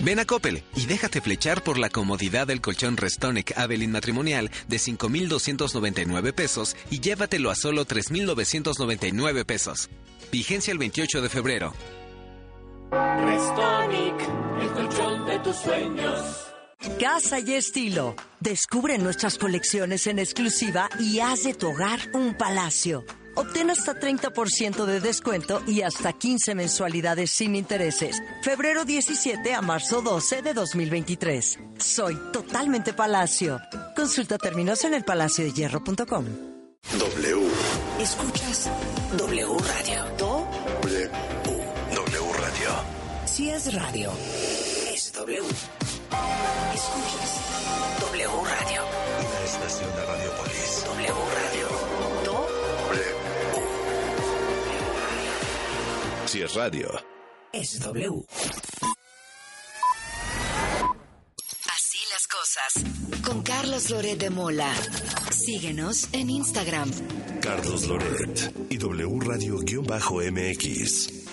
Ven 0.00 0.20
a 0.20 0.24
Coppel 0.24 0.62
y 0.76 0.86
déjate 0.86 1.20
flechar 1.20 1.64
por 1.64 1.76
la 1.76 1.90
comodidad 1.90 2.46
del 2.46 2.60
colchón 2.60 2.96
Restonic 2.96 3.58
Avelin 3.58 3.90
matrimonial 3.90 4.50
de 4.68 4.78
5,299 4.78 6.32
pesos 6.32 6.76
y 6.90 7.00
llévatelo 7.00 7.50
a 7.50 7.56
solo 7.56 7.84
3,999 7.84 9.44
pesos. 9.44 9.90
Vigencia 10.30 10.72
el 10.72 10.78
28 10.78 11.20
de 11.20 11.28
febrero. 11.28 11.74
Restonic, 12.92 14.14
el 14.62 14.68
colchón 14.70 15.26
de 15.26 15.38
tus 15.40 15.56
sueños. 15.56 16.20
Casa 17.00 17.40
y 17.40 17.54
estilo. 17.54 18.14
Descubre 18.38 18.98
nuestras 18.98 19.36
colecciones 19.36 20.06
en 20.06 20.20
exclusiva 20.20 20.88
y 21.00 21.18
haz 21.18 21.42
de 21.42 21.54
tu 21.54 21.70
hogar 21.70 21.98
un 22.14 22.34
palacio. 22.34 23.04
Obtén 23.38 23.70
hasta 23.70 23.94
30% 23.94 24.84
de 24.84 24.98
descuento 24.98 25.62
y 25.64 25.82
hasta 25.82 26.12
15 26.12 26.56
mensualidades 26.56 27.30
sin 27.30 27.54
intereses. 27.54 28.20
Febrero 28.42 28.84
17 28.84 29.54
a 29.54 29.62
marzo 29.62 30.02
12 30.02 30.42
de 30.42 30.54
2023. 30.54 31.60
Soy 31.78 32.18
totalmente 32.32 32.94
Palacio. 32.94 33.60
Consulta 33.94 34.38
términos 34.38 34.82
en 34.82 34.94
elpalaciodehierro.com. 34.94 36.24
W. 36.98 37.48
Escuchas 38.00 38.68
W 39.16 39.46
Radio. 39.46 40.04
W. 40.18 41.10
W 41.94 42.32
Radio. 42.32 42.70
Si 43.24 43.50
es 43.50 43.72
radio, 43.72 44.10
es 44.92 45.12
W. 45.12 45.38
Escuchas 46.74 47.40
W 48.00 48.28
Radio. 48.50 48.82
Una 48.82 49.44
estación 49.44 49.90
de 49.94 50.04
Radiopolis. 50.06 50.84
W 50.86 51.12
Radio. 51.12 51.47
Si 56.28 56.42
es 56.42 56.54
radio. 56.54 56.90
Es 57.54 57.80
W. 57.80 58.22
Así 61.72 61.98
las 62.12 62.28
cosas. 62.28 62.84
Con 63.24 63.42
Carlos 63.42 63.88
Loret 63.88 64.18
de 64.18 64.28
Mola. 64.28 64.74
Síguenos 65.30 66.12
en 66.12 66.28
Instagram. 66.28 66.90
Carlos 67.40 67.88
Loret 67.88 68.52
y 68.68 68.76
W 68.76 69.18
Radio-MX. 69.20 71.24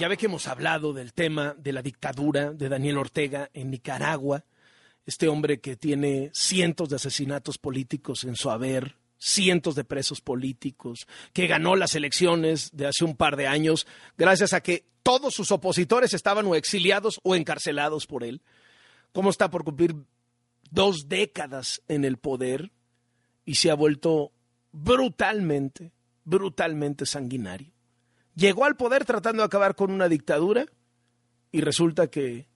Ya 0.00 0.08
ve 0.08 0.16
que 0.16 0.26
hemos 0.26 0.48
hablado 0.48 0.94
del 0.94 1.12
tema 1.12 1.54
de 1.56 1.72
la 1.72 1.82
dictadura 1.82 2.50
de 2.50 2.68
Daniel 2.68 2.98
Ortega 2.98 3.50
en 3.54 3.70
Nicaragua, 3.70 4.44
este 5.04 5.28
hombre 5.28 5.60
que 5.60 5.76
tiene 5.76 6.32
cientos 6.34 6.88
de 6.88 6.96
asesinatos 6.96 7.58
políticos 7.58 8.24
en 8.24 8.34
su 8.34 8.50
haber, 8.50 8.96
cientos 9.18 9.74
de 9.74 9.84
presos 9.84 10.20
políticos, 10.20 11.06
que 11.32 11.46
ganó 11.46 11.76
las 11.76 11.94
elecciones 11.94 12.70
de 12.72 12.86
hace 12.86 13.04
un 13.04 13.16
par 13.16 13.36
de 13.36 13.46
años 13.46 13.86
gracias 14.16 14.52
a 14.52 14.60
que 14.60 14.84
todos 15.02 15.34
sus 15.34 15.52
opositores 15.52 16.14
estaban 16.14 16.46
o 16.46 16.54
exiliados 16.54 17.20
o 17.22 17.34
encarcelados 17.34 18.06
por 18.06 18.24
él. 18.24 18.42
¿Cómo 19.12 19.30
está 19.30 19.50
por 19.50 19.64
cumplir 19.64 19.94
dos 20.70 21.08
décadas 21.08 21.80
en 21.88 22.04
el 22.04 22.18
poder 22.18 22.72
y 23.44 23.54
se 23.54 23.70
ha 23.70 23.74
vuelto 23.74 24.32
brutalmente, 24.72 25.92
brutalmente 26.24 27.06
sanguinario? 27.06 27.72
Llegó 28.34 28.64
al 28.64 28.76
poder 28.76 29.04
tratando 29.04 29.42
de 29.42 29.46
acabar 29.46 29.76
con 29.76 29.90
una 29.90 30.08
dictadura 30.08 30.66
y 31.52 31.60
resulta 31.62 32.08
que 32.08 32.48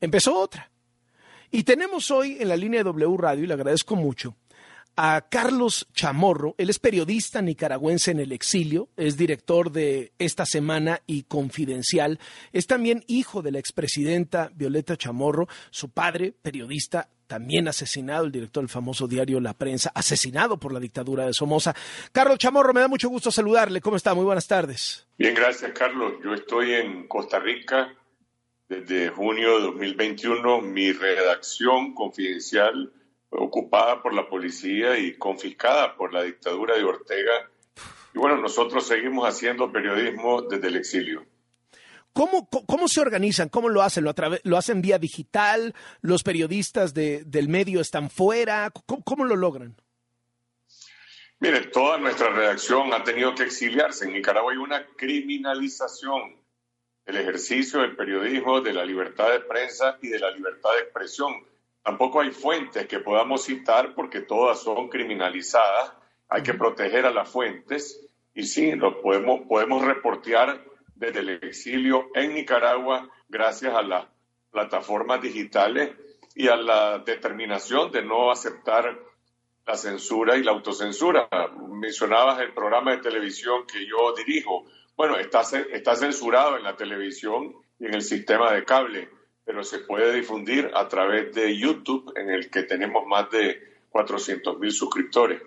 empezó 0.00 0.38
otra. 0.38 0.70
Y 1.50 1.62
tenemos 1.62 2.10
hoy 2.10 2.36
en 2.40 2.48
la 2.48 2.56
línea 2.56 2.80
de 2.80 2.84
W 2.84 3.16
Radio, 3.16 3.44
y 3.44 3.46
le 3.46 3.54
agradezco 3.54 3.96
mucho, 3.96 4.36
a 4.96 5.26
Carlos 5.28 5.86
Chamorro. 5.92 6.54
Él 6.58 6.70
es 6.70 6.78
periodista 6.78 7.42
nicaragüense 7.42 8.10
en 8.10 8.20
el 8.20 8.32
exilio, 8.32 8.88
es 8.96 9.16
director 9.16 9.70
de 9.70 10.12
Esta 10.18 10.46
Semana 10.46 11.02
y 11.06 11.24
Confidencial. 11.24 12.18
Es 12.52 12.66
también 12.66 13.04
hijo 13.06 13.42
de 13.42 13.52
la 13.52 13.58
expresidenta 13.58 14.50
Violeta 14.54 14.96
Chamorro, 14.96 15.48
su 15.70 15.90
padre, 15.90 16.32
periodista, 16.40 17.08
también 17.26 17.68
asesinado, 17.68 18.24
el 18.24 18.32
director 18.32 18.62
del 18.62 18.68
famoso 18.68 19.06
diario 19.06 19.40
La 19.40 19.52
Prensa, 19.52 19.90
asesinado 19.94 20.58
por 20.58 20.72
la 20.72 20.80
dictadura 20.80 21.26
de 21.26 21.34
Somoza. 21.34 21.74
Carlos 22.12 22.38
Chamorro, 22.38 22.72
me 22.72 22.80
da 22.80 22.88
mucho 22.88 23.08
gusto 23.08 23.30
saludarle. 23.30 23.80
¿Cómo 23.80 23.96
está? 23.96 24.14
Muy 24.14 24.24
buenas 24.24 24.46
tardes. 24.46 25.06
Bien, 25.18 25.34
gracias, 25.34 25.72
Carlos. 25.72 26.14
Yo 26.24 26.34
estoy 26.34 26.74
en 26.74 27.08
Costa 27.08 27.38
Rica 27.38 27.94
desde 28.68 29.08
junio 29.08 29.56
de 29.56 29.64
2021. 29.64 30.62
Mi 30.62 30.92
redacción 30.92 31.94
confidencial 31.94 32.92
ocupada 33.30 34.02
por 34.02 34.14
la 34.14 34.28
policía 34.28 34.98
y 34.98 35.16
confiscada 35.16 35.96
por 35.96 36.12
la 36.12 36.22
dictadura 36.22 36.76
de 36.76 36.84
Ortega. 36.84 37.50
Y 38.14 38.18
bueno, 38.18 38.36
nosotros 38.38 38.86
seguimos 38.86 39.28
haciendo 39.28 39.72
periodismo 39.72 40.42
desde 40.42 40.68
el 40.68 40.76
exilio. 40.76 41.26
¿Cómo, 42.16 42.48
cómo 42.48 42.88
se 42.88 43.02
organizan? 43.02 43.50
¿Cómo 43.50 43.68
lo 43.68 43.82
hacen? 43.82 44.04
¿Lo, 44.04 44.14
lo 44.42 44.56
hacen 44.56 44.80
vía 44.80 44.98
digital? 44.98 45.74
¿Los 46.00 46.22
periodistas 46.22 46.94
de, 46.94 47.24
del 47.26 47.50
medio 47.50 47.82
están 47.82 48.08
fuera? 48.08 48.70
¿Cómo, 48.86 49.02
¿Cómo, 49.04 49.24
lo 49.26 49.36
logran? 49.36 49.76
Mire, 51.40 51.66
toda 51.66 51.98
nuestra 51.98 52.30
redacción 52.30 52.94
ha 52.94 53.04
tenido 53.04 53.34
que 53.34 53.42
exiliarse. 53.42 54.06
En 54.06 54.14
Nicaragua 54.14 54.52
hay 54.52 54.56
una 54.56 54.86
criminalización 54.96 56.40
del 57.04 57.16
ejercicio 57.18 57.80
del 57.80 57.94
periodismo, 57.94 58.62
de 58.62 58.72
la 58.72 58.86
libertad 58.86 59.30
de 59.32 59.40
prensa 59.40 59.98
y 60.00 60.08
de 60.08 60.18
la 60.18 60.30
libertad 60.30 60.70
de 60.74 60.84
expresión. 60.84 61.34
Tampoco 61.86 62.20
hay 62.20 62.32
fuentes 62.32 62.88
que 62.88 62.98
podamos 62.98 63.44
citar 63.44 63.94
porque 63.94 64.22
todas 64.22 64.60
son 64.60 64.88
criminalizadas. 64.88 65.92
Hay 66.28 66.42
que 66.42 66.54
proteger 66.54 67.06
a 67.06 67.12
las 67.12 67.30
fuentes 67.30 68.04
y 68.34 68.42
sí, 68.42 68.72
lo 68.72 69.00
podemos, 69.00 69.42
podemos 69.48 69.84
reportear 69.84 70.64
desde 70.96 71.20
el 71.20 71.28
exilio 71.44 72.08
en 72.16 72.34
Nicaragua 72.34 73.08
gracias 73.28 73.72
a 73.72 73.82
las 73.82 74.04
plataformas 74.50 75.22
digitales 75.22 75.94
y 76.34 76.48
a 76.48 76.56
la 76.56 76.98
determinación 76.98 77.92
de 77.92 78.02
no 78.02 78.32
aceptar 78.32 78.98
la 79.64 79.76
censura 79.76 80.36
y 80.36 80.42
la 80.42 80.50
autocensura. 80.50 81.28
Mencionabas 81.70 82.40
el 82.40 82.52
programa 82.52 82.96
de 82.96 82.98
televisión 82.98 83.64
que 83.64 83.86
yo 83.86 84.12
dirijo. 84.16 84.64
Bueno, 84.96 85.18
está, 85.18 85.42
está 85.72 85.94
censurado 85.94 86.56
en 86.56 86.64
la 86.64 86.74
televisión 86.74 87.54
y 87.78 87.86
en 87.86 87.94
el 87.94 88.02
sistema 88.02 88.52
de 88.52 88.64
cable, 88.64 89.08
pero 89.46 89.62
se 89.62 89.78
puede 89.78 90.12
difundir 90.12 90.70
a 90.74 90.88
través 90.88 91.32
de 91.32 91.56
YouTube, 91.56 92.12
en 92.16 92.30
el 92.30 92.50
que 92.50 92.64
tenemos 92.64 93.06
más 93.06 93.30
de 93.30 93.78
400 93.90 94.58
mil 94.58 94.72
suscriptores. 94.72 95.40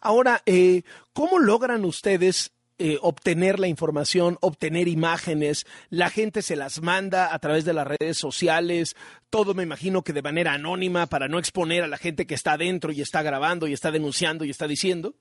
Ahora, 0.00 0.42
eh, 0.44 0.82
¿cómo 1.14 1.38
logran 1.38 1.86
ustedes 1.86 2.52
eh, 2.78 2.98
obtener 3.00 3.58
la 3.58 3.68
información, 3.68 4.36
obtener 4.42 4.86
imágenes, 4.86 5.66
la 5.88 6.10
gente 6.10 6.42
se 6.42 6.56
las 6.56 6.82
manda 6.82 7.34
a 7.34 7.38
través 7.38 7.64
de 7.64 7.72
las 7.72 7.86
redes 7.86 8.18
sociales, 8.18 8.96
todo 9.30 9.54
me 9.54 9.62
imagino 9.62 10.02
que 10.02 10.12
de 10.12 10.20
manera 10.20 10.52
anónima 10.52 11.06
para 11.06 11.26
no 11.26 11.38
exponer 11.38 11.82
a 11.84 11.88
la 11.88 11.96
gente 11.96 12.26
que 12.26 12.34
está 12.34 12.52
adentro 12.52 12.92
y 12.92 13.00
está 13.00 13.22
grabando 13.22 13.66
y 13.66 13.72
está 13.72 13.90
denunciando 13.90 14.44
y 14.44 14.50
está 14.50 14.68
diciendo. 14.68 15.14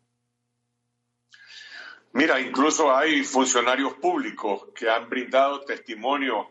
Mira, 2.12 2.42
incluso 2.42 2.94
hay 2.94 3.24
funcionarios 3.24 3.94
públicos 3.94 4.68
que 4.76 4.90
han 4.90 5.10
brindado 5.10 5.62
testimonio 5.62 6.50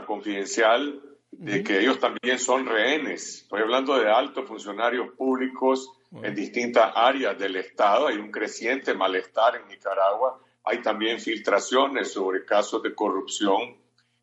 a 0.00 0.06
Confidencial 0.06 1.00
de 1.30 1.62
que 1.62 1.78
ellos 1.80 1.98
también 1.98 2.38
son 2.38 2.66
rehenes. 2.66 3.42
Estoy 3.42 3.62
hablando 3.62 3.98
de 3.98 4.10
altos 4.10 4.46
funcionarios 4.46 5.12
públicos 5.16 5.90
en 6.22 6.34
distintas 6.34 6.92
áreas 6.94 7.38
del 7.38 7.56
Estado. 7.56 8.08
Hay 8.08 8.16
un 8.16 8.30
creciente 8.30 8.94
malestar 8.94 9.56
en 9.56 9.68
Nicaragua. 9.68 10.40
Hay 10.64 10.82
también 10.82 11.20
filtraciones 11.20 12.12
sobre 12.12 12.44
casos 12.44 12.82
de 12.82 12.94
corrupción 12.94 13.76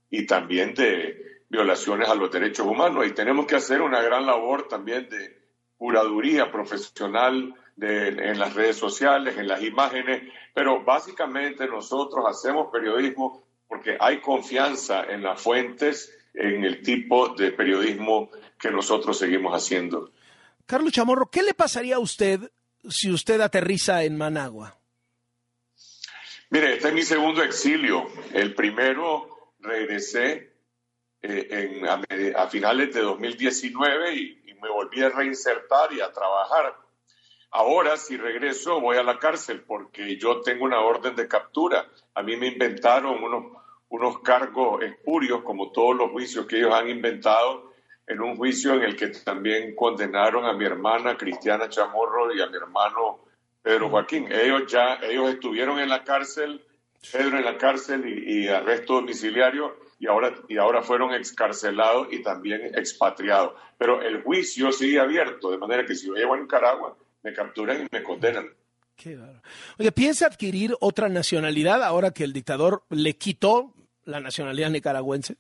y 0.10 0.26
también 0.26 0.74
de 0.74 1.44
violaciones 1.50 2.10
a 2.10 2.16
los 2.16 2.30
derechos 2.30 2.68
humanos. 2.68 3.08
Y 3.08 3.12
tenemos 3.12 3.46
que 3.46 3.56
hacer 3.56 3.82
una 3.82 4.02
gran 4.02 4.26
labor 4.26 4.68
también 4.68 5.08
de 5.10 5.38
curaduría 5.78 6.52
profesional 6.52 7.56
de, 7.76 8.10
en 8.10 8.38
las 8.38 8.54
redes 8.54 8.76
sociales, 8.76 9.38
en 9.38 9.48
las 9.48 9.64
imágenes. 9.64 10.24
Pero 10.54 10.84
básicamente 10.84 11.68
nosotros 11.68 12.26
hacemos 12.28 12.68
periodismo 12.72 13.47
porque 13.68 13.98
hay 14.00 14.22
confianza 14.22 15.04
en 15.04 15.24
las 15.24 15.42
fuentes, 15.42 16.18
en 16.34 16.64
el 16.64 16.82
tipo 16.82 17.30
de 17.30 17.52
periodismo 17.52 18.30
que 18.60 18.72
nosotros 18.72 19.18
seguimos 19.18 19.54
haciendo. 19.54 20.12
Carlos 20.66 20.92
Chamorro, 20.92 21.30
¿qué 21.30 21.44
le 21.44 21.54
pasaría 21.54 21.96
a 21.96 22.00
usted 22.00 22.52
si 22.90 23.12
usted 23.12 23.42
aterriza 23.42 24.04
en 24.04 24.18
Managua? 24.18 24.78
Mire, 26.50 26.76
este 26.76 26.90
es 26.90 26.94
mi 26.94 27.04
segundo 27.04 27.44
exilio. 27.44 28.08
El 28.34 28.54
primero 28.56 29.54
regresé 29.60 30.54
eh, 31.22 31.48
en, 31.50 32.36
a, 32.36 32.48
finales 32.48 32.94
de 32.94 33.02
2019 33.02 34.14
y, 34.16 34.42
y, 34.46 34.54
me 34.54 34.70
volví 34.70 35.02
a 35.02 35.10
reinsertar 35.10 35.92
y 35.92 36.00
a 36.00 36.12
trabajar. 36.12 36.76
Ahora, 37.52 37.98
si 37.98 38.18
regreso, 38.18 38.82
voy 38.82 38.98
a 38.98 39.04
la 39.04 39.20
cárcel 39.20 39.64
porque 39.66 40.18
yo 40.18 40.42
tengo 40.42 40.66
una 40.66 40.82
orden 40.82 41.16
de 41.16 41.28
captura. 41.28 41.88
A 42.14 42.22
mí 42.22 42.36
me 42.36 42.48
inventaron 42.48 43.24
unos, 43.24 43.54
unos 43.90 44.20
cargos 44.20 44.84
espurios, 44.84 45.44
como 45.44 45.72
todos 45.72 45.96
los 45.96 46.12
juicios 46.12 46.46
que 46.46 46.58
ellos 46.58 46.74
han 46.74 46.90
inventado, 46.90 47.72
en 48.06 48.22
un 48.22 48.38
juicio 48.38 48.74
en 48.74 48.84
el 48.84 48.96
que 48.96 49.08
también 49.08 49.76
condenaron 49.76 50.46
a 50.46 50.54
mi 50.54 50.66
hermana 50.66 51.18
Cristiana 51.18 51.68
Chamorro 51.70 52.34
y 52.34 52.42
a 52.42 52.48
mi 52.48 52.56
hermano 52.56 53.20
Pedro 53.62 53.90
Joaquín. 53.90 54.32
Ellos 54.32 54.64
ya, 54.68 54.96
ellos 55.02 55.30
estuvieron 55.30 55.80
en 55.80 55.90
la 55.90 56.04
cárcel, 56.04 56.66
Pedro 57.12 57.38
en 57.38 57.46
la 57.46 57.58
cárcel 57.58 58.06
y, 58.08 58.48
arresto 58.48 58.96
domiciliario 58.96 59.76
y 60.00 60.08
ahora, 60.08 60.34
y 60.48 60.58
ahora 60.58 60.82
fueron 60.82 61.14
excarcelados 61.14 62.08
y 62.12 62.22
también 62.22 62.74
expatriados. 62.76 63.54
Pero 63.78 64.02
el 64.02 64.24
juicio 64.24 64.72
sigue 64.72 65.00
abierto, 65.00 65.52
de 65.52 65.58
manera 65.58 65.86
que 65.86 65.96
si 65.96 66.08
yo 66.08 66.14
llego 66.14 66.34
a 66.34 66.40
Nicaragua, 66.40 66.96
me 67.28 67.34
capturan 67.34 67.82
y 67.82 67.88
me 67.92 68.04
condenan. 68.04 68.48
Qué 68.96 69.20
Oye, 69.78 69.92
¿piensa 69.92 70.28
adquirir 70.28 70.74
otra 70.80 71.10
nacionalidad 71.10 71.84
ahora 71.84 72.12
que 72.12 72.24
el 72.24 72.32
dictador 72.32 72.84
le 72.90 73.18
quitó 73.18 73.74
la 74.06 74.22
nacionalidad 74.22 74.70
nicaragüense? 74.70 75.36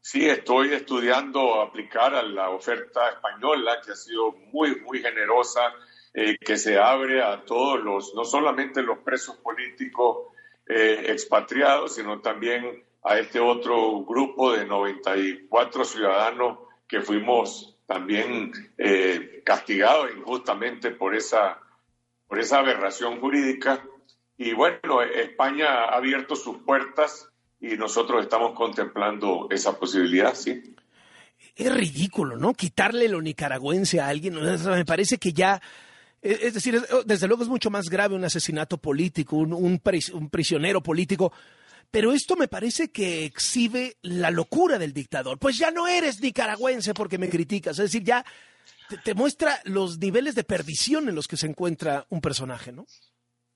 Sí, 0.00 0.28
estoy 0.28 0.74
estudiando 0.74 1.62
aplicar 1.62 2.14
a 2.14 2.22
la 2.22 2.50
oferta 2.50 3.08
española, 3.08 3.78
que 3.84 3.92
ha 3.92 3.96
sido 3.96 4.32
muy, 4.52 4.80
muy 4.82 5.00
generosa, 5.00 5.60
eh, 6.12 6.36
que 6.38 6.58
se 6.58 6.78
abre 6.78 7.22
a 7.22 7.42
todos 7.44 7.82
los, 7.82 8.14
no 8.14 8.24
solamente 8.24 8.82
los 8.82 8.98
presos 8.98 9.36
políticos 9.36 10.28
eh, 10.66 11.06
expatriados, 11.08 11.94
sino 11.94 12.20
también 12.20 12.84
a 13.02 13.18
este 13.18 13.40
otro 13.40 14.04
grupo 14.04 14.52
de 14.52 14.66
94 14.66 15.84
ciudadanos 15.84 16.58
que 16.86 17.00
fuimos 17.00 17.77
también 17.88 18.52
eh, 18.76 19.40
castigados 19.46 20.10
injustamente 20.14 20.90
por 20.90 21.16
esa, 21.16 21.58
por 22.26 22.38
esa 22.38 22.58
aberración 22.58 23.18
jurídica. 23.18 23.82
Y 24.36 24.52
bueno, 24.52 25.00
España 25.02 25.68
ha 25.68 25.96
abierto 25.96 26.36
sus 26.36 26.58
puertas 26.58 27.30
y 27.58 27.78
nosotros 27.78 28.22
estamos 28.22 28.52
contemplando 28.52 29.48
esa 29.50 29.78
posibilidad, 29.78 30.34
sí. 30.34 30.76
Es 31.56 31.74
ridículo, 31.74 32.36
¿no? 32.36 32.52
Quitarle 32.52 33.08
lo 33.08 33.22
nicaragüense 33.22 34.00
a 34.00 34.08
alguien, 34.08 34.34
me 34.34 34.84
parece 34.84 35.16
que 35.16 35.32
ya, 35.32 35.60
e, 36.20 36.38
es 36.42 36.54
decir, 36.54 36.80
desde 37.06 37.26
luego 37.26 37.42
es 37.42 37.48
mucho 37.48 37.70
más 37.70 37.88
grave 37.88 38.14
un 38.14 38.24
asesinato 38.24 38.76
político, 38.76 39.36
un, 39.36 39.54
un, 39.54 40.28
prisionero 40.28 40.82
político, 40.82 41.32
pero 41.90 42.12
esto 42.12 42.36
me 42.36 42.48
parece 42.48 42.90
que 42.90 43.24
exhibe 43.24 43.96
la 44.02 44.30
locura 44.30 44.78
del 44.78 44.92
dictador. 44.92 45.38
Pues 45.38 45.56
ya 45.58 45.70
no 45.70 45.86
eres 45.86 46.20
nicaragüense 46.20 46.94
porque 46.94 47.18
me 47.18 47.28
criticas, 47.28 47.78
es 47.78 47.86
decir, 47.86 48.04
ya 48.04 48.24
te 49.04 49.14
muestra 49.14 49.60
los 49.64 49.98
niveles 49.98 50.34
de 50.34 50.44
perdición 50.44 51.08
en 51.08 51.14
los 51.14 51.28
que 51.28 51.36
se 51.36 51.46
encuentra 51.46 52.06
un 52.10 52.20
personaje, 52.20 52.72
¿no? 52.72 52.86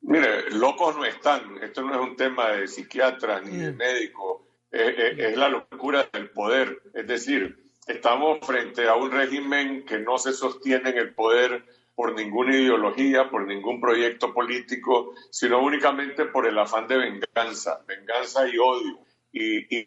Mire, 0.02 0.50
locos 0.50 0.96
no 0.96 1.04
están. 1.04 1.62
Esto 1.62 1.82
no 1.82 1.94
es 1.94 2.10
un 2.10 2.16
tema 2.16 2.52
de 2.52 2.66
psiquiatra 2.66 3.40
ni 3.40 3.56
de 3.56 3.72
mm. 3.72 3.76
médico. 3.76 4.46
Es, 4.70 5.36
la 5.36 5.48
locura 5.48 6.08
del 6.12 6.30
poder. 6.30 6.82
Es 6.94 7.06
decir, 7.06 7.70
estamos 7.86 8.38
frente 8.44 8.88
a 8.88 8.94
un 8.94 9.10
régimen 9.10 9.84
que 9.84 9.98
no 9.98 10.18
se 10.18 10.32
sostiene 10.32 10.90
en 10.90 10.98
el 10.98 11.14
poder 11.14 11.64
por 12.02 12.16
ninguna 12.16 12.56
ideología, 12.56 13.30
por 13.30 13.46
ningún 13.46 13.80
proyecto 13.80 14.34
político, 14.34 15.14
sino 15.30 15.62
únicamente 15.62 16.24
por 16.24 16.48
el 16.48 16.58
afán 16.58 16.88
de 16.88 16.96
venganza, 16.96 17.84
venganza 17.86 18.44
y 18.48 18.58
odio. 18.58 18.98
Y, 19.30 19.84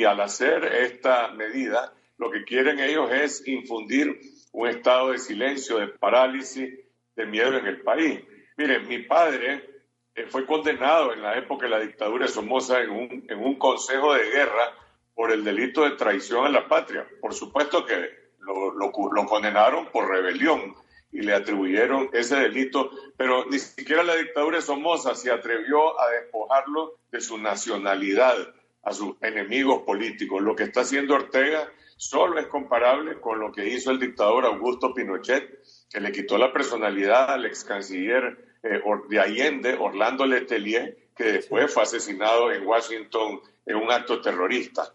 y 0.00 0.04
al 0.04 0.18
hacer 0.22 0.64
esta 0.64 1.28
medida, 1.32 1.92
lo 2.16 2.30
que 2.30 2.44
quieren 2.44 2.80
ellos 2.80 3.10
es 3.12 3.46
infundir 3.46 4.18
un 4.52 4.66
estado 4.66 5.10
de 5.10 5.18
silencio, 5.18 5.76
de 5.76 5.88
parálisis, 5.88 6.72
de 7.14 7.26
miedo 7.26 7.58
en 7.58 7.66
el 7.66 7.82
país. 7.82 8.18
Miren, 8.56 8.88
mi 8.88 9.00
padre 9.00 9.68
eh, 10.14 10.24
fue 10.26 10.46
condenado 10.46 11.12
en 11.12 11.20
la 11.20 11.36
época 11.36 11.66
de 11.66 11.70
la 11.72 11.80
dictadura 11.80 12.24
de 12.24 12.32
Somoza 12.32 12.80
en 12.80 12.88
un, 12.88 13.26
en 13.28 13.38
un 13.38 13.58
consejo 13.58 14.14
de 14.14 14.24
guerra 14.30 14.74
por 15.14 15.32
el 15.32 15.44
delito 15.44 15.84
de 15.84 15.96
traición 15.96 16.46
a 16.46 16.48
la 16.48 16.66
patria. 16.66 17.06
Por 17.20 17.34
supuesto 17.34 17.84
que 17.84 18.08
lo, 18.38 18.72
lo, 18.72 18.90
condenaron 19.26 19.90
por 19.92 20.08
rebelión 20.08 20.74
y 21.10 21.22
le 21.22 21.34
atribuyeron 21.34 22.10
ese 22.12 22.36
delito, 22.36 22.90
pero 23.16 23.46
ni 23.46 23.58
siquiera 23.58 24.02
la 24.02 24.16
dictadura 24.16 24.58
de 24.58 24.62
Somoza 24.62 25.14
se 25.14 25.30
atrevió 25.30 25.98
a 26.00 26.10
despojarlo 26.10 26.98
de 27.10 27.20
su 27.20 27.38
nacionalidad 27.38 28.54
a 28.82 28.92
sus 28.92 29.16
enemigos 29.22 29.82
políticos. 29.82 30.42
Lo 30.42 30.54
que 30.54 30.64
está 30.64 30.80
haciendo 30.82 31.14
Ortega 31.14 31.70
solo 31.96 32.38
es 32.38 32.46
comparable 32.46 33.20
con 33.20 33.40
lo 33.40 33.52
que 33.52 33.68
hizo 33.68 33.90
el 33.90 33.98
dictador 33.98 34.46
Augusto 34.46 34.94
Pinochet, 34.94 35.62
que 35.90 36.00
le 36.00 36.12
quitó 36.12 36.38
la 36.38 36.52
personalidad 36.52 37.30
al 37.30 37.46
ex 37.46 37.64
canciller 37.64 38.58
eh, 38.62 38.80
de 39.08 39.20
Allende, 39.20 39.76
Orlando 39.78 40.26
Letelier, 40.26 40.96
que 41.16 41.24
después 41.32 41.72
fue 41.72 41.82
asesinado 41.82 42.52
en 42.52 42.66
Washington 42.66 43.40
en 43.66 43.76
un 43.76 43.90
acto 43.90 44.20
terrorista. 44.20 44.94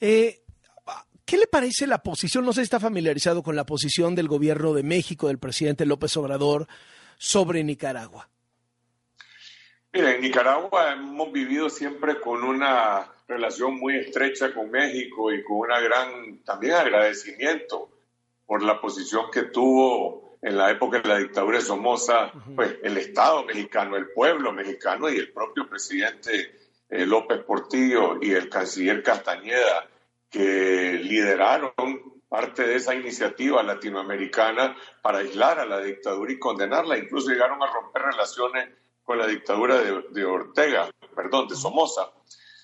Eh, 0.00 0.40
¿Qué 1.26 1.36
le 1.36 1.48
parece 1.48 1.88
la 1.88 2.04
posición? 2.04 2.44
No 2.44 2.52
sé 2.52 2.60
si 2.60 2.64
está 2.64 2.78
familiarizado 2.78 3.42
con 3.42 3.56
la 3.56 3.66
posición 3.66 4.14
del 4.14 4.28
gobierno 4.28 4.72
de 4.72 4.84
México, 4.84 5.26
del 5.26 5.40
presidente 5.40 5.84
López 5.84 6.16
Obrador, 6.16 6.68
sobre 7.18 7.64
Nicaragua. 7.64 8.28
Mira, 9.92 10.14
en 10.14 10.20
Nicaragua 10.20 10.92
hemos 10.92 11.32
vivido 11.32 11.68
siempre 11.68 12.20
con 12.20 12.44
una 12.44 13.12
relación 13.26 13.76
muy 13.76 13.96
estrecha 13.96 14.54
con 14.54 14.70
México 14.70 15.32
y 15.32 15.42
con 15.42 15.56
una 15.56 15.80
gran 15.80 16.44
también 16.44 16.74
agradecimiento 16.74 17.90
por 18.46 18.62
la 18.62 18.80
posición 18.80 19.28
que 19.32 19.44
tuvo 19.44 20.38
en 20.42 20.56
la 20.56 20.70
época 20.70 21.00
de 21.00 21.08
la 21.08 21.18
dictadura 21.18 21.58
de 21.58 21.64
Somoza, 21.64 22.30
pues 22.54 22.76
el 22.84 22.98
Estado 22.98 23.42
mexicano, 23.44 23.96
el 23.96 24.10
pueblo 24.10 24.52
mexicano 24.52 25.10
y 25.10 25.16
el 25.16 25.32
propio 25.32 25.68
presidente 25.68 26.52
eh, 26.88 27.04
López 27.04 27.42
Portillo 27.42 28.18
y 28.22 28.30
el 28.30 28.48
canciller 28.48 29.02
Castañeda, 29.02 29.88
que 30.36 31.00
lideraron 31.02 31.72
parte 32.28 32.66
de 32.66 32.76
esa 32.76 32.94
iniciativa 32.94 33.62
latinoamericana 33.62 34.76
para 35.00 35.18
aislar 35.18 35.58
a 35.58 35.64
la 35.64 35.80
dictadura 35.80 36.30
y 36.30 36.38
condenarla. 36.38 36.98
Incluso 36.98 37.30
llegaron 37.30 37.62
a 37.62 37.72
romper 37.72 38.02
relaciones 38.02 38.68
con 39.02 39.16
la 39.16 39.26
dictadura 39.26 39.78
de, 39.78 40.24
Ortega, 40.26 40.90
perdón, 41.14 41.48
de 41.48 41.56
Somoza. 41.56 42.10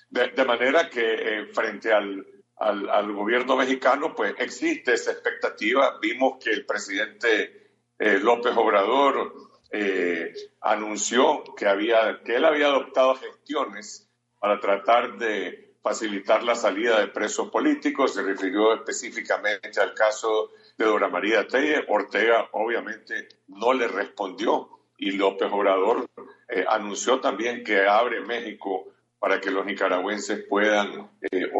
De, 0.07 0.45
manera 0.45 0.87
que 0.87 1.01
eh, 1.01 1.45
frente 1.47 1.91
al, 1.91 2.23
al, 2.57 3.11
gobierno 3.11 3.55
mexicano, 3.55 4.13
pues 4.13 4.35
existe 4.37 4.93
esa 4.93 5.11
expectativa. 5.11 5.97
Vimos 5.99 6.43
que 6.43 6.51
el 6.51 6.67
presidente 6.67 7.71
eh, 7.97 8.19
López 8.19 8.53
Obrador 8.55 9.33
eh, 9.71 10.31
anunció 10.61 11.43
que, 11.57 11.65
había, 11.65 12.21
que 12.23 12.35
él 12.35 12.45
había 12.45 12.67
adoptado 12.67 13.15
gestiones 13.15 14.07
para 14.39 14.59
tratar 14.59 15.17
de 15.17 15.72
facilitar 15.83 16.41
la 16.43 16.55
salida 16.55 16.99
de 16.99 17.09
presos 17.09 17.49
políticos. 17.49 18.13
Se 18.13 18.23
refirió 18.23 18.73
específicamente 18.73 19.79
al 19.81 19.93
caso 19.93 20.51
de 20.77 20.85
Dora 20.85 21.09
María 21.09 21.45
Telle. 21.45 21.85
Ortega 21.89 22.47
obviamente 22.53 23.27
no 23.49 23.73
le 23.73 23.87
respondió 23.87 24.69
y 24.97 25.11
López 25.11 25.49
Obrador 25.51 26.07
eh, 26.47 26.65
anunció 26.67 27.19
también 27.19 27.63
que 27.63 27.85
abre 27.85 28.21
México 28.21 28.85
para 29.19 29.39
que 29.39 29.51
los 29.51 29.65
nicaragüenses 29.65 30.45
puedan 30.49 31.09
eh, 31.21 31.51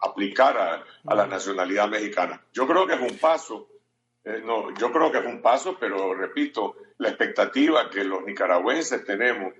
aplicar 0.00 0.56
a, 0.58 1.14
la 1.14 1.26
nacionalidad 1.26 1.88
mexicana. 1.88 2.42
Yo 2.52 2.66
creo 2.66 2.86
que 2.86 2.94
es 2.94 3.00
un 3.00 3.18
paso, 3.18 3.68
no, 4.44 4.74
yo 4.74 4.92
creo 4.92 5.10
que 5.10 5.18
es 5.18 5.26
un 5.26 5.40
paso, 5.40 5.76
pero 5.78 6.14
repito, 6.14 6.76
la 6.98 7.08
expectativa 7.08 7.88
que 7.88 8.04
los 8.04 8.22
nicaragüenses 8.22 9.04
tenemos 9.04 9.54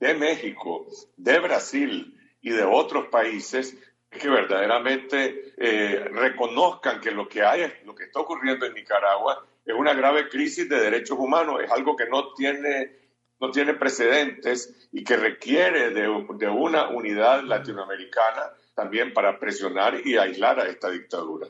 de 0.00 0.14
México, 0.14 0.86
de 1.16 1.38
Brasil 1.40 2.15
y 2.46 2.50
de 2.50 2.62
otros 2.62 3.08
países 3.08 3.76
es 4.08 4.20
que 4.20 4.28
verdaderamente 4.28 5.52
eh, 5.56 6.08
reconozcan 6.12 7.00
que 7.00 7.10
lo 7.10 7.28
que 7.28 7.42
hay, 7.42 7.72
lo 7.84 7.92
que 7.92 8.04
está 8.04 8.20
ocurriendo 8.20 8.64
en 8.66 8.74
Nicaragua 8.74 9.44
es 9.64 9.74
una 9.74 9.94
grave 9.94 10.28
crisis 10.28 10.68
de 10.68 10.78
derechos 10.78 11.18
humanos, 11.18 11.60
es 11.64 11.72
algo 11.72 11.96
que 11.96 12.06
no 12.06 12.32
tiene, 12.34 12.92
no 13.40 13.50
tiene 13.50 13.74
precedentes 13.74 14.88
y 14.92 15.02
que 15.02 15.16
requiere 15.16 15.90
de, 15.90 16.02
de 16.38 16.48
una 16.48 16.88
unidad 16.90 17.42
latinoamericana 17.42 18.52
también 18.76 19.12
para 19.12 19.40
presionar 19.40 20.06
y 20.06 20.16
aislar 20.16 20.60
a 20.60 20.68
esta 20.68 20.88
dictadura. 20.88 21.48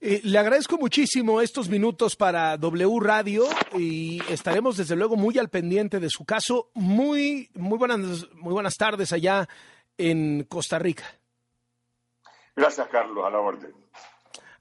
Eh, 0.00 0.20
le 0.22 0.38
agradezco 0.38 0.78
muchísimo 0.78 1.40
estos 1.40 1.68
minutos 1.68 2.14
para 2.14 2.56
W 2.56 3.00
Radio 3.00 3.46
y 3.76 4.22
estaremos 4.28 4.76
desde 4.76 4.94
luego 4.94 5.16
muy 5.16 5.38
al 5.38 5.48
pendiente 5.48 5.98
de 5.98 6.08
su 6.08 6.24
caso. 6.24 6.70
Muy, 6.74 7.50
muy 7.54 7.78
buenas, 7.78 8.26
muy 8.34 8.52
buenas 8.52 8.76
tardes 8.76 9.12
allá 9.12 9.48
en 9.96 10.44
Costa 10.44 10.78
Rica. 10.78 11.04
Gracias, 12.54 12.86
Carlos, 12.88 13.24
a 13.26 13.30
la 13.30 13.40
orden. 13.40 13.74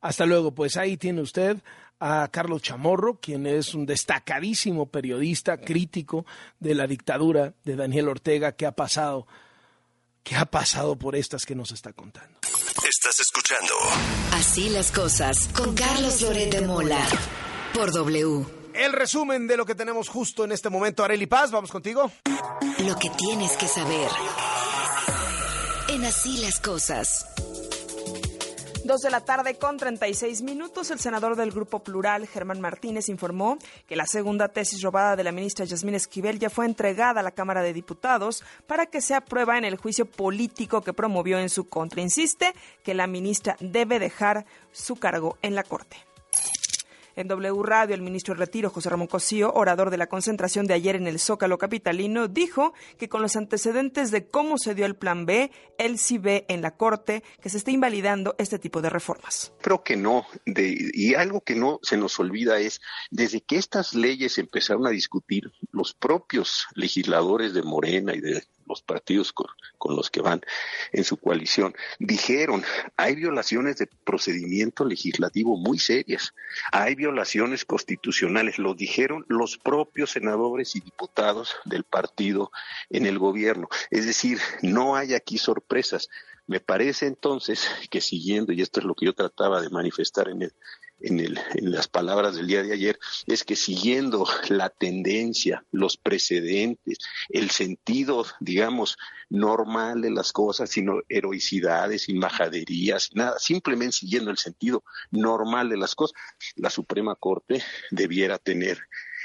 Hasta 0.01 0.25
luego, 0.25 0.53
pues 0.53 0.75
ahí 0.75 0.97
tiene 0.97 1.21
usted 1.21 1.57
a 1.99 2.27
Carlos 2.31 2.61
Chamorro, 2.61 3.19
quien 3.19 3.45
es 3.45 3.75
un 3.75 3.85
destacadísimo 3.85 4.87
periodista 4.87 5.57
crítico 5.57 6.25
de 6.59 6.75
la 6.75 6.87
dictadura 6.87 7.53
de 7.63 7.75
Daniel 7.75 8.09
Ortega 8.09 8.53
que 8.53 8.65
ha 8.65 8.71
pasado, 8.71 9.27
que 10.23 10.35
ha 10.35 10.45
pasado 10.45 10.95
por 10.95 11.15
estas 11.15 11.45
que 11.45 11.55
nos 11.55 11.71
está 11.71 11.93
contando. 11.93 12.39
Estás 12.87 13.19
escuchando. 13.19 13.73
Así 14.31 14.69
las 14.69 14.93
cosas 14.93 15.49
con 15.53 15.75
Carlos 15.75 16.21
Loret 16.21 16.49
de 16.49 16.61
Mola 16.61 17.05
por 17.73 17.91
W. 17.91 18.45
El 18.73 18.93
resumen 18.93 19.45
de 19.45 19.57
lo 19.57 19.65
que 19.65 19.75
tenemos 19.75 20.07
justo 20.07 20.45
en 20.45 20.53
este 20.53 20.69
momento, 20.69 21.03
Areli 21.03 21.27
Paz, 21.27 21.51
vamos 21.51 21.69
contigo. 21.69 22.09
Lo 22.79 22.95
que 22.97 23.09
tienes 23.09 23.57
que 23.57 23.67
saber 23.67 24.09
en 25.89 26.05
Así 26.05 26.37
las 26.37 26.61
cosas. 26.61 27.25
Dos 28.87 29.01
de 29.01 29.09
la 29.09 29.19
tarde 29.19 29.55
con 29.55 29.75
36 29.75 30.43
minutos, 30.43 30.91
el 30.91 30.99
senador 30.99 31.35
del 31.35 31.51
Grupo 31.51 31.83
Plural, 31.83 32.25
Germán 32.25 32.61
Martínez, 32.61 33.09
informó 33.09 33.57
que 33.85 33.97
la 33.97 34.05
segunda 34.05 34.47
tesis 34.47 34.81
robada 34.81 35.17
de 35.17 35.25
la 35.25 35.33
ministra 35.33 35.65
Yasmín 35.65 35.95
Esquivel 35.95 36.39
ya 36.39 36.49
fue 36.49 36.65
entregada 36.65 37.19
a 37.19 37.23
la 37.23 37.31
Cámara 37.31 37.61
de 37.63 37.73
Diputados 37.73 38.45
para 38.65 38.85
que 38.85 39.01
sea 39.01 39.19
prueba 39.19 39.57
en 39.57 39.65
el 39.65 39.75
juicio 39.75 40.05
político 40.05 40.83
que 40.83 40.93
promovió 40.93 41.37
en 41.37 41.49
su 41.49 41.67
contra. 41.67 42.01
Insiste 42.01 42.53
que 42.81 42.93
la 42.93 43.07
ministra 43.07 43.57
debe 43.59 43.99
dejar 43.99 44.45
su 44.71 44.95
cargo 44.95 45.37
en 45.41 45.55
la 45.55 45.63
Corte. 45.63 46.06
En 47.17 47.27
W 47.27 47.63
Radio, 47.63 47.95
el 47.95 48.03
ministro 48.03 48.35
de 48.35 48.41
Retiro, 48.41 48.69
José 48.69 48.91
Ramón 48.91 49.07
Cosío, 49.07 49.51
orador 49.51 49.89
de 49.89 49.97
la 49.97 50.05
concentración 50.05 50.67
de 50.67 50.75
ayer 50.75 50.95
en 50.95 51.07
el 51.07 51.17
Zócalo 51.17 51.57
Capitalino, 51.57 52.27
dijo 52.27 52.75
que 52.99 53.09
con 53.09 53.23
los 53.23 53.35
antecedentes 53.35 54.11
de 54.11 54.27
cómo 54.27 54.59
se 54.59 54.75
dio 54.75 54.85
el 54.85 54.95
Plan 54.95 55.25
B, 55.25 55.49
él 55.79 55.97
sí 55.97 56.19
ve 56.19 56.45
en 56.47 56.61
la 56.61 56.77
Corte 56.77 57.23
que 57.41 57.49
se 57.49 57.57
está 57.57 57.71
invalidando 57.71 58.35
este 58.37 58.59
tipo 58.59 58.83
de 58.83 58.91
reformas. 58.91 59.51
Creo 59.61 59.83
que 59.83 59.97
no. 59.97 60.27
y 60.45 61.15
algo 61.15 61.41
que 61.41 61.55
no 61.55 61.79
se 61.81 61.97
nos 61.97 62.19
olvida 62.19 62.59
es, 62.59 62.81
desde 63.09 63.41
que 63.41 63.57
estas 63.57 63.95
leyes 63.95 64.37
empezaron 64.37 64.85
a 64.85 64.91
discutir, 64.91 65.51
los 65.71 65.95
propios 65.95 66.67
legisladores 66.75 67.55
de 67.55 67.63
Morena 67.63 68.13
y 68.13 68.21
de 68.21 68.43
los 68.67 68.81
partidos 68.81 69.33
con, 69.33 69.47
los 69.89 70.09
que 70.09 70.21
van 70.21 70.41
en 70.91 71.03
su 71.03 71.17
coalición, 71.17 71.75
dijeron, 71.99 72.63
hay 72.97 73.15
violaciones 73.15 73.77
de 73.77 73.87
procedimiento 73.87 74.83
legislativo 74.83 75.57
muy 75.57 75.79
serias, 75.79 76.33
hay 76.71 76.95
violaciones 76.95 77.65
constitucionales, 77.65 78.57
lo 78.59 78.73
dijeron 78.73 79.25
los 79.29 79.57
propios 79.57 80.11
senadores 80.11 80.75
y 80.75 80.81
diputados 80.81 81.55
del 81.65 81.83
partido 81.83 82.51
en 82.89 83.05
el 83.05 83.17
gobierno. 83.19 83.69
Es 83.89 84.05
decir, 84.05 84.39
no 84.61 84.95
hay 84.95 85.13
aquí 85.13 85.37
sorpresas. 85.37 86.09
Me 86.47 86.59
parece 86.59 87.07
entonces 87.07 87.67
que 87.89 88.01
siguiendo, 88.01 88.53
y 88.53 88.61
esto 88.61 88.79
es 88.79 88.85
lo 88.85 88.95
que 88.95 89.05
yo 89.05 89.13
trataba 89.13 89.61
de 89.61 89.69
manifestar 89.69 90.29
en 90.29 90.43
el, 90.43 90.53
en, 90.99 91.19
el, 91.19 91.39
en 91.53 91.71
las 91.71 91.87
palabras 91.87 92.35
del 92.35 92.47
día 92.47 92.63
de 92.63 92.73
ayer 92.73 92.99
es 93.25 93.43
que 93.43 93.55
siguiendo 93.55 94.25
la 94.49 94.69
tendencia, 94.69 95.63
los 95.71 95.97
precedentes, 95.97 96.97
el 97.29 97.51
sentido, 97.51 98.25
digamos, 98.39 98.97
normal 99.29 100.01
de 100.01 100.11
las 100.11 100.31
cosas, 100.31 100.69
sino 100.69 101.01
heroicidades, 101.09 102.03
sin 102.03 102.19
majaderías, 102.19 103.09
nada, 103.13 103.37
simplemente 103.39 103.97
siguiendo 103.97 104.31
el 104.31 104.37
sentido 104.37 104.83
normal 105.11 105.69
de 105.69 105.77
las 105.77 105.95
cosas, 105.95 106.19
la 106.55 106.69
Suprema 106.69 107.15
Corte 107.15 107.61
debiera 107.91 108.37
tener 108.37 108.79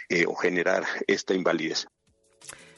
eh, 0.08 0.26
o 0.26 0.34
generar 0.34 0.84
esta 1.06 1.34
invalidez. 1.34 1.86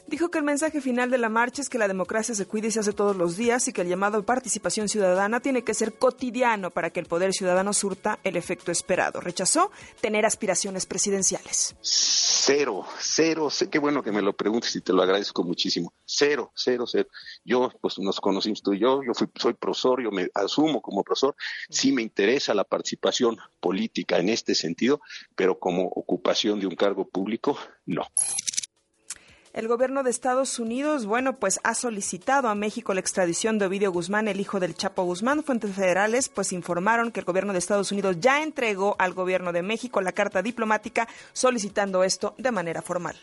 Dijo 0.06 0.30
que 0.30 0.38
el 0.38 0.44
mensaje 0.44 0.82
final 0.82 1.10
de 1.10 1.16
la 1.16 1.30
marcha 1.30 1.62
es 1.62 1.70
que 1.70 1.78
la 1.78 1.88
democracia 1.88 2.34
se 2.34 2.46
cuide 2.46 2.68
y 2.68 2.70
se 2.70 2.80
hace 2.80 2.92
todos 2.92 3.16
los 3.16 3.36
días 3.36 3.66
y 3.68 3.72
que 3.72 3.80
el 3.80 3.88
llamado 3.88 4.18
a 4.18 4.22
participación 4.22 4.88
ciudadana 4.88 5.40
tiene 5.40 5.64
que 5.64 5.72
ser 5.72 5.94
cotidiano 5.94 6.70
para 6.70 6.90
que 6.90 7.00
el 7.00 7.06
poder 7.06 7.32
ciudadano 7.32 7.72
surta 7.72 8.18
el 8.22 8.36
efecto 8.36 8.70
esperado. 8.70 9.20
Rechazó 9.20 9.70
tener 10.02 10.26
aspiraciones 10.26 10.84
presidenciales. 10.84 11.74
Cero, 11.80 12.84
cero, 12.98 13.48
qué 13.70 13.78
bueno 13.78 14.02
que 14.02 14.12
me 14.12 14.20
lo 14.20 14.34
preguntes 14.34 14.76
y 14.76 14.82
te 14.82 14.92
lo 14.92 15.02
agradezco 15.02 15.42
muchísimo. 15.42 15.94
Cero, 16.04 16.52
cero, 16.54 16.84
cero. 16.86 17.08
Yo, 17.42 17.72
pues 17.80 17.98
nos 17.98 18.20
conocimos 18.20 18.62
tú 18.62 18.74
y 18.74 18.80
yo, 18.80 19.02
yo 19.02 19.12
soy 19.14 19.54
profesor, 19.54 20.02
yo 20.02 20.10
me 20.10 20.28
asumo 20.34 20.82
como 20.82 21.02
profesor. 21.02 21.34
Sí 21.70 21.92
me 21.92 22.02
interesa 22.02 22.52
la 22.52 22.64
participación 22.64 23.38
política 23.60 24.18
en 24.18 24.28
este 24.28 24.54
sentido, 24.54 25.00
pero 25.34 25.58
como 25.58 25.84
ocupación 25.86 26.60
de 26.60 26.66
un 26.66 26.76
cargo 26.76 27.08
público, 27.08 27.56
no. 27.86 28.02
El 29.54 29.68
gobierno 29.68 30.02
de 30.02 30.10
Estados 30.10 30.58
Unidos, 30.58 31.06
bueno, 31.06 31.36
pues 31.36 31.60
ha 31.62 31.74
solicitado 31.74 32.48
a 32.48 32.56
México 32.56 32.92
la 32.92 32.98
extradición 32.98 33.56
de 33.56 33.66
Ovidio 33.66 33.92
Guzmán, 33.92 34.26
el 34.26 34.40
hijo 34.40 34.58
del 34.58 34.74
Chapo 34.74 35.04
Guzmán. 35.04 35.44
Fuentes 35.44 35.76
federales 35.76 36.28
pues 36.28 36.52
informaron 36.52 37.12
que 37.12 37.20
el 37.20 37.26
gobierno 37.26 37.52
de 37.52 37.60
Estados 37.60 37.92
Unidos 37.92 38.16
ya 38.18 38.42
entregó 38.42 38.96
al 38.98 39.14
gobierno 39.14 39.52
de 39.52 39.62
México 39.62 40.00
la 40.00 40.10
carta 40.10 40.42
diplomática 40.42 41.06
solicitando 41.32 42.02
esto 42.02 42.34
de 42.36 42.50
manera 42.50 42.82
formal. 42.82 43.14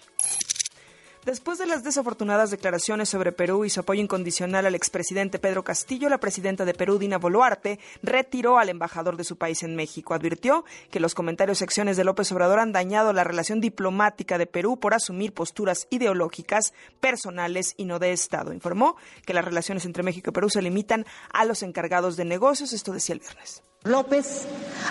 Después 1.26 1.60
de 1.60 1.68
las 1.68 1.84
desafortunadas 1.84 2.50
declaraciones 2.50 3.08
sobre 3.08 3.32
Perú 3.32 3.64
y 3.64 3.70
su 3.70 3.82
apoyo 3.82 4.02
incondicional 4.02 4.66
al 4.66 4.74
expresidente 4.74 5.38
Pedro 5.38 5.64
Castillo, 5.64 6.10
la 6.10 6.20
presidenta 6.20 6.66
de 6.66 6.74
Perú, 6.74 6.98
Dina 6.98 7.20
Boluarte, 7.20 7.80
retiró 8.02 8.58
al 8.58 8.70
embajador 8.70 9.18
de 9.18 9.24
su 9.24 9.36
país 9.36 9.62
en 9.62 9.76
México. 9.76 10.16
Advirtió 10.16 10.66
que 10.90 11.00
los 11.00 11.14
comentarios 11.14 11.62
y 11.62 11.64
acciones 11.64 11.96
de 11.96 12.06
López 12.06 12.32
Obrador 12.32 12.58
han 12.58 12.72
dañado 12.72 13.14
la 13.14 13.24
relación 13.24 13.62
diplomática 13.62 14.40
de 14.40 14.48
Perú 14.48 14.80
por 14.80 14.96
asumir 14.96 15.32
posturas 15.32 15.86
ideológicas, 15.92 16.74
personales 17.00 17.76
y 17.78 17.86
no 17.86 18.00
de 18.00 18.14
Estado. 18.14 18.52
Informó 18.52 18.96
que 19.24 19.36
las 19.36 19.46
relaciones 19.46 19.86
entre 19.86 20.02
México 20.02 20.32
y 20.32 20.34
Perú 20.34 20.50
se 20.50 20.64
limitan 20.64 21.06
a 21.32 21.46
los 21.46 21.62
encargados 21.62 22.18
de 22.18 22.26
negocios. 22.26 22.74
Esto 22.74 22.94
decía 22.94 23.14
el 23.14 23.20
viernes. 23.20 23.62
López 23.84 24.44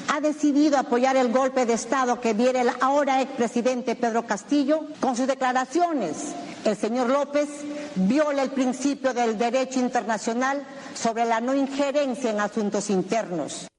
ha 0.09 0.21
decidido 0.21 0.77
apoyar 0.77 1.17
el 1.17 1.33
golpe 1.33 1.65
de 1.65 1.75
Estado 1.75 2.21
que 2.21 2.33
viene 2.33 2.62
el 2.62 2.71
ahora 2.81 3.23
expresidente 3.23 3.95
Pedro 3.95 4.27
Castillo. 4.27 4.81
Con 4.99 5.17
sus 5.17 5.29
declaraciones, 5.29 6.35
el 6.65 6.77
señor 6.77 7.09
López 7.09 7.49
viola 7.95 8.43
el 8.43 8.51
principio 8.51 9.15
del 9.15 9.39
derecho 9.39 9.79
internacional 9.79 10.65
sobre 10.95 11.25
la 11.25 11.41
no 11.41 11.55
injerencia 11.55 12.31
en 12.31 12.41
asuntos 12.41 12.91
internos. 12.91 13.70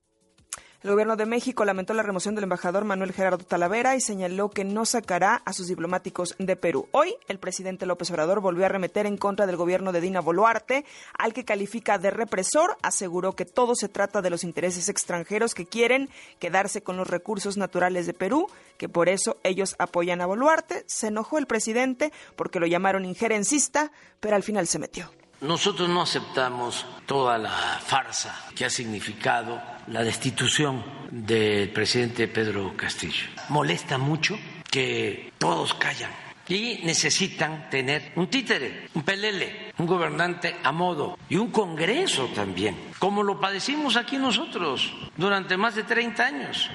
El 0.84 0.90
gobierno 0.90 1.16
de 1.16 1.28
México 1.28 1.64
lamentó 1.64 1.94
la 1.94 2.02
remoción 2.02 2.34
del 2.34 2.46
embajador 2.46 2.86
Manuel 2.86 3.14
Gerardo 3.14 3.46
Talavera 3.46 3.96
y 3.96 4.02
señaló 4.02 4.50
que 4.50 4.64
no 4.64 4.84
sacará 4.88 5.36
a 5.46 5.54
sus 5.54 5.68
diplomáticos 5.68 6.34
de 6.40 6.56
Perú. 6.56 6.88
Hoy, 6.90 7.14
el 7.28 7.38
presidente 7.38 7.86
López 7.86 8.10
Obrador 8.10 8.40
volvió 8.40 8.66
a 8.66 8.70
remeter 8.70 9.06
en 9.06 9.16
contra 9.16 9.46
del 9.46 9.58
gobierno 9.58 9.92
de 9.92 10.02
Dina 10.02 10.22
Boluarte, 10.22 10.84
al 11.16 11.34
que 11.34 11.46
califica 11.46 12.00
de 12.00 12.10
represor. 12.10 12.78
Aseguró 12.82 13.34
que 13.34 13.46
todo 13.46 13.76
se 13.76 13.90
trata 13.90 14.24
de 14.24 14.32
los 14.32 14.44
intereses 14.44 14.90
extranjeros 14.90 15.54
que 15.54 15.68
quieren 15.68 16.10
quedarse 16.40 16.82
con 16.82 16.98
los 16.98 17.08
recursos 17.08 17.58
naturales 17.58 18.08
de 18.08 18.16
Perú, 18.16 18.48
que 18.80 18.90
por 18.90 19.08
eso 19.08 19.38
ellos 19.44 19.76
apoyan 19.78 20.20
a 20.20 20.26
Boluarte. 20.26 20.84
Se 20.88 21.10
enojó 21.10 21.38
el 21.38 21.46
presidente 21.46 22.12
porque 22.36 22.60
lo 22.60 22.66
llamaron 22.66 23.06
injerencista, 23.06 23.92
pero 24.20 24.36
al 24.36 24.42
final 24.42 24.66
se 24.66 24.80
metió. 24.80 25.12
Nosotros 25.42 25.90
no 25.90 26.04
aceptamos 26.04 26.86
toda 27.08 27.40
la 27.40 27.50
farsa 27.84 28.36
que 28.56 28.64
ha 28.64 28.70
significado 28.70 29.60
la 29.92 30.04
destitución 30.04 30.84
del 31.12 31.70
presidente 31.70 32.28
Pedro 32.28 32.74
Castillo. 32.78 33.28
Molesta 33.50 33.98
mucho 33.98 34.38
que 34.70 35.34
todos 35.38 35.74
callan 35.74 36.12
y 36.48 36.80
necesitan 36.84 37.70
tener 37.70 38.14
un 38.16 38.28
títere, 38.28 38.90
un 38.94 39.04
pelele, 39.04 39.72
un 39.78 39.86
gobernante 39.86 40.56
a 40.64 40.72
modo 40.72 41.18
y 41.30 41.36
un 41.36 41.52
Congreso 41.52 42.28
también, 42.34 42.76
como 43.00 43.24
lo 43.24 43.40
padecimos 43.40 43.96
aquí 43.96 44.18
nosotros 44.18 44.94
durante 45.18 45.58
más 45.58 45.76
de 45.76 45.84
30 45.84 46.26
años. 46.26 46.70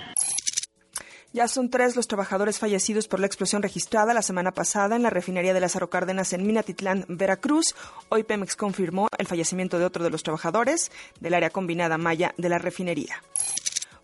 Ya 1.36 1.48
son 1.48 1.68
tres 1.68 1.96
los 1.96 2.08
trabajadores 2.08 2.58
fallecidos 2.58 3.08
por 3.08 3.20
la 3.20 3.26
explosión 3.26 3.62
registrada 3.62 4.14
la 4.14 4.22
semana 4.22 4.52
pasada 4.52 4.96
en 4.96 5.02
la 5.02 5.10
refinería 5.10 5.52
de 5.52 5.60
Lázaro 5.60 5.90
Cárdenas 5.90 6.32
en 6.32 6.46
Minatitlán, 6.46 7.04
Veracruz. 7.08 7.74
Hoy 8.08 8.22
Pemex 8.22 8.56
confirmó 8.56 9.08
el 9.18 9.26
fallecimiento 9.26 9.78
de 9.78 9.84
otro 9.84 10.02
de 10.02 10.08
los 10.08 10.22
trabajadores 10.22 10.90
del 11.20 11.34
área 11.34 11.50
combinada 11.50 11.98
Maya 11.98 12.32
de 12.38 12.48
la 12.48 12.56
refinería. 12.56 13.22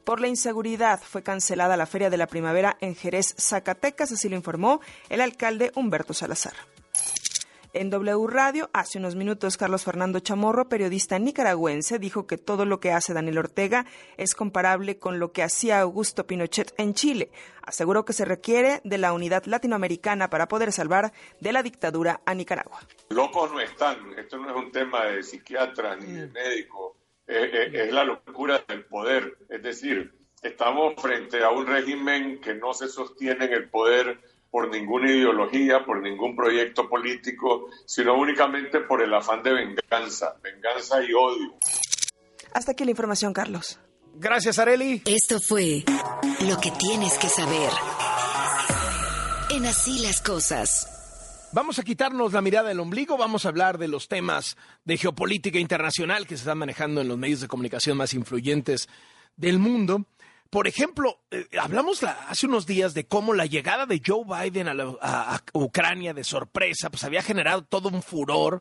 Por 0.05 0.21
la 0.21 0.29
inseguridad 0.29 1.01
fue 1.01 1.23
cancelada 1.23 1.79
la 1.79 1.87
Feria 1.87 2.11
de 2.11 2.19
la 2.19 2.27
Primavera 2.27 2.77
en 2.83 2.95
Jerez, 2.95 3.35
Zacatecas, 3.39 4.13
así 4.13 4.29
lo 4.29 4.37
informó 4.37 4.83
el 5.09 5.23
alcalde 5.23 5.73
Humberto 5.75 6.13
Salazar. 6.13 6.53
En 7.75 7.89
W 7.89 8.27
Radio, 8.27 8.69
hace 8.75 8.99
unos 8.99 9.15
minutos, 9.15 9.57
Carlos 9.57 9.83
Fernando 9.83 10.21
Chamorro, 10.21 10.69
periodista 10.69 11.19
nicaragüense, 11.19 11.99
dijo 11.99 12.27
que 12.27 12.37
todo 12.37 12.67
lo 12.67 12.81
que 12.81 12.93
hace 12.93 13.15
Daniel 13.15 13.39
Ortega 13.39 13.87
es 14.19 14.35
comparable 14.35 14.99
con 14.99 15.19
lo 15.19 15.33
que 15.33 15.43
hacía 15.43 15.81
Augusto 15.81 16.27
Pinochet 16.27 16.75
en 16.77 16.93
Chile. 16.93 17.31
Aseguró 17.63 18.05
que 18.05 18.13
se 18.13 18.27
requiere 18.27 18.83
de 18.85 18.99
la 18.99 19.15
unidad 19.15 19.47
latinoamericana 19.47 20.29
para 20.29 20.49
poder 20.49 20.71
salvar 20.71 21.15
de 21.41 21.53
la 21.53 21.63
dictadura 21.63 22.21
a 22.27 22.35
Nicaragua. 22.35 22.79
Locos 23.09 23.51
no 23.51 23.61
están, 23.61 24.19
esto 24.19 24.37
no 24.37 24.51
es 24.51 24.57
un 24.67 24.71
tema 24.71 25.07
de 25.07 25.23
psiquiatra 25.23 25.97
ni 25.97 26.13
de 26.13 26.27
médico, 26.27 26.99
eh, 27.27 27.51
eh, 27.55 27.85
es 27.87 27.93
la 27.93 28.05
locura 28.05 28.63
del 28.69 28.85
poder. 28.85 29.39
Es 29.49 29.63
decir, 29.63 30.13
estamos 30.43 30.93
frente 31.01 31.43
a 31.43 31.49
un 31.49 31.67
régimen 31.67 32.39
que 32.39 32.53
no 32.53 32.75
se 32.75 32.89
sostiene 32.89 33.47
en 33.47 33.55
el 33.55 33.71
poder 33.71 34.21
por 34.53 34.69
ninguna 34.69 35.11
ideología, 35.11 35.83
por 35.83 36.03
ningún 36.03 36.37
proyecto 36.37 36.87
político, 36.87 37.71
sino 37.87 38.15
únicamente 38.15 38.81
por 38.81 39.03
el 39.03 39.13
afán 39.15 39.43
de 39.43 39.51
venganza, 39.51 40.37
venganza 40.43 41.03
y 41.03 41.15
odio. 41.15 41.55
Hasta 42.53 42.73
aquí 42.73 42.85
la 42.85 42.91
información, 42.91 43.33
Carlos. 43.33 43.81
Gracias, 44.15 44.59
Areli. 44.59 45.01
Esto 45.07 45.41
fue 45.41 45.83
lo 46.47 46.61
que 46.61 46.71
tienes 46.73 47.17
que 47.17 47.29
saber. 47.29 47.71
En 49.51 49.65
así 49.65 50.03
las 50.03 50.21
cosas. 50.21 51.49
Vamos 51.55 51.79
a 51.79 51.83
quitarnos 51.83 52.35
la 52.35 52.43
mirada 52.43 52.69
del 52.69 52.81
ombligo, 52.81 53.17
vamos 53.17 53.47
a 53.47 53.49
hablar 53.49 53.79
de 53.79 53.89
los 53.89 54.09
temas 54.09 54.59
de 54.85 54.99
geopolítica 54.99 55.59
internacional 55.59 56.27
que 56.27 56.37
se 56.37 56.43
están 56.43 56.59
manejando 56.59 57.01
en 57.01 57.09
los 57.09 57.17
medios 57.17 57.41
de 57.41 57.49
comunicación 57.49 57.97
más 57.97 58.13
influyentes 58.13 58.89
del 59.37 59.59
mundo. 59.59 60.05
Por 60.53 60.69
ejemplo, 60.69 61.23
eh, 61.31 61.47
hablamos 61.59 62.03
hace 62.05 62.45
unos 62.45 62.67
días 62.67 62.93
de 62.93 63.07
cómo 63.07 63.33
la 63.33 63.47
llegada 63.47 63.87
de 63.87 64.03
Joe 64.07 64.23
Biden 64.27 64.69
a, 64.69 65.43
Ucrania 65.55 66.13
de 66.13 66.25
sorpresa, 66.25 66.91
pues 66.91 67.05
había 67.05 67.23
generado 67.23 67.65
todo 67.65 67.89
un 67.89 68.03
furor 68.03 68.61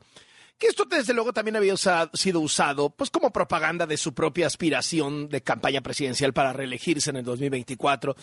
que 0.58 0.68
esto 0.68 0.86
desde 0.86 1.14
luego 1.14 1.34
también 1.34 1.58
había 1.58 1.76
sido 2.14 2.40
usado 2.40 2.92
pues 2.92 3.10
como 3.10 3.34
propaganda 3.34 3.86
de 3.88 3.98
su 3.98 4.14
propia 4.14 4.48
aspiración 4.48 5.28
de 5.28 5.42
campaña 5.42 5.82
presidencial 5.82 6.32
para 6.32 6.54
reelegirse 6.54 7.10
en 7.10 7.18
el 7.18 7.26
2024. 7.26 8.16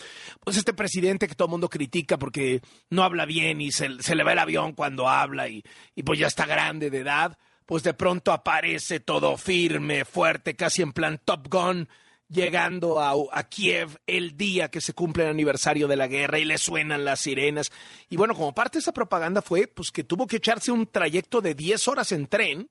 Pues 0.43 0.57
este 0.57 0.73
presidente 0.73 1.27
que 1.27 1.35
todo 1.35 1.45
el 1.45 1.51
mundo 1.51 1.69
critica 1.69 2.17
porque 2.17 2.61
no 2.89 3.03
habla 3.03 3.27
bien 3.27 3.61
y 3.61 3.71
se, 3.71 3.89
le 3.89 4.23
va 4.23 4.31
el 4.31 4.39
avión 4.39 4.73
cuando 4.73 5.07
habla 5.07 5.47
y, 5.47 5.63
y 5.93 6.01
pues 6.01 6.17
ya 6.17 6.25
está 6.25 6.47
grande 6.47 6.89
de 6.89 7.01
edad, 7.01 7.37
pues 7.67 7.83
de 7.83 7.93
pronto 7.93 8.31
aparece 8.31 8.99
todo 8.99 9.37
firme, 9.37 10.05
fuerte, 10.05 10.55
casi 10.55 10.81
en 10.81 10.91
plan 10.91 11.21
Top 11.23 11.49
Gun 11.49 11.87
llegando 12.29 12.99
a, 12.99 13.43
Kiev 13.43 13.99
el 14.07 14.37
día 14.37 14.69
que 14.69 14.81
se 14.81 14.93
cumple 14.93 15.23
el 15.23 15.31
aniversario 15.31 15.87
de 15.87 15.95
la 15.95 16.07
guerra 16.07 16.39
y 16.39 16.45
le 16.45 16.57
suenan 16.57 17.03
las 17.03 17.21
sirenas. 17.21 17.71
Y 18.09 18.17
bueno, 18.17 18.35
como 18.35 18.53
parte 18.53 18.77
de 18.77 18.81
esa 18.81 18.93
propaganda 18.93 19.41
fue 19.41 19.67
pues 19.67 19.91
que 19.91 20.03
tuvo 20.03 20.27
que 20.27 20.37
echarse 20.37 20.71
un 20.71 20.87
trayecto 20.87 21.41
de 21.41 21.55
10 21.55 21.87
horas 21.87 22.11
en 22.11 22.27
tren 22.27 22.69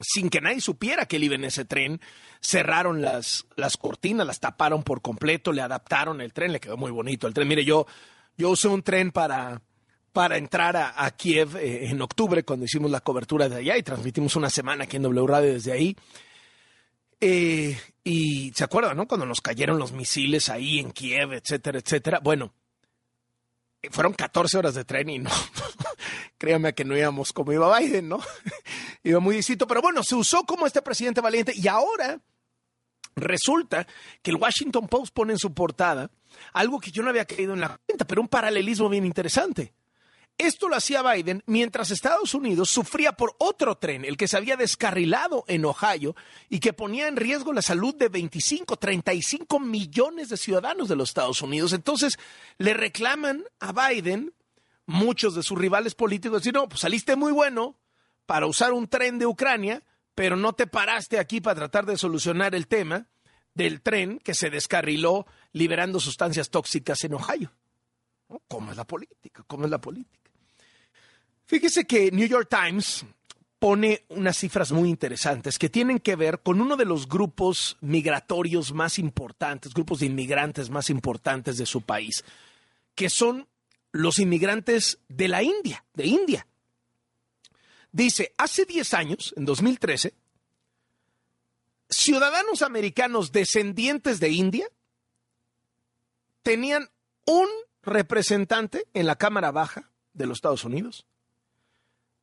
sin 0.00 0.30
que 0.30 0.40
nadie 0.40 0.60
supiera 0.60 1.04
que 1.06 1.16
él 1.16 1.24
iba 1.24 1.34
en 1.34 1.44
ese 1.44 1.64
tren. 1.64 2.00
Cerraron 2.40 3.02
las, 3.02 3.46
las 3.56 3.76
cortinas, 3.76 4.26
las 4.26 4.40
taparon 4.40 4.82
por 4.82 5.02
completo, 5.02 5.52
le 5.52 5.60
adaptaron 5.60 6.20
el 6.20 6.32
tren, 6.32 6.52
le 6.52 6.60
quedó 6.60 6.76
muy 6.76 6.90
bonito 6.90 7.26
el 7.26 7.34
tren. 7.34 7.48
Mire, 7.48 7.64
yo, 7.64 7.86
yo 8.38 8.50
usé 8.50 8.68
un 8.68 8.82
tren 8.82 9.10
para, 9.10 9.60
para 10.12 10.38
entrar 10.38 10.76
a, 10.76 11.10
Kiev 11.10 11.56
eh, 11.56 11.88
en 11.90 12.00
octubre 12.00 12.44
cuando 12.44 12.64
hicimos 12.64 12.90
la 12.90 13.00
cobertura 13.00 13.48
de 13.48 13.56
allá 13.56 13.76
y 13.76 13.82
transmitimos 13.82 14.36
una 14.36 14.48
semana 14.48 14.84
aquí 14.84 14.96
en 14.96 15.02
W 15.02 15.26
Radio 15.26 15.52
desde 15.52 15.72
ahí. 15.72 15.96
Eh, 17.20 17.78
y 18.02 18.52
se 18.54 18.64
acuerdan, 18.64 18.96
¿no? 18.96 19.06
Cuando 19.06 19.26
nos 19.26 19.40
cayeron 19.40 19.78
los 19.78 19.92
misiles 19.92 20.48
ahí 20.48 20.78
en 20.78 20.90
Kiev, 20.90 21.32
etcétera, 21.34 21.78
etcétera. 21.78 22.20
Bueno, 22.22 22.54
fueron 23.90 24.12
14 24.12 24.58
horas 24.58 24.74
de 24.74 24.84
tren 24.84 25.08
y 25.08 25.18
no, 25.18 25.30
créanme 26.38 26.74
que 26.74 26.84
no 26.84 26.96
íbamos 26.96 27.32
como 27.32 27.52
iba 27.52 27.78
Biden, 27.78 28.08
¿no? 28.08 28.20
iba 29.04 29.20
muy 29.20 29.36
distinto, 29.36 29.66
pero 29.66 29.82
bueno, 29.82 30.02
se 30.02 30.14
usó 30.14 30.44
como 30.44 30.66
este 30.66 30.82
presidente 30.82 31.20
valiente 31.20 31.52
y 31.54 31.68
ahora 31.68 32.20
resulta 33.16 33.86
que 34.22 34.30
el 34.30 34.36
Washington 34.36 34.88
Post 34.88 35.12
pone 35.14 35.32
en 35.32 35.38
su 35.38 35.52
portada 35.52 36.10
algo 36.52 36.80
que 36.80 36.90
yo 36.90 37.02
no 37.02 37.10
había 37.10 37.24
creído 37.24 37.54
en 37.54 37.60
la 37.60 37.78
cuenta, 37.86 38.06
pero 38.06 38.20
un 38.22 38.28
paralelismo 38.28 38.88
bien 38.88 39.04
interesante. 39.04 39.74
Esto 40.40 40.70
lo 40.70 40.76
hacía 40.76 41.02
Biden 41.02 41.42
mientras 41.44 41.90
Estados 41.90 42.32
Unidos 42.32 42.70
sufría 42.70 43.12
por 43.12 43.34
otro 43.36 43.76
tren, 43.76 44.06
el 44.06 44.16
que 44.16 44.26
se 44.26 44.38
había 44.38 44.56
descarrilado 44.56 45.44
en 45.48 45.66
Ohio 45.66 46.16
y 46.48 46.60
que 46.60 46.72
ponía 46.72 47.08
en 47.08 47.16
riesgo 47.16 47.52
la 47.52 47.60
salud 47.60 47.94
de 47.94 48.08
25, 48.08 48.78
35 48.78 49.60
millones 49.60 50.30
de 50.30 50.38
ciudadanos 50.38 50.88
de 50.88 50.96
los 50.96 51.10
Estados 51.10 51.42
Unidos. 51.42 51.74
Entonces 51.74 52.18
le 52.56 52.72
reclaman 52.72 53.44
a 53.58 53.90
Biden 53.90 54.32
muchos 54.86 55.34
de 55.34 55.42
sus 55.42 55.58
rivales 55.58 55.94
políticos, 55.94 56.40
decir, 56.40 56.54
no, 56.54 56.70
pues 56.70 56.80
saliste 56.80 57.16
muy 57.16 57.32
bueno 57.32 57.76
para 58.24 58.46
usar 58.46 58.72
un 58.72 58.88
tren 58.88 59.18
de 59.18 59.26
Ucrania, 59.26 59.82
pero 60.14 60.36
no 60.36 60.54
te 60.54 60.66
paraste 60.66 61.18
aquí 61.18 61.42
para 61.42 61.56
tratar 61.56 61.84
de 61.84 61.98
solucionar 61.98 62.54
el 62.54 62.66
tema 62.66 63.08
del 63.52 63.82
tren 63.82 64.18
que 64.20 64.32
se 64.32 64.48
descarriló 64.48 65.26
liberando 65.52 66.00
sustancias 66.00 66.48
tóxicas 66.48 67.04
en 67.04 67.12
Ohio. 67.12 67.52
¿Cómo 68.48 68.70
es 68.70 68.78
la 68.78 68.86
política? 68.86 69.44
¿Cómo 69.46 69.66
es 69.66 69.70
la 69.70 69.82
política? 69.82 70.29
Fíjese 71.50 71.84
que 71.84 72.12
New 72.12 72.28
York 72.28 72.48
Times 72.48 73.04
pone 73.58 74.04
unas 74.10 74.38
cifras 74.38 74.70
muy 74.70 74.88
interesantes 74.88 75.58
que 75.58 75.68
tienen 75.68 75.98
que 75.98 76.14
ver 76.14 76.42
con 76.44 76.60
uno 76.60 76.76
de 76.76 76.84
los 76.84 77.08
grupos 77.08 77.76
migratorios 77.80 78.72
más 78.72 79.00
importantes, 79.00 79.74
grupos 79.74 79.98
de 79.98 80.06
inmigrantes 80.06 80.70
más 80.70 80.90
importantes 80.90 81.56
de 81.56 81.66
su 81.66 81.82
país, 81.82 82.24
que 82.94 83.10
son 83.10 83.48
los 83.90 84.20
inmigrantes 84.20 85.00
de 85.08 85.26
la 85.26 85.42
India, 85.42 85.84
de 85.94 86.06
India. 86.06 86.46
Dice, 87.90 88.32
hace 88.38 88.64
10 88.64 88.94
años, 88.94 89.34
en 89.36 89.44
2013, 89.44 90.14
ciudadanos 91.88 92.62
americanos 92.62 93.32
descendientes 93.32 94.20
de 94.20 94.28
India 94.28 94.68
tenían 96.44 96.88
un 97.26 97.48
representante 97.82 98.86
en 98.94 99.08
la 99.08 99.16
Cámara 99.16 99.50
Baja 99.50 99.90
de 100.14 100.26
los 100.26 100.38
Estados 100.38 100.64
Unidos 100.64 101.06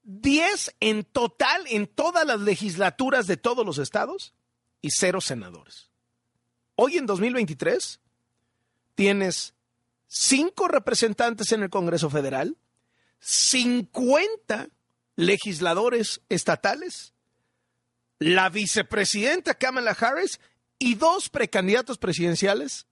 10 0.08 0.76
en 0.80 1.04
total 1.04 1.66
en 1.68 1.86
todas 1.86 2.26
las 2.26 2.40
legislaturas 2.40 3.28
de 3.28 3.36
todos 3.36 3.66
los 3.66 3.78
estados 3.78 4.34
y 4.82 4.90
cero 4.90 5.20
senadores. 5.20 5.90
Hoy 6.76 6.98
en 6.98 7.06
2023 7.06 8.00
tienes 8.96 9.54
cinco 10.08 10.70
representantes 10.70 11.52
en 11.52 11.64
el 11.64 11.70
Congreso 11.70 12.10
Federal, 12.10 12.56
50 13.20 14.70
legisladores 15.18 16.22
estatales, 16.30 17.14
la 18.18 18.48
vicepresidenta 18.48 19.56
Kamala 19.56 19.92
Harris 19.92 20.40
y 20.80 20.96
dos 20.96 21.30
precandidatos 21.30 21.98
presidenciales 21.98 22.88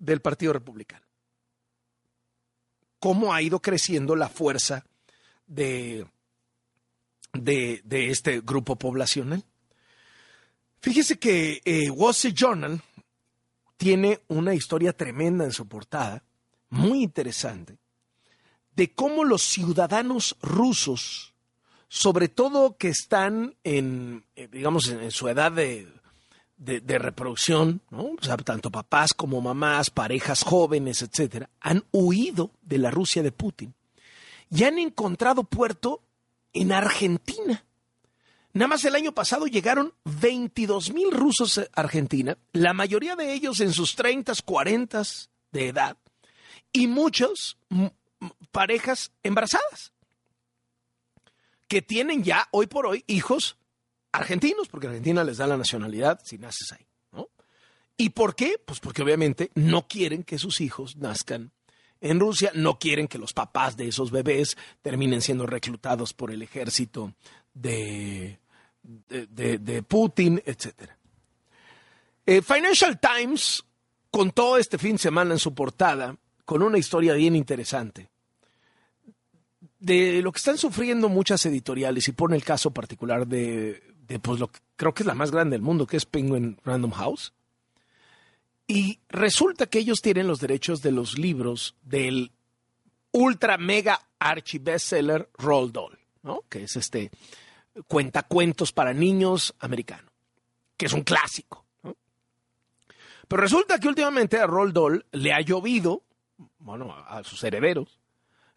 del 0.00 0.20
Partido 0.20 0.52
Republicano. 0.52 1.06
¿Cómo 2.98 3.32
ha 3.32 3.40
ido 3.40 3.62
creciendo 3.62 4.16
la 4.16 4.28
fuerza 4.28 4.84
de 5.46 6.08
de, 7.46 8.10
este 8.10 8.40
grupo 8.40 8.76
poblacional. 8.76 9.44
Fíjese 10.80 11.18
que 11.18 11.62
eh, 11.64 11.90
Wall 11.90 12.10
Street 12.10 12.34
Journal 12.34 12.82
tiene 13.76 14.20
una 14.28 14.54
historia 14.54 14.92
tremenda 14.92 15.44
en 15.44 15.52
su 15.52 15.66
portada, 15.66 16.22
muy 16.68 17.02
interesante, 17.02 17.76
de 18.74 18.92
cómo 18.92 19.24
los 19.24 19.42
ciudadanos 19.42 20.36
rusos, 20.42 21.34
sobre 21.88 22.28
todo 22.28 22.76
que 22.76 22.88
están 22.88 23.54
en, 23.64 24.24
eh, 24.34 24.48
digamos, 24.50 24.88
en, 24.88 25.10
su 25.10 25.28
edad 25.28 25.52
de, 25.52 25.88
reproducción, 26.58 27.80
¿no? 27.90 28.16
tanto 28.44 28.70
papás 28.70 29.12
como 29.14 29.40
mamás, 29.40 29.90
parejas 29.90 30.42
jóvenes, 30.42 31.02
etcétera, 31.02 31.48
han 31.60 31.84
huido 31.92 32.50
de 32.62 32.78
la 32.78 32.90
Rusia 32.90 33.22
de 33.22 33.32
Putin 33.32 33.74
y 34.50 34.64
han 34.64 34.78
encontrado 34.78 35.44
puerto 35.44 36.02
en 36.56 36.72
Argentina. 36.72 37.64
Nada 38.52 38.68
más 38.68 38.84
el 38.84 38.94
año 38.94 39.12
pasado 39.12 39.46
llegaron 39.46 39.92
22 40.04 40.92
mil 40.92 41.12
rusos 41.12 41.58
a 41.58 41.66
Argentina, 41.74 42.38
la 42.52 42.72
mayoría 42.72 43.14
de 43.14 43.34
ellos 43.34 43.60
en 43.60 43.72
sus 43.72 43.94
30, 43.94 44.32
40 44.44 45.02
de 45.52 45.68
edad, 45.68 45.96
y 46.72 46.86
muchos 46.86 47.58
parejas 48.50 49.12
embarazadas, 49.22 49.92
que 51.68 51.82
tienen 51.82 52.24
ya 52.24 52.48
hoy 52.52 52.66
por 52.66 52.86
hoy 52.86 53.04
hijos 53.06 53.58
argentinos, 54.12 54.68
porque 54.68 54.86
Argentina 54.86 55.22
les 55.22 55.36
da 55.36 55.46
la 55.46 55.58
nacionalidad 55.58 56.20
si 56.24 56.38
naces 56.38 56.72
ahí. 56.72 56.86
¿Y 57.98 58.10
por 58.10 58.34
qué? 58.34 58.60
Pues 58.64 58.80
porque 58.80 59.02
obviamente 59.02 59.50
no 59.54 59.88
quieren 59.88 60.22
que 60.22 60.38
sus 60.38 60.60
hijos 60.60 60.96
nazcan 60.96 61.52
en 62.00 62.20
Rusia, 62.20 62.52
no 62.54 62.78
quieren 62.78 63.08
que 63.08 63.18
los 63.18 63.32
papás 63.32 63.76
de 63.76 63.88
esos 63.88 64.10
bebés 64.10 64.56
terminen 64.82 65.22
siendo 65.22 65.46
reclutados 65.46 66.12
por 66.12 66.30
el 66.30 66.42
ejército 66.42 67.12
de, 67.54 68.38
Putin, 69.88 70.42
etc. 70.44 70.90
Eh, 72.26 72.42
Financial 72.42 72.98
Times 73.00 73.64
contó 74.10 74.56
este 74.58 74.78
fin 74.78 74.92
de 74.92 74.98
semana 74.98 75.32
en 75.32 75.38
su 75.38 75.54
portada 75.54 76.16
con 76.44 76.62
una 76.62 76.78
historia 76.78 77.14
bien 77.14 77.34
interesante 77.34 78.08
de 79.78 80.20
lo 80.22 80.32
que 80.32 80.38
están 80.38 80.58
sufriendo 80.58 81.08
muchas 81.08 81.44
editoriales 81.46 82.08
y 82.08 82.12
pone 82.12 82.36
el 82.36 82.44
caso 82.44 82.72
particular 82.72 83.26
de, 83.26 83.82
de 84.06 84.18
pues 84.18 84.40
lo 84.40 84.48
que 84.48 84.60
creo 84.76 84.94
que 84.94 85.02
es 85.02 85.06
la 85.06 85.14
más 85.14 85.30
grande 85.30 85.54
del 85.54 85.62
mundo, 85.62 85.86
que 85.86 85.96
es 85.96 86.06
Penguin 86.06 86.58
Random 86.64 86.90
House. 86.92 87.32
Y 88.66 89.00
resulta 89.08 89.66
que 89.66 89.78
ellos 89.78 90.00
tienen 90.02 90.26
los 90.26 90.40
derechos 90.40 90.82
de 90.82 90.90
los 90.90 91.18
libros 91.18 91.76
del 91.82 92.32
ultra 93.12 93.58
mega 93.58 94.00
archi 94.18 94.58
bestseller 94.58 95.30
Roll 95.38 95.72
Doll, 95.72 95.98
¿no? 96.22 96.42
Que 96.48 96.64
es 96.64 96.76
este 96.76 97.10
cuentacuentos 97.86 98.72
para 98.72 98.92
niños 98.92 99.54
americano, 99.60 100.10
que 100.76 100.86
es 100.86 100.92
un 100.92 101.02
clásico. 101.02 101.64
Pero 103.28 103.42
resulta 103.42 103.78
que 103.78 103.88
últimamente 103.88 104.38
a 104.38 104.46
Roll 104.46 104.72
Doll 104.72 105.06
le 105.12 105.32
ha 105.32 105.40
llovido, 105.40 106.02
bueno, 106.58 106.92
a 106.92 107.22
sus 107.24 107.42
herederos, 107.44 108.00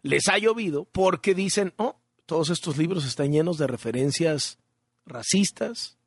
les 0.02 0.28
ha 0.28 0.38
llovido 0.38 0.84
porque 0.84 1.34
dicen, 1.34 1.74
oh, 1.76 2.00
todos 2.26 2.50
estos 2.50 2.76
libros 2.78 3.04
están 3.04 3.32
llenos 3.32 3.58
de 3.58 3.66
referencias 3.66 4.58
racistas 5.06 5.98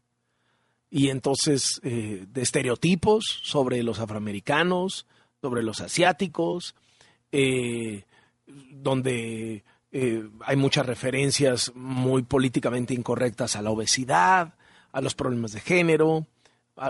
y 0.95 1.09
entonces 1.09 1.81
eh, 1.81 2.27
de 2.29 2.43
estereotipos 2.43 3.39
sobre 3.41 3.81
los 3.81 3.97
afroamericanos, 3.97 5.07
sobre 5.41 5.63
los 5.63 5.81
asiáticos, 5.81 6.75
eh, 7.31 8.03
donde 8.45 9.63
eh, 9.91 10.29
hay 10.41 10.55
muchas 10.55 10.85
referencias 10.85 11.71
muy 11.73 12.21
políticamente 12.21 12.93
incorrectas 12.93 13.55
a 13.55 13.63
la 13.63 13.71
obesidad, 13.71 14.53
a 14.91 15.01
los 15.01 15.15
problemas 15.15 15.53
de 15.53 15.61
género, 15.61 16.27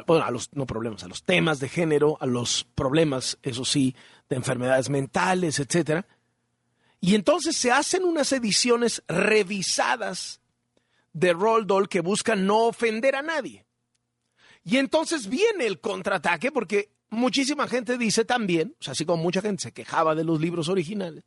bueno, 0.05 0.25
a 0.25 0.31
los, 0.31 0.49
no 0.51 0.65
problemas, 0.65 1.05
a 1.05 1.07
los 1.07 1.23
temas 1.23 1.61
de 1.61 1.69
género, 1.69 2.17
a 2.19 2.25
los 2.25 2.65
problemas, 2.75 3.37
eso 3.41 3.63
sí, 3.63 3.95
de 4.27 4.35
enfermedades 4.35 4.89
mentales, 4.89 5.59
etcétera. 5.59 6.05
Y 6.99 7.15
entonces 7.15 7.55
se 7.55 7.71
hacen 7.71 8.03
unas 8.03 8.33
ediciones 8.33 9.01
revisadas 9.07 10.41
de 11.13 11.31
Roll 11.31 11.65
Doll 11.65 11.87
que 11.87 12.01
buscan 12.01 12.45
no 12.45 12.65
ofender 12.65 13.15
a 13.15 13.21
nadie. 13.21 13.63
Y 14.63 14.77
entonces 14.77 15.27
viene 15.27 15.65
el 15.65 15.79
contraataque 15.79 16.51
porque 16.51 16.89
muchísima 17.09 17.67
gente 17.67 17.97
dice 17.97 18.25
también, 18.25 18.75
o 18.79 18.83
sea, 18.83 18.93
así 18.93 19.05
como 19.05 19.21
mucha 19.21 19.41
gente 19.41 19.63
se 19.63 19.71
quejaba 19.71 20.15
de 20.15 20.23
los 20.23 20.39
libros 20.39 20.69
originales, 20.69 21.23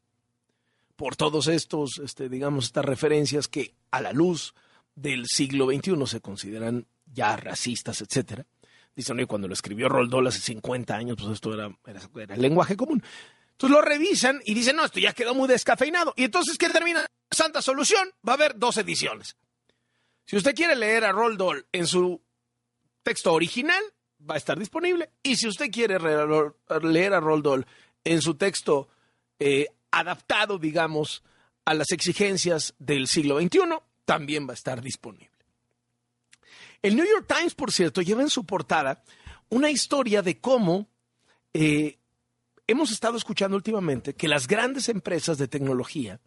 por 0.97 1.17
todos 1.17 1.47
estos, 1.49 1.99
este, 2.03 2.29
digamos, 2.29 2.67
estas 2.67 2.85
referencias 2.85 3.49
que 3.49 3.75
a 3.91 4.01
la 4.01 4.13
luz 4.13 4.55
del 4.95 5.27
siglo 5.27 5.67
XXI 5.67 6.07
se 6.07 6.21
consideran 6.21 6.87
ya 7.13 7.37
racistas, 7.37 8.01
etcétera. 8.01 8.47
Dicen, 8.95 9.17
oye, 9.17 9.27
cuando 9.27 9.47
lo 9.47 9.53
escribió 9.53 9.91
Roll 9.91 10.09
Doll 10.09 10.29
hace 10.29 10.41
50 10.41 10.97
años, 10.97 11.17
pues 11.21 11.35
esto 11.35 11.53
era, 11.53 11.71
era, 11.87 12.35
el 12.35 12.41
lenguaje 12.41 12.77
común. 12.77 13.03
Entonces 13.53 13.77
lo 13.77 13.83
revisan 13.83 14.41
y 14.45 14.55
dicen, 14.55 14.77
no, 14.77 14.87
esto 14.87 14.99
ya 14.99 15.13
quedó 15.13 15.35
muy 15.35 15.49
descafeinado. 15.49 16.15
Y 16.17 16.25
entonces, 16.25 16.57
¿qué 16.57 16.71
termina? 16.71 17.07
Santa 17.31 17.61
Solución, 17.61 18.09
va 18.27 18.33
a 18.33 18.37
haber 18.37 18.59
dos 18.59 18.79
ediciones. 18.79 19.37
Si 20.25 20.37
usted 20.37 20.55
quiere 20.55 20.75
leer 20.75 21.05
a 21.05 21.13
Roll 21.13 21.37
Doll 21.37 21.67
en 21.73 21.87
su 21.87 22.23
texto 23.07 23.33
original, 23.33 23.83
va 24.29 24.35
a 24.35 24.39
estar 24.39 24.59
disponible. 24.59 25.11
Y 25.23 25.37
si 25.37 25.47
usted 25.47 25.71
quiere 25.71 25.97
leer 26.83 27.15
a 27.15 27.21
Roll 27.21 27.41
Doll 27.41 27.67
en 28.03 28.21
su 28.21 28.35
texto 28.35 28.89
eh, 29.39 29.69
adaptado, 29.93 30.59
digamos, 30.59 31.23
a 31.65 31.75
las 31.75 31.93
exigencias 31.93 32.75
del 32.81 33.07
siglo 33.07 33.41
XXI, 33.41 33.61
también 34.05 34.49
va 34.49 34.51
a 34.51 34.55
estar 34.55 34.83
disponible. 34.83 35.31
El 36.83 36.97
New 36.97 37.07
York 37.07 37.33
Times, 37.33 37.55
por 37.55 37.71
cierto, 37.71 38.03
lleva 38.03 38.23
en 38.23 38.31
su 38.31 38.45
portada 38.45 39.05
una 39.51 39.71
historia 39.71 40.21
de 40.21 40.41
cómo 40.41 40.89
eh, 41.55 41.99
hemos 42.67 42.91
estado 42.91 43.17
escuchando 43.17 43.57
últimamente 43.57 44.17
que 44.17 44.27
las 44.27 44.49
grandes 44.49 44.89
empresas 44.89 45.39
de 45.39 45.47
tecnología 45.47 46.21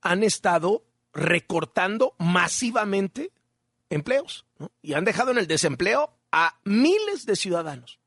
han 0.00 0.24
estado 0.24 0.84
recortando 1.12 2.16
masivamente 2.18 3.30
empleos 3.90 4.46
y 4.82 4.94
han 4.94 5.04
dejado 5.04 5.30
en 5.30 5.38
el 5.38 5.46
desempleo 5.46 6.12
a 6.32 6.58
miles 6.64 7.26
de 7.26 7.36
ciudadanos. 7.36 7.98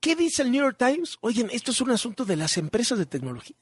¿Qué 0.00 0.16
dice 0.16 0.42
el 0.42 0.50
New 0.50 0.62
York 0.62 0.76
Times? 0.78 1.18
Oigan, 1.20 1.50
esto 1.50 1.70
es 1.70 1.80
un 1.80 1.90
asunto 1.90 2.24
de 2.24 2.36
las 2.36 2.56
empresas 2.56 2.98
de 2.98 3.06
tecnología. 3.06 3.56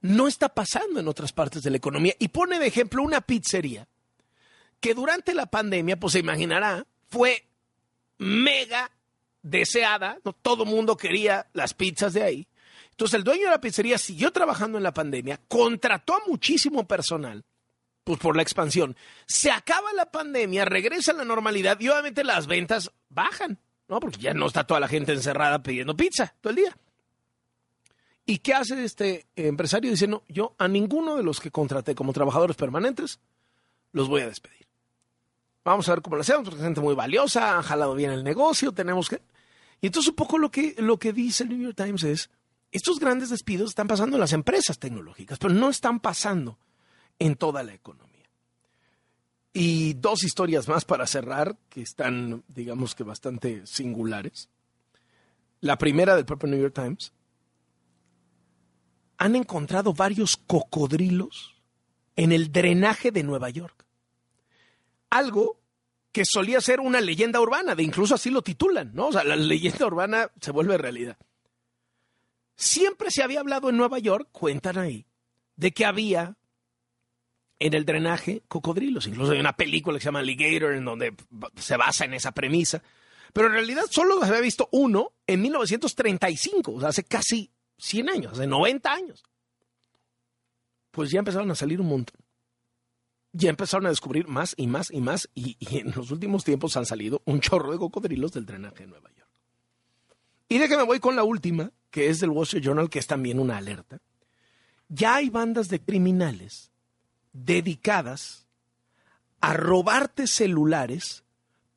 No 0.00 0.26
está 0.26 0.48
pasando 0.48 1.00
en 1.00 1.08
otras 1.08 1.32
partes 1.32 1.62
de 1.62 1.70
la 1.70 1.76
economía. 1.76 2.14
Y 2.18 2.28
pone 2.28 2.58
de 2.58 2.66
ejemplo 2.66 3.02
una 3.02 3.20
pizzería 3.20 3.86
que 4.80 4.94
durante 4.94 5.34
la 5.34 5.46
pandemia, 5.46 6.00
pues 6.00 6.14
se 6.14 6.20
imaginará, 6.20 6.86
fue 7.08 7.46
mega 8.16 8.90
deseada, 9.42 10.18
¿no? 10.24 10.32
todo 10.32 10.64
mundo 10.64 10.96
quería 10.96 11.46
las 11.52 11.74
pizzas 11.74 12.14
de 12.14 12.22
ahí. 12.22 12.48
Entonces 12.90 13.14
el 13.14 13.24
dueño 13.24 13.44
de 13.44 13.50
la 13.50 13.60
pizzería 13.60 13.98
siguió 13.98 14.30
trabajando 14.30 14.78
en 14.78 14.84
la 14.84 14.94
pandemia, 14.94 15.40
contrató 15.48 16.14
a 16.14 16.22
muchísimo 16.26 16.86
personal, 16.86 17.44
pues 18.04 18.18
por 18.18 18.36
la 18.36 18.42
expansión. 18.42 18.96
Se 19.26 19.50
acaba 19.50 19.92
la 19.92 20.10
pandemia, 20.10 20.64
regresa 20.64 21.12
a 21.12 21.16
la 21.16 21.24
normalidad 21.24 21.78
y 21.80 21.88
obviamente 21.88 22.24
las 22.24 22.46
ventas 22.46 22.90
bajan, 23.08 23.58
¿no? 23.88 24.00
Porque 24.00 24.18
ya 24.18 24.34
no 24.34 24.46
está 24.46 24.64
toda 24.64 24.80
la 24.80 24.88
gente 24.88 25.12
encerrada 25.12 25.62
pidiendo 25.62 25.96
pizza 25.96 26.34
todo 26.40 26.50
el 26.50 26.56
día. 26.56 26.76
¿Y 28.26 28.38
qué 28.38 28.54
hace 28.54 28.84
este 28.84 29.26
empresario? 29.34 29.90
Dice, 29.90 30.06
no, 30.06 30.22
yo 30.28 30.54
a 30.58 30.68
ninguno 30.68 31.16
de 31.16 31.22
los 31.22 31.40
que 31.40 31.50
contraté 31.50 31.94
como 31.94 32.12
trabajadores 32.12 32.56
permanentes 32.56 33.18
los 33.92 34.08
voy 34.08 34.22
a 34.22 34.28
despedir. 34.28 34.68
Vamos 35.64 35.88
a 35.88 35.94
ver 35.94 36.02
cómo 36.02 36.16
lo 36.16 36.22
hacemos, 36.22 36.44
porque 36.44 36.58
es 36.58 36.64
gente 36.64 36.80
muy 36.80 36.94
valiosa, 36.94 37.56
han 37.56 37.62
jalado 37.62 37.94
bien 37.94 38.12
el 38.12 38.24
negocio, 38.24 38.72
tenemos 38.72 39.08
que... 39.08 39.20
Y 39.80 39.86
entonces 39.86 40.10
un 40.10 40.16
poco 40.16 40.38
lo 40.38 40.50
que, 40.50 40.74
lo 40.78 40.98
que 40.98 41.12
dice 41.12 41.42
el 41.42 41.50
New 41.50 41.60
York 41.60 41.76
Times 41.76 42.04
es, 42.04 42.30
estos 42.72 43.00
grandes 43.00 43.30
despidos 43.30 43.70
están 43.70 43.88
pasando 43.88 44.16
en 44.16 44.20
las 44.20 44.32
empresas 44.32 44.78
tecnológicas, 44.78 45.38
pero 45.38 45.52
no 45.52 45.68
están 45.68 46.00
pasando 46.00 46.58
en 47.20 47.36
toda 47.36 47.62
la 47.62 47.72
economía. 47.72 48.28
Y 49.52 49.94
dos 49.94 50.24
historias 50.24 50.66
más 50.66 50.84
para 50.84 51.06
cerrar, 51.06 51.56
que 51.68 51.82
están, 51.82 52.42
digamos 52.48 52.96
que 52.96 53.04
bastante 53.04 53.64
singulares. 53.64 54.48
La 55.60 55.78
primera 55.78 56.16
del 56.16 56.24
propio 56.24 56.48
New 56.48 56.60
York 56.60 56.74
Times. 56.74 57.12
Han 59.18 59.36
encontrado 59.36 59.92
varios 59.92 60.36
cocodrilos 60.36 61.54
en 62.16 62.32
el 62.32 62.50
drenaje 62.50 63.12
de 63.12 63.22
Nueva 63.22 63.50
York 63.50 63.86
algo 65.10 65.60
que 66.12 66.24
solía 66.24 66.60
ser 66.60 66.80
una 66.80 67.00
leyenda 67.00 67.40
urbana, 67.40 67.74
de 67.74 67.82
incluso 67.82 68.14
así 68.14 68.30
lo 68.30 68.42
titulan, 68.42 68.92
¿no? 68.94 69.08
O 69.08 69.12
sea, 69.12 69.22
la 69.22 69.36
leyenda 69.36 69.86
urbana 69.86 70.30
se 70.40 70.50
vuelve 70.50 70.78
realidad. 70.78 71.16
Siempre 72.56 73.10
se 73.10 73.22
había 73.22 73.40
hablado 73.40 73.70
en 73.70 73.76
Nueva 73.76 73.98
York, 73.98 74.28
cuentan 74.32 74.78
ahí, 74.78 75.06
de 75.56 75.72
que 75.72 75.84
había 75.84 76.36
en 77.60 77.74
el 77.74 77.84
drenaje 77.84 78.42
cocodrilos. 78.48 79.06
Incluso 79.06 79.32
hay 79.32 79.40
una 79.40 79.56
película 79.56 79.96
que 79.96 80.02
se 80.02 80.06
llama 80.06 80.18
Alligator 80.18 80.72
en 80.72 80.84
donde 80.84 81.14
se 81.56 81.76
basa 81.76 82.04
en 82.04 82.14
esa 82.14 82.32
premisa. 82.32 82.82
Pero 83.32 83.46
en 83.46 83.52
realidad 83.52 83.84
solo 83.88 84.18
se 84.18 84.26
había 84.26 84.40
visto 84.40 84.68
uno 84.72 85.12
en 85.26 85.40
1935, 85.42 86.72
o 86.72 86.80
sea, 86.80 86.88
hace 86.88 87.04
casi 87.04 87.52
100 87.78 88.08
años, 88.08 88.32
hace 88.32 88.48
90 88.48 88.92
años. 88.92 89.22
Pues 90.90 91.12
ya 91.12 91.20
empezaron 91.20 91.48
a 91.52 91.54
salir 91.54 91.80
un 91.80 91.86
montón 91.86 92.20
ya 93.32 93.50
empezaron 93.50 93.86
a 93.86 93.90
descubrir 93.90 94.26
más 94.28 94.54
y 94.56 94.66
más 94.66 94.90
y 94.90 95.00
más 95.00 95.28
y, 95.34 95.56
en 95.78 95.92
los 95.94 96.10
últimos 96.10 96.44
tiempos 96.44 96.76
han 96.76 96.86
salido 96.86 97.22
un 97.24 97.40
chorro 97.40 97.72
de 97.72 97.78
cocodrilos 97.78 98.32
del 98.32 98.46
drenaje 98.46 98.84
de 98.84 98.88
Nueva 98.88 99.10
York. 99.10 99.30
Y 100.48 100.58
de 100.58 100.68
que 100.68 100.76
me 100.76 100.82
voy 100.82 100.98
con 100.98 101.14
la 101.14 101.22
última, 101.22 101.72
que 101.90 102.08
es 102.08 102.20
del 102.20 102.30
Wall 102.30 102.44
Street 102.44 102.64
Journal, 102.64 102.90
que 102.90 102.98
es 102.98 103.06
también 103.06 103.38
una 103.38 103.56
alerta. 103.56 104.00
Ya 104.88 105.16
hay 105.16 105.30
bandas 105.30 105.68
de 105.68 105.80
criminales 105.80 106.69
dedicadas 107.32 108.46
a 109.40 109.54
robarte 109.54 110.26
celulares, 110.26 111.24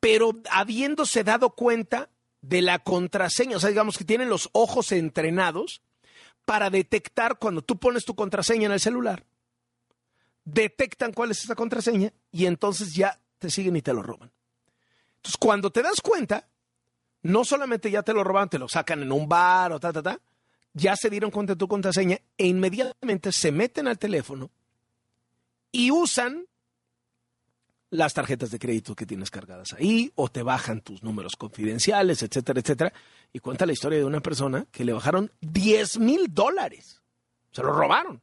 pero 0.00 0.32
habiéndose 0.50 1.24
dado 1.24 1.50
cuenta 1.50 2.10
de 2.42 2.60
la 2.60 2.78
contraseña, 2.78 3.56
o 3.56 3.60
sea, 3.60 3.70
digamos 3.70 3.96
que 3.96 4.04
tienen 4.04 4.28
los 4.28 4.50
ojos 4.52 4.92
entrenados 4.92 5.82
para 6.44 6.68
detectar 6.68 7.38
cuando 7.38 7.62
tú 7.62 7.78
pones 7.78 8.04
tu 8.04 8.14
contraseña 8.14 8.66
en 8.66 8.72
el 8.72 8.80
celular 8.80 9.24
detectan 10.44 11.12
cuál 11.12 11.30
es 11.30 11.42
esa 11.42 11.54
contraseña 11.54 12.12
y 12.30 12.46
entonces 12.46 12.94
ya 12.94 13.18
te 13.38 13.50
siguen 13.50 13.76
y 13.76 13.82
te 13.82 13.92
lo 13.92 14.02
roban. 14.02 14.30
Entonces, 15.16 15.38
cuando 15.38 15.70
te 15.70 15.82
das 15.82 16.00
cuenta, 16.02 16.48
no 17.22 17.44
solamente 17.44 17.90
ya 17.90 18.02
te 18.02 18.12
lo 18.12 18.22
roban, 18.24 18.50
te 18.50 18.58
lo 18.58 18.68
sacan 18.68 19.02
en 19.02 19.12
un 19.12 19.28
bar 19.28 19.72
o 19.72 19.80
ta, 19.80 19.92
ta, 19.92 20.02
ta, 20.02 20.20
ya 20.74 20.96
se 20.96 21.08
dieron 21.08 21.30
cuenta 21.30 21.54
de 21.54 21.58
tu 21.58 21.68
contraseña 21.68 22.18
e 22.36 22.46
inmediatamente 22.46 23.32
se 23.32 23.52
meten 23.52 23.88
al 23.88 23.98
teléfono 23.98 24.50
y 25.74 25.90
usan 25.90 26.46
las 27.90 28.14
tarjetas 28.14 28.52
de 28.52 28.60
crédito 28.60 28.94
que 28.94 29.06
tienes 29.06 29.30
cargadas 29.30 29.72
ahí, 29.72 30.12
o 30.14 30.28
te 30.28 30.44
bajan 30.44 30.80
tus 30.80 31.02
números 31.02 31.34
confidenciales, 31.34 32.22
etcétera, 32.22 32.60
etcétera. 32.60 32.92
Y 33.32 33.40
cuenta 33.40 33.66
la 33.66 33.72
historia 33.72 33.98
de 33.98 34.04
una 34.04 34.20
persona 34.20 34.66
que 34.70 34.84
le 34.84 34.92
bajaron 34.92 35.32
10 35.40 35.98
mil 35.98 36.32
dólares. 36.32 37.02
Se 37.50 37.62
lo 37.62 37.72
robaron. 37.72 38.22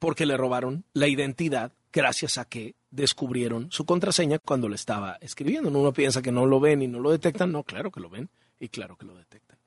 Porque 0.00 0.26
le 0.26 0.36
robaron 0.36 0.84
la 0.92 1.06
identidad 1.06 1.72
gracias 1.92 2.36
a 2.36 2.46
que 2.46 2.74
descubrieron 2.90 3.70
su 3.70 3.86
contraseña 3.86 4.40
cuando 4.40 4.68
le 4.68 4.74
estaba 4.74 5.18
escribiendo. 5.20 5.68
Uno 5.70 5.92
piensa 5.92 6.20
que 6.20 6.32
no 6.32 6.46
lo 6.46 6.58
ven 6.58 6.82
y 6.82 6.88
no 6.88 6.98
lo 6.98 7.12
detectan. 7.12 7.52
No, 7.52 7.62
claro 7.62 7.92
que 7.92 8.00
lo 8.00 8.10
ven 8.10 8.28
y 8.58 8.68
claro 8.68 8.96
que 8.96 9.06
lo 9.06 9.16
detectan. 9.16 9.58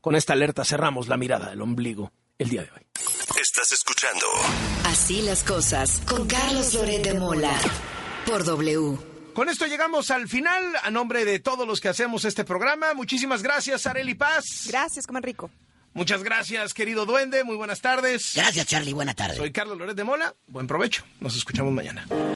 Con 0.00 0.14
esta 0.14 0.34
alerta 0.34 0.64
cerramos 0.64 1.08
la 1.08 1.16
mirada 1.16 1.50
del 1.50 1.62
ombligo 1.62 2.12
el 2.38 2.48
día 2.48 2.62
de 2.62 2.70
hoy. 2.70 2.86
Estás 3.40 3.72
escuchando 3.72 4.26
Así 4.84 5.22
las 5.22 5.42
cosas 5.44 6.00
con 6.08 6.26
Carlos 6.26 6.74
Loret 6.74 7.02
de 7.02 7.14
Mola 7.14 7.52
por 8.26 8.44
W. 8.44 8.98
Con 9.34 9.48
esto 9.48 9.66
llegamos 9.66 10.10
al 10.10 10.28
final. 10.28 10.74
A 10.82 10.90
nombre 10.90 11.24
de 11.24 11.38
todos 11.38 11.66
los 11.66 11.80
que 11.80 11.88
hacemos 11.88 12.24
este 12.24 12.44
programa, 12.44 12.94
muchísimas 12.94 13.42
gracias, 13.42 13.86
Areli 13.86 14.14
Paz. 14.14 14.64
Gracias, 14.68 15.06
coman 15.06 15.22
rico. 15.22 15.50
Muchas 15.92 16.22
gracias, 16.22 16.74
querido 16.74 17.06
duende. 17.06 17.44
Muy 17.44 17.56
buenas 17.56 17.80
tardes. 17.80 18.32
Gracias, 18.34 18.66
Charlie. 18.66 18.92
Buena 18.92 19.14
tarde. 19.14 19.36
Soy 19.36 19.52
Carlos 19.52 19.78
Loret 19.78 19.96
de 19.96 20.04
Mola. 20.04 20.34
Buen 20.46 20.66
provecho. 20.66 21.04
Nos 21.20 21.36
escuchamos 21.36 21.72
mañana. 21.72 22.06